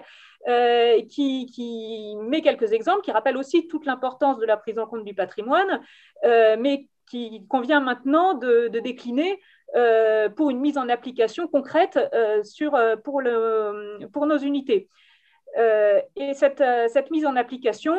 qui, 1.08 2.16
met 2.20 2.42
quelques 2.42 2.72
exemples, 2.72 3.02
qui 3.02 3.12
rappelle 3.12 3.36
aussi 3.36 3.68
toute 3.68 3.86
l'importance 3.86 4.38
de 4.38 4.46
la 4.46 4.56
prise 4.56 4.78
en 4.78 4.86
compte 4.86 5.04
du 5.04 5.14
patrimoine, 5.14 5.80
mais 6.24 6.88
qui 7.08 7.46
convient 7.48 7.80
maintenant 7.80 8.34
de, 8.34 8.68
décliner 8.68 9.40
pour 10.36 10.50
une 10.50 10.60
mise 10.60 10.78
en 10.78 10.88
application 10.88 11.46
concrète 11.46 11.98
pour, 13.04 13.22
nos 13.22 14.38
unités. 14.38 14.88
et 15.56 16.34
cette 16.34 17.10
mise 17.12 17.26
en 17.26 17.36
application, 17.36 17.96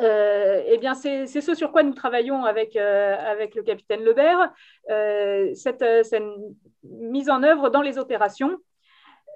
euh, 0.00 0.62
eh 0.66 0.78
bien, 0.78 0.94
c'est 0.94 1.26
ce 1.26 1.54
sur 1.54 1.72
quoi 1.72 1.82
nous 1.82 1.94
travaillons 1.94 2.44
avec, 2.44 2.76
euh, 2.76 3.46
le 3.54 3.62
capitaine 3.62 4.02
Lebert, 4.02 4.52
euh, 4.90 5.52
cette, 5.54 5.84
mise 6.84 7.30
en 7.30 7.42
œuvre 7.42 7.70
dans 7.70 7.82
les 7.82 7.98
opérations. 7.98 8.58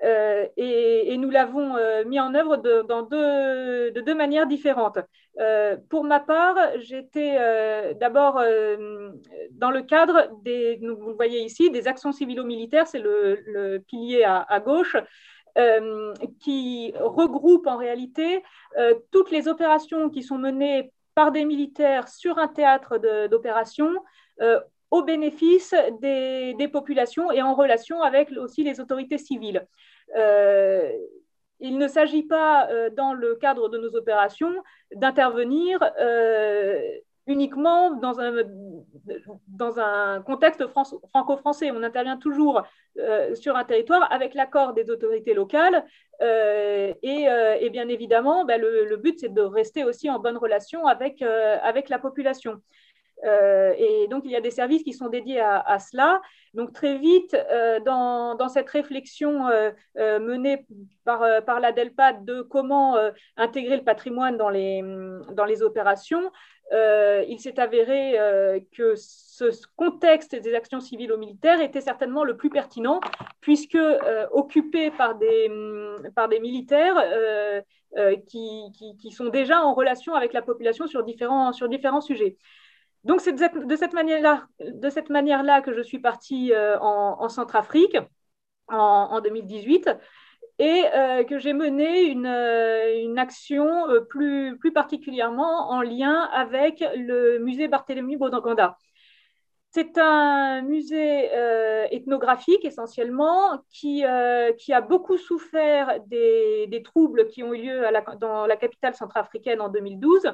Et, 0.02 1.16
nous 1.18 1.30
l'avons 1.30 1.76
mis 2.04 2.20
en 2.20 2.34
œuvre 2.34 2.58
de, 2.58 2.82
deux, 3.08 3.90
de 3.92 4.00
deux 4.00 4.14
manières 4.14 4.46
différentes. 4.46 4.98
pour 5.88 6.04
ma 6.04 6.20
part, 6.20 6.56
j'étais 6.80 7.94
d'abord 7.94 8.34
dans 9.52 9.70
le 9.70 9.82
cadre 9.82 10.28
des, 10.42 10.78
vous 10.82 11.08
le 11.08 11.14
voyez 11.14 11.40
ici, 11.40 11.70
des 11.70 11.88
actions 11.88 12.12
civilo-militaires, 12.12 12.86
c'est 12.86 12.98
le, 12.98 13.78
pilier 13.88 14.24
à 14.24 14.60
gauche, 14.60 14.96
euh, 15.56 16.12
qui 16.40 16.92
regroupe 17.00 17.66
en 17.66 17.78
réalité 17.78 18.42
euh, 18.76 18.94
toutes 19.10 19.30
les 19.30 19.48
opérations 19.48 20.10
qui 20.10 20.22
sont 20.22 20.36
menées 20.36 20.92
par 21.14 21.32
des 21.32 21.46
militaires 21.46 22.08
sur 22.08 22.36
un 22.36 22.48
théâtre 22.48 22.98
d'opération 23.28 23.90
euh, 24.42 24.60
au 24.90 25.02
bénéfice 25.02 25.74
des, 26.02 26.68
populations 26.70 27.32
et 27.32 27.40
en 27.40 27.54
relation 27.54 28.02
avec 28.02 28.30
aussi 28.32 28.64
les 28.64 28.80
autorités 28.80 29.16
civiles. 29.16 29.66
il 30.14 31.78
ne 31.78 31.88
s'agit 31.88 32.24
pas, 32.24 32.68
dans 32.90 33.14
le 33.14 33.34
cadre 33.36 33.70
de 33.70 33.78
nos 33.78 33.96
opérations, 33.96 34.54
d'intervenir 34.94 35.80
uniquement 37.26 37.90
dans 37.90 38.20
un, 39.80 40.22
contexte 40.22 40.66
franco-français. 40.68 41.70
On 41.72 41.82
intervient 41.82 42.16
toujours 42.16 42.62
euh, 42.98 43.34
sur 43.34 43.56
un 43.56 43.64
territoire 43.64 44.10
avec 44.12 44.34
l'accord 44.34 44.72
des 44.72 44.90
autorités 44.90 45.34
locales 45.34 45.84
euh, 46.22 46.94
euh, 47.04 47.56
et, 47.60 47.70
bien 47.70 47.88
évidemment, 47.88 48.44
ben, 48.44 48.60
le, 48.60 48.96
but, 48.96 49.18
c'est 49.20 49.32
de 49.32 49.42
rester 49.42 49.84
aussi 49.84 50.08
en 50.08 50.18
bonne 50.18 50.36
relation 50.36 50.86
avec, 50.86 51.20
la 51.20 51.98
population. 51.98 52.62
et 53.24 54.06
donc, 54.08 54.22
il 54.24 54.30
y 54.30 54.36
a 54.36 54.40
des 54.40 54.50
services 54.50 54.82
qui 54.82 54.92
sont 54.92 55.08
dédiés 55.08 55.40
à, 55.40 55.78
cela. 55.78 56.22
Donc, 56.54 56.72
très 56.72 56.96
vite, 56.96 57.36
dans, 57.84 58.48
cette 58.48 58.70
réflexion 58.70 59.48
menée 59.96 60.64
par, 61.04 61.60
la 61.60 61.72
DELPAD 61.72 62.24
de 62.24 62.40
comment 62.40 62.96
intégrer 63.36 63.76
le 63.76 63.84
patrimoine 63.84 64.38
dans 64.38 64.48
les 64.48 65.62
opérations, 65.62 66.30
euh, 66.72 67.24
il 67.28 67.38
s'est 67.38 67.60
avéré 67.60 68.18
euh, 68.18 68.58
que 68.72 68.94
ce 68.96 69.44
contexte 69.76 70.34
des 70.34 70.54
actions 70.54 70.80
civiles 70.80 71.12
ou 71.12 71.16
militaires 71.16 71.60
était 71.60 71.80
certainement 71.80 72.24
le 72.24 72.36
plus 72.36 72.50
pertinent, 72.50 73.00
puisque 73.40 73.76
euh, 73.76 74.26
occupé 74.32 74.90
par 74.90 75.14
des, 75.14 75.48
mm, 75.48 76.10
par 76.14 76.28
des 76.28 76.40
militaires 76.40 76.96
qui, 78.26 78.96
qui, 79.00 79.10
sont 79.10 79.28
déjà 79.28 79.62
en 79.62 79.74
relation 79.74 80.14
avec 80.14 80.32
la 80.32 80.42
population 80.42 80.86
sur 80.86 81.02
différents, 81.04 81.52
sur 81.52 81.68
différents 81.68 82.00
sujets. 82.00 82.36
Donc 83.04 83.20
c'est 83.20 83.32
de 83.32 83.76
cette 83.76 83.92
manière-là, 83.92 84.46
manière-là 85.08 85.60
que 85.62 85.72
je 85.72 85.80
suis 85.80 86.00
partie 86.00 86.52
en, 86.80 87.16
en 87.20 87.28
Centrafrique 87.28 87.96
en, 88.68 88.76
en 88.76 89.20
2018 89.20 89.88
et 90.58 90.84
euh, 90.94 91.24
que 91.24 91.38
j'ai 91.38 91.52
mené 91.52 92.02
une, 92.04 92.26
euh, 92.26 93.02
une 93.02 93.18
action 93.18 93.88
euh, 93.88 94.00
plus, 94.00 94.56
plus, 94.58 94.72
particulièrement 94.72 95.70
en 95.70 95.82
lien 95.82 96.28
avec 96.32 96.82
le 96.94 97.38
musée 97.38 97.68
Barthélemy 97.68 98.16
Bodanganda. 98.16 98.78
c'est 99.70 99.98
un 99.98 100.62
musée 100.62 101.30
ethnographique 101.90 102.64
essentiellement 102.64 103.60
qui, 103.70 104.04
qui, 104.58 104.72
a 104.72 104.80
beaucoup 104.80 105.18
souffert 105.18 106.00
des, 106.06 106.66
des, 106.68 106.82
troubles 106.82 107.26
qui 107.26 107.42
ont 107.42 107.52
eu 107.52 107.62
lieu 107.62 107.82
dans 108.18 108.46
la 108.46 108.56
capitale 108.56 108.94
centrafricaine 108.94 109.60
en 109.60 109.68
2012 109.68 110.32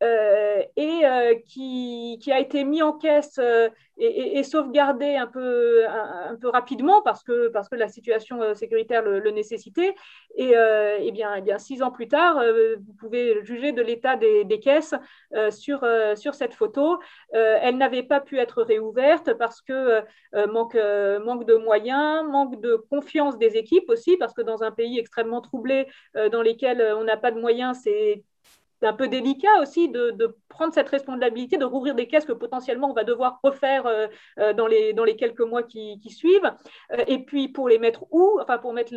euh, 0.00 0.62
et 0.76 1.00
euh, 1.04 1.34
qui, 1.44 2.20
a 2.30 2.38
été 2.38 2.62
mis 2.62 2.82
en 2.82 2.92
caisse 2.92 3.38
euh, 3.40 3.68
et, 3.96 4.38
et, 4.38 4.44
sauvegardé 4.44 5.16
un 5.16 5.26
peu, 5.26 5.84
un, 5.88 6.36
peu 6.36 6.48
rapidement 6.48 7.02
parce 7.02 7.24
que, 7.24 7.48
parce 7.48 7.68
que 7.68 7.74
la 7.74 7.88
situation 7.88 8.54
sécuritaire 8.54 9.02
le, 9.02 9.30
nécessitait. 9.32 9.96
Et, 10.36 10.52
bien, 11.10 11.34
et, 11.34 11.40
bien, 11.40 11.58
six 11.58 11.82
ans 11.82 11.90
plus 11.90 12.06
tard, 12.06 12.40
vous 12.86 12.92
pouvez 12.94 13.44
juger 13.44 13.72
de 13.72 13.82
l'état 13.82 14.14
des, 14.14 14.44
des, 14.44 14.60
caisses 14.60 14.94
sur, 15.50 15.84
sur 16.14 16.34
cette 16.34 16.54
photo. 16.54 17.00
elle 17.32 17.76
n'avait 17.76 18.04
pas 18.04 18.20
pu 18.20 18.38
être 18.38 18.62
réouverte 18.62 19.34
parce 19.34 19.60
que 19.60 20.02
manque, 20.46 20.78
manque 21.24 21.44
de 21.44 21.56
moyens, 21.56 22.24
manque 22.28 22.60
de 22.60 22.76
confiance 22.88 23.36
des 23.36 23.56
équipes 23.56 23.88
aussi, 23.90 24.16
parce 24.16 24.32
que 24.32 24.42
dans 24.42 24.62
un 24.62 24.70
pays 24.70 25.00
extrêmement 25.00 25.40
troublé 25.40 25.88
dans 26.14 26.42
lequel 26.42 26.80
on 26.96 27.02
n'a 27.02 27.16
pas 27.16 27.32
de 27.32 27.40
moyens, 27.40 27.80
c'est 27.82 28.22
un 28.86 28.92
peu 28.92 29.08
délicat 29.08 29.60
aussi 29.60 29.88
de, 29.88 30.36
prendre 30.48 30.74
cette 30.74 30.88
responsabilité, 30.88 31.56
de 31.56 31.64
rouvrir 31.64 31.94
des 31.94 32.08
caisses 32.08 32.24
que 32.24 32.32
potentiellement 32.32 32.90
on 32.90 32.94
va 32.94 33.04
devoir 33.04 33.38
refaire 33.42 33.86
euh, 33.86 34.08
euh, 34.40 34.52
dans, 34.52 34.66
les, 34.66 34.92
dans 34.92 35.04
les 35.04 35.16
quelques 35.16 35.40
mois 35.40 35.62
qui, 35.62 36.00
suivent. 36.10 36.52
Euh, 36.92 37.04
et 37.06 37.24
puis 37.24 37.48
pour 37.48 37.68
les 37.68 37.78
mettre 37.78 38.04
où? 38.10 38.38
Enfin, 38.40 38.58
pour 38.58 38.72
mettre 38.72 38.92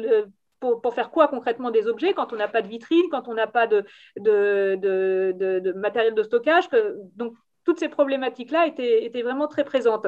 pour, 0.59 0.81
pour, 0.81 0.93
faire 0.93 1.09
quoi 1.09 1.27
concrètement 1.27 1.71
des 1.71 1.87
objets 1.87 2.13
quand 2.13 2.33
on 2.33 2.35
n'a 2.35 2.47
pas 2.47 2.61
de 2.61 2.67
vitrine, 2.67 3.05
quand 3.09 3.27
on 3.27 3.33
n'a 3.33 3.47
pas 3.47 3.67
de, 3.67 3.83
de, 4.17 4.75
de, 4.79 5.71
matériel 5.73 6.13
de 6.13 6.23
stockage? 6.23 6.69
Donc, 7.15 7.33
toutes 7.63 7.79
ces 7.79 7.89
problématiques-là 7.89 8.67
étaient, 8.67 9.05
étaient, 9.05 9.21
vraiment 9.23 9.47
très 9.47 9.63
présentes. 9.63 10.07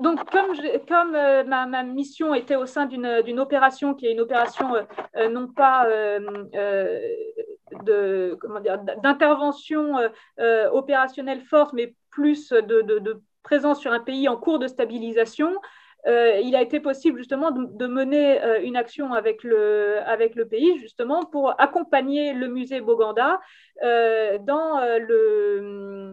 Donc, 0.00 0.30
comme, 0.30 0.54
comme 0.88 1.12
ma, 1.12 1.66
ma, 1.66 1.82
mission 1.82 2.32
était 2.34 2.54
au 2.56 2.66
sein 2.66 2.86
d'une 2.86 3.40
opération 3.40 3.94
qui 3.94 4.06
est 4.06 4.12
une 4.12 4.20
opération 4.20 4.74
non 5.30 5.48
pas 5.48 5.88
d'intervention 7.82 9.98
euh, 9.98 10.08
euh, 10.40 10.70
opérationnelle 10.70 11.42
forte, 11.42 11.72
mais 11.72 11.94
plus 12.10 12.50
de, 12.50 13.22
présence 13.42 13.80
sur 13.80 13.92
un 13.92 14.00
pays 14.00 14.28
en 14.28 14.36
cours 14.36 14.58
de 14.58 14.66
stabilisation, 14.66 15.54
euh, 16.06 16.38
il 16.42 16.56
a 16.56 16.62
été 16.62 16.80
possible 16.80 17.18
justement 17.18 17.50
de, 17.50 17.86
mener 17.86 18.38
une 18.62 18.76
action 18.76 19.12
avec 19.12 19.42
le, 19.42 20.44
pays 20.44 20.78
justement 20.78 21.24
pour 21.24 21.60
accompagner 21.60 22.32
le 22.32 22.48
musée 22.48 22.80
Boganda 22.80 23.40
dans 23.82 24.80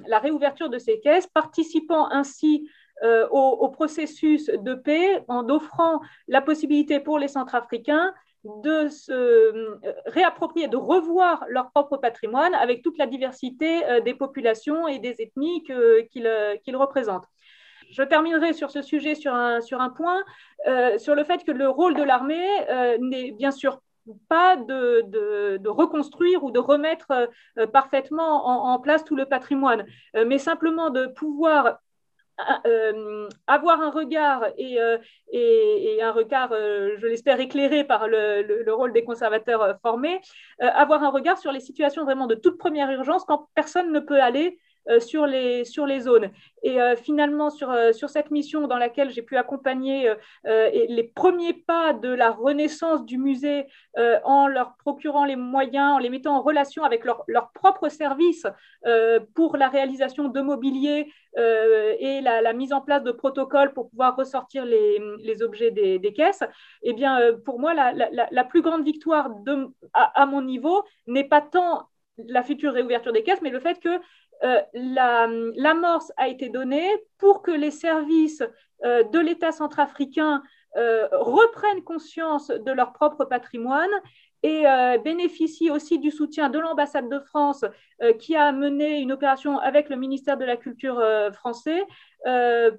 la 0.08 0.20
réouverture 0.20 0.70
de 0.70 0.78
ses 0.78 1.00
caisses, 1.00 1.28
participant 1.28 2.10
ainsi 2.12 2.70
au, 3.04 3.40
au, 3.40 3.70
processus 3.70 4.48
de 4.48 4.74
paix 4.74 5.24
en 5.28 5.50
offrant 5.50 6.02
la 6.28 6.42
possibilité 6.42 7.00
pour 7.00 7.18
les 7.18 7.30
Centrafricains 7.30 8.14
de 8.44 8.90
se 8.90 9.12
euh, 9.12 9.80
réapproprier, 10.08 10.68
de 10.68 10.78
revoir 10.78 11.46
leur 11.48 11.70
propre 11.72 11.98
patrimoine 11.98 12.54
avec 12.56 12.82
toute 12.82 12.98
la 12.98 13.06
diversité 13.06 13.86
euh, 13.86 14.02
des 14.02 14.16
populations 14.16 14.88
et 14.88 15.00
des 15.00 15.16
ethnies 15.20 15.64
euh, 15.70 16.04
qu'ils 16.12 16.76
représentent. 16.76 17.28
Je 17.92 18.04
terminerai 18.04 18.54
sur 18.54 18.72
ce 18.72 18.82
sujet 18.82 19.16
sur 19.16 19.34
un, 19.34 19.60
sur 19.60 19.82
un 19.82 19.90
point, 19.90 20.24
sur 20.98 21.14
le 21.14 21.26
fait 21.26 21.44
que 21.44 21.52
le 21.52 21.68
rôle 21.68 21.94
de 21.94 22.04
l'armée 22.04 22.48
n'est 23.02 23.32
bien 23.32 23.52
sûr 23.52 23.82
pas 24.30 24.56
de, 24.56 25.02
de, 25.58 25.68
reconstruire 25.70 26.42
ou 26.46 26.52
de 26.52 26.60
remettre 26.60 27.30
parfaitement 27.74 28.48
en, 28.48 28.74
en, 28.74 28.80
place 28.80 29.04
tout 29.04 29.18
le 29.18 29.26
patrimoine, 29.26 29.86
mais 30.14 30.38
simplement 30.38 30.90
de 30.90 31.08
pouvoir 31.08 31.80
euh, 32.66 33.30
avoir 33.48 33.82
un 33.82 33.92
regard 33.92 34.46
et, 34.58 34.80
euh, 34.80 34.98
un 36.02 36.12
regard, 36.12 36.52
euh, 36.52 36.96
je 36.98 37.08
l'espère, 37.08 37.40
éclairé 37.40 37.84
par 37.84 38.08
le, 38.08 38.42
le, 38.42 38.74
rôle 38.74 38.94
des 38.94 39.04
conservateurs 39.04 39.78
formés, 39.82 40.20
avoir 40.60 41.04
un 41.04 41.10
regard 41.10 41.38
sur 41.38 41.52
les 41.52 41.60
situations 41.60 42.04
vraiment 42.04 42.28
de 42.28 42.36
toute 42.36 42.58
première 42.58 42.90
urgence 42.92 43.24
quand 43.26 43.48
personne 43.54 43.92
ne 43.92 44.00
peut 44.00 44.22
aller 44.22 44.58
sur, 45.00 45.26
les, 45.26 45.66
sur 45.66 45.86
les 45.86 46.02
zones. 46.02 46.32
Et 46.64 46.80
euh, 46.80 46.96
finalement, 46.96 47.50
sur, 47.50 47.72
euh, 47.72 47.92
sur 47.92 48.10
cette 48.10 48.30
mission 48.30 48.68
dans 48.68 48.78
laquelle 48.78 49.10
j'ai 49.10 49.22
pu 49.22 49.38
accompagner 49.38 50.14
les 50.46 51.04
premiers 51.04 51.54
pas 51.54 51.94
de 51.94 52.10
la 52.10 52.32
renaissance 52.32 53.06
du 53.06 53.18
musée 53.18 53.66
en 54.24 54.48
leur 54.48 54.76
procurant 54.78 55.26
les 55.26 55.36
moyens, 55.36 55.96
en 55.96 55.98
les 55.98 56.10
mettant 56.10 56.36
en 56.36 56.42
relation 56.42 56.84
avec 56.84 57.06
leurs 57.06 57.24
leur 57.28 57.52
propres 57.52 57.90
services 57.90 58.46
pour 59.36 59.58
la 59.58 59.70
réalisation 59.70 60.28
de 60.28 60.42
mobilier 60.42 61.12
et 61.38 62.22
la, 62.22 62.54
mise 62.54 62.74
en 62.74 62.82
place 62.82 63.04
de 63.04 63.12
protocoles 63.12 63.74
pour 63.74 63.90
pouvoir 63.90 64.16
ressortir 64.16 64.66
les, 64.66 65.00
les 65.20 65.42
objets 65.42 65.72
des, 65.72 66.00
des, 66.00 66.14
caisses, 66.14 66.44
eh 66.84 66.94
bien, 66.94 67.20
pour 67.46 67.60
moi, 67.60 67.74
la, 67.74 67.94
la, 67.94 68.44
plus 68.44 68.62
grande 68.62 68.84
victoire 68.84 69.30
à 69.94 70.26
mon 70.26 70.42
niveau 70.42 70.84
n'est 71.08 71.28
pas 71.28 71.42
tant 71.42 71.88
la 72.18 72.44
future 72.44 72.74
réouverture 72.74 73.14
des 73.14 73.24
caisses, 73.24 73.42
mais 73.42 73.50
le 73.50 73.60
fait 73.60 73.80
que 73.80 74.00
euh, 74.44 74.62
l'amorce 75.56 76.12
a 76.18 76.28
été 76.28 76.50
donnée 76.50 76.90
pour 77.20 77.42
que 77.42 77.52
les 77.52 77.72
services 77.72 78.44
euh, 78.84 79.04
de 79.04 79.20
l'État 79.20 79.52
centrafricain 79.52 80.42
euh, 80.78 81.08
reprennent 81.12 81.84
conscience 81.84 82.48
de 82.48 82.72
leur 82.72 82.94
propre 82.94 83.26
patrimoine 83.26 83.92
et 84.44 84.64
bénéficient 85.04 85.70
aussi 85.70 86.00
du 86.00 86.10
soutien 86.10 86.50
de 86.50 86.58
l'ambassade 86.58 87.08
de 87.08 87.20
France 87.20 87.64
qui 88.18 88.36
a 88.36 88.52
mené 88.52 88.98
une 89.00 89.12
opération 89.12 89.60
avec 89.60 89.88
le 89.88 89.96
ministère 89.96 90.36
de 90.36 90.46
la 90.46 90.58
Culture 90.58 91.00
français 91.32 91.86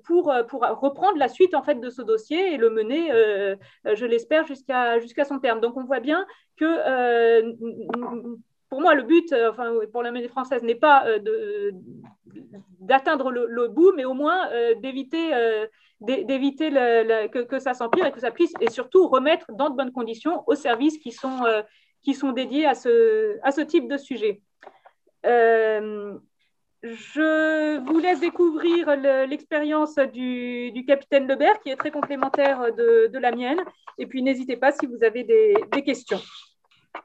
pour, 0.03 0.35
pour 0.49 0.63
reprendre 0.63 1.19
la 1.19 1.29
suite 1.29 1.55
en 1.55 1.63
fait 1.63 1.77
de 1.77 1.89
ce 1.89 2.03
dossier 2.03 2.53
et 2.53 2.57
le 2.57 2.69
mener, 2.69 3.13
je 3.85 4.05
l'espère, 4.05 4.45
jusqu'à 4.45 4.99
jusqu'à 4.99 5.25
son 5.25 5.39
terme. 5.39 5.61
Donc 5.61 5.77
on 5.77 5.85
voit 5.85 6.01
bien 6.01 6.27
que 6.57 6.67
pour 8.73 8.81
moi, 8.81 8.95
le 8.95 9.03
but, 9.03 9.31
euh, 9.35 9.51
enfin, 9.51 9.71
pour 9.93 10.03
la 10.03 10.11
monnaie 10.11 10.29
française, 10.29 10.63
n'est 10.63 10.75
pas 10.75 11.07
euh, 11.07 11.73
d'atteindre 12.81 13.31
le, 13.31 13.69
bout, 13.69 13.93
mais 13.95 14.07
au 14.07 14.15
moins 14.15 14.51
euh, 14.51 14.75
d'éviter 14.77 15.31
d'éviter 16.01 16.71
que, 16.71 17.59
ça 17.59 17.75
s'empire 17.75 18.07
et 18.07 18.13
que 18.13 18.21
ça 18.21 18.31
puisse, 18.31 18.55
et 18.63 18.71
surtout 18.71 19.09
remettre 19.09 19.45
dans 19.53 19.69
de 19.69 19.77
bonnes 19.77 19.93
conditions 19.93 20.43
aux 20.47 20.55
services 20.55 20.97
qui 20.97 21.13
sont, 21.13 21.43
qui 22.03 22.15
sont 22.15 22.33
dédiés 22.33 22.65
à 22.65 22.75
ce, 22.75 23.61
type 23.61 23.91
de 23.91 23.99
sujet. 23.99 24.41
je 26.83 27.79
vous 27.79 27.99
laisse 27.99 28.21
découvrir 28.21 28.97
l'expérience 29.27 29.97
du, 30.15 30.83
capitaine 30.89 31.29
Lebert, 31.29 31.61
qui 31.61 31.69
est 31.69 31.77
très 31.77 31.91
complémentaire 31.91 32.75
de, 32.75 33.19
la 33.19 33.33
mienne. 33.33 33.61
Et 33.99 34.07
puis, 34.07 34.23
n'hésitez 34.23 34.57
pas 34.57 34.73
si 34.73 34.87
vous 34.87 35.05
avez 35.05 35.25
des 35.25 35.83
questions. 35.85 36.23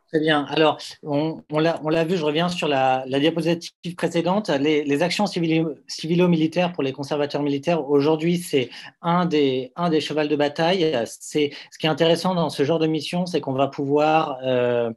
Très 0.07 0.21
bien. 0.21 0.45
Alors, 0.45 0.77
on, 1.03 1.41
l'a 1.59 2.05
vu, 2.05 2.15
je 2.15 2.23
reviens 2.23 2.47
sur 2.47 2.69
la, 2.69 3.03
diapositive 3.07 3.95
précédente. 3.97 4.49
Les, 4.49 5.01
actions 5.01 5.25
civilo-militaires 5.27 6.71
pour 6.71 6.81
les 6.81 6.93
conservateurs 6.93 7.43
militaires, 7.43 7.89
aujourd'hui, 7.89 8.37
c'est 8.37 8.69
un 9.01 9.25
des, 9.25 9.73
un 9.75 9.99
chevals 9.99 10.29
de 10.29 10.35
bataille. 10.37 10.97
Ce 11.05 11.37
qui 11.37 11.51
est 11.83 11.89
intéressant 11.89 12.35
dans 12.35 12.49
ce 12.49 12.63
genre 12.63 12.79
de 12.79 12.87
mission, 12.87 13.25
c'est 13.25 13.41
qu'on 13.41 13.53
va 13.53 13.67
pouvoir 13.67 14.39
euh, 14.43 14.91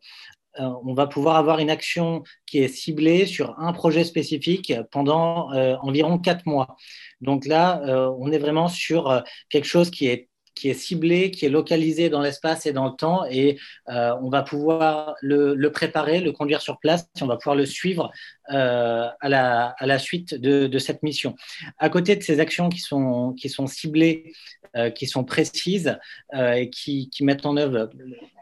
euh, 0.58 0.68
on 0.84 0.94
va 0.94 1.06
pouvoir 1.06 1.36
avoir 1.36 1.60
une 1.60 1.70
action 1.70 2.22
qui 2.46 2.58
est 2.58 2.68
ciblée 2.68 3.26
sur 3.26 3.58
un 3.58 3.72
projet 3.72 4.02
spécifique 4.02 4.72
pendant 4.90 5.52
euh, 5.52 5.76
environ 5.82 6.18
quatre 6.18 6.46
mois. 6.46 6.76
Donc 7.20 7.46
là, 7.46 7.82
on 8.18 8.32
est 8.32 8.38
vraiment 8.38 8.68
sur 8.68 9.22
quelque 9.48 9.66
chose 9.66 9.90
qui 9.90 10.06
est 10.06 10.29
qui 10.60 10.68
est 10.68 10.74
ciblé, 10.74 11.30
qui 11.30 11.46
est 11.46 11.48
localisé 11.48 12.10
dans 12.10 12.20
l'espace 12.20 12.66
et 12.66 12.74
dans 12.74 12.84
le 12.84 12.92
temps, 12.92 13.24
et 13.30 13.58
euh, 13.88 14.14
on 14.20 14.28
va 14.28 14.42
pouvoir 14.42 15.14
le, 15.22 15.56
préparer, 15.68 16.20
le 16.20 16.32
conduire 16.32 16.60
sur 16.60 16.78
place, 16.78 17.08
et 17.16 17.22
on 17.22 17.26
va 17.26 17.38
pouvoir 17.38 17.56
le 17.56 17.64
suivre 17.64 18.12
euh, 18.52 19.08
à, 19.20 19.28
la, 19.28 19.98
suite 19.98 20.34
de, 20.34 20.78
cette 20.78 21.02
mission. 21.02 21.34
À 21.78 21.88
côté 21.88 22.14
de 22.14 22.22
ces 22.22 22.40
actions 22.40 22.68
qui 22.68 22.80
sont, 22.80 23.34
ciblées, 23.66 24.34
euh, 24.76 24.90
qui 24.90 25.06
sont 25.06 25.24
précises 25.24 25.98
et 26.34 26.68
qui, 26.68 27.08
mettent 27.22 27.46
en 27.46 27.56
œuvre 27.56 27.88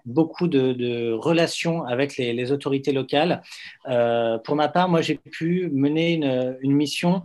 beaucoup 0.04 0.48
de, 0.48 1.12
relations 1.12 1.84
avec 1.84 2.16
les, 2.16 2.50
autorités 2.50 2.90
locales, 2.90 3.42
pour 3.84 4.56
ma 4.56 4.68
part, 4.68 4.88
moi, 4.88 5.02
j'ai 5.02 5.14
pu 5.14 5.70
mener 5.72 6.14
une 6.62 6.72
mission 6.72 7.22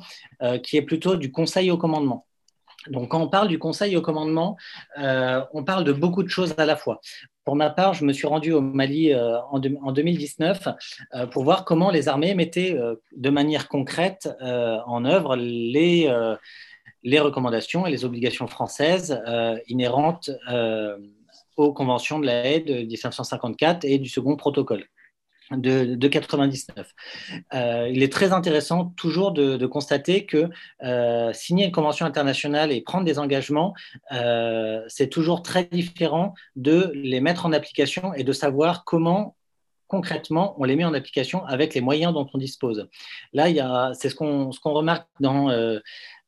qui 0.61 0.77
est 0.77 0.83
plutôt 0.83 1.15
du 1.15 1.31
conseil 1.31 1.71
au 1.71 1.77
commandement. 1.77 2.27
Donc, 2.87 3.09
quand 3.09 3.21
on 3.21 3.29
parle 3.29 3.47
du 3.47 3.59
conseil 3.59 3.95
au 3.95 4.01
commandement, 4.01 4.57
euh, 4.99 5.41
on 5.53 5.63
parle 5.63 5.83
de 5.83 5.93
beaucoup 5.93 6.23
de 6.23 6.29
choses 6.29 6.53
à 6.57 6.65
la 6.65 6.75
fois. 6.75 6.99
Pour 7.45 7.55
ma 7.55 7.69
part, 7.69 7.93
je 7.93 8.05
me 8.05 8.13
suis 8.13 8.27
rendu 8.27 8.51
au 8.53 8.61
Mali 8.61 9.13
euh, 9.13 9.39
en, 9.51 9.59
2019 9.59 10.67
euh, 11.13 11.27
pour 11.27 11.43
voir 11.43 11.65
comment 11.65 11.91
les 11.91 12.07
armées 12.07 12.33
mettaient 12.35 12.77
de 13.15 13.29
manière 13.29 13.67
concrète 13.67 14.29
en 14.41 15.05
œuvre 15.05 15.35
les, 15.35 16.09
recommandations 17.19 17.85
et 17.85 17.91
les 17.91 18.05
obligations 18.05 18.47
françaises 18.47 19.21
inhérentes 19.67 20.31
aux 21.55 21.73
conventions 21.73 22.19
de 22.19 22.25
la 22.25 22.45
haie 22.45 22.59
de 22.61 22.73
1954 22.73 23.85
et 23.85 23.99
du 23.99 24.09
second 24.09 24.35
protocole. 24.35 24.85
De, 25.51 25.95
de 25.95 26.07
99. 26.07 26.93
Euh, 27.53 27.89
il 27.91 28.03
est 28.03 28.11
très 28.11 28.31
intéressant 28.31 28.85
toujours 28.97 29.31
de, 29.31 29.65
constater 29.65 30.25
que 30.25 30.49
euh, 30.83 31.31
signer 31.33 31.65
une 31.65 31.71
convention 31.71 32.05
internationale 32.05 32.71
et 32.71 32.81
prendre 32.81 33.05
des 33.05 33.17
engagements, 33.19 33.73
euh, 34.11 34.81
c'est 34.87 35.07
toujours 35.07 35.41
très 35.41 35.65
différent 35.65 36.33
de 36.55 36.91
les 36.93 37.21
mettre 37.21 37.45
en 37.45 37.53
application 37.53 38.13
et 38.13 38.23
de 38.23 38.33
savoir 38.33 38.83
comment 38.83 39.35
concrètement 39.87 40.55
on 40.57 40.63
les 40.63 40.75
met 40.75 40.85
en 40.85 40.93
application 40.93 41.45
avec 41.45 41.75
les 41.75 41.81
moyens 41.81 42.13
dont 42.13 42.27
on 42.33 42.37
dispose. 42.37 42.87
Là, 43.31 43.93
c'est 43.93 44.09
ce 44.09 44.15
qu'on 44.15 44.51
ce 44.51 44.59
qu'on 44.59 44.73
remarque 44.73 45.07
dans 45.19 45.49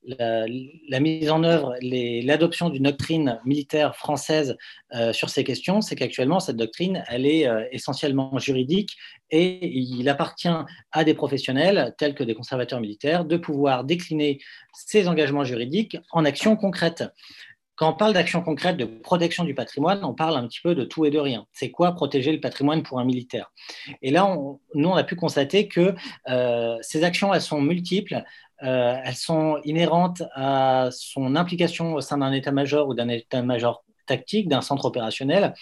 la, 0.07 0.99
mise 0.99 1.30
en 1.30 1.44
œuvre, 1.44 1.76
l'adoption 1.82 2.69
d'une 2.69 2.84
doctrine 2.84 3.40
militaire 3.45 3.95
française 3.95 4.57
euh, 4.94 5.14
sur 5.14 5.30
ces 5.30 5.44
questions, 5.44 5.82
c'est 5.82 5.95
qu'actuellement, 5.95 6.40
cette 6.40 6.57
doctrine, 6.57 7.03
elle 7.07 7.26
est 7.26 7.48
euh, 7.48 7.64
essentiellement 7.72 8.38
juridique 8.38 8.95
et 9.32 9.68
il 9.68 10.07
appartient 10.10 10.48
à 10.91 11.03
des 11.03 11.14
professionnels, 11.14 11.94
tels 11.98 12.14
que 12.14 12.23
des 12.23 12.36
conservateurs 12.36 12.80
militaires, 12.80 13.26
de 13.26 13.38
pouvoir 13.38 13.84
décliner 13.84 14.40
ces 14.73 15.07
engagements 15.07 15.44
juridiques 15.44 15.98
en 16.11 16.26
actions 16.26 16.56
concrètes. 16.56 17.03
Quand 17.76 17.89
on 17.89 17.93
parle 17.93 18.14
d'action 18.14 18.41
concrète, 18.41 18.77
de 18.77 18.85
protection 18.85 19.43
du 19.43 19.53
patrimoine, 19.53 20.03
on 20.03 20.14
parle 20.14 20.38
un 20.38 20.47
petit 20.47 20.61
peu 20.61 20.76
de 20.76 20.85
tout 20.85 21.06
et 21.06 21.11
de 21.11 21.19
rien. 21.19 21.45
C'est 21.52 21.72
quoi 21.72 21.91
protéger 21.91 22.31
le 22.31 22.39
patrimoine 22.39 22.84
pour 22.84 22.99
un 22.99 23.06
militaire? 23.06 23.52
Et 24.02 24.11
là, 24.11 24.34
nous, 24.73 24.89
on 24.89 24.95
a 24.95 25.03
pu 25.03 25.15
constater 25.15 25.68
que 25.68 25.93
euh, 26.30 26.77
ces 26.81 27.03
actions, 27.03 27.34
elles 27.34 27.41
sont 27.41 27.61
multiples. 27.61 28.23
Euh, 28.64 28.95
elles 29.03 29.15
sont 29.15 29.60
inhérentes 29.65 30.23
à 30.34 30.88
son 30.91 31.35
implication 31.35 31.93
au 31.95 32.02
sein 32.02 32.19
d'un 32.19 32.31
état-major 32.31 32.88
ou 32.88 32.93
d'un 32.93 33.10
état-major 33.10 33.84
tactique, 34.07 34.47
d'un 34.47 34.61
centre 34.61 34.85
opérationnel. 34.85 35.53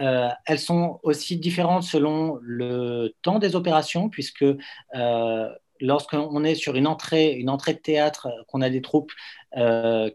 Euh, 0.00 0.28
elles 0.46 0.58
sont 0.58 1.00
aussi 1.02 1.36
différentes 1.36 1.82
selon 1.82 2.38
le 2.40 3.14
temps 3.20 3.38
des 3.38 3.54
opérations, 3.54 4.08
puisque 4.08 4.46
lorsqu'on 5.80 6.44
est 6.44 6.54
sur 6.54 6.76
une 6.76 6.86
entrée, 6.86 7.32
une 7.32 7.50
entrée 7.50 7.74
de 7.74 7.78
théâtre, 7.78 8.28
qu'on 8.48 8.60
a 8.60 8.70
des 8.70 8.82
troupes 8.82 9.12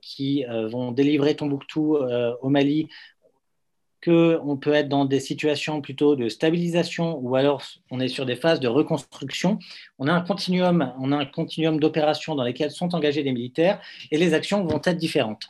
qui 0.01 0.45
vont 0.69 0.91
délivrer 0.91 1.35
Tombouctou 1.35 1.97
au 1.97 2.49
Mali, 2.49 2.87
qu'on 4.05 4.57
peut 4.57 4.73
être 4.73 4.87
dans 4.87 5.05
des 5.05 5.19
situations 5.19 5.81
plutôt 5.81 6.15
de 6.15 6.29
stabilisation 6.29 7.17
ou 7.17 7.35
alors 7.35 7.63
on 7.89 7.99
est 7.99 8.07
sur 8.07 8.25
des 8.25 8.35
phases 8.35 8.59
de 8.59 8.67
reconstruction. 8.67 9.57
On 9.97 10.07
a 10.07 10.13
un 10.13 10.21
continuum, 10.21 10.93
on 10.99 11.11
a 11.11 11.17
un 11.17 11.25
continuum 11.25 11.79
d'opérations 11.79 12.35
dans 12.35 12.43
lesquelles 12.43 12.71
sont 12.71 12.93
engagés 12.93 13.23
des 13.23 13.31
militaires 13.31 13.81
et 14.11 14.17
les 14.17 14.33
actions 14.33 14.63
vont 14.63 14.81
être 14.83 14.97
différentes. 14.97 15.47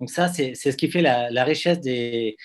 Donc 0.00 0.10
ça, 0.10 0.26
c'est 0.26 0.54
ce 0.54 0.76
qui 0.76 0.90
fait 0.90 1.02
la, 1.02 1.44
richesse 1.44 1.80
des, 1.80 2.36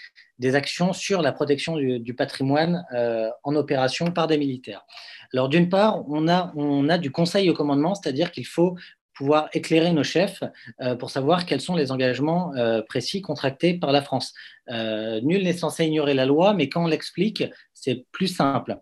actions 0.53 0.93
sur 0.93 1.23
la 1.23 1.31
protection 1.31 1.77
du, 1.77 2.13
patrimoine 2.13 2.85
euh, 2.93 3.29
en 3.43 3.55
opération 3.55 4.11
par 4.11 4.27
des 4.27 4.37
militaires. 4.37 4.85
Alors 5.33 5.49
d'une 5.49 5.69
part, 5.69 6.09
on 6.09 6.27
a, 6.27 6.53
on 6.55 6.89
a 6.89 6.97
du 6.97 7.11
conseil 7.11 7.49
au 7.49 7.53
commandement, 7.53 7.95
c'est-à-dire 7.95 8.31
qu'il 8.31 8.45
faut 8.45 8.75
pouvoir 9.18 9.49
éclairer 9.53 9.91
nos 9.91 10.03
chefs 10.03 10.44
euh, 10.81 10.95
pour 10.95 11.10
savoir 11.10 11.45
quels 11.45 11.61
sont 11.61 11.76
les 11.76 11.91
engagements 11.91 12.53
euh, 12.56 12.81
précis 12.81 13.22
contractés 13.22 13.73
par 13.73 13.91
la 13.91 14.02
France. 14.02 14.34
Euh, 14.69 15.19
nul 15.22 15.44
n'est 15.44 15.53
censé 15.53 15.85
ignorer 15.85 16.14
la 16.14 16.26
loi, 16.26 16.53
mais 16.53 16.69
quand 16.69 16.84
on 16.84 16.88
l'explique, 16.88 17.44
c'est 17.73 18.06
plus 18.11 18.27
simple. 18.27 18.77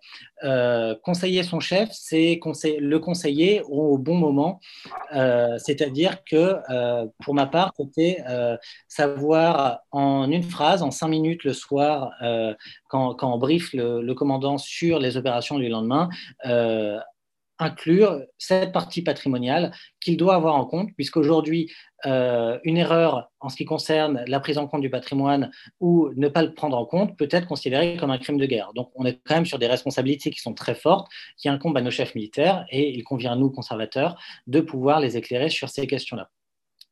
conseiller 1.04 1.44
son 1.44 1.60
chef, 1.60 1.90
c'est 1.92 2.40
le 2.80 2.98
conseiller 2.98 3.62
au 3.68 3.98
bon 3.98 4.16
moment. 4.16 4.62
C'est-à-dire 5.12 6.24
que, 6.24 6.56
pour 7.24 7.34
ma 7.34 7.46
part, 7.46 7.74
c'était 7.78 8.24
savoir 8.88 9.80
en 9.92 10.32
une 10.32 10.44
phrase, 10.44 10.82
en 10.82 10.92
cinq 10.92 11.10
minutes 11.10 11.44
le 11.44 11.54
soir, 11.54 12.12
quand, 12.88 13.18
on 13.22 13.38
briefe 13.38 13.74
le, 13.74 14.02
le, 14.02 14.14
commandant 14.14 14.58
sur 14.58 14.98
les 14.98 15.18
opérations 15.18 15.60
du 15.60 15.68
lendemain, 15.68 16.10
inclure 17.60 18.22
cette 18.38 18.72
partie 18.72 19.02
patrimoniale 19.02 19.72
qu'il 20.02 20.18
doit 20.18 20.36
avoir 20.36 20.56
en 20.56 20.66
compte, 20.66 20.90
puisqu'aujourd'hui, 20.96 21.72
euh, 22.06 22.60
une 22.64 22.78
erreur 22.78 23.32
en 23.40 23.50
ce 23.50 23.56
qui 23.56 23.66
concerne 23.66 24.24
la 24.28 24.40
prise 24.40 24.58
en 24.58 24.68
compte 24.68 24.82
du 24.82 24.90
patrimoine 24.90 25.52
ou 25.80 26.10
ne 26.16 26.28
pas 26.28 26.44
le 26.44 26.54
prendre 26.54 26.78
en 26.78 26.86
compte 26.86 27.18
peut 27.18 27.30
être 27.32 27.48
considérée 27.48 27.98
comme 27.98 28.12
un 28.12 28.18
crime 28.18 28.38
de 28.38 28.46
guerre. 28.46 28.74
Donc 28.76 28.92
on 28.96 29.06
est 29.06 29.20
quand 29.26 29.36
même 29.36 29.46
sur 29.46 29.60
des 29.60 29.68
responsabilités 29.68 30.30
qui 30.30 30.40
sont 30.40 30.54
très 30.54 30.76
fortes, 30.76 31.08
qui 31.38 31.50
incombent 31.50 31.78
à 31.78 31.82
nos 31.82 31.92
chefs 31.92 32.14
militaires, 32.14 32.66
et 32.70 32.96
il 32.96 33.04
convient 33.04 33.32
à 33.32 33.36
nous, 33.36 33.50
conservateurs, 33.50 34.20
de 34.48 34.60
pouvoir 34.62 35.00
les 35.00 35.18
éclairer 35.18 35.50
sur 35.50 35.70
ces 35.70 35.88
questions-là. 35.88 36.30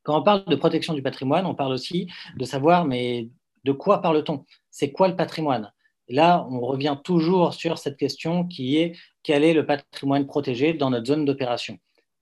Quand 0.02 0.18
on 0.18 0.22
parle 0.22 0.44
de 0.46 0.56
protection 0.56 0.94
du 0.94 1.02
patrimoine, 1.02 1.46
on 1.46 1.54
parle 1.54 1.72
aussi 1.72 2.08
de 2.36 2.44
savoir, 2.44 2.84
mais 2.84 3.28
de 3.64 3.72
quoi 3.72 4.02
parle-t-on? 4.02 4.44
C'est 4.70 4.92
quoi 4.92 5.08
le 5.08 5.16
patrimoine? 5.16 5.72
Là, 6.08 6.46
on 6.50 6.60
revient 6.60 6.96
toujours 7.02 7.54
sur 7.54 7.78
cette 7.78 7.96
question 7.96 8.44
qui 8.44 8.76
est 8.76 8.96
quel 9.22 9.42
est 9.42 9.54
le 9.54 9.64
patrimoine 9.64 10.26
protégé 10.26 10.74
dans 10.74 10.90
notre 10.90 11.06
zone 11.06 11.24
d'opération? 11.24 11.78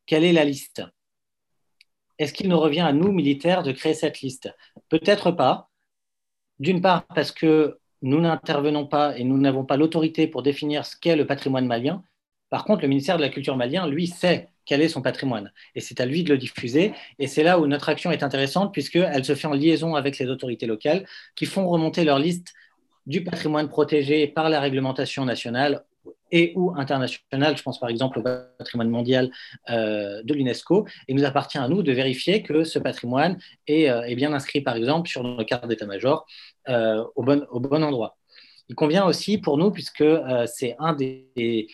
Quelle 0.07 0.25
est 0.25 0.33
la 0.33 0.45
liste? 0.45 0.83
Est-ce 2.19 2.33
qu'il 2.33 2.49
nous 2.49 2.61
revient 2.61 2.81
à 2.81 2.93
nous, 2.93 3.11
militaires, 3.11 3.65
de 3.65 3.73
créer 3.73 3.95
cette 3.95 4.21
liste? 4.21 4.55
Peut-être 4.89 5.33
pas. 5.33 5.69
D'une 6.61 6.81
part, 6.81 7.07
parce 7.09 7.33
que 7.33 7.79
nous 8.03 8.21
n'intervenons 8.21 8.87
pas 8.87 9.17
et 9.19 9.25
nous 9.25 9.39
n'avons 9.39 9.65
pas 9.65 9.77
l'autorité 9.77 10.29
pour 10.29 10.43
définir 10.43 10.87
ce 10.87 10.97
qu'est 10.97 11.17
le 11.17 11.27
patrimoine 11.27 11.67
malien. 11.67 12.05
Par 12.51 12.65
contre, 12.65 12.83
le 12.83 12.89
ministère 12.89 13.17
de 13.17 13.23
la 13.23 13.31
Culture 13.31 13.57
malien, 13.57 13.89
lui, 13.89 14.07
sait 14.07 14.51
quel 14.65 14.83
est 14.83 14.89
son 14.89 15.03
patrimoine. 15.03 15.53
Et 15.75 15.81
c'est 15.81 16.01
à 16.01 16.07
lui 16.07 16.23
de 16.23 16.31
le 16.31 16.39
diffuser. 16.39 16.93
Et 17.19 17.27
c'est 17.27 17.43
là 17.43 17.59
où 17.59 17.67
notre 17.67 17.89
action 17.89 18.13
est 18.13 18.23
intéressante, 18.23 18.73
puisqu'elle 18.73 19.25
se 19.25 19.35
fait 19.35 19.49
en 19.49 19.55
liaison 19.55 19.97
avec 19.97 20.19
les 20.19 20.29
autorités 20.29 20.67
locales 20.67 21.05
qui 21.35 21.47
font 21.47 21.69
remonter 21.69 22.05
leur 22.05 22.21
liste 22.21 22.53
du 23.07 23.25
patrimoine 23.25 23.69
protégé 23.69 24.27
par 24.27 24.49
la 24.49 24.61
réglementation 24.61 25.25
nationale 25.25 25.85
et 26.33 26.53
ou 26.57 26.73
internationale, 26.77 27.57
je 27.57 27.63
pense 27.63 27.79
par 27.79 27.91
exemple 27.91 28.19
au 28.19 28.23
patrimoine 28.23 28.89
mondial 28.89 29.31
euh, 29.71 30.23
de 30.23 30.35
l'UNESCO, 30.35 30.87
il 31.07 31.17
nous 31.17 31.25
appartient 31.25 31.59
à 31.59 31.69
nous 31.69 31.83
de 31.83 31.93
vérifier 31.93 32.43
que 32.43 32.65
ce 32.65 32.79
patrimoine 32.79 33.39
est, 33.67 33.91
euh, 33.91 34.15
bien 34.15 34.33
inscrit 34.33 34.63
par 34.63 34.75
exemple 34.75 35.09
sur 35.09 35.23
nos 35.23 35.45
cartes 35.45 35.69
d'état-major 35.69 36.27
euh, 36.69 37.05
au, 37.15 37.23
bon, 37.23 37.45
endroit. 37.83 38.17
Il 38.69 38.75
convient 38.75 39.05
aussi 39.05 39.37
pour 39.37 39.59
nous, 39.59 39.71
puisque 39.71 40.05
c'est 40.47 40.77
un 40.79 40.95
des, 40.95 41.69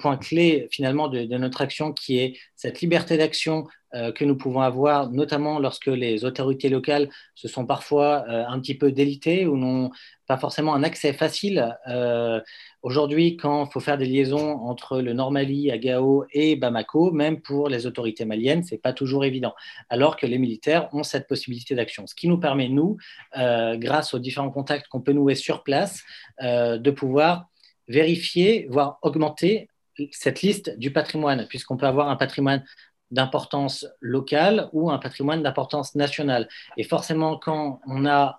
points 0.00 0.16
clés 0.16 0.66
finalement 0.72 1.06
de 1.06 1.36
notre 1.36 1.60
action, 1.60 1.92
qui 1.92 2.18
est 2.18 2.36
cette 2.62 2.80
liberté 2.80 3.16
d'action 3.18 3.66
que 4.14 4.24
nous 4.24 4.36
pouvons 4.38 4.62
avoir, 4.62 5.10
notamment 5.10 5.58
lorsque 5.58 5.88
les 5.88 6.24
autorités 6.24 6.70
locales 6.70 7.10
se 7.34 7.46
sont 7.46 7.66
parfois 7.66 8.24
un 8.26 8.58
petit 8.58 8.74
peu 8.74 8.90
délitées 8.90 9.46
ou 9.46 9.58
n'ont 9.58 9.90
pas 10.32 10.38
forcément 10.38 10.74
un 10.74 10.82
accès 10.82 11.12
facile. 11.12 11.76
Euh, 11.88 12.40
aujourd'hui, 12.80 13.36
quand 13.36 13.66
il 13.66 13.70
faut 13.70 13.80
faire 13.80 13.98
des 13.98 14.06
liaisons 14.06 14.52
entre 14.62 15.02
le 15.02 15.12
Nord-Mali, 15.12 15.70
Agao 15.70 16.24
et 16.32 16.56
Bamako, 16.56 17.10
même 17.10 17.42
pour 17.42 17.68
les 17.68 17.84
autorités 17.84 18.24
maliennes, 18.24 18.64
ce 18.64 18.74
n'est 18.74 18.80
pas 18.80 18.94
toujours 18.94 19.26
évident, 19.26 19.54
alors 19.90 20.16
que 20.16 20.26
les 20.26 20.38
militaires 20.38 20.88
ont 20.94 21.02
cette 21.02 21.28
possibilité 21.28 21.74
d'action. 21.74 22.06
Ce 22.06 22.14
qui 22.14 22.28
nous 22.28 22.38
permet, 22.38 22.70
nous, 22.70 22.96
euh, 23.36 23.76
grâce 23.76 24.14
aux 24.14 24.18
différents 24.18 24.50
contacts 24.50 24.88
qu'on 24.88 25.02
peut 25.02 25.12
nouer 25.12 25.34
sur 25.34 25.62
place, 25.62 26.02
euh, 26.42 26.78
de 26.78 26.90
pouvoir 26.90 27.48
vérifier, 27.88 28.66
voire 28.70 28.98
augmenter 29.02 29.68
cette 30.12 30.42
liste 30.42 30.78
du 30.78 30.92
patrimoine, 30.92 31.46
puisqu'on 31.48 31.76
peut 31.76 31.86
avoir 31.86 32.08
un 32.08 32.16
patrimoine 32.16 32.64
d'importance 33.12 33.86
locale 34.00 34.68
ou 34.72 34.90
un 34.90 34.98
patrimoine 34.98 35.42
d'importance 35.42 35.94
nationale. 35.94 36.48
Et 36.76 36.82
forcément, 36.82 37.36
quand 37.36 37.80
on 37.86 38.06
a 38.06 38.38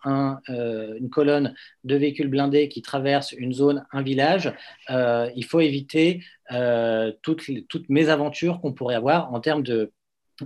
euh, 0.49 0.97
une 0.99 1.09
colonne 1.09 1.53
de 1.83 1.95
véhicules 1.95 2.27
blindés 2.27 2.67
qui 2.69 2.81
traverse 2.81 3.31
une 3.33 3.53
zone, 3.53 3.85
un 3.91 4.01
village, 4.01 4.51
euh, 4.89 5.29
il 5.35 5.45
faut 5.45 5.59
éviter 5.59 6.23
euh, 6.51 7.11
toutes, 7.21 7.43
toutes 7.69 7.87
mésaventures 7.89 8.59
qu'on 8.61 8.73
pourrait 8.73 8.95
avoir 8.95 9.31
en 9.33 9.39
termes 9.39 9.63
de 9.63 9.91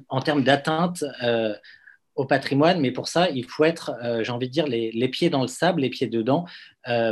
en 0.10 0.20
termes 0.20 0.44
d'atteinte 0.44 1.02
au 2.18 2.26
patrimoine, 2.26 2.82
mais 2.82 2.92
pour 2.92 3.08
ça, 3.08 3.30
il 3.30 3.46
faut 3.46 3.64
être, 3.64 3.94
j'ai 4.22 4.32
envie 4.32 4.48
de 4.48 4.52
dire, 4.52 4.68
les, 4.68 5.08
pieds 5.08 5.30
dans 5.30 5.42
le 5.42 5.48
sable, 5.48 5.82
les 5.82 5.90
pieds 5.90 6.08
dedans, 6.08 6.46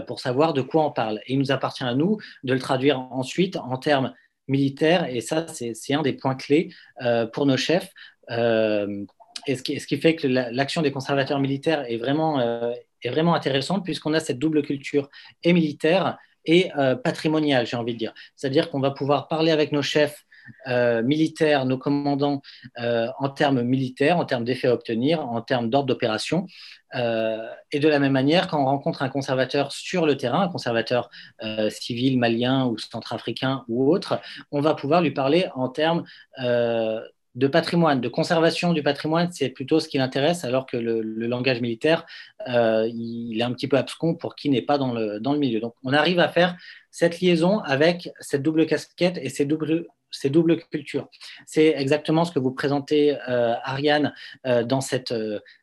pour 0.08 0.20
savoir 0.20 0.54
de 0.54 0.62
quoi 0.62 0.86
on 0.86 0.92
parle. 0.92 1.20
Et 1.28 1.34
il 1.34 1.40
nous 1.40 1.52
appartient 1.52 1.84
à 1.84 1.94
nous 1.94 2.18
de 2.44 2.54
le 2.54 2.60
traduire 2.60 3.00
ensuite 3.00 3.56
en 3.56 3.78
termes 3.78 4.14
militaire, 4.48 5.08
et 5.10 5.22
ça, 5.22 5.48
c'est 5.48 5.94
un 5.94 6.02
des 6.02 6.14
points 6.14 6.36
clés 6.36 6.70
euh, 7.02 7.26
pour 7.26 7.46
nos 7.46 7.58
chefs. 7.58 7.92
Euh, 8.32 9.06
et 9.48 9.56
ce 9.56 9.64
qui, 9.64 9.80
ce 9.80 9.88
qui, 9.88 9.98
fait 9.98 10.16
que 10.16 10.28
l'action 10.28 10.82
des 10.82 10.92
conservateurs 10.92 11.40
militaires 11.40 11.86
est 11.90 11.98
vraiment, 11.98 12.40
euh, 12.40 12.72
est 13.02 13.10
vraiment 13.10 13.36
intéressante, 13.36 13.84
puisqu'on 13.84 14.14
a 14.14 14.20
cette 14.20 14.40
double 14.40 14.64
culture 14.64 15.10
et 15.44 15.54
militaire 15.54 16.18
et 16.48 16.70
patrimoniale, 17.04 17.66
j'ai 17.66 17.76
envie 17.76 17.94
de 17.94 17.98
dire. 17.98 18.14
C'est-à-dire 18.36 18.70
qu'on 18.70 18.80
va 18.80 18.92
pouvoir 18.92 19.28
parler 19.28 19.52
avec 19.52 19.72
nos 19.72 19.82
chefs 19.82 20.26
euh, 20.68 21.02
militaires, 21.04 21.66
nos 21.66 21.78
commandants 21.78 22.42
euh, 22.80 23.08
en 23.20 23.30
termes 23.30 23.62
militaires, 23.62 24.18
en 24.18 24.26
termes 24.26 24.44
d'effets 24.44 24.68
à 24.68 24.74
obtenir, 24.74 25.26
en 25.28 25.42
termes 25.42 25.70
d'ordre 25.70 25.88
d'opération. 25.88 26.48
Euh, 26.96 27.48
et 27.72 27.80
de 27.80 27.88
la 27.88 28.00
même 28.00 28.14
manière, 28.14 28.48
quand 28.48 28.62
on 28.62 28.66
rencontre 28.66 29.02
un 29.02 29.10
conservateur 29.10 29.72
sur 29.72 30.06
le 30.06 30.18
terrain, 30.18 30.42
un 30.42 30.48
conservateur 30.50 31.10
civil, 31.70 32.18
malien 32.20 32.66
ou 32.68 32.78
centrafricain 32.78 33.66
ou 33.68 33.92
autre, 33.92 34.20
on 34.52 34.62
va 34.62 34.76
pouvoir 34.76 35.02
lui 35.02 35.12
parler 35.12 35.48
en 35.56 35.70
termes 35.70 36.04
de 37.36 37.48
patrimoine, 37.48 38.00
de 38.00 38.08
conservation 38.08 38.74
du 38.74 38.82
patrimoine, 38.82 39.30
c'est 39.32 39.50
plutôt 39.50 39.80
ce 39.80 39.90
qui 39.90 39.98
l'intéresse, 39.98 40.46
alors 40.46 40.66
que 40.66 40.78
le, 40.78 41.02
langage 41.28 41.60
militaire, 41.60 42.06
euh, 42.48 42.90
il 42.92 43.40
est 43.40 43.44
un 43.44 43.52
petit 43.52 43.68
peu 43.68 43.78
abscon 43.78 44.16
pour 44.16 44.36
qui 44.36 44.50
n'est 44.50 44.62
pas 44.62 44.78
dans 44.78 44.94
le, 44.94 45.20
dans 45.20 45.34
le 45.34 45.40
milieu. 45.40 45.60
Donc, 45.60 45.76
on 45.84 45.92
arrive 45.92 46.20
à 46.20 46.30
faire 46.30 46.56
cette 46.92 47.20
liaison 47.20 47.60
avec 47.60 48.10
cette 48.22 48.42
double 48.42 48.66
casquette 48.66 49.20
et 49.22 49.30
ces 49.30 49.46
doubles 49.46 49.86
ces 50.12 50.30
doubles 50.30 50.58
cultures. 50.72 51.10
C'est 51.46 51.74
exactement 51.78 52.26
ce 52.26 52.32
que 52.32 52.40
vous 52.40 52.52
présentez, 52.52 53.18
euh, 53.28 53.54
Ariane, 53.64 54.14
euh, 54.46 54.64
dans 54.64 54.82
cette, 54.82 55.14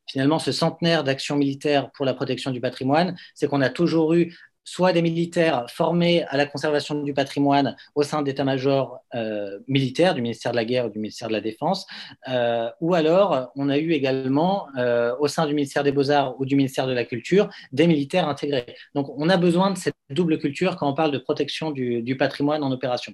finalement 0.07 0.39
ce 0.39 0.53
centenaire 0.53 1.05
d'action 1.05 1.37
militaire 1.37 1.91
pour 1.93 2.05
la 2.05 2.15
protection 2.15 2.51
du 2.51 2.61
patrimoine. 2.61 3.17
C'est 3.35 3.49
qu'on 3.49 3.61
a 3.61 3.71
toujours 3.71 4.15
eu 4.15 4.35
soit 4.65 4.93
des 4.93 5.03
militaires 5.03 5.67
formés 5.69 6.25
à 6.25 6.37
la 6.37 6.47
conservation 6.47 7.03
du 7.03 7.15
patrimoine 7.15 7.77
au 7.95 8.03
sein 8.03 8.23
d'états-majors 8.23 9.01
euh, 9.15 9.59
militaires, 9.67 10.15
du 10.15 10.23
ministère 10.23 10.53
de 10.53 10.57
la 10.57 10.65
Guerre 10.65 10.87
ou 10.87 10.91
du 10.91 10.99
ministère 10.99 11.29
de 11.29 11.33
la 11.33 11.41
Défense, 11.41 11.87
euh, 12.29 12.71
ou 12.81 12.95
alors 12.95 13.51
on 13.57 13.69
a 13.69 13.79
eu 13.79 13.93
également 13.93 14.69
euh, 14.79 15.15
au 15.19 15.29
sein 15.29 15.47
du 15.47 15.55
ministère 15.55 15.83
des 15.83 15.93
Beaux-Arts 15.93 16.41
ou 16.41 16.45
du 16.45 16.57
ministère 16.57 16.87
de 16.87 16.93
la 16.93 17.05
Culture 17.05 17.49
des 17.73 17.87
militaires 17.87 18.29
intégrés. 18.29 18.77
Donc 18.95 19.09
on 19.17 19.29
a 19.29 19.37
besoin 19.37 19.71
de 19.71 19.79
cette 19.79 19.95
double 20.11 20.39
culture 20.39 20.77
quand 20.77 20.89
on 20.89 20.95
parle 20.95 21.11
de 21.11 21.19
protection 21.19 21.71
du, 21.71 22.17
patrimoine 22.17 22.63
en 22.63 22.71
opération. 22.71 23.13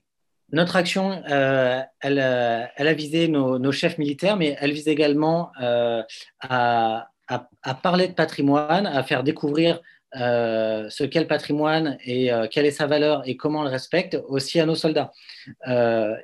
Notre 0.51 0.77
action, 0.77 1.23
elle, 1.27 1.89
elle, 2.01 2.89
a 2.89 2.93
visé 2.95 3.29
nos, 3.29 3.73
chefs 3.73 3.99
militaires, 3.99 4.37
mais 4.37 4.57
elle 4.61 4.73
vise 4.73 4.89
également 4.89 5.53
à, 6.41 7.09
à, 7.29 7.75
parler 7.75 8.09
de 8.09 8.15
patrimoine, 8.15 8.87
à 8.87 9.03
faire 9.03 9.23
découvrir 9.23 9.81
euh, 10.17 10.89
ce 10.89 11.05
qu'est 11.05 11.21
le 11.21 11.27
patrimoine 11.27 11.99
et 12.03 12.33
euh, 12.33 12.47
quelle 12.51 12.65
est 12.65 12.71
sa 12.71 12.87
valeur 12.87 13.29
et 13.29 13.37
comment 13.37 13.61
on 13.61 13.65
le 13.65 13.69
respecte 13.69 14.19
aussi 14.29 14.59
à 14.59 14.65
nos 14.65 14.75
soldats. 14.75 15.13
Euh, 15.67 16.17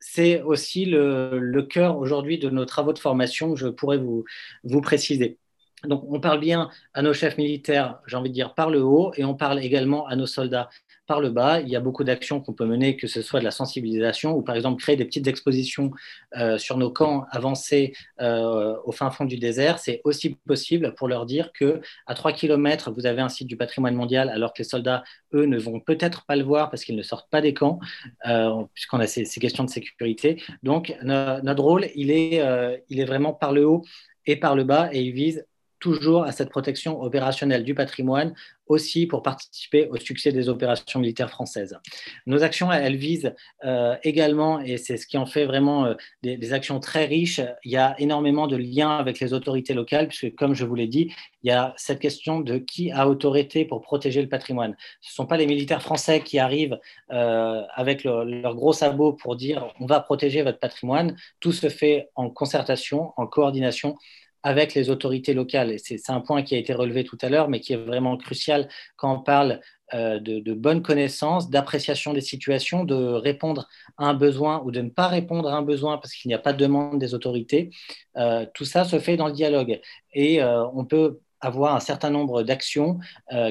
c'est 0.00 0.40
aussi 0.40 0.86
le, 0.86 1.62
cœur 1.70 1.98
aujourd'hui 1.98 2.38
de 2.38 2.48
nos 2.48 2.64
travaux 2.64 2.92
de 2.92 2.98
formation, 2.98 3.54
je 3.54 3.68
pourrais 3.68 3.98
vous, 3.98 4.24
vous 4.64 4.80
préciser. 4.80 5.38
Donc, 5.84 6.04
on 6.08 6.20
parle 6.20 6.40
bien 6.40 6.70
à 6.94 7.02
nos 7.02 7.12
chefs 7.12 7.36
militaires, 7.36 8.00
j'ai 8.06 8.16
envie 8.16 8.30
de 8.30 8.34
dire, 8.34 8.54
par 8.54 8.70
le 8.70 8.82
haut, 8.82 9.12
et 9.16 9.24
on 9.24 9.34
parle 9.34 9.60
également 9.60 10.06
à 10.06 10.16
nos 10.16 10.26
soldats 10.26 10.70
par 11.12 11.20
le 11.20 11.28
bas. 11.28 11.60
Il 11.60 11.68
y 11.68 11.76
a 11.76 11.80
beaucoup 11.80 12.04
d'actions 12.04 12.40
qu'on 12.40 12.54
peut 12.54 12.64
mener, 12.64 12.96
que 12.96 13.06
ce 13.06 13.20
soit 13.20 13.38
de 13.38 13.44
la 13.44 13.50
sensibilisation 13.50 14.34
ou 14.34 14.40
par 14.40 14.56
exemple 14.56 14.82
créer 14.82 14.96
des 14.96 15.04
petites 15.04 15.26
expositions 15.26 15.90
euh, 16.38 16.56
sur 16.56 16.78
nos 16.78 16.90
camps 16.90 17.26
avancés 17.30 17.92
euh, 18.22 18.74
au 18.86 18.92
fin 18.92 19.10
fond 19.10 19.26
du 19.26 19.36
désert. 19.36 19.78
C'est 19.78 20.00
aussi 20.04 20.38
possible 20.46 20.94
pour 20.94 21.08
leur 21.08 21.26
dire 21.26 21.52
que 21.52 21.82
à 22.06 22.14
3 22.14 22.32
km, 22.32 22.90
vous 22.92 23.04
avez 23.04 23.20
un 23.20 23.28
site 23.28 23.46
du 23.46 23.58
patrimoine 23.58 23.94
mondial 23.94 24.30
alors 24.30 24.54
que 24.54 24.60
les 24.60 24.64
soldats, 24.64 25.04
eux, 25.34 25.44
ne 25.44 25.58
vont 25.58 25.80
peut-être 25.80 26.24
pas 26.24 26.34
le 26.34 26.44
voir 26.44 26.70
parce 26.70 26.82
qu'ils 26.82 26.96
ne 26.96 27.02
sortent 27.02 27.28
pas 27.28 27.42
des 27.42 27.52
camps, 27.52 27.78
euh, 28.26 28.64
puisqu'on 28.72 28.98
a 28.98 29.06
ces, 29.06 29.26
questions 29.38 29.64
de 29.64 29.70
sécurité. 29.70 30.42
Donc, 30.62 30.96
notre 31.02 31.62
rôle, 31.62 31.88
il 31.94 32.10
est, 32.10 32.40
il 32.88 33.00
est 33.00 33.04
vraiment 33.04 33.34
par 33.34 33.52
le 33.52 33.66
haut 33.66 33.82
et 34.24 34.36
par 34.36 34.56
le 34.56 34.64
bas 34.64 34.88
et 34.92 35.02
il 35.02 35.12
vise 35.12 35.44
toujours 35.82 36.22
à 36.22 36.30
cette 36.30 36.48
protection 36.48 37.02
opérationnelle 37.02 37.64
du 37.64 37.74
patrimoine, 37.74 38.34
aussi 38.68 39.08
pour 39.08 39.22
participer 39.22 39.88
au 39.88 39.96
succès 39.96 40.30
des 40.30 40.48
opérations 40.48 41.00
militaires 41.00 41.28
françaises. 41.28 41.76
Nos 42.24 42.44
actions, 42.44 42.70
elles 42.70 42.94
visent 42.94 43.34
euh, 43.64 43.96
également, 44.04 44.60
et 44.60 44.76
c'est 44.76 44.96
ce 44.96 45.08
qui 45.08 45.18
en 45.18 45.26
fait 45.26 45.44
vraiment 45.44 45.86
euh, 45.86 45.94
des, 46.22 46.52
actions 46.52 46.78
très 46.78 47.04
riches, 47.04 47.40
il 47.64 47.72
y 47.72 47.76
a 47.76 47.96
énormément 47.98 48.46
de 48.46 48.56
liens 48.56 48.96
avec 48.96 49.18
les 49.18 49.32
autorités 49.32 49.74
locales, 49.74 50.06
puisque 50.06 50.32
comme 50.36 50.54
je 50.54 50.64
vous 50.64 50.76
l'ai 50.76 50.86
dit, 50.86 51.12
il 51.42 51.48
y 51.48 51.52
a 51.52 51.74
cette 51.76 51.98
question 51.98 52.38
de 52.38 52.58
qui 52.58 52.92
a 52.92 53.08
autorité 53.08 53.64
pour 53.64 53.80
protéger 53.80 54.22
le 54.22 54.28
patrimoine. 54.28 54.76
Ce 55.00 55.10
ne 55.10 55.14
sont 55.14 55.26
pas 55.26 55.36
les 55.36 55.46
militaires 55.46 55.82
français 55.82 56.20
qui 56.20 56.38
arrivent 56.38 56.78
euh, 57.10 57.62
avec 57.74 58.04
leur, 58.04 58.24
leur 58.24 58.54
gros 58.54 58.72
sabot 58.72 59.12
pour 59.12 59.34
dire 59.34 59.74
on 59.80 59.86
va 59.86 59.98
protéger 59.98 60.42
votre 60.42 60.60
patrimoine. 60.60 61.16
Tout 61.40 61.52
se 61.52 61.68
fait 61.68 62.08
en 62.14 62.30
concertation, 62.30 63.12
en 63.16 63.26
coordination 63.26 63.96
avec 64.42 64.74
les 64.74 64.90
autorités 64.90 65.34
locales. 65.34 65.76
C'est 65.78 66.10
un 66.10 66.20
point 66.20 66.42
qui 66.42 66.54
a 66.54 66.58
été 66.58 66.72
relevé 66.72 67.04
tout 67.04 67.18
à 67.22 67.28
l'heure, 67.28 67.48
mais 67.48 67.60
qui 67.60 67.72
est 67.72 67.76
vraiment 67.76 68.16
crucial 68.16 68.68
quand 68.96 69.14
on 69.14 69.20
parle 69.20 69.60
euh, 69.94 70.18
de, 70.20 70.54
bonne 70.54 70.82
connaissance, 70.82 71.50
d'appréciation 71.50 72.14
des 72.14 72.22
situations, 72.22 72.84
de 72.84 72.94
répondre 72.94 73.68
à 73.98 74.06
un 74.06 74.14
besoin 74.14 74.62
ou 74.64 74.70
de 74.70 74.80
ne 74.80 74.88
pas 74.88 75.06
répondre 75.06 75.50
à 75.50 75.56
un 75.56 75.62
besoin 75.62 75.98
parce 75.98 76.14
qu'il 76.14 76.30
n'y 76.30 76.34
a 76.34 76.38
pas 76.38 76.52
de 76.54 76.58
demande 76.58 76.98
des 76.98 77.14
autorités. 77.14 77.70
Euh, 78.16 78.46
tout 78.54 78.64
ça 78.64 78.84
se 78.84 78.98
fait 78.98 79.16
dans 79.16 79.26
le 79.26 79.34
dialogue. 79.34 79.80
Et 80.14 80.42
euh, 80.42 80.64
on 80.74 80.86
peut 80.86 81.20
avoir 81.40 81.74
un 81.74 81.80
certain 81.80 82.10
nombre 82.10 82.42
d'actions 82.44 83.00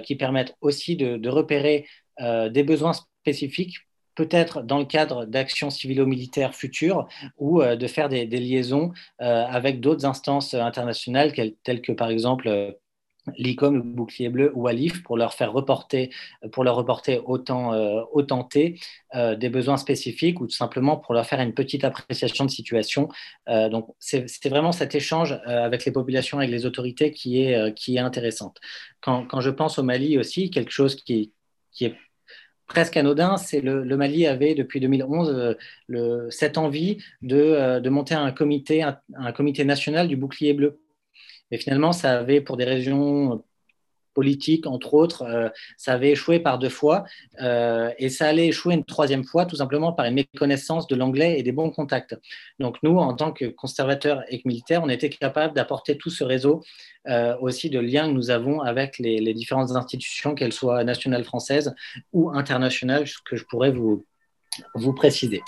qui 0.05 0.15
permettent 0.15 0.55
aussi 0.61 0.95
de 0.95 1.27
repérer 1.27 1.85
des 2.17 2.63
besoins 2.63 2.93
spécifiques 2.93 3.79
peut-être 4.15 4.61
dans 4.61 4.79
le 4.79 4.85
cadre 4.85 5.25
d'actions 5.25 5.69
civilo-militaires 5.69 6.55
futures 6.55 7.07
ou 7.37 7.61
euh, 7.61 7.75
de 7.75 7.87
faire 7.87 8.09
des, 8.09 8.25
liaisons 8.25 8.91
euh, 9.21 9.45
avec 9.45 9.79
d'autres 9.79 10.05
instances 10.05 10.53
internationales 10.53 11.33
telles 11.63 11.81
que 11.81 11.91
par 11.91 12.09
exemple 12.09 12.47
euh, 12.47 12.71
l'ICOM, 13.37 13.75
le 13.75 13.83
bouclier 13.83 14.29
bleu 14.29 14.51
ou 14.55 14.67
ALIF 14.67 15.03
pour 15.03 15.15
leur 15.15 15.33
faire 15.35 15.53
reporter, 15.53 16.09
pour 16.51 16.63
leur 16.63 16.75
reporter 16.75 17.21
autant, 17.23 18.43
T, 18.45 18.79
des 19.13 19.49
besoins 19.49 19.77
spécifiques 19.77 20.41
ou 20.41 20.47
tout 20.47 20.55
simplement 20.55 20.97
pour 20.97 21.13
leur 21.13 21.23
faire 21.27 21.39
une 21.39 21.53
petite 21.53 21.83
appréciation 21.83 22.45
de 22.45 22.49
situation. 22.49 23.09
donc 23.47 23.93
c'est 23.99 24.49
vraiment 24.49 24.71
cet 24.71 24.95
échange 24.95 25.39
avec 25.45 25.85
les 25.85 25.91
populations, 25.91 26.39
avec 26.39 26.49
les 26.49 26.65
autorités 26.65 27.11
qui 27.11 27.43
est, 27.43 27.75
qui 27.75 27.97
est 27.97 27.99
intéressante. 27.99 28.57
Quand, 29.01 29.27
quand, 29.27 29.39
je 29.39 29.51
pense 29.51 29.77
au 29.77 29.83
Mali 29.83 30.17
aussi, 30.17 30.49
quelque 30.49 30.71
chose 30.71 30.95
qui, 30.95 31.31
qui 31.71 31.85
est 31.85 31.95
presque 32.71 32.97
anodin, 32.97 33.37
c'est 33.37 33.61
le, 33.61 33.83
Mali 33.97 34.25
avait 34.25 34.55
depuis 34.55 34.79
2011 34.79 35.55
euh, 35.91 36.29
cette 36.29 36.57
envie 36.57 36.97
de, 37.21 37.37
euh, 37.37 37.79
de, 37.79 37.89
monter 37.89 38.15
un 38.15 38.31
comité, 38.31 38.83
un, 38.83 39.31
comité 39.33 39.65
national 39.65 40.07
du 40.07 40.15
bouclier 40.15 40.53
bleu. 40.53 40.79
Et 41.51 41.57
finalement, 41.57 41.91
ça 41.91 42.19
avait, 42.19 42.41
pour 42.41 42.57
des 42.57 42.63
régions 42.65 43.43
politique, 44.13 44.67
entre 44.67 44.93
autres, 44.93 45.23
euh, 45.23 45.49
ça 45.77 45.93
avait 45.93 46.11
échoué 46.11 46.39
par 46.39 46.59
deux 46.59 46.69
fois 46.69 47.03
euh, 47.41 47.91
et 47.97 48.09
ça 48.09 48.27
allait 48.27 48.47
échouer 48.47 48.73
une 48.73 48.85
troisième 48.85 49.23
fois 49.23 49.45
tout 49.45 49.55
simplement 49.55 49.93
par 49.93 50.05
une 50.05 50.15
méconnaissance 50.15 50.87
de 50.87 50.95
l'anglais 50.95 51.39
et 51.39 51.43
des 51.43 51.51
bons 51.51 51.69
contacts. 51.69 52.17
Donc 52.59 52.77
nous, 52.83 52.97
en 52.97 53.13
tant 53.13 53.31
que 53.31 53.45
conservateurs 53.45 54.23
et 54.29 54.41
militaires, 54.45 54.81
on 54.83 54.89
était 54.89 55.09
capable 55.09 55.55
d'apporter 55.55 55.97
tout 55.97 56.09
ce 56.09 56.23
réseau 56.23 56.63
euh, 57.07 57.35
aussi 57.39 57.69
de 57.69 57.79
liens 57.79 58.07
que 58.07 58.13
nous 58.13 58.29
avons 58.29 58.61
avec 58.61 58.99
les, 58.99 59.19
les 59.19 59.33
différentes 59.33 59.71
institutions, 59.71 60.35
qu'elles 60.35 60.53
soient 60.53 60.83
nationales 60.83 61.23
françaises 61.23 61.73
ou 62.13 62.29
internationales, 62.31 63.05
que 63.25 63.35
je 63.35 63.45
pourrais 63.45 63.71
vous, 63.71 64.05
vous 64.75 64.93
préciser 64.93 65.41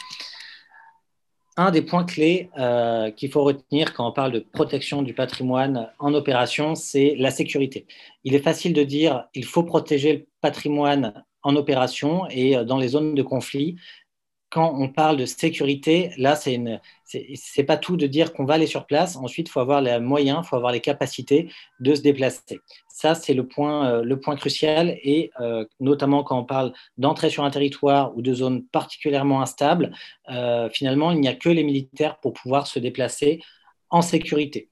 un 1.58 1.72
des 1.72 1.82
points 1.82 2.04
clés 2.04 2.50
euh, 2.58 3.12
qu'il 3.12 3.32
faut 3.32 3.44
retenir 3.44 3.94
quand 3.94 4.08
on 4.08 4.12
parle 4.12 4.32
de 4.32 4.40
protection 4.40 5.02
du 5.02 5.14
patrimoine 5.14 5.90
en 6.00 6.14
opération, 6.14 6.76
c'est 6.76 7.16
la 7.18 7.32
sécurité. 7.32 7.86
Il 8.24 8.34
est 8.36 8.44
facile 8.44 8.74
de 8.74 8.84
dire 8.84 9.26
il 9.34 9.46
faut 9.46 9.64
protéger 9.64 10.14
le 10.14 10.28
patrimoine 10.42 11.24
en 11.44 11.56
opération 11.56 12.28
et 12.30 12.58
euh, 12.58 12.64
dans 12.64 12.78
les 12.78 12.90
zones 12.90 13.16
de 13.16 13.22
conflit, 13.22 13.76
quand 14.54 14.76
on 14.78 14.88
parle 14.88 15.18
de 15.18 15.26
sécurité, 15.26 16.12
là, 16.20 16.36
c'est 16.36 16.54
une, 16.54 16.80
c'est 17.06 17.64
pas 17.64 17.76
tout 17.76 17.98
de 17.98 18.06
dire 18.06 18.34
qu'on 18.34 18.46
va 18.46 18.54
aller 18.54 18.68
sur 18.68 18.86
place. 18.86 19.16
Ensuite, 19.16 19.48
il 19.50 19.52
faut 19.52 19.60
avoir 19.60 19.82
les 19.82 20.00
moyens, 20.00 20.42
il 20.44 20.48
faut 20.48 20.56
avoir 20.56 20.72
les 20.72 20.80
capacités 20.80 21.50
de 21.80 21.96
se 21.96 22.02
déplacer. 22.02 22.60
Ça, 22.88 23.16
c'est 23.16 23.34
le 23.34 23.48
point, 23.48 23.90
euh, 23.90 24.36
crucial. 24.38 25.00
Et 25.02 25.32
euh, 25.40 25.66
notamment 25.80 26.24
quand 26.24 26.38
on 26.38 26.46
parle 26.46 26.72
d'entrer 27.00 27.32
sur 27.32 27.44
un 27.44 27.50
territoire 27.50 28.16
ou 28.16 28.22
de 28.22 28.32
zones 28.32 28.64
particulièrement 28.66 29.42
instables, 29.42 29.92
euh, 30.30 30.70
finalement, 30.70 31.10
il 31.10 31.20
n'y 31.20 31.28
a 31.28 31.34
que 31.34 31.50
les 31.50 31.64
militaires 31.64 32.20
pour 32.20 32.34
pouvoir 32.34 32.68
se 32.68 32.78
déplacer 32.78 33.42
en 33.90 34.04
sécurité. 34.04 34.70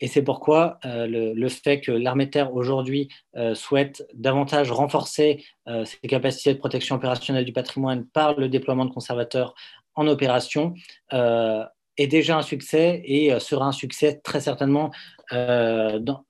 Et 0.00 0.08
c'est 0.08 0.22
pourquoi 0.22 0.78
euh, 0.84 1.06
le, 1.06 1.48
fait 1.48 1.80
que 1.80 1.92
l'armée 1.92 2.30
terre 2.30 2.54
aujourd'hui 2.54 3.08
euh, 3.36 3.54
souhaite 3.54 4.06
davantage 4.14 4.70
renforcer 4.72 5.44
euh, 5.68 5.84
ses 5.84 6.08
capacités 6.08 6.54
de 6.54 6.58
protection 6.58 6.96
opérationnelle 6.96 7.44
du 7.44 7.52
patrimoine 7.52 8.06
par 8.06 8.34
le 8.34 8.48
déploiement 8.48 8.86
de 8.86 8.92
conservateurs 8.92 9.54
en 9.94 10.06
opération 10.06 10.74
est 11.12 12.06
déjà 12.06 12.38
un 12.38 12.42
succès 12.42 13.02
et 13.04 13.38
sera 13.40 13.66
un 13.66 13.72
succès 13.72 14.20
très 14.22 14.40
certainement 14.40 14.90
dans, 15.32 16.24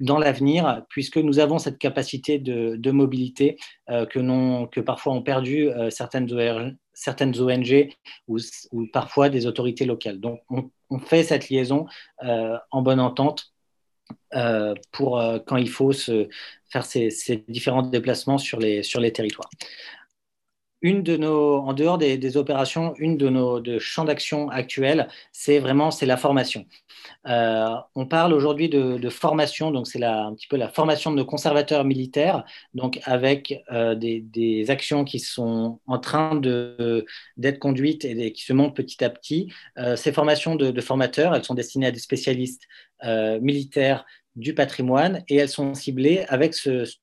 dans 0.00 0.18
l'avenir, 0.18 0.84
puisque 0.88 1.18
nous 1.18 1.38
avons 1.38 1.58
cette 1.58 1.78
capacité 1.78 2.38
de, 2.38 2.90
mobilité 2.90 3.58
que, 3.88 4.66
que, 4.66 4.80
parfois 4.80 5.12
ont 5.12 5.22
perdu 5.22 5.68
certaines, 5.90 6.32
ONG, 6.32 6.76
certaines 6.94 7.38
ONG 7.40 7.88
ou, 8.28 8.38
parfois 8.92 9.28
des 9.28 9.46
autorités 9.46 9.84
locales. 9.84 10.20
Donc, 10.20 10.42
on, 10.50 10.98
fait 10.98 11.22
cette 11.22 11.48
liaison 11.48 11.86
euh, 12.24 12.58
en 12.70 12.82
bonne 12.82 13.00
entente 13.00 13.52
euh, 14.34 14.74
pour 14.90 15.20
euh, 15.20 15.38
quand 15.38 15.56
il 15.56 15.68
faut 15.68 15.92
faire 15.92 16.84
ces, 16.84 17.44
différents 17.48 17.82
déplacements 17.82 18.38
sur 18.38 18.58
les 18.58 19.12
territoires. 19.12 19.50
Une 20.82 21.02
de 21.02 21.16
nos, 21.16 21.56
en 21.56 21.72
dehors 21.72 21.98
des, 21.98 22.36
opérations, 22.36 22.94
une 22.98 23.16
de 23.16 23.28
nos 23.28 23.62
champs 23.78 24.04
d'action 24.04 24.48
actuels, 24.50 25.08
c'est 25.32 25.58
vraiment 25.58 25.90
c'est 25.90 26.06
la 26.06 26.16
formation. 26.16 26.66
Euh, 27.26 27.74
on 27.94 28.06
parle 28.06 28.32
aujourd'hui 28.32 28.68
de, 28.68 29.08
formation, 29.10 29.70
donc 29.70 29.86
c'est 29.86 30.02
un 30.02 30.34
petit 30.34 30.46
peu 30.46 30.56
la 30.56 30.68
formation 30.68 31.10
de 31.10 31.16
nos 31.16 31.24
conservateurs 31.24 31.84
militaires, 31.84 32.44
donc 32.74 33.00
avec 33.04 33.62
euh, 33.72 33.94
des, 33.94 34.64
actions 34.70 35.04
qui 35.04 35.18
sont 35.18 35.80
en 35.86 35.98
train 35.98 36.36
d'être 37.36 37.58
conduites 37.58 38.04
et 38.04 38.32
qui 38.32 38.44
se 38.44 38.52
montent 38.52 38.76
petit 38.76 39.02
à 39.04 39.10
petit. 39.10 39.52
Euh, 39.78 39.96
ces 39.96 40.12
formations 40.12 40.54
de, 40.54 40.80
formateurs, 40.80 41.34
elles 41.34 41.44
sont 41.44 41.54
destinées 41.54 41.86
à 41.86 41.90
des 41.92 42.00
spécialistes 42.00 42.66
militaires 43.40 44.04
du 44.36 44.54
patrimoine 44.54 45.24
et 45.28 45.36
elles 45.36 45.48
sont 45.48 45.74
ciblées 45.74 46.24
avec 46.28 46.54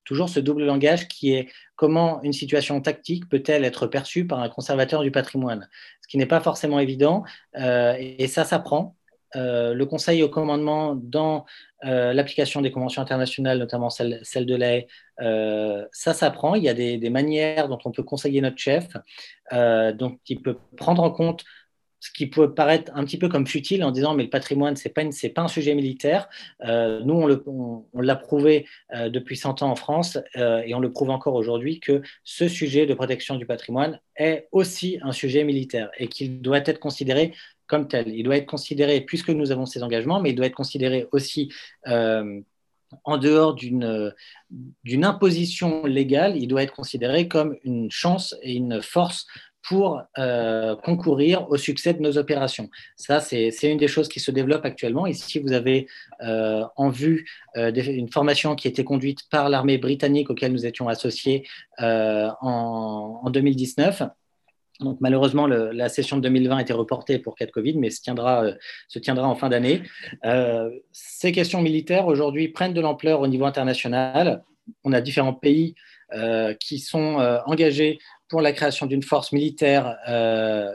toujours 0.06 0.30
ce 0.30 0.40
double 0.40 0.66
langage 0.66 1.08
qui 1.08 1.34
est 1.34 1.50
comment 1.76 2.22
une 2.24 2.34
situation 2.34 2.80
tactique 2.82 3.28
peut-elle 3.30 3.66
être 3.66 3.88
perçue 3.88 4.26
par 4.26 4.40
un 4.40 4.50
conservateur 4.50 5.04
du 5.04 5.12
patrimoine, 5.12 5.68
ce 6.02 6.08
qui 6.08 6.18
n'est 6.18 6.26
pas 6.26 6.40
forcément 6.40 6.80
évident 6.80 7.24
euh, 7.58 7.96
et, 8.00 8.28
ça 8.28 8.44
s'apprend. 8.44 8.96
Euh, 9.36 9.74
le 9.74 9.86
conseil 9.86 10.24
au 10.24 10.30
commandement 10.30 10.96
dans 10.96 11.46
euh, 11.84 12.14
l'application 12.14 12.62
des 12.62 12.72
conventions 12.72 13.02
internationales, 13.02 13.60
notamment 13.60 13.90
celle, 13.90 14.22
de 14.24 14.56
l'AE, 14.56 14.88
ça 15.92 16.14
s'apprend. 16.14 16.56
Il 16.56 16.64
y 16.64 16.70
a 16.70 16.74
des, 16.74 16.98
des, 16.98 17.10
manières 17.10 17.68
dont 17.68 17.78
on 17.84 17.92
peut 17.92 18.04
conseiller 18.04 18.40
notre 18.40 18.58
chef, 18.58 18.88
donc 19.52 20.20
il 20.30 20.42
peut 20.42 20.58
prendre 20.78 21.04
en 21.04 21.12
compte 21.12 21.44
ce 22.08 22.12
qui 22.12 22.28
peut 22.28 22.54
paraître 22.54 22.92
un 22.96 23.04
petit 23.04 23.18
peu 23.18 23.28
comme 23.28 23.46
futile 23.46 23.84
en 23.84 23.92
disant 23.92 24.14
mais 24.14 24.24
le 24.24 24.30
patrimoine 24.30 24.76
c'est 24.76 24.90
pas 24.90 25.04
pas 25.36 25.42
un 25.42 25.48
sujet 25.48 25.76
militaire. 25.76 26.30
Euh, 26.64 27.02
nous 27.04 27.44
on, 27.94 28.02
l'a 28.02 28.16
prouvé 28.16 28.66
euh, 28.96 29.10
depuis 29.10 29.36
100 29.36 29.62
ans 29.62 29.72
en 29.72 29.76
France 29.76 30.18
euh, 30.38 30.62
et 30.66 30.74
on 30.74 30.80
le 30.80 30.92
prouve 30.92 31.10
encore 31.10 31.36
aujourd'hui 31.36 31.80
que 31.80 32.02
ce 32.24 32.48
sujet 32.48 32.86
de 32.86 32.94
protection 32.94 33.36
du 33.36 33.46
patrimoine 33.46 34.00
est 34.16 34.48
aussi 34.52 35.00
un 35.02 35.12
sujet 35.12 35.44
militaire 35.44 35.90
et 35.98 36.08
qu'il 36.08 36.42
doit 36.42 36.60
être 36.60 36.80
considéré 36.80 37.34
comme 37.68 37.88
tel. 37.88 38.08
Il 38.08 38.24
doit 38.24 38.38
être 38.38 38.46
considéré 38.46 39.02
puisque 39.02 39.30
nous 39.30 39.52
avons 39.52 39.66
ces 39.66 39.84
engagements, 39.84 40.22
mais 40.22 40.30
il 40.30 40.36
doit 40.36 40.46
être 40.46 40.56
considéré 40.56 41.08
aussi 41.12 41.52
en 43.04 43.18
dehors 43.18 43.54
d'une 43.54 44.14
imposition 45.06 45.86
légale, 45.86 46.38
il 46.38 46.48
doit 46.48 46.64
être 46.64 46.74
considéré 46.74 47.28
comme 47.28 47.58
une 47.64 47.92
chance 47.92 48.34
et 48.42 48.54
une 48.54 48.82
force 48.82 49.28
pour 49.68 50.02
euh, 50.18 50.76
concourir 50.78 51.50
au 51.50 51.58
succès 51.58 51.94
de 51.94 52.02
nos 52.02 52.18
opérations. 52.18 52.70
Ça, 52.96 53.20
c'est 53.20 53.52
une 53.64 53.78
des 53.78 53.90
choses 53.90 54.08
qui 54.08 54.22
se 54.22 54.32
développe 54.32 54.64
actuellement. 54.66 55.06
Ici, 55.08 55.40
vous 55.40 55.52
avez 55.52 55.88
euh, 56.22 56.64
en 56.78 56.90
vue 56.90 57.30
euh, 57.58 57.72
une 57.74 58.10
formation 58.10 58.56
qui 58.56 58.70
été 58.70 58.86
conduite 58.86 59.30
par 59.30 59.50
l'armée 59.50 59.78
britannique 59.78 60.30
auquel 60.30 60.54
nous 60.54 60.66
étions 60.66 60.88
associés 60.88 61.46
en, 61.80 63.20
en, 63.24 63.30
2019. 63.30 64.04
Donc, 64.80 65.00
malheureusement, 65.02 65.48
la 65.48 65.90
session 65.90 66.18
de 66.18 66.22
2020 66.22 66.58
a 66.58 66.62
été 66.62 66.72
reportée 66.72 67.20
pour 67.20 67.36
cas 67.36 67.46
de 67.46 67.52
Covid, 67.52 67.78
mais 67.78 67.90
se 67.90 68.02
tiendra, 68.02 68.46
se 68.88 69.00
tiendra 69.00 69.28
en 69.28 69.36
fin 69.36 69.50
d'année. 69.50 69.82
ces 70.92 71.32
questions 71.32 71.62
militaires, 71.62 72.06
aujourd'hui, 72.06 72.48
prennent 72.50 72.74
de 72.74 72.82
l'ampleur 72.82 73.22
au 73.22 73.28
niveau 73.28 73.46
international. 73.46 74.44
On 74.84 74.94
a 74.94 75.02
différents 75.02 75.34
pays 75.34 75.74
qui 76.60 76.80
sont 76.80 77.42
engagés 77.46 78.00
pour 78.30 78.42
la 78.42 78.52
création 78.52 78.86
d'une 78.86 79.04
force 79.04 79.32
militaire 79.32 79.98
euh, 80.08 80.74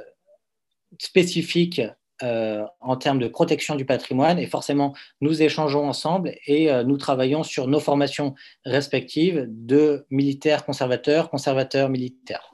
spécifique 0.99 1.81
euh, 2.23 2.65
en 2.81 2.97
termes 2.97 3.19
de 3.19 3.29
protection 3.29 3.75
du 3.75 3.85
patrimoine. 3.85 4.39
Et 4.39 4.47
forcément, 4.47 4.95
nous 5.21 5.43
échangeons 5.43 5.89
ensemble 5.89 6.35
et 6.47 6.71
euh, 6.71 6.85
nous 6.85 6.97
travaillons 6.97 7.43
sur 7.43 7.67
nos 7.67 7.81
formations 7.81 8.35
respectives 8.65 9.47
de 9.49 10.07
militaires 10.11 10.65
conservateurs, 10.65 11.31
conservateurs 11.31 11.89
militaires. 11.89 12.49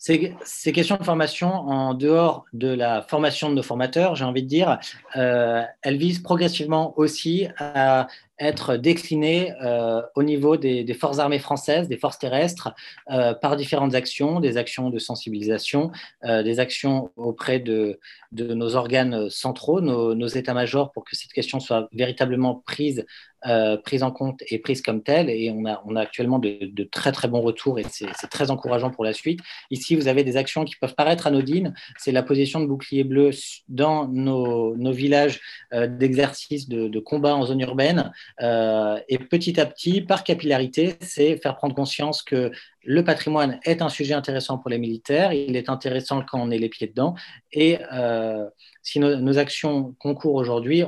Ces, 0.00 0.36
questions 0.72 0.96
de 0.96 1.02
formation, 1.02 1.52
en 1.52 1.92
dehors 1.92 2.44
de 2.52 2.68
la 2.68 3.02
formation 3.02 3.50
de 3.50 3.54
nos 3.54 3.64
formateurs, 3.64 4.14
j'ai 4.14 4.24
envie 4.24 4.44
de 4.44 4.48
dire, 4.48 4.78
elles 5.14 5.96
visent 5.96 6.22
progressivement 6.22 6.96
aussi 6.96 7.48
à 7.58 8.06
être 8.38 8.76
décliné 8.76 9.52
euh, 9.62 10.02
au 10.14 10.22
niveau 10.22 10.56
des, 10.56 10.94
forces 10.94 11.18
armées 11.18 11.38
françaises, 11.38 11.88
des 11.88 11.96
forces 11.96 12.18
terrestres, 12.18 12.70
euh, 13.10 13.34
par 13.34 13.56
différentes 13.56 13.94
actions, 13.94 14.40
des 14.40 14.56
actions 14.56 14.90
de 14.90 14.98
sensibilisation, 14.98 15.90
euh, 16.24 16.42
des 16.42 16.60
actions 16.60 17.10
auprès 17.16 17.58
de, 17.58 17.98
nos 18.32 18.76
organes 18.76 19.28
centraux, 19.30 19.80
nos, 19.80 20.14
nos 20.14 20.26
états-majors, 20.26 20.92
pour 20.92 21.04
que 21.04 21.16
cette 21.16 21.32
question 21.32 21.60
soit 21.60 21.88
véritablement 21.92 22.62
prise, 22.66 23.04
prise 23.84 24.02
en 24.02 24.10
compte 24.10 24.42
et 24.48 24.58
prise 24.58 24.82
comme 24.82 25.02
telle. 25.02 25.30
Et 25.30 25.50
on 25.54 25.64
a, 25.66 25.82
on 25.86 25.96
a 25.96 26.00
actuellement 26.00 26.38
de, 26.38 26.58
de 26.62 26.84
très 26.84 27.12
très 27.12 27.28
bons 27.28 27.40
retours 27.40 27.78
et 27.78 27.84
c'est 27.90 28.28
très 28.30 28.50
encourageant 28.50 28.90
pour 28.90 29.04
la 29.04 29.12
suite. 29.12 29.40
Ici, 29.70 29.96
vous 29.96 30.08
avez 30.08 30.24
des 30.24 30.36
actions 30.36 30.64
qui 30.64 30.76
peuvent 30.76 30.94
paraître 30.94 31.26
anodines. 31.26 31.74
C'est 31.98 32.12
la 32.12 32.22
position 32.22 32.60
de 32.60 32.66
bouclier 32.66 33.04
bleu 33.04 33.30
dans 33.68 34.08
nos, 34.08 34.76
nos 34.76 34.92
villages 34.92 35.40
d'exercice 35.72 36.68
de, 36.68 36.88
de 36.88 36.98
combat 36.98 37.34
en 37.34 37.44
zone 37.44 37.60
urbaine. 37.60 38.12
Euh, 38.40 38.98
et 39.08 39.18
petit 39.18 39.60
à 39.60 39.66
petit, 39.66 40.00
par 40.00 40.24
capillarité, 40.24 40.96
c'est 41.00 41.36
faire 41.36 41.56
prendre 41.56 41.74
conscience 41.74 42.22
que 42.22 42.50
le 42.84 43.04
patrimoine 43.04 43.60
est 43.64 43.82
un 43.82 43.88
sujet 43.88 44.14
intéressant 44.14 44.58
pour 44.58 44.70
les 44.70 44.78
militaires, 44.78 45.32
il 45.32 45.56
est 45.56 45.68
intéressant 45.68 46.22
quand 46.22 46.40
on 46.40 46.50
est 46.50 46.58
les 46.58 46.68
pieds 46.68 46.86
dedans. 46.86 47.14
Et 47.52 47.78
euh, 47.92 48.46
si 48.82 48.98
nos, 48.98 49.38
actions 49.38 49.94
concourent 49.98 50.36
aujourd'hui, 50.36 50.84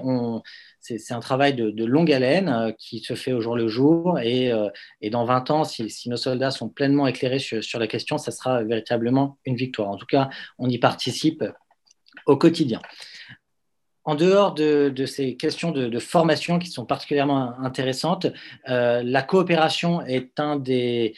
c'est 0.81 1.13
un 1.13 1.21
travail 1.21 1.55
de, 1.55 1.85
longue 1.85 2.13
haleine 2.13 2.49
euh, 2.49 2.73
qui 2.79 3.01
se 3.01 3.15
fait 3.15 3.33
au 3.33 3.41
jour 3.41 3.57
le 3.57 3.69
jour. 3.69 4.19
Et, 4.21 4.53
dans 5.11 5.25
20 5.25 5.51
ans, 5.51 5.65
si, 5.65 6.09
nos 6.09 6.17
soldats 6.17 6.51
sont 6.51 6.69
pleinement 6.69 7.07
éclairés 7.07 7.39
sur, 7.39 7.63
sur 7.63 7.79
la 7.79 7.87
question, 7.87 8.19
ça 8.19 8.31
sera 8.31 8.63
véritablement 8.63 9.39
une 9.45 9.57
victoire. 9.57 9.91
En 9.91 9.97
tout 9.97 10.07
cas, 10.07 10.31
on 10.59 10.69
y 10.69 10.79
participe 10.79 11.45
au 12.27 12.37
quotidien 12.37 12.81
en 14.11 14.17
dehors 14.17 14.55
de, 14.55 15.07
ces 15.07 15.37
questions 15.37 15.71
de, 15.71 15.99
formation 16.01 16.59
qui 16.59 16.67
sont 16.67 16.85
particulièrement 16.85 17.57
intéressantes, 17.61 18.27
euh, 18.69 19.05
la 19.05 19.23
coopération 19.23 20.05
est 20.05 20.41
un 20.41 20.57
des, 20.57 21.15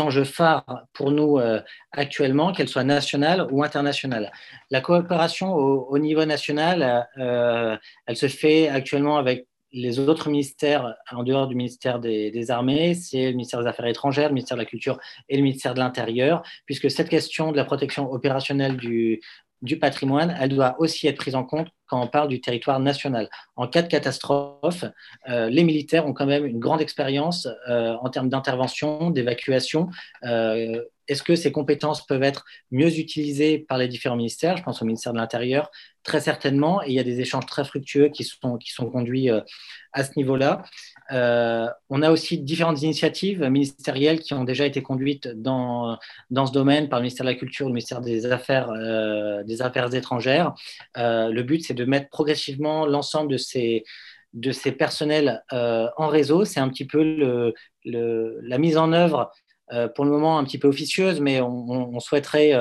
enjeux 0.00 0.24
phares 0.24 0.88
pour 0.92 1.12
nous 1.12 1.38
euh, 1.38 1.60
actuellement, 1.92 2.50
qu'elle 2.50 2.66
soit 2.66 2.82
nationale 2.82 3.46
ou 3.52 3.62
internationale. 3.62 4.32
La 4.72 4.80
coopération 4.80 5.54
au, 5.54 5.98
niveau 6.00 6.24
national, 6.24 7.06
euh, 7.18 7.76
elle 8.06 8.16
se 8.16 8.26
fait 8.26 8.66
actuellement 8.66 9.16
avec 9.16 9.46
les 9.70 10.00
autres 10.00 10.28
ministères 10.28 10.92
en 11.12 11.22
dehors 11.22 11.46
du 11.46 11.54
ministère 11.54 12.00
des, 12.00 12.50
Armées, 12.50 12.94
c'est 12.94 13.26
le 13.26 13.36
ministère 13.36 13.60
des 13.60 13.68
Affaires 13.68 13.86
étrangères, 13.86 14.30
le 14.30 14.34
ministère 14.34 14.56
de 14.56 14.62
la 14.62 14.68
Culture 14.68 14.98
et 15.28 15.36
le 15.36 15.42
ministère 15.44 15.74
de 15.74 15.78
l'Intérieur, 15.78 16.42
puisque 16.64 16.90
cette 16.90 17.08
question 17.08 17.52
de 17.52 17.56
la 17.56 17.64
protection 17.64 18.10
opérationnelle 18.10 18.76
du 18.76 19.20
patrimoine, 19.78 20.36
elle 20.40 20.48
doit 20.48 20.74
aussi 20.80 21.06
être 21.06 21.18
prise 21.18 21.36
en 21.36 21.44
compte 21.44 21.68
quand 21.86 22.00
on 22.00 22.06
parle 22.08 22.28
du 22.28 22.40
territoire 22.40 22.80
national. 22.80 23.28
En 23.56 23.68
cas 23.68 23.82
de 23.82 23.88
catastrophe, 23.88 24.84
euh, 25.28 25.48
les 25.48 25.64
militaires 25.64 26.06
ont 26.06 26.12
quand 26.12 26.26
même 26.26 26.46
une 26.46 26.58
grande 26.58 26.80
expérience 26.80 27.48
euh, 27.68 27.94
en 28.00 28.10
termes 28.10 28.28
d'intervention, 28.28 29.10
d'évacuation. 29.10 29.88
Euh, 30.24 30.82
est-ce 31.08 31.22
que 31.22 31.36
ces 31.36 31.52
compétences 31.52 32.04
peuvent 32.04 32.24
être 32.24 32.44
mieux 32.72 32.98
utilisées 32.98 33.58
par 33.58 33.78
les 33.78 33.88
différents 33.88 34.16
ministères? 34.16 34.56
Je 34.56 34.62
pense 34.62 34.82
au 34.82 34.84
ministère 34.84 35.12
de 35.12 35.18
l'Intérieur, 35.18 35.70
très 36.02 36.20
certainement. 36.20 36.82
Il 36.82 36.92
y 36.92 36.98
a 36.98 37.04
des 37.04 37.20
échanges 37.20 37.46
très 37.46 37.64
fructueux 37.64 38.08
qui 38.08 38.24
sont, 38.24 38.56
qui 38.56 38.72
sont 38.72 38.90
conduits 38.90 39.30
à 39.92 40.02
ce 40.04 40.10
niveau-là. 40.16 40.64
Euh, 41.12 41.68
on 41.88 42.02
a 42.02 42.10
aussi 42.10 42.38
différentes 42.38 42.82
initiatives 42.82 43.42
ministérielles 43.44 44.20
qui 44.20 44.34
ont 44.34 44.44
déjà 44.44 44.66
été 44.66 44.82
conduites 44.82 45.28
dans, 45.28 45.98
dans 46.30 46.46
ce 46.46 46.52
domaine 46.52 46.88
par 46.88 46.98
le 46.98 47.04
ministère 47.04 47.24
de 47.24 47.30
la 47.30 47.36
Culture, 47.36 47.66
le 47.66 47.72
ministère 47.72 48.00
des 48.00 48.26
Affaires, 48.26 48.70
euh, 48.70 49.42
des 49.44 49.62
Affaires 49.62 49.94
étrangères. 49.94 50.54
Euh, 50.96 51.30
le 51.30 51.42
but, 51.42 51.64
c'est 51.64 51.74
de 51.74 51.84
mettre 51.84 52.08
progressivement 52.10 52.86
l'ensemble 52.86 53.30
de 53.30 53.36
ces, 53.36 53.84
de 54.32 54.52
ces 54.52 54.72
personnels 54.72 55.42
en 55.50 56.08
réseau. 56.08 56.44
C'est 56.44 56.60
un 56.60 56.68
petit 56.68 56.86
peu 56.86 57.52
la 57.84 58.58
mise 58.58 58.76
en 58.76 58.92
œuvre, 58.92 59.30
pour 59.94 60.04
le 60.04 60.10
moment 60.10 60.38
un 60.38 60.44
petit 60.44 60.58
peu 60.58 60.68
officieuse, 60.68 61.20
mais 61.20 61.40
on, 61.40 61.98
souhaiterait 62.00 62.52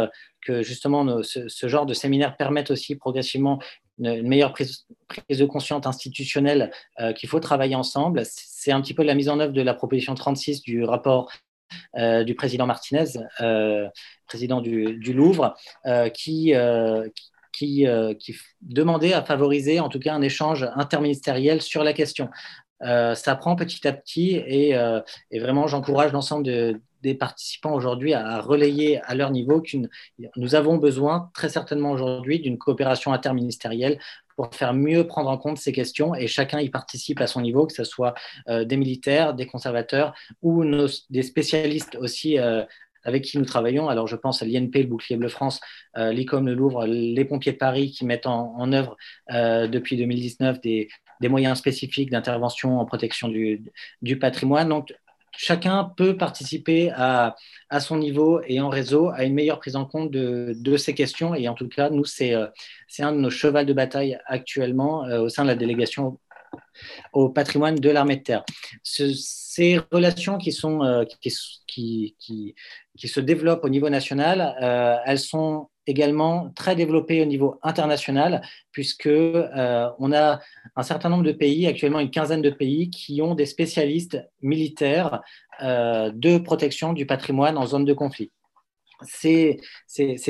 que 0.42 0.62
justement 0.62 1.22
ce, 1.24 1.68
genre 1.68 1.86
de 1.86 1.94
séminaire 1.94 2.38
permette 2.38 2.72
aussi 2.72 2.96
progressivement 2.96 3.60
une, 4.00 4.28
meilleure 4.28 4.54
prise, 4.54 4.86
de 5.30 5.46
conscience 5.46 5.86
institutionnelle 5.86 6.72
euh, 7.00 7.14
qu'il 7.14 7.30
faut 7.30 7.40
travailler 7.40 7.76
ensemble. 7.76 8.24
C'est 8.26 8.72
un 8.72 8.82
petit 8.82 8.94
peu 8.94 9.04
la 9.04 9.16
mise 9.16 9.30
en 9.30 9.40
œuvre 9.40 9.54
de 9.54 9.62
la 9.62 9.74
proposition 9.74 10.16
36 10.16 10.62
du 10.62 10.84
rapport 10.84 11.32
euh, 11.98 12.24
du 12.24 12.36
président 12.36 12.66
Martinez, 12.66 13.06
euh, 13.42 13.88
président 14.28 14.62
du, 14.62 15.14
Louvre, 15.14 15.56
qui, 16.14 16.54
qui, 17.54 17.88
qui, 18.20 18.38
demandait 18.62 19.14
à 19.14 19.24
favoriser 19.24 19.80
en 19.80 19.90
tout 19.90 20.00
cas 20.00 20.14
un 20.14 20.22
échange 20.22 20.68
interministériel 20.76 21.62
sur 21.62 21.84
la 21.84 21.94
question. 21.94 22.30
Ça 23.16 23.36
prend 23.36 23.56
petit 23.56 23.88
à 23.88 23.94
petit 23.94 24.36
et, 24.36 24.72
et 25.32 25.40
vraiment 25.40 25.68
j'encourage 25.68 26.12
l'ensemble 26.12 26.44
de, 26.44 26.80
des 27.06 27.14
participants 27.14 27.74
aujourd'hui 27.74 28.14
à, 28.16 28.42
relayer 28.42 29.00
à 29.04 29.14
leur 29.14 29.30
niveau 29.30 29.62
qu'une 29.62 29.90
nous 30.36 30.56
avons 30.56 30.78
besoin 30.78 31.30
très 31.36 31.50
certainement 31.50 31.92
aujourd'hui 31.92 32.40
d'une 32.40 32.58
coopération 32.58 33.14
interministérielle 33.14 34.00
pour 34.36 34.54
faire 34.54 34.74
mieux 34.74 35.06
prendre 35.06 35.30
en 35.30 35.38
compte 35.38 35.58
ces 35.58 35.72
questions 35.72 36.16
et 36.16 36.28
chacun 36.28 36.60
y 36.60 36.70
participe 36.70 37.22
à 37.22 37.28
son 37.28 37.42
niveau, 37.42 37.68
que 37.68 37.74
ce 37.74 37.84
soit 37.84 38.16
euh, 38.50 38.66
des 38.66 38.76
militaires, 38.76 39.34
des 39.34 39.46
conservateurs 39.46 40.14
ou 40.42 40.66
des 41.10 41.24
spécialistes 41.24 41.96
aussi 41.96 42.40
euh, 42.40 42.64
avec 43.06 43.24
qui 43.24 43.38
nous 43.38 43.46
travaillons. 43.46 43.88
Alors, 43.88 44.08
je 44.08 44.16
pense 44.16 44.42
à 44.42 44.46
l'INP, 44.46 44.82
le 44.82 44.88
Bouclier 44.88 45.18
Bleu 45.18 45.30
France, 45.30 45.62
l'ICOM, 45.96 46.46
le 46.46 46.54
Louvre, 46.54 46.86
les 46.86 47.26
pompiers 47.26 47.54
de 47.54 47.58
Paris 47.58 47.92
qui 47.92 48.06
mettent 48.06 48.28
en, 48.28 48.72
œuvre 48.74 48.98
depuis 49.30 49.96
2019 49.98 50.60
des, 50.62 50.90
moyens 51.24 51.58
spécifiques 51.58 52.12
d'intervention 52.12 52.80
en 52.80 52.86
protection 52.86 53.30
du, 53.30 54.20
patrimoine. 54.20 54.70
Donc, 54.70 54.94
chacun 55.38 55.92
peut 55.98 56.18
participer 56.18 56.92
à, 56.92 57.36
son 57.80 57.98
niveau 57.98 58.42
et 58.48 58.60
en 58.60 58.70
réseau 58.70 59.10
à 59.10 59.24
une 59.24 59.34
meilleure 59.34 59.60
prise 59.60 59.76
en 59.76 59.86
compte 59.86 60.12
de, 60.12 60.78
ces 60.78 60.94
questions. 60.94 61.36
Et 61.36 61.48
en 61.48 61.54
tout 61.54 61.68
cas, 61.68 61.90
nous, 61.90 62.06
c'est 62.06 62.34
euh, 62.34 62.48
un 63.00 63.12
de 63.12 63.18
nos 63.18 63.30
chevals 63.30 63.66
de 63.66 63.74
bataille 63.74 64.18
actuellement 64.26 65.06
euh, 65.06 65.22
au 65.22 65.30
sein 65.30 65.44
de 65.44 65.50
la 65.50 65.56
délégation 65.56 66.20
au 67.14 67.30
patrimoine 67.30 67.76
de 67.76 67.90
l'armée 67.90 68.18
de 68.18 68.24
terre. 68.24 68.46
Ces 69.56 69.80
relations 69.92 70.38
euh, 70.84 71.04
qui, 71.22 72.56
se 73.08 73.20
développent 73.20 73.64
au 73.64 73.70
niveau 73.70 73.90
national, 73.90 74.56
elles 75.06 75.20
sont 75.20 75.70
également 75.88 76.52
très 76.56 76.76
développé 76.76 77.22
au 77.22 77.26
niveau 77.26 77.60
international, 77.64 78.42
puisque 78.72 79.08
euh, 79.08 79.90
a 80.14 80.40
un 80.76 80.84
certain 80.84 81.10
nombre 81.10 81.24
de 81.24 81.32
pays, 81.32 81.68
actuellement 81.68 82.00
une 82.00 82.12
quinzaine 82.12 82.42
de 82.42 82.50
pays, 82.50 82.90
qui 82.90 83.22
ont 83.22 83.36
des 83.36 83.46
spécialistes 83.46 84.20
militaires 84.42 85.22
euh, 85.62 86.12
de 86.14 86.38
protection 86.38 86.94
du 86.94 87.06
patrimoine 87.06 87.58
en 87.58 87.66
zone 87.66 87.86
de 87.86 87.94
conflit 87.94 88.32
ces, 89.02 89.60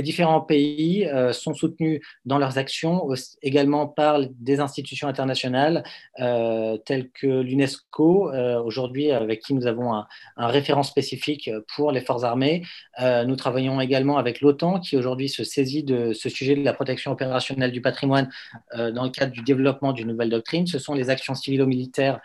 différents 0.02 0.42
pays 0.42 1.06
euh, 1.06 1.34
sont 1.34 1.54
soutenus 1.54 2.02
dans 2.26 2.38
leurs 2.38 2.58
actions 2.58 3.08
également 3.42 3.88
par 3.88 4.20
des 4.40 4.60
institutions 4.60 5.08
internationales 5.08 5.84
euh, 6.20 6.78
telles 6.78 7.10
que 7.12 7.28
l'UNESCO, 7.28 8.32
euh, 8.32 8.62
aujourd'hui 8.62 9.12
avec 9.12 9.42
qui 9.42 9.54
nous 9.54 9.68
avons 9.68 9.94
un, 9.94 10.08
référent 10.38 10.84
spécifique 10.84 11.50
pour 11.76 11.92
les 11.92 12.02
forces 12.02 12.24
armées. 12.24 12.64
nous 13.00 13.36
travaillons 13.36 13.82
également 13.82 14.18
avec 14.18 14.42
l'OTAN 14.42 14.80
qui 14.80 14.98
aujourd'hui 14.98 15.30
se 15.30 15.44
saisit 15.44 15.84
de 15.84 16.14
ce 16.14 16.30
sujet 16.30 16.56
de 16.56 16.64
la 16.64 16.74
protection 16.74 17.12
opérationnelle 17.12 17.72
du 17.72 17.82
patrimoine 17.82 18.30
dans 18.74 19.04
le 19.04 19.10
cadre 19.10 19.32
du 19.32 19.42
développement 19.42 19.94
d'une 19.94 20.08
nouvelle 20.08 20.30
doctrine. 20.30 20.68
Ce 20.68 20.80
sont 20.80 20.94
les 20.94 21.10
actions 21.10 21.36
civilo-militaires 21.36 22.20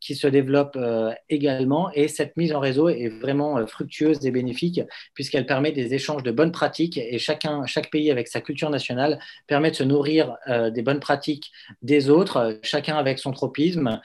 qui 0.00 0.14
se 0.14 0.26
développe 0.26 0.76
euh, 0.76 1.12
également. 1.28 1.90
Et 1.92 2.08
cette 2.08 2.36
mise 2.36 2.52
en 2.52 2.60
réseau 2.60 2.88
est 2.88 3.08
vraiment 3.08 3.58
euh, 3.58 3.66
fructueuse 3.66 4.24
et 4.24 4.30
bénéfique 4.30 4.80
puisqu'elle 5.14 5.46
permet 5.46 5.72
des 5.72 5.94
échanges 5.94 6.22
de 6.22 6.30
bonnes 6.30 6.52
pratiques 6.52 6.98
et 6.98 7.18
chacun, 7.18 7.66
chaque 7.66 7.90
pays 7.90 8.10
avec 8.10 8.28
sa 8.28 8.40
culture 8.40 8.70
nationale 8.70 9.20
permet 9.46 9.70
de 9.70 9.76
se 9.76 9.84
nourrir 9.84 10.36
euh, 10.48 10.70
des 10.70 10.82
bonnes 10.82 11.00
pratiques 11.00 11.52
des 11.82 12.08
autres, 12.10 12.58
chacun 12.62 12.96
avec 12.96 13.18
son 13.18 13.32
tropisme, 13.32 14.00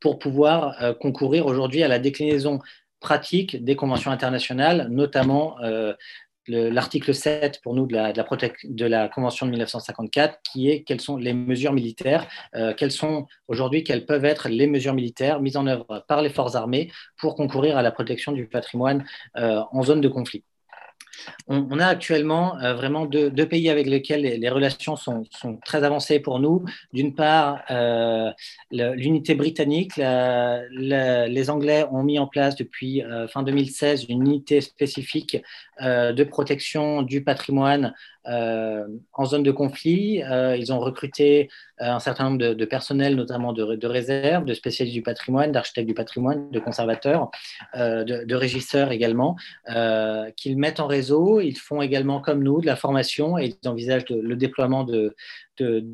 pour 0.00 0.18
pouvoir 0.18 0.96
concourir 0.98 1.46
aujourd'hui 1.46 1.82
à 1.82 1.88
la 1.88 1.98
déclinaison 1.98 2.60
pratique 3.00 3.62
des 3.62 3.76
conventions 3.76 4.10
internationales, 4.10 4.88
notamment 4.90 5.56
l'article 6.48 7.14
7 7.14 7.60
pour 7.62 7.74
nous 7.74 7.86
de 7.86 7.94
la, 7.94 8.12
de, 8.12 8.84
la 8.86 9.08
Convention 9.08 9.46
de 9.46 9.50
1954, 9.50 10.40
qui 10.42 10.70
est 10.70 10.82
quelles 10.82 11.00
sont 11.00 11.16
les 11.16 11.34
mesures 11.34 11.72
militaires, 11.72 12.26
euh, 12.54 12.74
quelles 12.74 12.92
sont 12.92 13.26
aujourd'hui, 13.46 13.84
quelles 13.84 14.06
peuvent 14.06 14.24
être 14.24 14.48
les 14.48 14.66
mesures 14.66 14.94
militaires 14.94 15.40
mises 15.40 15.56
en 15.56 15.66
œuvre 15.66 16.04
par 16.08 16.22
les 16.22 16.30
forces 16.30 16.54
armées 16.54 16.90
pour 17.18 17.34
concourir 17.34 17.76
à 17.76 17.82
la 17.82 17.90
protection 17.90 18.32
du 18.32 18.46
patrimoine 18.46 19.04
euh, 19.36 19.62
en 19.72 19.82
zone 19.82 20.00
de 20.00 20.08
conflit. 20.08 20.44
On, 21.46 21.78
a 21.78 21.86
actuellement 21.86 22.58
euh, 22.58 22.74
vraiment 22.74 23.06
deux, 23.06 23.30
pays 23.48 23.70
avec 23.70 23.86
lesquels 23.86 24.22
les, 24.22 24.48
relations 24.48 24.96
sont, 24.96 25.24
très 25.64 25.82
avancées 25.82 26.20
pour 26.20 26.38
nous. 26.40 26.64
D'une 26.92 27.14
part, 27.14 27.62
euh, 27.70 28.30
l'unité 28.70 29.34
britannique. 29.34 29.96
les 29.96 31.50
Anglais 31.50 31.86
ont 31.90 32.02
mis 32.02 32.18
en 32.18 32.26
place 32.26 32.56
depuis 32.56 33.02
euh, 33.02 33.28
fin 33.28 33.42
2016 33.42 34.06
une 34.08 34.22
unité 34.22 34.60
spécifique 34.60 35.38
de 35.80 36.24
protection 36.24 37.02
du 37.02 37.22
patrimoine 37.22 37.94
en 38.24 39.24
zone 39.24 39.42
de 39.42 39.50
conflit. 39.50 40.22
Euh, 40.22 40.56
ils 40.56 40.72
ont 40.72 40.80
recruté 40.80 41.48
euh, 41.80 41.86
un 41.86 41.98
certain 41.98 42.24
nombre 42.24 42.38
de, 42.38 42.64
personnels, 42.64 43.14
notamment 43.14 43.52
de, 43.52 43.76
de, 43.76 43.86
réserve, 43.86 44.44
de 44.44 44.54
spécialistes 44.54 44.94
du 44.94 45.02
patrimoine, 45.02 45.52
d'architectes 45.52 45.86
du 45.88 45.94
patrimoine, 45.94 46.50
de 46.50 46.58
conservateurs, 46.58 47.30
de, 47.74 48.34
régisseurs 48.34 48.92
également, 48.92 49.36
qu'ils 50.36 50.58
mettent 50.58 50.80
en 50.80 50.86
réseau. 50.86 51.40
Ils 51.40 51.58
font 51.58 51.80
également, 51.80 52.20
comme 52.20 52.42
nous, 52.42 52.60
de 52.60 52.66
la 52.66 52.76
formation 52.76 53.38
et 53.38 53.56
ils 53.62 53.68
envisagent 53.68 54.08
le 54.10 54.36
déploiement 54.36 54.84
de, 54.84 55.14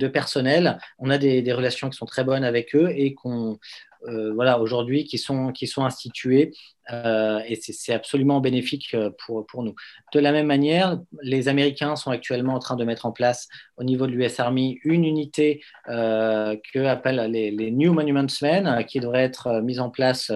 personnel. 0.09 0.79
On 0.99 1.11
a 1.11 1.19
des, 1.19 1.43
des, 1.43 1.53
relations 1.53 1.89
qui 1.91 1.97
sont 1.97 2.07
très 2.07 2.25
bonnes 2.25 2.45
avec 2.45 2.75
eux 2.75 2.91
et 2.91 3.15
qu'on 3.15 3.59
voilà, 4.07 4.61
aujourd'hui 4.61 5.05
qui 5.05 5.17
sont, 5.19 5.53
qui 5.53 5.67
sont 5.67 5.85
instituées 5.85 6.53
euh, 6.93 7.41
et 7.47 7.57
c'est 7.57 7.95
absolument 7.95 8.41
bénéfique 8.41 8.95
euh, 8.95 9.11
pour, 9.25 9.47
pour, 9.47 9.63
nous. 9.63 9.75
De 10.13 10.21
la 10.21 10.33
même 10.33 10.47
manière, 10.47 10.99
les 11.23 11.49
Américains 11.49 11.97
sont 11.97 12.11
actuellement 12.11 12.55
en 12.55 12.59
train 12.59 12.77
de 12.77 12.85
mettre 12.85 13.07
en 13.07 13.13
place 13.13 13.49
au 13.77 13.85
niveau 13.85 14.07
de 14.07 14.13
l'US 14.13 14.39
Army 14.39 14.79
une 14.85 15.05
unité 15.05 15.63
euh, 15.89 16.57
que 16.73 16.85
appellent 16.85 17.31
les, 17.31 17.71
New 17.71 17.93
Monuments 17.93 18.27
Men, 18.43 18.67
euh, 18.67 18.83
qui 18.83 19.01
devrait 19.01 19.23
être 19.23 19.61
mise 19.63 19.81
en 19.81 19.91
place 19.91 20.31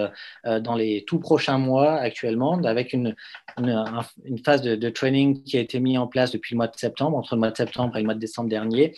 dans 0.44 0.74
les 0.74 1.04
tout 1.06 1.18
prochains 1.18 1.58
mois 1.58 1.94
actuellement, 1.94 2.58
avec 2.64 2.92
une, 2.92 3.14
une, 3.58 4.38
phase 4.44 4.62
de, 4.62 4.90
training 4.90 5.42
qui 5.42 5.56
a 5.58 5.60
été 5.60 5.78
mise 5.80 5.98
en 5.98 6.06
place 6.06 6.32
depuis 6.32 6.54
le 6.54 6.58
mois 6.58 6.68
de 6.68 6.76
septembre, 6.76 7.16
entre 7.16 7.34
le 7.34 7.40
mois 7.40 7.50
de 7.50 7.56
septembre 7.56 7.96
et 7.96 8.00
le 8.00 8.04
mois 8.06 8.14
de 8.14 8.20
décembre 8.20 8.48
dernier, 8.48 8.94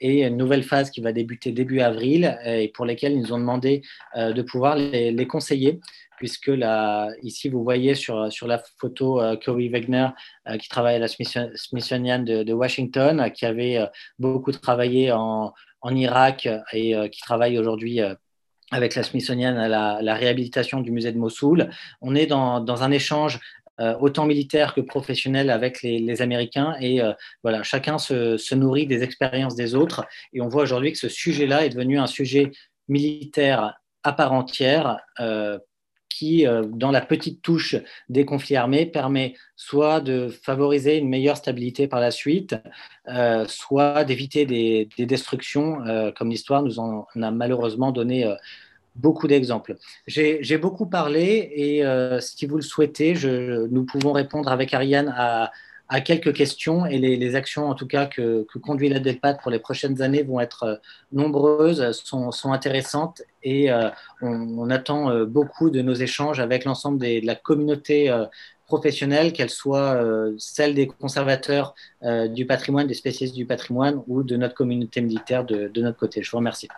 et 0.00 0.24
une 0.24 0.36
nouvelle 0.36 0.62
phase 0.62 0.90
qui 0.90 1.00
va 1.00 1.12
débuter 1.12 1.52
début 1.52 1.80
avril 1.80 2.38
et 2.44 2.68
pour 2.68 2.86
lesquelles 2.86 3.12
ils 3.12 3.20
nous 3.20 3.32
ont 3.32 3.38
demandé 3.38 3.82
de 4.16 4.42
pouvoir 4.42 4.76
les 4.76 5.26
conseiller 5.26 5.80
puisque 6.18 6.48
là, 6.48 7.10
ici, 7.22 7.48
vous 7.48 7.62
voyez 7.62 7.94
sur, 7.94 8.30
sur 8.30 8.46
la 8.46 8.60
photo 8.78 9.20
euh, 9.20 9.36
Corey 9.36 9.68
Wegner, 9.68 10.08
euh, 10.48 10.58
qui 10.58 10.68
travaille 10.68 10.96
à 10.96 10.98
la 10.98 11.08
Smithsonian 11.08 12.18
de, 12.18 12.52
Washington, 12.52 13.30
qui 13.32 13.46
avait 13.46 13.78
euh, 13.78 13.86
beaucoup 14.18 14.52
travaillé 14.52 15.12
en, 15.12 15.54
en 15.80 15.94
Irak 15.94 16.48
et 16.72 16.94
qui 17.10 17.20
travaille 17.20 17.56
aujourd'hui 17.56 18.00
avec 18.72 18.96
la 18.96 19.04
Smithsonian 19.04 19.56
à 19.56 19.68
la, 20.02 20.14
réhabilitation 20.14 20.80
du 20.80 20.90
musée 20.90 21.12
de 21.12 21.18
Mossoul. 21.18 21.70
On 22.00 22.16
est 22.16 22.26
dans, 22.26 22.60
dans 22.60 22.82
un 22.82 22.90
échange 22.90 23.38
autant 24.00 24.26
militaire 24.26 24.74
que 24.74 24.80
professionnel 24.80 25.50
avec 25.50 25.82
les, 25.82 26.00
les 26.00 26.20
Américains. 26.20 26.74
Et 26.80 27.00
voilà, 27.44 27.62
chacun 27.62 27.98
se, 27.98 28.36
se, 28.36 28.56
nourrit 28.56 28.88
des 28.88 29.04
expériences 29.04 29.54
des 29.54 29.76
autres. 29.76 30.04
Et 30.32 30.40
on 30.40 30.48
voit 30.48 30.64
aujourd'hui 30.64 30.90
que 30.90 30.98
ce 30.98 31.08
sujet-là 31.08 31.64
est 31.64 31.68
devenu 31.68 31.96
un 32.00 32.08
sujet 32.08 32.50
militaire 32.88 33.78
à 34.02 34.12
part 34.12 34.32
entière 34.32 34.98
qui, 36.08 36.46
euh, 36.46 36.62
dans 36.64 36.90
la 36.90 37.00
petite 37.00 37.42
touche 37.42 37.76
des 38.08 38.24
conflits 38.24 38.56
armés, 38.56 38.86
permet 38.86 39.34
soit 39.56 40.00
de 40.00 40.28
favoriser 40.28 40.96
une 40.96 41.08
meilleure 41.08 41.36
stabilité 41.36 41.86
par 41.88 42.00
la 42.00 42.10
suite, 42.10 42.56
euh, 43.08 43.44
soit 43.46 44.04
d'éviter 44.04 44.46
des, 44.46 44.88
destructions, 45.06 45.84
euh, 45.86 46.10
comme 46.12 46.30
l'histoire 46.30 46.62
nous 46.62 46.78
en 46.78 47.06
a 47.20 47.30
malheureusement 47.30 47.92
donné 47.92 48.32
beaucoup 48.96 49.28
d'exemples. 49.28 49.76
J'ai 50.06 50.58
beaucoup 50.58 50.86
parlé 50.86 51.52
et 51.54 51.82
si 52.20 52.46
vous 52.46 52.56
le 52.56 52.62
souhaitez, 52.62 53.14
nous 53.70 53.84
pouvons 53.84 54.12
répondre 54.12 54.50
avec 54.50 54.74
Ariane 54.74 55.14
à, 55.16 55.52
à 55.88 56.00
quelques 56.00 56.34
questions 56.34 56.84
et 56.86 56.98
les, 56.98 57.34
actions 57.34 57.68
en 57.68 57.74
tout 57.74 57.86
cas 57.86 58.06
que, 58.06 58.46
conduit 58.62 58.88
la 58.88 59.00
pour 59.40 59.50
les 59.50 59.58
prochaines 59.58 60.02
années 60.02 60.22
vont 60.22 60.40
être 60.40 60.62
euh, 60.64 60.76
nombreuses, 61.12 61.92
sont, 61.92 62.52
intéressantes 62.52 63.22
et 63.42 63.72
euh, 63.72 63.88
on, 64.20 64.68
attend 64.70 65.10
euh, 65.10 65.24
beaucoup 65.24 65.70
de 65.70 65.80
nos 65.80 65.94
échanges 65.94 66.40
avec 66.40 66.64
l'ensemble 66.64 66.98
de 66.98 67.24
la 67.26 67.34
communauté 67.34 68.14
professionnelles, 68.68 69.32
qu'elles 69.32 69.50
soient 69.50 69.94
euh, 69.94 70.34
celles 70.38 70.74
des 70.74 70.86
conservateurs 70.86 71.74
euh, 72.04 72.28
du 72.28 72.44
patrimoine, 72.46 72.86
des 72.86 72.94
spécialistes 72.94 73.34
du 73.34 73.46
patrimoine 73.46 74.02
ou 74.06 74.22
de 74.22 74.36
notre 74.36 74.54
communauté 74.54 75.00
militaire 75.00 75.44
de, 75.44 75.70
notre 75.80 75.98
côté. 75.98 76.22
Je 76.22 76.30
vous 76.30 76.36
remercie. 76.36 76.68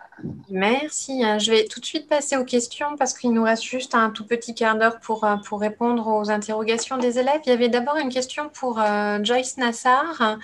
Merci. 0.48 1.24
Hein. 1.24 1.38
Je 1.38 1.50
vais 1.50 1.64
tout 1.66 1.80
de 1.80 1.84
suite 1.84 2.08
passer 2.08 2.36
aux 2.36 2.44
questions 2.44 2.96
parce 2.96 3.12
qu'il 3.12 3.32
nous 3.32 3.42
reste 3.42 3.64
juste 3.64 3.96
un 3.96 4.10
tout 4.10 4.24
petit 4.24 4.54
quart 4.54 4.78
d'heure 4.78 5.00
pour, 5.00 5.24
euh, 5.24 5.34
pour 5.44 5.60
répondre 5.60 6.06
aux 6.06 6.30
interrogations 6.30 6.96
des 6.96 7.18
élèves. 7.18 7.40
Il 7.44 7.50
y 7.50 7.52
avait 7.52 7.68
d'abord 7.68 7.96
une 7.96 8.08
question 8.08 8.48
pour 8.48 8.80
Joyce 9.22 9.56
Nassar 9.56 10.38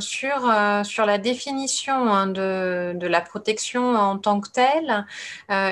sur, 0.00 0.54
sur 0.84 1.06
la 1.06 1.18
définition 1.18 1.94
hein, 1.94 2.26
de, 2.26 2.94
de, 2.94 3.06
la 3.06 3.20
protection 3.20 3.94
en 3.94 4.16
tant 4.16 4.40
que 4.40 4.48
telle 4.48 5.04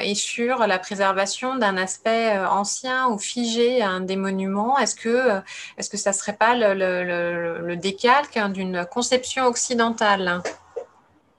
et 0.04 0.14
sur 0.14 0.66
la 0.66 0.78
préservation 0.78 1.56
d'un 1.56 1.78
aspect 1.78 2.38
ancien 2.38 3.08
ou 3.08 3.18
figé 3.18 3.82
hein, 3.82 4.00
des 4.00 4.16
monuments 4.16 4.76
est-ce 4.82 4.94
que, 4.94 5.40
est-ce 5.78 5.88
que 5.88 5.96
ça 5.96 6.10
ne 6.10 6.14
serait 6.14 6.36
pas 6.36 6.54
le, 6.56 7.74
décalque 7.76 8.36
hein, 8.36 8.48
d'une 8.48 8.84
conception 8.84 9.46
occidentale? 9.46 10.42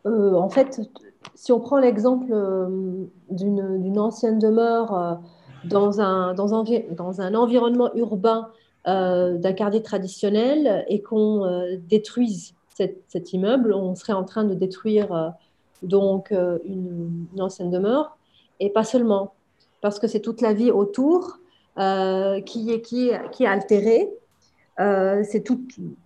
Euh, 0.06 0.34
En 0.36 0.50
fait, 0.50 0.82
si 1.36 1.52
on 1.52 1.60
prend 1.60 1.78
l'exemple 1.78 2.32
euh, 2.32 3.06
d'une 3.30 4.00
ancienne 4.00 4.40
demeure 4.40 4.98
euh, 4.98 5.14
dans 5.66 6.02
un, 6.02 6.34
dans, 6.34 6.54
un, 6.54 7.36
environnement 7.36 7.94
urbain 7.96 8.50
d'un 8.86 9.54
quartier 9.54 9.82
traditionnel 9.82 10.84
et 10.90 11.02
qu'on 11.02 11.78
détruise 11.88 12.54
cet, 12.76 13.32
immeuble, 13.32 13.74
on 13.74 13.96
serait 13.96 14.12
en 14.12 14.26
train 14.26 14.44
de 14.44 14.54
détruire 14.56 15.34
donc 15.84 16.32
une, 16.32 17.26
ancienne 17.40 17.72
demeure. 17.72 18.18
Et 18.60 18.70
pas 18.70 18.84
seulement 18.84 19.36
parce 19.80 20.00
que 20.00 20.08
c'est 20.08 20.20
toute 20.20 20.42
la 20.42 20.52
vie 20.52 20.70
autour 20.70 21.40
qui, 21.76 22.72
est, 22.72 22.82
qui, 22.82 23.12
qui 23.32 23.44
est 23.44 23.48
altérée. 23.48 24.10
c'est 24.78 25.44
tout. 25.44 25.62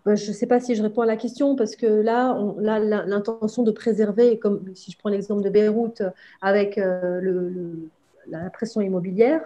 Je 0.06 0.12
ne 0.12 0.16
sais 0.16 0.48
pas 0.48 0.60
si 0.60 0.76
je 0.76 0.84
réponds 0.84 1.02
à 1.02 1.06
la 1.06 1.18
question 1.18 1.56
parce 1.56 1.76
que 1.76 1.86
là, 1.86 2.38
là 2.60 2.80
l'intention 2.80 3.64
de 3.64 3.72
préserver, 3.72 4.40
comme 4.40 4.64
si 4.76 4.92
je 4.92 4.98
prends 4.98 5.10
l'exemple 5.10 5.42
de 5.42 5.50
Beyrouth 5.50 6.02
avec 6.42 6.78
le, 6.78 7.90
la 8.28 8.50
pression 8.50 8.82
immobilière, 8.82 9.42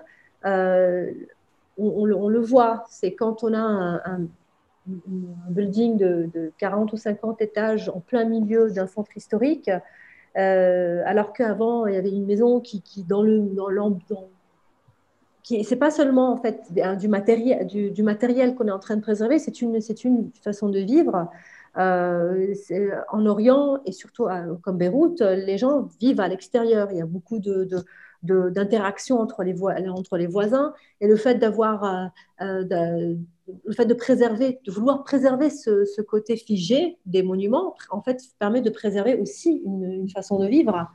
on, 1.77 2.06
le 2.06 2.39
voit. 2.39 2.85
C'est 2.89 3.14
quand 3.14 3.43
on 3.43 3.53
a 3.53 3.60
un, 3.60 4.27
building 5.49 5.98
de, 5.98 6.52
40 6.57 6.93
ou 6.93 6.98
50 6.98 7.41
étages 7.41 7.89
en 7.89 7.99
plein 7.99 8.26
milieu 8.26 8.72
d'un 8.72 8.88
centre 8.88 9.15
historique, 9.15 9.69
euh, 10.38 11.03
alors 11.06 11.34
qu'avant, 11.34 11.85
il 11.85 11.93
y 11.93 11.98
avait 11.98 12.10
une 12.10 12.26
maison 12.26 12.60
qui, 12.60 12.81
dans 13.07 13.22
le 13.22 13.39
dans 13.39 13.69
qui 15.44 15.64
c'est 15.64 15.76
pas 15.76 15.92
seulement 15.92 16.32
en 16.32 16.38
fait 16.38 16.62
du 17.00 17.08
matériel 17.08 17.68
du, 17.68 18.04
matériel 18.04 18.56
qu'on 18.56 18.68
est 18.68 18.72
en 18.72 18.80
train 18.80 18.96
de 18.96 19.02
préserver, 19.02 19.40
c'est 19.40 19.62
une 19.62 19.82
c'est 19.82 20.04
une 20.04 20.32
façon 20.44 20.70
de 20.70 20.80
vivre. 20.80 21.30
Euh, 21.78 22.54
en 23.14 23.26
Orient 23.26 23.80
et 23.86 23.94
surtout 23.94 24.28
comme 24.62 24.78
Beyrouth, 24.78 25.22
les 25.22 25.58
gens 25.58 25.88
vivent 26.02 26.20
à 26.20 26.28
l'extérieur. 26.28 26.90
Il 26.92 26.98
y 26.98 27.02
a 27.02 27.06
beaucoup 27.06 27.40
de, 27.40 27.66
d'interaction 28.24 29.20
entre 29.20 29.44
les, 29.44 29.56
entre 29.90 30.18
les 30.18 30.28
voisins 30.28 30.74
et 31.00 31.08
le 31.08 31.16
fait 31.16 31.36
d'avoir 31.36 32.12
euh, 32.42 32.64
euh, 32.72 33.16
le 33.66 33.74
fait 33.74 33.86
de 33.86 33.94
préserver 33.94 34.60
de 34.64 34.72
vouloir 34.72 35.04
préserver 35.04 35.50
ce, 35.50 36.02
côté 36.02 36.38
figé 36.38 36.98
des 37.06 37.24
monuments 37.24 37.76
en 37.90 38.02
fait 38.02 38.22
permet 38.38 38.62
de 38.62 38.70
préserver 38.70 39.16
aussi 39.16 39.62
une, 39.66 40.08
façon 40.10 40.40
de 40.40 40.48
vivre 40.48 40.88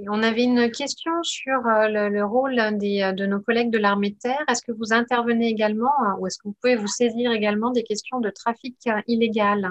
et 0.00 0.08
on 0.08 0.22
avait 0.22 0.44
une 0.44 0.70
question 0.70 1.12
sur 1.22 1.66
euh, 1.66 2.08
le, 2.08 2.24
rôle 2.24 2.56
des, 2.78 3.12
de 3.14 3.26
nos 3.26 3.40
collègues 3.40 3.70
de 3.70 3.78
l'armée 3.78 4.10
de 4.10 4.18
terre. 4.18 4.42
Est-ce 4.48 4.62
que 4.62 4.72
vous 4.72 4.92
intervenez 4.92 5.48
également 5.48 5.92
ou 6.18 6.26
est-ce 6.26 6.38
que 6.38 6.48
vous 6.48 6.56
pouvez 6.60 6.76
vous 6.76 6.88
saisir 6.88 7.30
également 7.32 7.70
des 7.70 7.82
questions 7.82 8.20
de 8.20 8.30
trafic 8.30 8.76
illégal? 9.06 9.68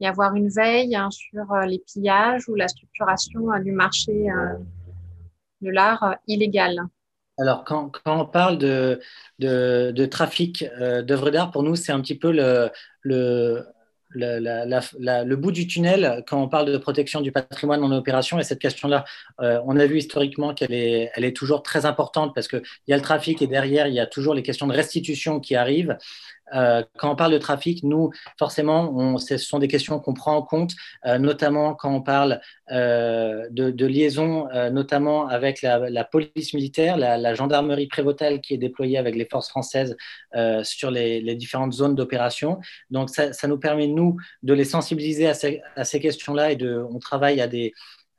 Y 0.00 0.06
avoir 0.06 0.34
une 0.34 0.48
veille 0.48 0.96
hein, 0.96 1.10
sur 1.10 1.54
les 1.66 1.78
pillages 1.78 2.48
ou 2.48 2.54
la 2.54 2.68
structuration 2.68 3.40
du 3.60 3.72
marché 3.72 4.28
de 5.62 5.70
l'art 5.70 6.02
euh, 6.02 6.14
illégal? 6.26 6.82
Alors, 7.38 7.64
quand, 7.64 7.90
on 8.04 8.26
parle 8.26 8.58
de, 8.58 9.00
trafic 10.06 10.64
euh, 10.80 11.02
d'œuvres 11.02 11.30
d'art, 11.30 11.50
pour 11.50 11.62
nous, 11.62 11.76
c'est 11.76 11.92
un 11.92 12.00
petit 12.00 12.18
peu 12.18 12.30
le, 12.30 13.64
le, 14.14 15.34
bout 15.34 15.52
du 15.52 15.66
tunnel 15.66 16.22
quand 16.26 16.42
on 16.42 16.48
parle 16.48 16.70
de 16.70 16.76
protection 16.78 17.20
du 17.20 17.32
patrimoine 17.32 17.82
en 17.82 17.92
opération. 17.92 18.38
Et 18.38 18.44
cette 18.44 18.58
question-là, 18.58 19.04
euh, 19.40 19.60
on 19.66 19.78
a 19.78 19.86
vu 19.86 19.98
historiquement 19.98 20.54
qu'elle 20.54 20.72
est, 20.72 21.10
est 21.16 21.36
toujours 21.36 21.62
très 21.62 21.86
importante 21.86 22.34
parce 22.34 22.48
qu'il 22.48 22.62
y 22.88 22.92
a 22.92 22.96
le 22.96 23.02
trafic 23.02 23.42
et 23.42 23.46
derrière, 23.46 23.86
il 23.86 23.94
y 23.94 24.00
a 24.00 24.06
toujours 24.06 24.34
les 24.34 24.42
questions 24.42 24.66
de 24.66 24.74
restitution 24.74 25.40
qui 25.40 25.54
arrivent. 25.54 25.96
Euh, 26.54 26.82
quand 26.98 27.10
on 27.12 27.16
parle 27.16 27.32
de 27.32 27.38
trafic, 27.38 27.82
nous, 27.82 28.10
forcément, 28.38 29.18
ce 29.18 29.36
sont 29.38 29.58
des 29.58 29.68
questions 29.68 29.98
qu'on 30.00 30.14
prend 30.14 30.36
en 30.36 30.42
compte, 30.42 30.72
euh, 31.06 31.18
notamment 31.18 31.74
quand 31.74 31.92
on 31.92 32.02
parle 32.02 32.40
euh, 32.70 33.46
de, 33.50 33.86
liaison, 33.86 34.48
notamment 34.70 35.28
avec 35.28 35.62
la, 35.62 36.04
police 36.04 36.54
militaire, 36.54 36.96
la, 36.96 37.34
gendarmerie 37.34 37.86
prévotale 37.86 38.40
qui 38.40 38.54
est 38.54 38.58
déployée 38.58 38.98
avec 38.98 39.16
les 39.16 39.26
forces 39.26 39.48
françaises 39.48 39.96
sur 40.62 40.90
les, 40.90 41.34
différentes 41.34 41.72
zones 41.72 41.94
d'opération. 41.94 42.60
Donc, 42.90 43.10
ça, 43.10 43.48
nous 43.48 43.58
permet, 43.58 43.86
nous, 43.86 44.16
de 44.42 44.54
les 44.54 44.64
sensibiliser 44.64 45.28
à 45.28 45.34
ces, 45.34 45.62
ces 45.82 46.00
questions-là 46.00 46.52
et 46.52 46.56
de, 46.56 46.84
on 46.90 46.98
travaille 46.98 47.40
à 47.40 47.48
des 47.48 47.72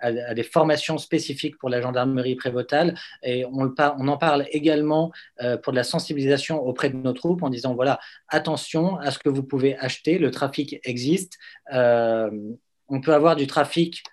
à, 0.03 0.33
des 0.33 0.43
formations 0.43 0.97
spécifiques 0.97 1.57
pour 1.57 1.69
la 1.69 1.81
gendarmerie 1.81 2.35
prévotale. 2.35 2.95
Et 3.23 3.45
on, 3.45 3.73
en 3.77 4.17
parle 4.17 4.45
également 4.51 5.11
euh, 5.41 5.57
pour 5.57 5.71
de 5.73 5.77
la 5.77 5.83
sensibilisation 5.83 6.61
auprès 6.61 6.89
de 6.89 6.97
nos 6.97 7.13
troupes 7.13 7.41
en 7.43 7.49
disant 7.49 7.73
voilà, 7.73 7.99
attention 8.27 8.97
à 8.97 9.11
ce 9.11 9.19
que 9.19 9.29
vous 9.29 9.43
pouvez 9.43 9.77
acheter, 9.77 10.17
le 10.17 10.29
trafic 10.29 10.79
existe. 10.83 11.37
Euh, 11.73 12.29
on 12.89 13.01
peut 13.01 13.13
avoir 13.13 13.35
du 13.35 13.47
trafic, 13.47 14.03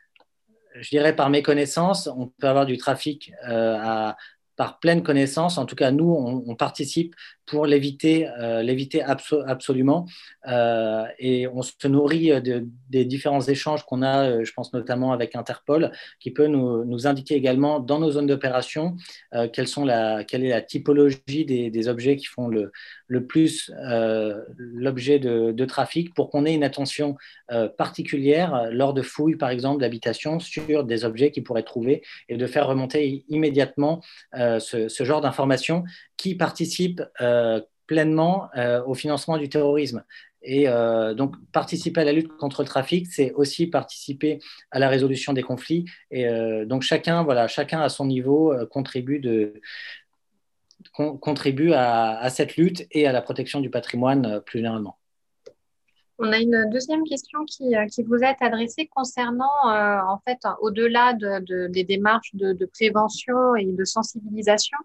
je 0.75 0.89
dirais 0.91 1.15
par 1.15 1.29
méconnaissance, 1.29 2.07
on 2.07 2.29
peut 2.29 2.49
avoir 2.49 2.67
du 2.67 2.77
trafic 2.77 3.33
euh, 3.49 4.13
par 4.61 4.79
pleine 4.79 5.03
connaissance. 5.03 5.57
En 5.57 5.65
tout 5.65 5.75
cas, 5.75 5.91
nous, 5.91 6.13
on, 6.13 6.55
participe 6.55 7.15
pour 7.51 7.67
l'éviter 7.67 8.29
euh, 8.29 8.63
l'éviter 8.63 9.03
absolument. 9.03 10.07
Euh, 10.47 11.05
et 11.19 11.49
on 11.49 11.63
se 11.63 11.89
nourrit 11.89 12.31
des 12.89 13.05
différents 13.05 13.41
échanges 13.41 13.85
qu'on 13.85 14.03
a, 14.03 14.31
euh, 14.31 14.45
je 14.45 14.53
pense 14.53 14.73
notamment 14.73 15.13
avec 15.13 15.35
Interpol, 15.35 15.91
qui 16.21 16.31
peut 16.31 16.47
nous, 16.47 17.07
indiquer 17.07 17.35
également 17.35 17.81
dans 17.81 17.99
nos 17.99 18.13
zones 18.13 18.27
d'opération 18.27 18.97
quelle, 19.53 19.67
quelle 20.29 20.45
est 20.45 20.51
la 20.51 20.61
typologie 20.61 21.45
des, 21.47 21.89
objets 21.89 22.17
qui 22.17 22.27
font 22.27 22.47
le, 22.47 22.71
le 23.07 23.27
plus 23.27 23.73
l'objet 24.59 25.19
de, 25.19 25.65
trafic 25.65 26.15
pour 26.15 26.29
qu'on 26.31 26.45
ait 26.45 26.55
une 26.55 26.63
attention 26.63 27.17
particulière 27.79 28.69
lors 28.71 28.93
de 28.93 29.03
fouilles, 29.03 29.37
par 29.37 29.49
exemple, 29.49 29.81
d'habitation 29.81 30.41
sur 30.41 30.85
des 30.85 31.05
objets 31.05 31.31
qui 31.31 31.41
pourraient 31.41 31.63
trouver 31.63 32.03
et 32.29 32.37
de 32.37 32.47
faire 32.47 32.67
remonter 32.67 33.25
immédiatement 33.29 34.03
ce, 34.35 35.05
genre 35.05 35.23
d'informations 35.23 35.85
qui 36.21 36.35
participent 36.35 37.03
euh, 37.23 37.40
pleinement 37.91 38.49
euh, 38.57 38.85
au 38.85 38.95
financement 38.95 39.37
du 39.37 39.49
terrorisme. 39.49 40.05
Et 40.43 40.69
euh, 40.69 41.13
donc, 41.13 41.35
participer 41.51 42.03
à 42.03 42.05
la 42.05 42.13
lutte 42.13 42.29
contre 42.37 42.63
le 42.63 42.69
trafic, 42.69 43.09
c'est 43.09 43.33
aussi 43.33 43.67
participer 43.67 44.39
à 44.71 44.79
la 44.79 44.89
résolution 44.89 45.33
des 45.33 45.43
conflits. 45.43 45.87
Et 46.13 46.25
donc, 46.67 46.83
chacun, 46.83 47.25
voilà, 47.25 47.49
chacun 47.49 47.81
à 47.81 47.89
son 47.89 48.07
niveau 48.07 48.55
contribue, 48.71 49.19
de, 49.19 49.61
contribue 50.95 51.73
à, 51.75 52.31
cette 52.31 52.57
lutte 52.57 52.87
et 52.93 53.09
à 53.09 53.13
la 53.13 53.23
protection 53.23 53.61
du 53.61 53.71
patrimoine 53.71 54.41
plus 54.47 54.61
généralement. 54.61 54.97
On 56.21 56.33
a 56.33 56.39
une 56.39 56.71
deuxième 56.71 57.03
question 57.05 57.45
qui, 57.45 57.75
qui 57.93 58.03
vous 58.05 58.23
est 58.23 58.41
adressée 58.41 58.89
concernant, 58.95 59.57
en 59.65 60.19
fait, 60.25 60.39
au-delà 60.61 61.13
de, 61.13 61.67
des 61.67 61.85
démarches 61.85 62.35
de, 62.35 62.67
prévention 62.67 63.57
et 63.57 63.67
de 63.67 63.85
sensibilisation, 63.85 64.79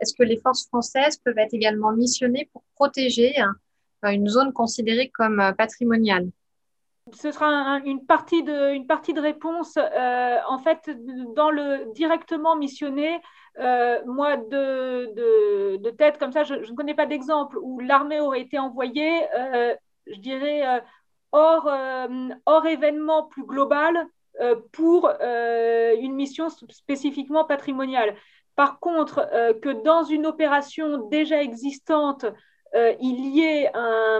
est-ce 0.00 0.14
que 0.14 0.22
les 0.22 0.38
forces 0.38 0.66
françaises 0.66 1.18
peuvent 1.18 1.38
être 1.38 1.54
également 1.54 1.92
missionnées 1.92 2.48
pour 2.52 2.62
protéger 2.74 3.34
hein, 3.38 3.54
une 4.02 4.28
zone 4.28 4.52
considérée 4.52 5.10
comme 5.10 5.40
euh, 5.40 5.52
patrimoniale? 5.52 6.28
Ce 7.14 7.30
sera 7.30 7.80
une, 7.86 8.04
partie 8.04 8.42
de, 8.42 8.74
une 8.74 8.86
partie 8.86 9.14
de 9.14 9.20
réponse. 9.20 9.78
Euh, 9.78 10.36
en 10.46 10.58
fait, 10.58 10.90
dans 11.34 11.50
le 11.50 11.90
directement 11.94 12.54
missionné, 12.54 13.18
euh, 13.58 13.98
moi, 14.04 14.36
de, 14.36 15.76
de, 15.78 15.90
tête 15.90 16.18
comme 16.18 16.32
ça, 16.32 16.44
je, 16.44 16.54
ne 16.54 16.76
connais 16.76 16.94
pas 16.94 17.06
d'exemple 17.06 17.56
où 17.62 17.80
l'armée 17.80 18.20
aurait 18.20 18.42
été 18.42 18.58
envoyée, 18.58 19.22
je 20.06 20.18
dirais, 20.20 20.82
hors, 21.32 21.66
hors 22.44 22.66
événement 22.66 23.24
plus 23.24 23.44
global 23.44 24.06
pour 24.70 25.08
une 25.08 26.14
mission 26.14 26.50
spécifiquement 26.50 27.46
patrimoniale. 27.46 28.14
Par 28.58 28.80
contre, 28.80 29.24
euh, 29.32 29.54
que 29.54 29.84
dans 29.84 30.02
une 30.02 30.26
opération 30.26 31.06
déjà 31.06 31.40
existante, 31.40 32.24
euh, 32.74 32.92
il 33.00 33.36
y 33.36 33.42
ait 33.42 33.70
un, 33.72 34.18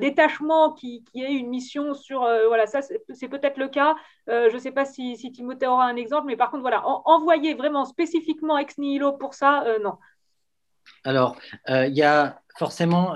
détachement 0.00 0.72
qui, 0.72 1.04
ait 1.14 1.32
une 1.32 1.48
mission 1.48 1.94
sur... 1.94 2.24
Euh, 2.24 2.48
voilà, 2.48 2.66
ça, 2.66 2.80
c'est 2.82 3.28
peut-être 3.28 3.58
le 3.58 3.68
cas. 3.68 3.94
je 4.26 4.52
ne 4.52 4.58
sais 4.58 4.72
pas 4.72 4.84
si, 4.84 5.16
Timothée 5.32 5.68
aura 5.68 5.86
un 5.86 5.94
exemple, 5.94 6.26
mais 6.26 6.36
par 6.36 6.50
contre, 6.50 6.62
voilà, 6.62 6.82
envoyer 6.84 7.54
vraiment 7.54 7.84
spécifiquement 7.84 8.58
ex 8.58 8.76
nihilo 8.76 9.12
pour 9.12 9.34
ça, 9.34 9.64
non. 9.84 9.94
Alors, 11.04 11.36
il 11.68 11.94
y 11.94 12.02
a 12.02 12.40
forcément 12.58 13.14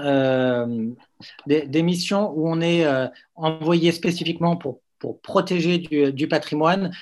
des, 1.47 1.83
missions 1.83 2.31
où 2.31 2.49
on 2.49 2.61
est 2.61 2.87
envoyé 3.35 3.91
spécifiquement 3.91 4.57
pour, 4.57 4.81
protéger 5.23 5.79
du 6.13 6.29
patrimoine 6.29 6.93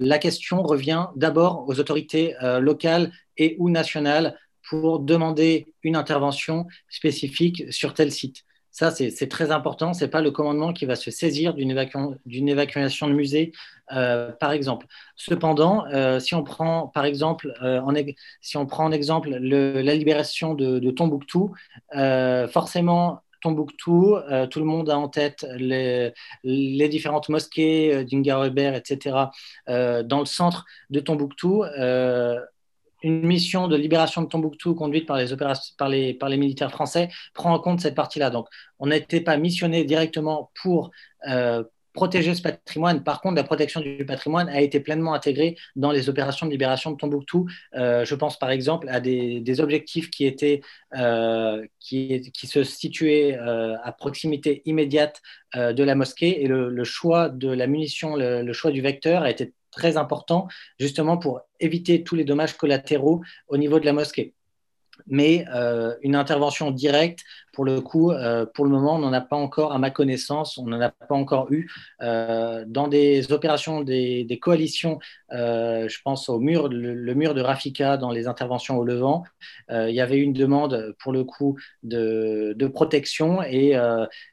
la 0.00 0.18
question 0.18 0.62
revient 0.62 1.06
d'abord 1.14 1.68
aux 1.68 1.78
autorités 1.78 2.34
euh, 2.42 2.58
locales 2.58 3.12
et 3.36 3.56
ou 3.58 3.70
nationales 3.70 4.36
pour 4.68 4.98
demander 5.00 5.74
une 5.82 5.94
intervention 5.94 6.66
spécifique 6.88 7.64
sur 7.72 7.94
tel 7.94 8.10
site. 8.10 8.44
Ça, 8.72 8.92
c'est 8.92 9.28
très 9.28 9.50
important. 9.50 9.92
Ce 9.92 10.04
n'est 10.04 10.10
pas 10.10 10.22
le 10.22 10.30
commandement 10.30 10.72
qui 10.72 10.86
va 10.86 10.94
se 10.94 11.10
saisir 11.10 11.54
d'une 11.54 11.70
évacuation 12.48 13.08
de 13.08 13.12
musée, 13.12 13.52
euh, 13.92 14.30
par 14.30 14.52
exemple. 14.52 14.86
Cependant, 15.16 15.86
euh, 15.86 16.20
si 16.20 16.36
on 16.36 16.44
prend, 16.44 16.86
par 16.86 17.04
exemple, 17.04 17.52
en, 17.60 17.92
si 18.40 18.56
on 18.56 18.66
prend 18.66 18.84
en 18.84 18.92
exemple 18.92 19.30
la 19.30 19.94
libération 19.94 20.54
de, 20.54 20.78
de 20.78 20.90
Tombouctou, 20.92 21.52
forcément, 22.52 23.22
Tombouctou, 23.40 24.16
euh, 24.16 24.46
tout 24.46 24.58
le 24.58 24.64
monde 24.64 24.90
a 24.90 24.98
en 24.98 25.08
tête 25.08 25.46
les, 25.56 26.12
différentes 26.88 27.28
mosquées 27.28 27.94
euh, 27.94 28.74
etc., 28.74 29.16
euh, 29.68 30.02
dans 30.02 30.20
le 30.20 30.26
centre 30.26 30.64
de 30.90 31.00
Tombouctou. 31.00 31.64
une 33.02 33.26
mission 33.26 33.66
de 33.66 33.76
libération 33.76 34.22
de 34.22 34.28
Tombouctou 34.28 34.74
conduite 34.74 35.06
par, 35.06 35.16
les, 35.16 36.14
par 36.14 36.28
les 36.28 36.36
militaires 36.36 36.70
français 36.70 37.08
prend 37.32 37.54
en 37.54 37.58
compte 37.58 37.80
cette 37.80 37.94
partie-là. 37.94 38.30
Donc, 38.30 38.46
on 38.78 38.88
n'était 38.88 39.22
pas 39.22 39.36
missionné 39.38 39.84
directement 39.84 40.50
pour 40.62 40.90
protéger 41.92 42.34
ce 42.34 42.42
patrimoine. 42.42 43.02
Par 43.02 43.20
contre, 43.20 43.36
la 43.36 43.44
protection 43.44 43.80
du 43.80 44.04
patrimoine 44.04 44.48
a 44.48 44.60
été 44.60 44.80
pleinement 44.80 45.14
intégrée 45.14 45.56
dans 45.76 45.92
les 45.92 46.08
opérations 46.08 46.46
de 46.46 46.50
libération 46.52 46.90
de 46.90 46.96
Tombouctou. 46.96 47.48
Euh, 47.74 48.04
je 48.04 48.14
pense 48.14 48.38
par 48.38 48.50
exemple 48.50 48.88
à 48.88 49.00
des, 49.00 49.60
objectifs 49.60 50.10
qui, 50.10 50.26
étaient, 50.26 50.60
euh, 50.96 51.66
qui, 51.80 52.32
se 52.44 52.62
situaient 52.62 53.36
euh, 53.38 53.76
à 53.82 53.92
proximité 53.92 54.62
immédiate 54.64 55.20
de 55.56 55.82
la 55.82 55.96
mosquée 55.96 56.44
et 56.44 56.46
le, 56.46 56.84
choix 56.84 57.28
de 57.28 57.48
la 57.48 57.66
munition, 57.66 58.14
le 58.14 58.52
choix 58.52 58.70
du 58.70 58.80
vecteur 58.80 59.22
a 59.22 59.30
été 59.30 59.52
très 59.72 59.96
important 59.96 60.46
justement 60.78 61.16
pour 61.16 61.40
éviter 61.58 62.04
tous 62.04 62.14
les 62.14 62.24
dommages 62.24 62.56
collatéraux 62.56 63.22
au 63.48 63.56
niveau 63.56 63.80
de 63.80 63.84
la 63.84 63.92
mosquée 63.92 64.34
mais 65.06 65.44
euh, 65.54 65.94
une 66.02 66.14
intervention 66.14 66.70
directe, 66.70 67.20
pour 67.52 67.64
le 67.64 67.80
coup, 67.80 68.12
euh, 68.12 68.46
pour 68.46 68.64
le 68.64 68.70
moment, 68.70 68.94
on 68.94 68.98
n'en 68.98 69.12
a 69.12 69.20
pas 69.20 69.36
encore, 69.36 69.72
à 69.72 69.78
ma 69.78 69.90
connaissance, 69.90 70.56
on 70.58 70.66
n'en 70.66 70.80
a 70.80 70.90
pas 70.90 71.14
encore 71.14 71.52
eu. 71.52 71.70
Euh, 72.00 72.64
dans 72.66 72.88
des 72.88 73.32
opérations 73.32 73.82
des, 73.82 74.38
coalitions, 74.40 74.98
je 75.30 76.02
pense 76.02 76.28
au 76.28 76.38
mur, 76.38 76.68
le, 76.68 77.14
mur 77.14 77.34
de 77.34 77.40
Rafika 77.40 77.96
dans 77.96 78.10
les 78.10 78.26
interventions 78.26 78.78
au 78.78 78.84
Levant, 78.84 79.24
il 79.70 79.90
y 79.90 80.00
avait 80.00 80.18
une 80.18 80.32
demande, 80.32 80.94
pour 80.98 81.12
le 81.12 81.24
coup, 81.24 81.58
de, 81.82 82.66
protection 82.72 83.42
et 83.42 83.72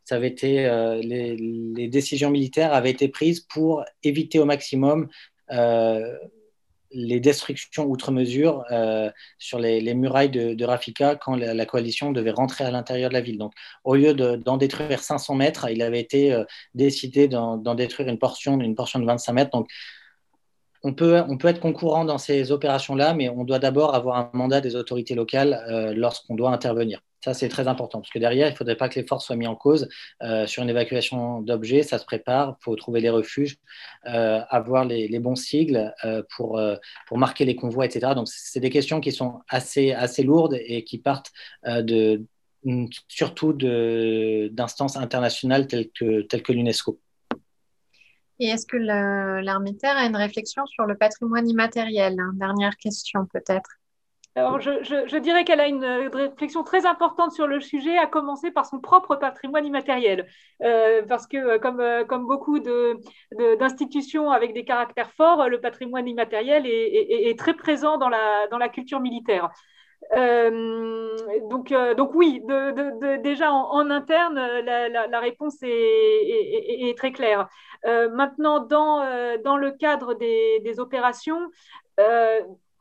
ça 0.03 0.15
avait 0.15 0.27
été, 0.27 0.63
les, 1.03 1.35
les, 1.35 1.87
décisions 1.87 2.29
militaires 2.29 2.73
avaient 2.73 2.91
été 2.91 3.07
prises 3.07 3.41
pour 3.41 3.83
éviter 4.03 4.39
au 4.39 4.45
maximum 4.45 5.07
les 6.97 7.19
destructions 7.19 7.85
outre 7.85 8.11
mesure 8.11 8.63
euh, 8.71 9.09
sur 9.37 9.59
les, 9.59 9.93
murailles 9.93 10.29
de, 10.29 10.65
Rafika 10.65 11.15
quand 11.15 11.35
la, 11.35 11.65
coalition 11.65 12.11
devait 12.11 12.31
rentrer 12.31 12.63
à 12.63 12.71
l'intérieur 12.71 13.09
de 13.09 13.13
la 13.13 13.21
ville. 13.21 13.37
Donc, 13.37 13.53
au 13.83 13.95
lieu 13.95 14.13
d'en 14.13 14.57
détruire 14.57 14.99
500 14.99 15.35
mètres, 15.35 15.69
il 15.69 15.81
avait 15.81 15.99
été 15.99 16.33
euh, 16.33 16.43
décidé 16.73 17.27
d'en 17.27 17.75
détruire 17.75 18.09
une 18.09 18.19
portion, 18.19 18.59
une 18.59 18.75
portion 18.75 18.99
de 18.99 19.05
25 19.05 19.33
mètres. 19.33 19.51
Donc, 19.51 19.67
on 20.83 20.93
peut, 20.93 21.21
on 21.27 21.37
peut 21.37 21.47
être 21.47 21.59
concurrent 21.59 22.05
dans 22.05 22.17
ces 22.17 22.51
opérations-là, 22.51 23.13
mais 23.13 23.29
on 23.29 23.43
doit 23.43 23.59
d'abord 23.59 23.93
avoir 23.95 24.17
un 24.17 24.29
mandat 24.33 24.61
des 24.61 24.75
autorités 24.75 25.15
locales 25.15 25.53
euh, 25.69 25.93
lorsqu'on 25.93 26.35
doit 26.35 26.51
intervenir. 26.51 27.01
Ça, 27.23 27.33
c'est 27.33 27.49
très 27.49 27.67
important, 27.67 27.99
parce 27.99 28.11
que 28.11 28.19
derrière, 28.19 28.47
il 28.47 28.51
ne 28.51 28.55
faudrait 28.55 28.75
pas 28.75 28.89
que 28.89 28.99
les 28.99 29.05
forces 29.05 29.25
soient 29.25 29.35
mises 29.35 29.47
en 29.47 29.55
cause 29.55 29.89
euh, 30.21 30.45
sur 30.47 30.63
une 30.63 30.69
évacuation 30.69 31.41
d'objets. 31.41 31.83
Ça 31.83 31.97
se 31.97 32.05
prépare, 32.05 32.57
il 32.59 32.63
faut 32.63 32.75
trouver 32.75 33.01
les 33.01 33.09
refuges, 33.09 33.57
euh, 34.05 34.41
avoir 34.49 34.85
les, 34.85 35.19
bons 35.19 35.35
sigles 35.35 35.93
pour, 36.35 36.61
pour 37.07 37.17
marquer 37.17 37.45
les 37.45 37.55
convois, 37.55 37.85
etc. 37.85 38.13
Donc, 38.15 38.27
c'est 38.27 38.59
des 38.59 38.69
questions 38.69 39.01
qui 39.01 39.11
sont 39.11 39.41
assez, 39.49 39.93
assez 39.93 40.23
lourdes 40.23 40.57
et 40.59 40.83
qui 40.83 40.99
partent 40.99 41.31
de, 41.65 42.23
surtout 43.07 43.53
d'instances 43.53 44.97
internationales 44.97 45.67
telles 45.67 45.89
que, 45.91 46.21
telles 46.21 46.43
que 46.43 46.51
l'UNESCO. 46.51 46.99
Et 48.39 48.47
est-ce 48.47 48.67
que 48.67 48.77
l'armée 48.77 49.75
terre 49.75 49.97
a 49.97 50.05
une 50.05 50.15
réflexion 50.15 50.65
sur 50.67 50.85
le 50.85 50.95
patrimoine 50.95 51.49
immatériel 51.49 52.19
hein? 52.19 52.31
Dernière 52.35 52.77
question 52.77 53.25
peut-être. 53.25 53.69
Alors, 54.37 54.61
je, 54.61 55.17
dirais 55.17 55.43
qu'elle 55.45 55.59
a 55.59 55.67
une, 55.67 55.83
réflexion 55.83 56.63
très 56.63 56.85
importante 56.85 57.31
sur 57.31 57.47
le 57.47 57.59
sujet, 57.59 57.97
à 57.97 58.05
commencer 58.05 58.51
par 58.51 58.67
son 58.67 58.79
propre 58.79 59.15
patrimoine 59.15 59.65
immatériel. 59.65 60.27
Euh, 60.61 61.01
parce 61.09 61.25
que, 61.25 61.37
euh, 61.37 61.57
comme, 61.57 61.79
euh, 61.79 62.05
comme 62.05 62.27
beaucoup 62.27 62.59
d'institutions 62.59 64.29
avec 64.29 64.53
des 64.53 64.63
caractères 64.63 65.11
forts, 65.13 65.49
le 65.49 65.59
patrimoine 65.59 66.07
immatériel 66.07 66.67
est, 66.67 67.39
très 67.39 67.55
présent 67.55 67.97
dans 67.97 68.09
la, 68.09 68.69
culture 68.69 68.99
militaire. 68.99 69.49
Donc, 70.15 71.73
oui, 72.13 72.43
déjà 73.23 73.51
en, 73.51 73.89
interne, 73.89 74.35
la, 74.35 75.19
réponse 75.19 75.57
est, 75.63 76.95
très 76.95 77.11
claire. 77.11 77.49
Maintenant, 77.83 78.59
dans 78.59 79.57
le 79.57 79.71
cadre 79.71 80.13
des, 80.13 80.79
opérations, 80.79 81.41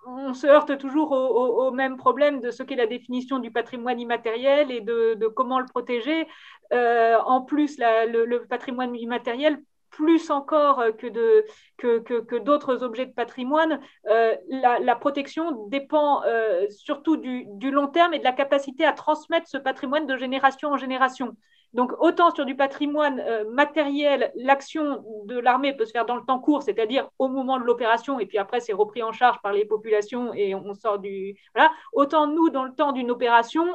on 0.07 0.35
se 0.35 0.47
heurte 0.47 0.79
toujours 0.79 1.13
au, 1.13 1.71
même 1.73 1.97
problème 1.97 2.41
de 2.41 2.51
ce 2.51 2.63
qu'est 2.63 2.77
la 2.77 2.87
définition 2.87 3.39
du 3.39 3.51
patrimoine 3.51 4.01
immatériel 4.01 4.71
et 4.71 4.81
de, 4.81 5.27
comment 5.35 5.59
le 5.59 5.67
protéger. 5.67 6.27
en 6.73 7.43
plus, 7.43 7.79
le, 7.79 8.47
patrimoine 8.47 8.95
immatériel 8.95 9.61
plus 9.97 10.31
encore 10.31 10.83
que, 10.99 12.39
d'autres 12.39 12.83
objets 12.83 13.07
de 13.07 13.13
patrimoine, 13.13 13.81
euh, 14.09 14.37
la, 14.49 14.95
protection 14.97 15.67
dépend 15.69 16.23
euh, 16.25 16.67
surtout 16.69 17.17
du, 17.17 17.71
long 17.71 17.89
terme 17.89 18.13
et 18.13 18.19
de 18.19 18.25
la 18.25 18.33
capacité 18.33 18.85
à 18.85 18.93
transmettre 18.93 19.49
ce 19.49 19.57
patrimoine 19.57 20.07
de 20.07 20.17
génération 20.17 20.71
en 20.71 20.77
génération. 20.77 21.35
Donc, 21.77 21.93
autant 22.01 22.35
sur 22.35 22.47
du 22.47 22.57
patrimoine 22.57 23.21
euh, 23.21 23.45
matériel, 23.51 24.33
l'action 24.35 25.05
de 25.27 25.39
l'armée 25.39 25.75
peut 25.77 25.85
se 25.85 25.91
faire 25.93 26.07
dans 26.07 26.17
le 26.17 26.25
temps 26.25 26.41
court, 26.41 26.63
c'est-à-dire 26.63 27.11
au 27.19 27.29
moment 27.29 27.59
de 27.61 27.65
l'opération, 27.65 28.19
et 28.19 28.25
puis 28.25 28.39
après, 28.39 28.61
c'est 28.61 28.73
repris 28.73 29.03
en 29.03 29.13
charge 29.13 29.43
par 29.43 29.53
les 29.53 29.67
populations 29.67 30.33
et 30.33 30.55
on 30.55 30.73
sort 30.73 30.99
du. 30.99 31.37
Voilà. 31.55 31.71
Autant 31.93 32.29
nous, 32.29 32.49
dans 32.49 32.65
le 32.65 32.73
temps 32.73 32.93
d'une 32.93 33.11
opération, 33.11 33.67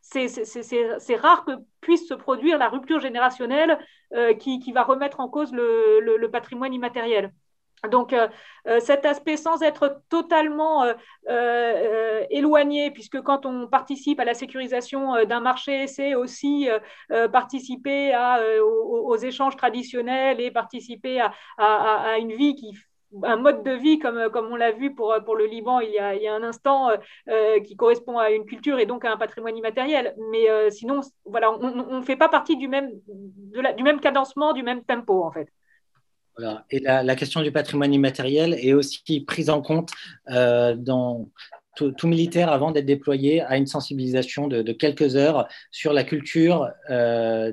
c'est 0.00 1.16
rare 1.16 1.44
que 1.44 1.52
puisse 1.80 2.06
se 2.06 2.14
produire 2.14 2.56
la 2.56 2.68
rupture 2.68 3.00
générationnelle 3.00 3.80
euh, 4.12 4.34
qui, 4.34 4.70
va 4.72 4.84
remettre 4.84 5.18
en 5.18 5.28
cause 5.28 5.52
le, 5.52 6.26
patrimoine 6.28 6.72
immatériel. 6.72 7.32
Donc 7.88 8.12
euh, 8.12 8.28
euh, 8.66 8.80
cet 8.80 9.04
aspect 9.04 9.36
sans 9.36 9.62
être 9.62 10.02
totalement 10.08 10.84
éloigné, 12.30 12.90
puisque 12.90 13.20
quand 13.20 13.46
on 13.46 13.66
participe 13.66 14.20
à 14.20 14.24
la 14.24 14.34
sécurisation 14.34 15.24
d'un 15.24 15.40
marché, 15.40 15.86
c'est 15.86 16.14
aussi 16.14 16.68
participer 17.32 18.14
aux, 18.62 19.16
échanges 19.16 19.56
traditionnels 19.56 20.40
et 20.40 20.50
participer 20.50 21.20
à, 21.58 22.18
une 22.18 22.32
vie 22.32 22.54
qui 22.54 22.74
un 23.22 23.36
mode 23.36 23.62
de 23.62 23.70
vie 23.70 23.98
comme, 23.98 24.28
comme 24.30 24.46
on 24.50 24.56
l'a 24.56 24.72
vu 24.72 24.94
pour, 24.94 25.14
pour 25.24 25.36
le 25.36 25.46
Liban 25.46 25.80
il 25.80 25.90
y 25.90 25.98
a, 25.98 26.14
il 26.14 26.22
y 26.22 26.26
a 26.26 26.34
un 26.34 26.42
instant, 26.42 26.90
euh, 26.90 26.96
euh, 27.28 27.60
qui 27.60 27.76
correspond 27.76 28.18
à 28.18 28.30
une 28.30 28.44
culture 28.44 28.78
et 28.78 28.86
donc 28.86 29.04
à 29.04 29.12
un 29.12 29.16
patrimoine 29.16 29.56
immatériel. 29.56 30.14
Mais 30.30 30.50
euh, 30.50 30.70
sinon, 30.70 31.00
voilà, 31.24 31.52
on 31.52 31.98
ne 31.98 32.02
fait 32.04 32.16
pas 32.16 32.28
partie 32.28 32.56
du 32.56 32.68
même, 32.68 32.90
de 33.06 33.60
la, 33.60 33.72
du 33.72 33.82
même 33.82 34.00
cadencement, 34.00 34.52
du 34.52 34.62
même 34.62 34.84
tempo 34.84 35.22
en 35.22 35.30
fait. 35.30 35.48
Et 36.70 36.80
la, 36.80 37.16
question 37.16 37.42
du 37.42 37.52
patrimoine 37.52 37.92
immatériel 37.92 38.54
est 38.54 38.72
aussi 38.72 39.20
prise 39.20 39.50
en 39.50 39.62
compte 39.62 39.90
dans, 40.28 41.28
tout, 41.76 42.06
militaire, 42.06 42.50
avant 42.50 42.70
d'être 42.70 42.86
déployé, 42.86 43.40
a 43.42 43.56
une 43.56 43.66
sensibilisation 43.66 44.48
de, 44.48 44.62
de 44.62 44.72
quelques 44.72 45.16
heures 45.16 45.48
sur 45.70 45.92
la 45.92 46.04
culture 46.04 46.70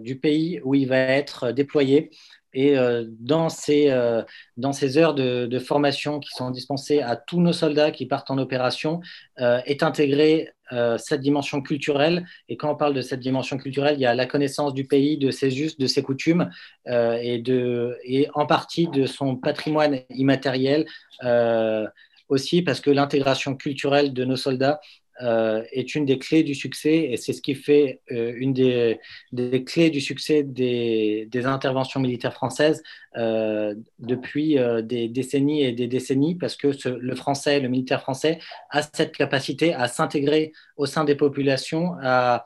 du 0.01 0.17
pays 0.19 0.59
où 0.63 0.75
il 0.75 0.87
va 0.87 0.97
être 0.97 1.51
déployé. 1.51 2.11
Et 2.53 2.77
euh, 2.77 3.05
dans, 3.19 3.49
ces, 3.49 3.89
euh, 3.89 4.23
dans 4.57 4.73
ces 4.73 4.97
heures 4.97 5.13
de, 5.13 5.59
formation 5.59 6.19
qui 6.19 6.31
sont 6.31 6.49
dispensées 6.49 7.01
à 7.01 7.15
tous 7.15 7.39
nos 7.39 7.53
soldats 7.53 7.91
qui 7.91 8.05
partent 8.05 8.31
en 8.31 8.37
opération, 8.37 8.99
euh, 9.39 9.61
est 9.65 9.83
intégrée 9.83 10.49
cette 10.97 11.19
dimension 11.19 11.61
culturelle. 11.61 12.25
Et 12.47 12.55
quand 12.55 12.71
on 12.71 12.77
parle 12.77 12.93
de 12.93 13.01
cette 13.01 13.19
dimension 13.19 13.57
culturelle, 13.57 13.95
il 13.97 14.01
y 14.01 14.05
a 14.05 14.15
la 14.15 14.25
connaissance 14.25 14.73
du 14.73 14.85
pays, 14.85 15.17
de 15.17 15.29
ses 15.29 15.59
us, 15.59 15.77
de 15.77 15.85
ses 15.85 16.01
coutumes, 16.01 16.49
et, 16.87 17.39
de, 17.39 17.97
et 18.05 18.29
en 18.35 18.45
partie 18.45 18.87
de 18.87 19.05
son 19.05 19.35
patrimoine 19.35 19.99
immatériel 20.11 20.85
aussi, 22.29 22.61
parce 22.61 22.79
que 22.79 22.89
l'intégration 22.89 23.57
culturelle 23.57 24.13
de 24.13 24.23
nos 24.23 24.37
soldats 24.37 24.79
euh, 25.21 25.63
est 25.71 25.93
une 25.95 26.05
des 26.05 26.17
clés 26.17 26.43
du 26.43 26.55
succès 26.55 27.09
et 27.11 27.17
c'est 27.17 27.33
ce 27.33 27.41
qui 27.41 27.53
fait 27.53 28.01
euh, 28.11 28.33
une 28.35 28.53
des, 28.53 28.99
clés 29.65 29.89
du 29.89 30.01
succès 30.01 30.43
des, 30.43 31.29
interventions 31.45 31.99
militaires 31.99 32.33
françaises 32.33 32.81
euh, 33.17 33.75
depuis 33.99 34.57
des 34.83 35.07
décennies 35.07 35.63
et 35.63 35.71
des 35.71 35.87
décennies 35.87 36.35
parce 36.35 36.55
que 36.55 36.69
le 36.87 37.15
français, 37.15 37.59
le 37.59 37.69
militaire 37.69 38.01
français 38.01 38.39
a 38.69 38.81
cette 38.81 39.15
capacité 39.15 39.73
à 39.73 39.87
s'intégrer 39.87 40.53
au 40.77 40.85
sein 40.85 41.03
des 41.03 41.15
populations, 41.15 41.95
à, 42.01 42.45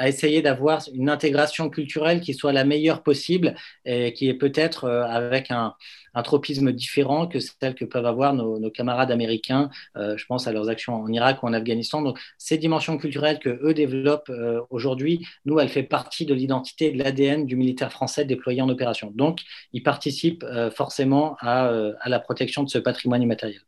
essayer 0.00 0.42
d'avoir 0.42 0.82
une 0.92 1.08
intégration 1.08 1.70
culturelle 1.70 2.20
qui 2.20 2.34
soit 2.34 2.52
la 2.52 2.64
meilleure 2.64 3.04
possible 3.04 3.54
et 3.84 4.12
qui 4.12 4.28
est 4.28 4.34
peut-être 4.34 4.88
avec 4.88 5.52
un, 5.52 5.74
tropisme 6.22 6.72
différent 6.72 7.26
que 7.26 7.40
celle 7.40 7.74
que 7.74 7.84
peuvent 7.84 8.06
avoir 8.06 8.34
nos, 8.34 8.70
camarades 8.70 9.10
américains. 9.10 9.70
Euh, 9.96 10.16
je 10.16 10.26
pense 10.26 10.46
à 10.46 10.52
leurs 10.52 10.68
actions 10.68 10.94
en 10.94 11.08
Irak 11.08 11.42
ou 11.42 11.46
en 11.46 11.52
Afghanistan. 11.52 12.02
Donc, 12.02 12.18
ces 12.38 12.58
dimensions 12.58 12.98
culturelles 12.98 13.38
que 13.38 13.60
eux 13.62 13.74
développent 13.74 14.30
euh, 14.30 14.60
aujourd'hui, 14.70 15.26
nous, 15.44 15.58
elles 15.58 15.68
font 15.68 15.84
partie 15.84 16.26
de 16.26 16.34
l'identité 16.34 16.90
de 16.92 16.98
l'ADN 16.98 17.46
du 17.46 17.56
militaire 17.56 17.92
français 17.92 18.24
déployé 18.24 18.62
en 18.62 18.68
opération. 18.68 19.12
Donc, 19.14 19.40
ils 19.72 19.82
participent 19.82 20.44
forcément 20.74 21.36
à, 21.40 21.68
à 22.00 22.08
la 22.08 22.20
protection 22.20 22.62
de 22.62 22.68
ce 22.68 22.78
patrimoine 22.78 23.22
immatériel. 23.22 23.60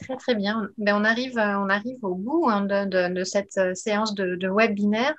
Très 0.00 0.16
très 0.16 0.34
bien. 0.34 0.68
Ben, 0.76 0.94
on, 0.94 1.04
arrive, 1.04 1.38
euh, 1.38 1.58
on 1.58 1.68
arrive 1.68 2.04
au 2.04 2.14
bout 2.14 2.48
hein, 2.50 2.62
de, 2.66 3.24
cette 3.24 3.56
euh, 3.56 3.74
séance 3.74 4.14
de, 4.14 4.48
webinaire. 4.48 5.14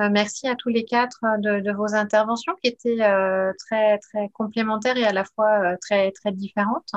Euh, 0.00 0.08
merci 0.10 0.48
à 0.48 0.54
tous 0.54 0.70
les 0.70 0.84
quatre 0.84 1.20
de, 1.38 1.72
vos 1.72 1.94
interventions 1.94 2.54
qui 2.62 2.70
étaient 2.70 2.98
très 3.58 3.98
très 3.98 4.28
complémentaires 4.30 4.96
et 4.96 5.04
à 5.04 5.12
la 5.12 5.24
fois 5.24 5.76
très 5.78 6.10
très 6.12 6.32
différentes 6.32 6.92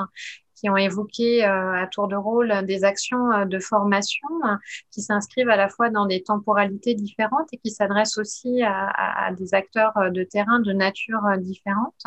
qui 0.56 0.68
ont 0.68 0.76
évoqué 0.76 1.42
à 1.42 1.86
tour 1.90 2.06
de 2.06 2.16
rôle 2.16 2.66
des 2.66 2.84
actions 2.84 3.46
de 3.46 3.58
formation 3.58 4.28
qui 4.90 5.00
s'inscrivent 5.00 5.48
à 5.48 5.56
la 5.56 5.70
fois 5.70 5.88
dans 5.88 6.04
des 6.04 6.22
temporalités 6.22 6.94
différentes 6.94 7.48
et 7.52 7.56
qui 7.56 7.70
s'adressent 7.70 8.18
aussi 8.18 8.62
à, 8.62 9.32
des 9.38 9.54
acteurs 9.54 9.94
de 10.10 10.22
terrain 10.22 10.60
de 10.60 10.72
nature 10.72 11.22
différente. 11.38 12.04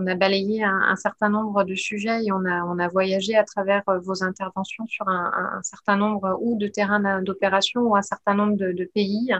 On 0.00 0.06
a 0.06 0.14
balayé 0.14 0.62
un, 0.62 0.94
certain 0.94 1.28
nombre 1.28 1.64
de 1.64 1.74
sujets 1.74 2.24
et 2.24 2.30
on 2.30 2.44
a, 2.44 2.88
voyagé 2.88 3.34
à 3.34 3.42
travers 3.42 3.82
vos 4.04 4.22
interventions 4.22 4.86
sur 4.86 5.08
un, 5.08 5.60
certain 5.64 5.96
nombre 5.96 6.38
ou 6.40 6.56
de 6.56 6.68
terrains 6.68 7.20
d'opération 7.20 7.80
ou 7.80 7.96
un 7.96 8.02
certain 8.02 8.34
nombre 8.34 8.56
de, 8.56 8.90
pays 8.94 9.34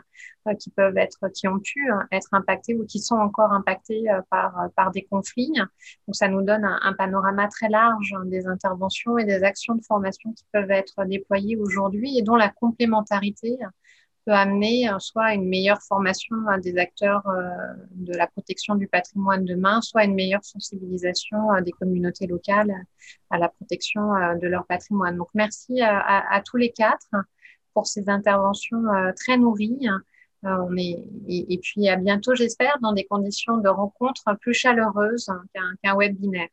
qui 0.58 0.70
peuvent 0.70 0.96
être, 0.96 1.28
qui 1.28 1.46
ont 1.46 1.60
pu 1.60 1.88
être 2.10 2.26
impactés 2.32 2.74
ou 2.74 2.84
qui 2.86 2.98
sont 2.98 3.14
encore 3.14 3.52
impactés 3.52 4.06
par, 4.30 4.68
par 4.74 4.90
des 4.90 5.02
conflits. 5.02 5.52
Donc, 6.08 6.16
ça 6.16 6.26
nous 6.26 6.42
donne 6.42 6.64
un, 6.64 6.92
panorama 6.94 7.46
très 7.46 7.68
large 7.68 8.12
des 8.24 8.48
interventions 8.48 9.16
et 9.16 9.24
des 9.24 9.44
actions 9.44 9.76
de 9.76 9.84
formation 9.84 10.32
qui 10.32 10.44
peuvent 10.52 10.72
être 10.72 11.04
déployées 11.04 11.56
aujourd'hui 11.56 12.18
et 12.18 12.22
dont 12.22 12.34
la 12.34 12.48
complémentarité 12.48 13.58
peut 14.28 14.34
amener 14.34 14.86
soit 14.98 15.32
une 15.32 15.48
meilleure 15.48 15.80
formation 15.80 16.36
des 16.62 16.76
acteurs 16.76 17.26
euh, 17.28 17.48
de 17.92 18.12
la 18.12 18.26
protection 18.26 18.74
du 18.74 18.86
patrimoine 18.86 19.46
demain, 19.46 19.80
soit 19.80 20.04
une 20.04 20.14
meilleure 20.14 20.44
sensibilisation 20.44 21.38
des 21.64 21.72
communautés 21.72 22.26
locales 22.26 22.74
à 23.30 23.38
la 23.38 23.48
protection 23.48 24.14
euh, 24.14 24.34
de 24.34 24.46
leur 24.46 24.66
patrimoine. 24.66 25.16
Donc, 25.16 25.28
merci 25.32 25.80
à, 25.80 26.42
tous 26.44 26.58
les 26.58 26.72
quatre 26.72 27.08
pour 27.72 27.86
ces 27.86 28.10
interventions 28.10 28.84
euh, 28.92 29.12
très 29.16 29.38
nourries. 29.38 29.88
On 30.42 30.76
est, 30.76 31.02
et, 31.26 31.58
puis 31.62 31.88
à 31.88 31.96
bientôt, 31.96 32.34
j'espère, 32.34 32.76
dans 32.82 32.92
des 32.92 33.04
conditions 33.04 33.56
de 33.56 33.68
rencontre 33.70 34.36
plus 34.42 34.52
chaleureuses 34.52 35.30
qu'un 35.82 35.96
webinaire. 35.96 36.48